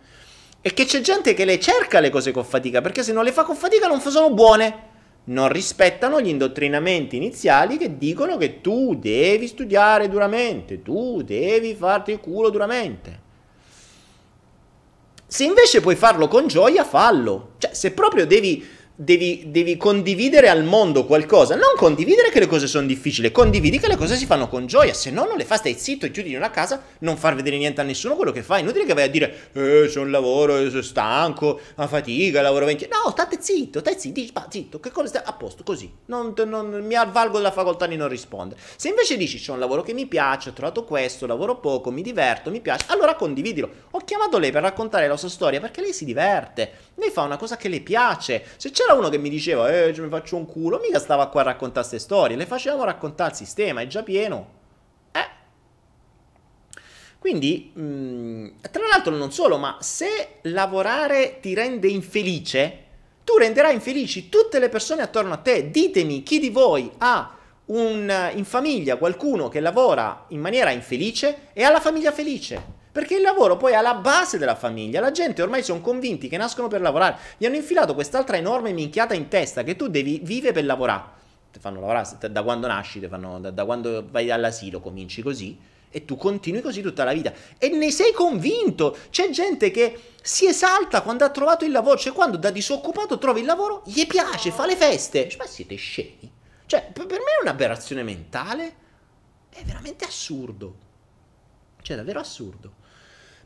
E 0.61 0.73
che 0.73 0.86
c'è 0.86 1.02
gente 1.02 1.34
che 1.34 1.44
le 1.44 1.60
cerca 1.60 1.99
le 1.99 2.10
cose 2.10 2.32
con 2.32 2.45
fatica, 2.45 2.80
perché 2.80 3.03
se 3.03 3.11
non 3.11 3.26
le 3.26 3.34
fa 3.34 3.44
con 3.44 3.56
fatica 3.56 3.88
non 3.88 3.99
sono 3.99 4.32
buone. 4.32 4.90
Non 5.23 5.49
rispettano 5.49 6.19
gli 6.19 6.30
indottrinamenti 6.30 7.15
iniziali 7.15 7.77
che 7.77 7.98
dicono 7.98 8.38
che 8.38 8.61
tu 8.61 8.95
devi 8.95 9.48
studiare 9.48 10.10
duramente, 10.10 10.81
tu 10.81 11.22
devi 11.22 11.76
farti 11.76 12.11
il 12.11 12.19
culo 12.19 12.49
duramente. 12.49 13.19
Se 15.27 15.45
invece 15.45 15.80
puoi 15.80 15.95
farlo 15.95 16.27
con 16.27 16.48
gioia, 16.48 16.84
fallo. 16.84 17.52
Cioè, 17.57 17.73
se 17.73 17.91
proprio 17.91 18.26
devi 18.26 18.68
devi, 18.95 19.45
devi, 19.47 19.77
condividere 19.77 20.49
al 20.49 20.63
mondo 20.63 21.05
qualcosa. 21.05 21.55
Non 21.55 21.73
condividere 21.76 22.30
che 22.30 22.39
le 22.39 22.47
cose 22.47 22.68
sono 22.68 22.85
difficili, 22.85 23.31
condividi 23.31 23.80
che 23.80 23.88
le 23.88 23.97
cose 23.97 24.15
si 24.15 24.26
fanno 24.26 24.47
con 24.47 24.65
gioia. 24.65 24.93
Se 24.93 25.11
no, 25.11 25.26
non 25.26 25.38
le 25.38 25.45
fa, 25.45 25.57
stai 25.57 25.76
zitto 25.76 26.05
e 26.05 26.11
chiudi 26.11 26.31
in 26.31 26.38
una 26.38 26.49
casa, 26.51 26.81
non 26.99 27.18
far 27.18 27.35
vedere 27.35 27.57
niente 27.57 27.81
a 27.81 27.84
nessuno 27.84 28.15
quello 28.15 28.31
che 28.31 28.43
fai. 28.43 28.61
Inutile 28.61 28.85
che 28.85 28.93
vai 28.93 29.05
a 29.05 29.09
dire, 29.09 29.49
eh, 29.53 29.88
c'è 29.88 29.99
un 29.99 30.11
lavoro, 30.11 30.69
sono 30.69 30.81
stanco, 30.81 31.59
a 31.76 31.88
fatica, 31.88 32.41
lavoro 32.41 32.65
20. 32.65 32.88
No, 32.91 33.09
state 33.11 33.38
zitto, 33.39 33.80
stai 33.80 33.99
zitto, 33.99 34.19
dici, 34.19 34.31
ma 34.34 34.47
zitto, 34.49 34.80
che 34.80 34.91
cosa 34.91 35.07
stai 35.07 35.23
a 35.26 35.34
posto, 35.34 35.63
così. 35.63 35.91
Non, 36.05 36.34
non, 36.45 36.84
mi 36.85 36.95
avvalgo 36.95 37.38
della 37.38 37.51
facoltà 37.51 37.88
di 37.88 37.95
non 37.95 38.07
rispondere. 38.07 38.59
Se 38.76 38.89
invece 38.89 39.18
dici, 39.18 39.39
c'è 39.39 39.51
un 39.51 39.59
lavoro 39.59 39.81
che 39.81 39.93
mi 39.93 40.05
piace, 40.05 40.49
ho 40.49 40.53
trovato 40.53 40.84
questo, 40.84 41.26
lavoro 41.26 41.57
poco, 41.57 41.91
mi 41.91 42.01
diverto, 42.01 42.49
mi 42.49 42.61
piace, 42.61 42.85
allora 42.88 43.15
condividilo. 43.15 43.69
Ho 43.91 43.99
chiamato 43.99 44.38
lei 44.38 44.51
per 44.51 44.61
raccontare 44.61 45.07
la 45.07 45.18
sua 45.18 45.30
storia 45.30 45.59
perché 45.59 45.81
lei 45.81 45.93
si 45.93 46.05
diverte. 46.05 46.89
Lei 46.95 47.09
fa 47.09 47.22
una 47.22 47.38
cosa 47.38 47.57
che 47.57 47.69
le 47.69 47.81
piace. 47.81 48.45
Se 48.57 48.72
c'era 48.72 48.93
uno 48.93 49.09
che 49.09 49.18
mi 49.18 49.30
diceva, 49.30 49.69
eh, 49.69 49.93
mi 49.97 50.09
faccio 50.09 50.35
un 50.35 50.45
culo, 50.45 50.80
mica 50.80 50.99
stava 50.99 51.27
qua 51.27 51.41
a 51.41 51.45
raccontare 51.45 51.88
queste 51.88 51.99
storie, 51.99 52.35
le 52.35 52.45
facevamo 52.45 52.84
raccontare 52.84 53.31
il 53.31 53.38
sistema, 53.38 53.81
è 53.81 53.88
già 53.88 54.03
pieno. 54.03 54.59
Eh. 55.11 55.30
Quindi, 57.18 57.72
mh, 57.73 57.81
mm, 57.81 58.47
tra 58.72 58.88
l'altro 58.88 59.15
non 59.15 59.31
solo, 59.31 59.57
ma 59.57 59.77
se 59.80 60.39
lavorare 60.43 61.39
ti 61.39 61.53
rende 61.53 61.88
infelice, 61.88 62.85
tu 63.23 63.38
renderai 63.38 63.73
infelici 63.73 64.30
tutte 64.30 64.59
le 64.59 64.69
persone 64.69 65.01
attorno 65.01 65.34
a 65.34 65.38
te. 65.38 65.72
Ditemi 65.72 66.23
chi 66.23 66.39
di 66.39 66.49
voi 66.49 66.91
ha 66.97 67.38
un, 67.68 68.31
in 68.35 68.45
famiglia 68.45 68.97
qualcuno 68.97 69.47
che 69.47 69.59
lavora 69.59 70.26
in 70.30 70.41
maniera 70.41 70.72
infelice 70.72 71.47
e 71.53 71.63
ha 71.63 71.72
la 71.72 71.80
famiglia 71.80 72.11
felice. 72.11 72.80
Perché 72.91 73.15
il 73.15 73.22
lavoro 73.22 73.57
poi 73.57 73.72
è 73.72 73.76
alla 73.76 73.93
base 73.93 74.38
della 74.38 74.55
famiglia. 74.55 74.99
La 74.99 75.11
gente 75.11 75.41
ormai 75.41 75.63
sono 75.63 75.81
convinti 75.81 76.27
che 76.27 76.38
nascono 76.38 76.68
per 76.68 76.81
lavorare. 76.81 77.18
Gli 77.38 77.45
hanno 77.45 77.55
infilato 77.55 77.93
quest'altra 77.93 78.38
enorme 78.38 78.73
minchiata 78.73 79.13
in 79.13 79.27
testa 79.27 79.63
che 79.63 79.76
tu 79.76 79.88
devi 79.88 80.19
vivere 80.23 80.53
per 80.53 80.65
lavorare. 80.65 81.19
Ti 81.51 81.59
fanno 81.59 81.80
lavorare 81.80 82.18
da 82.30 82.43
quando 82.43 82.68
nasci, 82.68 82.99
fanno, 83.07 83.39
da, 83.39 83.51
da 83.51 83.65
quando 83.65 84.05
vai 84.09 84.31
all'asilo, 84.31 84.80
cominci 84.80 85.22
così 85.22 85.69
e 85.93 86.05
tu 86.05 86.15
continui 86.15 86.61
così 86.61 86.81
tutta 86.81 87.03
la 87.03 87.11
vita 87.11 87.34
e 87.57 87.69
ne 87.69 87.91
sei 87.91 88.13
convinto. 88.13 88.97
C'è 89.09 89.30
gente 89.30 89.69
che 89.72 90.13
si 90.22 90.47
esalta 90.47 91.01
quando 91.01 91.26
ha 91.26 91.30
trovato 91.30 91.65
il 91.65 91.72
lavoro, 91.72 91.97
cioè 91.97 92.13
quando 92.13 92.38
da 92.38 92.49
disoccupato 92.49 93.18
trova 93.18 93.39
il 93.39 93.45
lavoro, 93.45 93.84
gli 93.85 94.07
piace, 94.07 94.51
fa 94.51 94.65
le 94.65 94.77
feste. 94.77 95.30
Ma 95.38 95.45
siete 95.45 95.76
scemi? 95.76 96.31
Cioè, 96.65 96.89
per 96.93 97.05
me 97.05 97.15
è 97.15 97.41
un'aberrazione 97.41 98.03
mentale. 98.03 98.76
È 99.49 99.61
veramente 99.63 100.05
assurdo. 100.05 100.76
Cioè, 101.81 101.97
davvero 101.97 102.22
assurdo. 102.22 102.80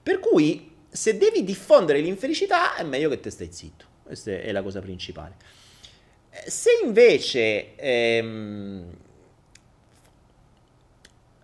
Per 0.06 0.20
cui, 0.20 0.72
se 0.88 1.18
devi 1.18 1.44
diffondere 1.44 2.00
l'infelicità, 2.00 2.76
è 2.76 2.84
meglio 2.84 3.10
che 3.10 3.20
te 3.20 3.32
stai 3.32 3.52
zitto. 3.52 3.86
Questa 4.04 4.30
è 4.30 4.52
la 4.52 4.62
cosa 4.62 4.80
principale. 4.80 5.34
Eh, 6.30 6.48
se 6.48 6.70
invece... 6.84 7.76
Ehm... 7.76 8.98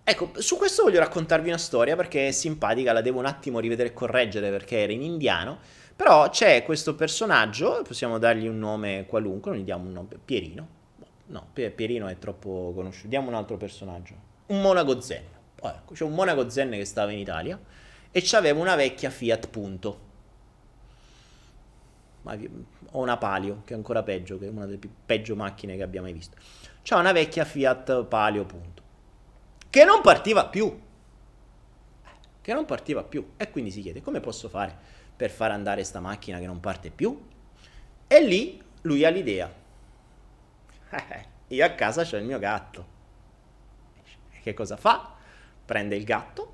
Ecco, 0.03 0.33
su 0.35 0.57
questo 0.57 0.83
voglio 0.83 0.99
raccontarvi 0.99 1.47
una 1.47 1.57
storia 1.57 1.95
perché 1.95 2.27
è 2.27 2.31
simpatica, 2.31 2.93
la 2.93 3.01
devo 3.01 3.17
un 3.17 3.25
attimo 3.25 3.57
rivedere 3.57 3.89
e 3.89 3.93
correggere 3.93 4.51
perché 4.51 4.77
era 4.77 4.91
in 4.91 5.01
indiano. 5.01 5.57
Però 5.95 6.29
c'è 6.29 6.61
questo 6.61 6.93
personaggio, 6.93 7.81
possiamo 7.81 8.19
dargli 8.19 8.45
un 8.45 8.59
nome 8.59 9.07
qualunque, 9.07 9.49
non 9.49 9.59
gli 9.59 9.63
diamo 9.63 9.87
un 9.87 9.93
nome, 9.93 10.07
Pierino. 10.23 10.67
No, 11.25 11.47
Pierino 11.51 12.07
è 12.07 12.19
troppo 12.19 12.73
conosciuto, 12.75 13.07
diamo 13.07 13.29
un 13.29 13.33
altro 13.33 13.57
personaggio. 13.57 14.13
Un 14.47 14.61
monaco 14.61 15.01
zen. 15.01 15.23
Oh, 15.61 15.67
ecco, 15.67 15.95
c'è 15.95 16.03
un 16.03 16.13
monaco 16.13 16.47
zen 16.47 16.69
che 16.69 16.85
stava 16.85 17.11
in 17.11 17.17
Italia 17.17 17.59
e 18.11 18.21
c'avevo 18.23 18.59
una 18.59 18.75
vecchia 18.75 19.09
Fiat 19.09 19.47
Punto. 19.47 20.09
Ho 22.91 22.99
una 22.99 23.17
Palio, 23.17 23.61
che 23.65 23.73
è 23.73 23.77
ancora 23.77 24.03
peggio, 24.03 24.37
che 24.37 24.47
è 24.47 24.49
una 24.49 24.65
delle 24.65 24.77
più 24.77 24.91
peggio 25.05 25.35
macchine 25.35 25.75
che 25.75 25.83
abbiamo 25.83 26.05
mai 26.05 26.15
visto. 26.15 26.37
C'ha 26.83 26.97
una 26.97 27.11
vecchia 27.11 27.45
Fiat 27.45 28.05
Palio 28.05 28.45
Punto, 28.45 28.83
che 29.69 29.85
non 29.85 30.01
partiva 30.01 30.45
più. 30.47 30.79
Che 32.41 32.53
non 32.53 32.65
partiva 32.65 33.03
più. 33.03 33.33
E 33.37 33.49
quindi 33.49 33.71
si 33.71 33.81
chiede, 33.81 34.01
come 34.01 34.19
posso 34.19 34.49
fare 34.49 34.75
per 35.15 35.29
far 35.29 35.51
andare 35.51 35.83
sta 35.83 35.99
macchina 35.99 36.39
che 36.39 36.47
non 36.47 36.59
parte 36.59 36.89
più? 36.89 37.27
E 38.07 38.23
lì 38.23 38.61
lui 38.81 39.05
ha 39.05 39.09
l'idea. 39.09 39.53
io 41.47 41.65
a 41.65 41.69
casa 41.69 42.03
c'ho 42.03 42.17
il 42.17 42.25
mio 42.25 42.39
gatto. 42.39 42.99
Che 44.41 44.53
cosa 44.53 44.75
fa? 44.75 45.15
Prende 45.63 45.95
il 45.95 46.03
gatto, 46.03 46.50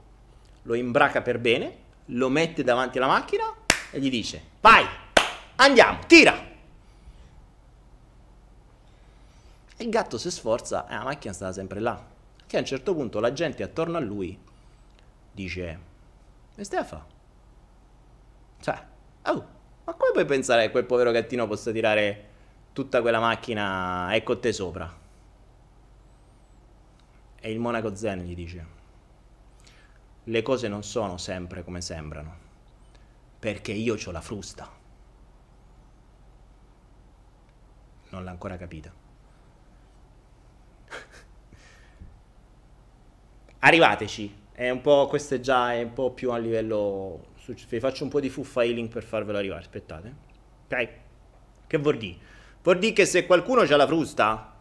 lo 0.68 0.73
imbraca 0.76 1.22
per 1.22 1.39
bene, 1.39 1.76
lo 2.07 2.30
mette 2.30 2.61
davanti 2.64 2.98
alla 2.98 3.07
macchina 3.07 3.45
e 3.89 3.99
gli 3.99 4.10
dice 4.10 4.44
vai, 4.60 4.85
andiamo, 5.56 5.99
tira. 6.06 6.45
E 9.80 9.84
il 9.84 9.89
gatto 9.89 10.18
si 10.18 10.30
sforza 10.30 10.88
e 10.88 10.94
la 10.94 11.03
macchina 11.03 11.34
sta 11.34 11.52
sempre 11.53 11.80
là. 11.80 12.06
Che 12.45 12.57
a 12.57 12.60
un 12.60 12.65
certo 12.65 12.94
punto 12.94 13.19
la 13.19 13.31
gente 13.31 13.64
attorno 13.64 13.98
a 13.98 14.02
lui 14.02 14.38
dice, 15.31 15.80
e 16.56 16.64
stai 16.64 16.80
a 16.80 16.84
fa? 16.84 17.06
Cioè, 18.60 18.84
oh, 19.26 19.48
ma 19.85 19.94
come 19.94 20.11
puoi 20.11 20.26
pensare 20.26 20.65
che 20.65 20.72
quel 20.72 20.85
povero 20.85 21.11
gattino 21.11 21.48
possa 21.48 21.72
tirare 21.72 22.26
tutta 22.73 23.02
quella 23.02 23.19
macchina 23.19 24.11
e 24.14 24.23
con 24.23 24.39
te 24.41 24.52
sopra? 24.52 24.98
E 27.39 27.52
il 27.52 27.60
monaco 27.60 27.95
zen 27.95 28.23
gli 28.23 28.35
dice, 28.35 28.76
le 30.27 30.41
cose 30.41 30.67
non 30.67 30.83
sono 30.83 31.17
sempre 31.17 31.63
come 31.63 31.79
sembrano, 31.79 32.35
perché 33.39 33.71
io 33.71 33.95
ho 33.95 34.11
la 34.11 34.19
frusta. 34.19 34.69
Non 38.09 38.23
l'ha 38.25 38.31
ancora 38.31 38.57
capita. 38.57 38.91
Arrivateci, 43.59 44.35
è 44.51 44.69
un 44.69 44.81
po', 44.81 45.07
questo 45.07 45.35
è 45.35 45.39
già 45.39 45.73
è 45.73 45.83
un 45.83 45.93
po' 45.93 46.11
più 46.11 46.31
a 46.31 46.37
livello, 46.37 47.27
vi 47.69 47.79
faccio 47.79 48.03
un 48.03 48.09
po' 48.09 48.19
di 48.19 48.29
fuffiling 48.29 48.89
per 48.89 49.03
farvelo 49.03 49.37
arrivare, 49.37 49.61
aspettate. 49.61 50.15
Ok? 50.65 50.89
Che 51.67 51.77
vuol 51.77 51.97
dire? 51.97 52.17
Vuol 52.63 52.79
dire 52.79 52.91
che 52.91 53.05
se 53.05 53.25
qualcuno 53.25 53.61
ha 53.61 53.75
la 53.77 53.87
frusta, 53.87 54.56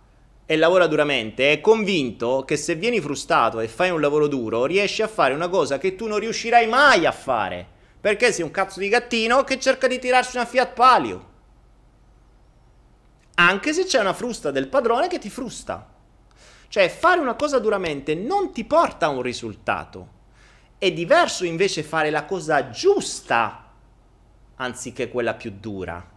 e 0.49 0.57
lavora 0.57 0.87
duramente, 0.87 1.51
è 1.51 1.61
convinto 1.61 2.45
che 2.47 2.57
se 2.57 2.77
vieni 2.77 3.01
frustrato 3.01 3.59
e 3.59 3.67
fai 3.67 3.91
un 3.91 4.01
lavoro 4.01 4.29
duro, 4.29 4.65
riesci 4.65 5.03
a 5.03 5.09
fare 5.09 5.35
una 5.35 5.49
cosa 5.49 5.77
che 5.79 5.97
tu 5.97 6.07
non 6.07 6.21
riuscirai 6.21 6.69
mai 6.69 7.05
a 7.05 7.11
fare. 7.11 7.67
Perché 8.01 8.33
sei 8.33 8.45
un 8.45 8.53
cazzo 8.53 8.79
di 8.79 8.89
gattino 8.89 9.43
che 9.43 9.59
cerca 9.59 9.89
di 9.89 9.99
tirarsi 9.99 10.37
una 10.37 10.47
Fiat 10.47 10.73
Palio. 10.73 11.35
Anche 13.35 13.73
se 13.73 13.85
c'è 13.85 13.99
una 13.99 14.13
frusta 14.13 14.53
del 14.53 14.69
padrone 14.69 15.09
che 15.09 15.19
ti 15.19 15.29
frusta. 15.29 15.93
Cioè, 16.69 16.89
fare 16.89 17.19
una 17.21 17.35
cosa 17.35 17.59
duramente 17.59 18.15
non 18.15 18.53
ti 18.53 18.65
porta 18.65 19.07
a 19.07 19.11
un 19.11 19.23
risultato. 19.23 20.09
È 20.79 20.93
diverso 20.93 21.45
invece 21.45 21.83
fare 21.83 22.11
la 22.11 22.25
cosa 22.25 22.71
giusta 22.71 23.73
anziché 24.55 25.09
quella 25.09 25.35
più 25.35 25.53
dura. 25.59 26.15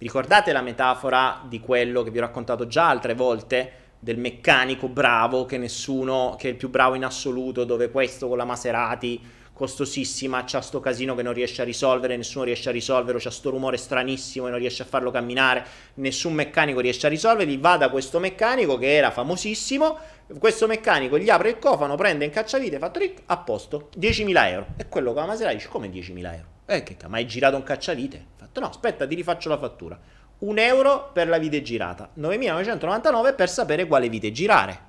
Vi 0.00 0.06
ricordate 0.06 0.52
la 0.52 0.62
metafora 0.62 1.42
di 1.46 1.60
quello 1.60 2.02
che 2.02 2.10
vi 2.10 2.16
ho 2.16 2.22
raccontato 2.22 2.66
già 2.66 2.88
altre 2.88 3.12
volte? 3.12 3.72
Del 3.98 4.16
meccanico 4.16 4.88
bravo 4.88 5.44
che 5.44 5.58
nessuno, 5.58 6.36
che 6.38 6.48
è 6.48 6.50
il 6.52 6.56
più 6.56 6.70
bravo 6.70 6.94
in 6.94 7.04
assoluto, 7.04 7.64
dove 7.64 7.90
questo 7.90 8.26
con 8.26 8.38
la 8.38 8.46
Maserati 8.46 9.20
costosissima, 9.52 10.44
c'ha 10.46 10.62
sto 10.62 10.80
casino 10.80 11.14
che 11.14 11.20
non 11.20 11.34
riesce 11.34 11.60
a 11.60 11.66
risolvere, 11.66 12.16
nessuno 12.16 12.46
riesce 12.46 12.70
a 12.70 12.72
risolverlo, 12.72 13.20
c'ha 13.20 13.30
sto 13.30 13.50
rumore 13.50 13.76
stranissimo 13.76 14.46
e 14.46 14.50
non 14.50 14.58
riesce 14.58 14.84
a 14.84 14.86
farlo 14.86 15.10
camminare, 15.10 15.66
nessun 15.96 16.32
meccanico 16.32 16.80
riesce 16.80 17.06
a 17.06 17.10
risolverli, 17.10 17.58
va 17.58 17.76
da 17.76 17.90
questo 17.90 18.18
meccanico 18.20 18.78
che 18.78 18.94
era 18.96 19.10
famosissimo, 19.10 19.98
questo 20.38 20.66
meccanico 20.66 21.18
gli 21.18 21.28
apre 21.28 21.50
il 21.50 21.58
cofano, 21.58 21.96
prende 21.96 22.24
in 22.24 22.30
cacciavite, 22.30 22.78
fa 22.78 22.88
trick, 22.88 23.20
a 23.26 23.36
posto, 23.36 23.90
10.000 23.98 24.48
euro. 24.48 24.66
E 24.78 24.88
quello 24.88 25.12
con 25.12 25.20
la 25.20 25.28
Maserati 25.28 25.56
dice, 25.56 25.68
come 25.68 25.90
10.000 25.90 26.24
euro? 26.24 26.59
Eh, 26.72 26.84
che 26.84 26.96
ma 27.08 27.16
hai 27.16 27.26
girato 27.26 27.56
un 27.56 27.64
cacciavite? 27.64 28.16
Ha 28.16 28.44
fatto, 28.44 28.60
no, 28.60 28.68
aspetta, 28.68 29.04
ti 29.04 29.16
rifaccio 29.16 29.48
la 29.48 29.58
fattura. 29.58 29.98
Un 30.38 30.56
euro 30.56 31.10
per 31.12 31.26
la 31.26 31.36
vite 31.36 31.62
girata, 31.62 32.10
9.999 32.16 33.34
per 33.34 33.50
sapere 33.50 33.88
quale 33.88 34.08
vite 34.08 34.30
girare. 34.30 34.88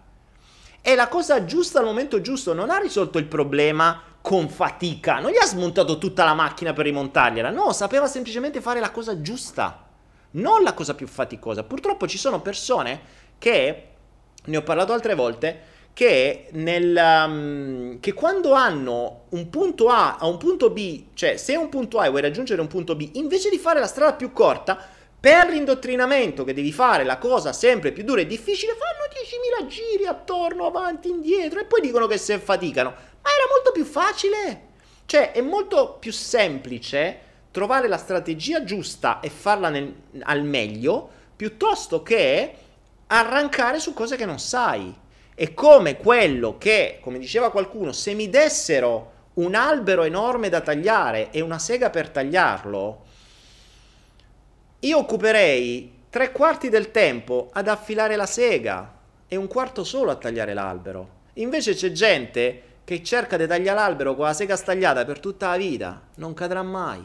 È 0.80 0.94
la 0.94 1.08
cosa 1.08 1.44
giusta 1.44 1.80
al 1.80 1.86
momento 1.86 2.22
giusto, 2.22 2.54
non 2.54 2.70
ha 2.70 2.78
risolto 2.78 3.18
il 3.18 3.26
problema 3.26 4.00
con 4.22 4.48
fatica, 4.48 5.20
non 5.20 5.32
gli 5.32 5.38
ha 5.42 5.46
smontato 5.48 5.98
tutta 5.98 6.24
la 6.24 6.36
macchina 6.36 6.72
per 6.72 6.86
rimontargliela, 6.86 7.50
no, 7.50 7.74
sapeva 7.74 8.06
semplicemente 8.06 8.62
fare 8.62 8.80
la 8.80 8.92
cosa 8.92 9.20
giusta, 9.20 9.84
non 10.34 10.62
la 10.62 10.76
cosa 10.76 10.94
più 10.94 11.08
faticosa. 11.08 11.64
Purtroppo 11.64 12.08
ci 12.08 12.20
sono 12.20 12.42
persone 12.42 13.02
che, 13.40 13.88
ne 14.46 14.58
ho 14.58 14.62
parlato 14.62 14.94
altre 14.94 15.16
volte, 15.16 15.64
che, 15.94 16.48
nel, 16.52 16.96
um, 16.96 18.00
che 18.00 18.14
quando 18.14 18.54
hanno 18.54 19.26
un 19.30 19.50
punto 19.50 19.90
A 19.90 20.18
a 20.18 20.28
un 20.28 20.38
punto 20.38 20.70
B, 20.70 21.06
cioè 21.14 21.38
se 21.38 21.56
un 21.56 21.70
punto 21.70 22.00
A 22.00 22.06
e 22.06 22.10
vuoi 22.10 22.22
raggiungere 22.22 22.62
un 22.62 22.68
punto 22.68 22.96
B, 22.96 23.10
invece 23.14 23.50
di 23.50 23.58
fare 23.58 23.80
la 23.80 23.88
strada 23.88 24.14
più 24.14 24.32
corta, 24.32 24.78
per 25.22 25.50
l'indottrinamento 25.50 26.44
che 26.44 26.54
devi 26.54 26.72
fare 26.72 27.04
la 27.04 27.20
cosa 27.20 27.54
sempre 27.54 27.92
più 27.92 28.04
dura 28.04 28.22
e 28.22 28.26
difficile, 28.26 28.74
fanno 28.74 29.64
10.000 29.64 29.68
giri 29.68 30.08
attorno, 30.08 30.66
avanti, 30.66 31.10
indietro 31.10 31.60
e 31.60 31.66
poi 31.66 31.80
dicono 31.82 32.08
che 32.08 32.18
se 32.18 32.40
faticano. 32.40 32.90
Ma 32.90 33.30
era 33.30 33.48
molto 33.52 33.72
più 33.72 33.86
facile. 33.86 34.70
Cioè, 35.06 35.32
è 35.34 35.42
molto 35.42 35.98
più 36.00 36.12
semplice 36.12 37.20
trovare 37.52 37.88
la 37.88 37.98
strategia 37.98 38.64
giusta 38.64 39.20
e 39.20 39.30
farla 39.30 39.70
nel, 39.70 39.94
al 40.22 40.42
meglio 40.42 41.10
piuttosto 41.36 42.02
che 42.02 42.56
arrancare 43.08 43.80
su 43.80 43.94
cose 43.94 44.16
che 44.16 44.26
non 44.26 44.40
sai. 44.40 44.92
È 45.34 45.54
come 45.54 45.98
quello 45.98 46.58
che, 46.58 47.00
come 47.02 47.18
diceva 47.18 47.52
qualcuno, 47.52 47.92
se 47.92 48.14
mi 48.14 48.30
dessero 48.30 49.12
un 49.36 49.56
albero 49.56 50.04
enorme 50.04 50.50
da 50.50 50.62
tagliare 50.62 51.32
e 51.32 51.42
una 51.42 51.58
sega 51.58 51.90
per 51.90 52.10
tagliarlo, 52.10 53.06
io 54.80 54.98
occuperei 54.98 56.00
tre 56.10 56.32
quarti 56.32 56.70
del 56.70 56.92
tempo 56.92 57.50
ad 57.54 57.68
affilare 57.68 58.16
la 58.16 58.26
sega 58.26 59.00
e 59.28 59.36
un 59.36 59.48
quarto 59.48 59.84
solo 59.84 60.12
a 60.12 60.16
tagliare 60.16 60.54
l'albero. 60.54 61.20
Invece 61.36 61.74
c'è 61.74 61.92
gente 61.92 62.64
che 62.84 63.02
cerca 63.02 63.38
di 63.38 63.48
tagliare 63.48 63.80
l'albero 63.80 64.16
con 64.16 64.26
la 64.26 64.34
sega 64.34 64.58
stagliata 64.58 65.06
per 65.06 65.20
tutta 65.20 65.50
la 65.50 65.58
vita, 65.58 66.02
non 66.16 66.34
cadrà 66.34 66.62
mai. 66.64 67.02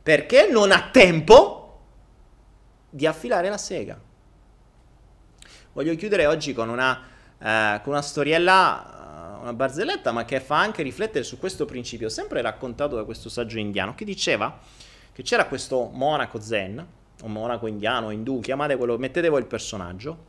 Perché 0.00 0.48
non 0.48 0.70
ha 0.70 0.90
tempo 0.92 1.80
di 2.88 3.06
affilare 3.06 3.48
la 3.48 3.58
sega. 3.58 3.98
Voglio 5.78 5.94
chiudere 5.94 6.26
oggi 6.26 6.54
con 6.54 6.70
una, 6.70 7.00
eh, 7.38 7.80
con 7.84 7.92
una 7.92 8.02
storiella, 8.02 9.38
una 9.42 9.52
barzelletta, 9.52 10.10
ma 10.10 10.24
che 10.24 10.40
fa 10.40 10.58
anche 10.58 10.82
riflettere 10.82 11.22
su 11.22 11.38
questo 11.38 11.66
principio, 11.66 12.08
sempre 12.08 12.42
raccontato 12.42 12.96
da 12.96 13.04
questo 13.04 13.28
saggio 13.28 13.60
indiano, 13.60 13.94
che 13.94 14.04
diceva 14.04 14.58
che 15.12 15.22
c'era 15.22 15.46
questo 15.46 15.88
monaco 15.92 16.40
zen, 16.40 16.84
o 17.22 17.28
monaco 17.28 17.68
indiano, 17.68 18.10
indù, 18.10 18.40
chiamate 18.40 18.74
quello, 18.74 18.98
mettete 18.98 19.28
voi 19.28 19.38
il 19.38 19.46
personaggio, 19.46 20.24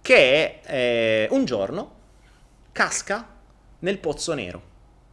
che 0.00 0.60
eh, 0.64 1.28
un 1.30 1.44
giorno 1.44 1.92
casca 2.72 3.34
nel 3.80 3.98
pozzo 3.98 4.32
nero. 4.32 4.62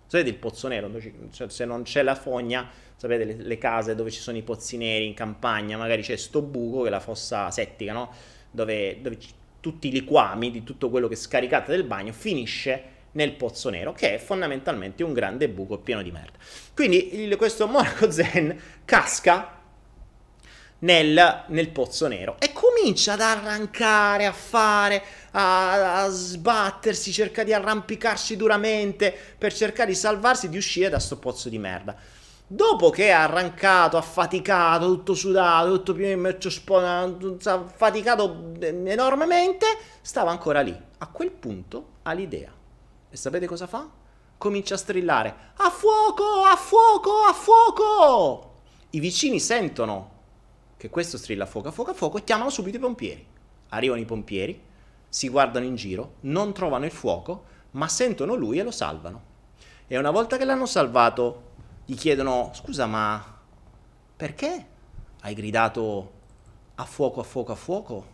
Sapete 0.08 0.30
il 0.30 0.38
pozzo 0.38 0.70
nero? 0.70 0.90
Cioè, 1.30 1.50
se 1.50 1.66
non 1.66 1.84
c'è 1.84 2.04
la 2.04 2.16
fogna, 2.16 2.70
sapete 2.96 3.26
le, 3.26 3.36
le, 3.36 3.58
case 3.58 3.96
dove 3.96 4.12
ci 4.12 4.22
sono 4.22 4.38
i 4.38 4.44
pozzi 4.44 4.78
neri 4.78 5.06
in 5.06 5.14
campagna, 5.14 5.76
magari 5.76 6.04
c'è 6.04 6.16
sto 6.16 6.42
buco 6.42 6.84
che 6.84 6.88
è 6.88 6.90
la 6.90 7.02
fossa 7.02 7.52
settica, 7.52 7.92
no? 7.92 8.14
Dove, 8.50 9.02
dove 9.02 9.18
tutti 9.64 9.88
i 9.88 9.92
liquami 9.92 10.52
di 10.52 10.62
tutto 10.62 10.90
quello 10.90 11.08
che 11.08 11.16
scaricate 11.16 11.72
del 11.72 11.86
bagno 11.86 12.12
finisce 12.12 12.92
nel 13.12 13.32
pozzo 13.32 13.70
nero, 13.70 13.94
che 13.94 14.16
è 14.16 14.18
fondamentalmente 14.18 15.04
un 15.04 15.14
grande 15.14 15.48
buco 15.48 15.78
pieno 15.78 16.02
di 16.02 16.12
merda. 16.12 16.38
Quindi 16.74 17.22
il, 17.22 17.34
questo 17.38 17.66
monaco 17.66 18.12
zen 18.12 18.60
casca 18.84 19.62
nel, 20.80 21.46
nel, 21.48 21.70
pozzo 21.70 22.08
nero 22.08 22.36
e 22.40 22.52
comincia 22.52 23.14
ad 23.14 23.22
arrancare, 23.22 24.26
a 24.26 24.34
fare, 24.34 25.02
a, 25.32 26.04
a, 26.04 26.10
sbattersi, 26.10 27.14
cerca 27.14 27.46
di 27.46 27.54
arrampicarsi 27.54 28.36
duramente 28.36 29.16
per 29.38 29.54
cercare 29.54 29.92
di 29.92 29.96
salvarsi 29.96 30.50
di 30.50 30.58
uscire 30.58 30.90
da 30.90 31.00
sto 31.00 31.18
pozzo 31.20 31.48
di 31.48 31.58
merda. 31.58 31.96
Dopo 32.54 32.92
che 32.92 33.12
ha 33.12 33.24
arrancato, 33.24 33.98
affaticato, 33.98 34.86
tutto 34.86 35.16
sudato, 35.16 35.72
tutto 35.72 35.94
pieno 35.94 36.14
di 36.14 36.22
mercio 36.22 36.52
sponato, 36.52 37.40
faticato 37.66 38.52
enormemente, 38.62 39.66
stava 40.02 40.30
ancora 40.30 40.62
lì. 40.62 40.80
A 41.00 41.08
quel 41.08 41.32
punto 41.32 41.94
ha 42.04 42.12
l'idea 42.12 42.52
e 43.10 43.18
sapete 43.18 43.48
cosa 43.48 43.66
fa? 43.66 43.90
Comincia 44.38 44.76
a 44.76 44.78
strillare: 44.78 45.36
A 45.56 45.72
fuoco! 45.72 46.44
A 46.44 46.56
fuoco! 46.56 47.24
A 47.28 47.34
fuoco! 47.34 48.54
I 48.92 49.00
vicini 49.00 49.40
sentono 49.40 50.12
che 50.78 50.92
questo 50.92 51.18
strilla 51.18 51.46
a 51.46 51.48
fuoco, 51.48 51.70
a 51.70 51.72
fuoco, 51.72 51.90
a 51.90 51.96
fuoco 51.96 52.18
e 52.20 52.24
chiamano 52.24 52.52
subito 52.52 52.78
i 52.78 52.82
pompieri. 52.82 53.28
Arrivano 53.70 54.00
i 54.00 54.06
pompieri, 54.06 54.62
si 55.10 55.28
guardano 55.28 55.66
in 55.66 55.74
giro, 55.74 56.18
non 56.20 56.54
trovano 56.54 56.86
il 56.86 56.92
fuoco, 56.92 57.46
ma 57.72 57.88
sentono 57.88 58.36
lui 58.36 58.60
e 58.60 58.64
lo 58.64 58.70
salvano. 58.70 59.32
E 59.88 59.98
una 59.98 60.12
volta 60.12 60.38
che 60.38 60.46
l'hanno 60.46 60.68
salvato, 60.68 61.53
gli 61.86 61.96
chiedono: 61.96 62.52
Scusa, 62.54 62.86
ma 62.86 63.40
perché 64.16 64.68
hai 65.22 65.34
gridato 65.34 66.12
a 66.76 66.86
fuoco, 66.86 67.22
a 67.22 67.24
fuoco, 67.24 67.52
a 67.52 67.56
fuoco? 67.56 68.06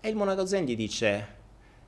E 0.00 0.08
il 0.08 0.16
monaco 0.16 0.46
Zen 0.46 0.64
gli 0.64 0.76
dice: 0.76 1.40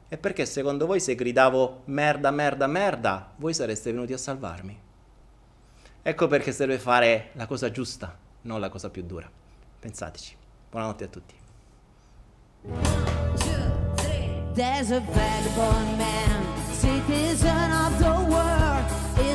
è 0.09 0.17
perché 0.17 0.47
secondo 0.47 0.87
voi 0.87 1.01
se 1.01 1.15
gridavo 1.15 1.83
merda, 1.87 2.31
merda, 2.31 2.67
merda, 2.67 3.33
voi 3.37 3.55
sareste 3.55 3.91
venuti 3.91 4.13
a 4.13 4.19
salvarmi. 4.19 4.81
Ecco 6.03 6.27
perché 6.27 6.53
serve 6.53 6.79
fare 6.79 7.31
la 7.33 7.47
cosa 7.47 7.71
giusta, 7.71 8.17
non 8.43 8.61
la 8.61 8.69
cosa 8.69 8.91
più 8.91 9.03
dura. 9.03 9.31
Pensateci. 9.81 10.37
Buonanotte 10.71 11.05
a 11.05 11.09
tutti. 11.09 11.35
There's 14.55 14.91
a 14.93 15.01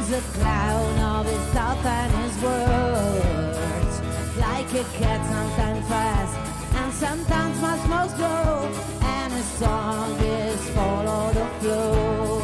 is 0.09 0.15
a 0.17 0.39
clown 0.39 0.99
of 1.17 1.25
his 1.25 1.55
and 1.55 2.11
his 2.23 2.43
words. 2.43 3.95
Like 4.37 4.71
a 4.73 4.83
cat, 4.97 5.21
sometimes 5.29 5.87
fast, 5.87 6.35
and 6.75 6.93
sometimes 6.93 7.61
much 7.61 7.87
more 7.87 8.09
slow, 8.17 8.71
and 9.01 9.33
his 9.33 9.45
song 9.45 10.11
is 10.19 10.69
follow 10.71 11.33
the 11.33 11.45
flow. 11.59 12.41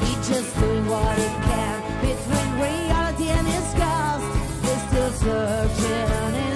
He's 0.00 0.28
just 0.28 0.58
doing 0.58 0.86
what 0.86 1.18
he 1.18 1.28
can 1.48 1.78
between 2.00 2.48
reality 2.66 3.28
and 3.28 3.46
disgust. 3.46 4.26
He's 4.64 4.82
still 4.88 5.12
searching 5.22 6.51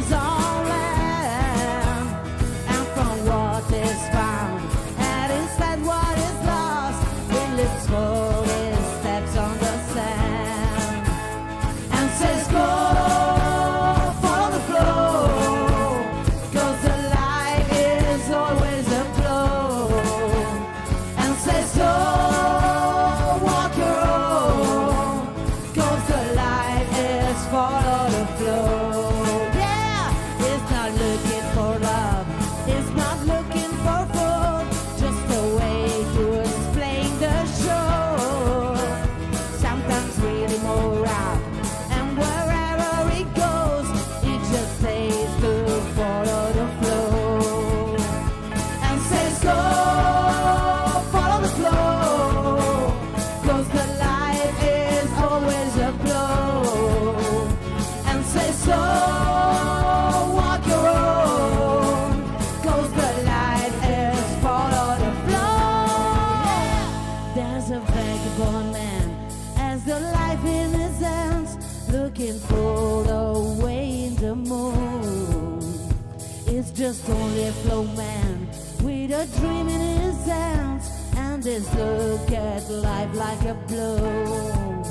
You're 79.16 79.24
dreaming 79.38 79.80
in 79.80 80.00
his 80.02 80.26
hands, 80.26 80.90
and 81.16 81.42
his 81.42 81.74
look 81.74 82.30
at 82.32 82.68
life 82.68 83.14
like 83.14 83.40
a 83.46 83.54
blow. 83.66 84.84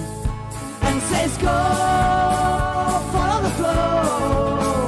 And 0.81 1.01
says, 1.03 1.37
Go, 1.37 1.45
follow 3.11 3.41
the 3.43 3.49
flow. 3.51 4.84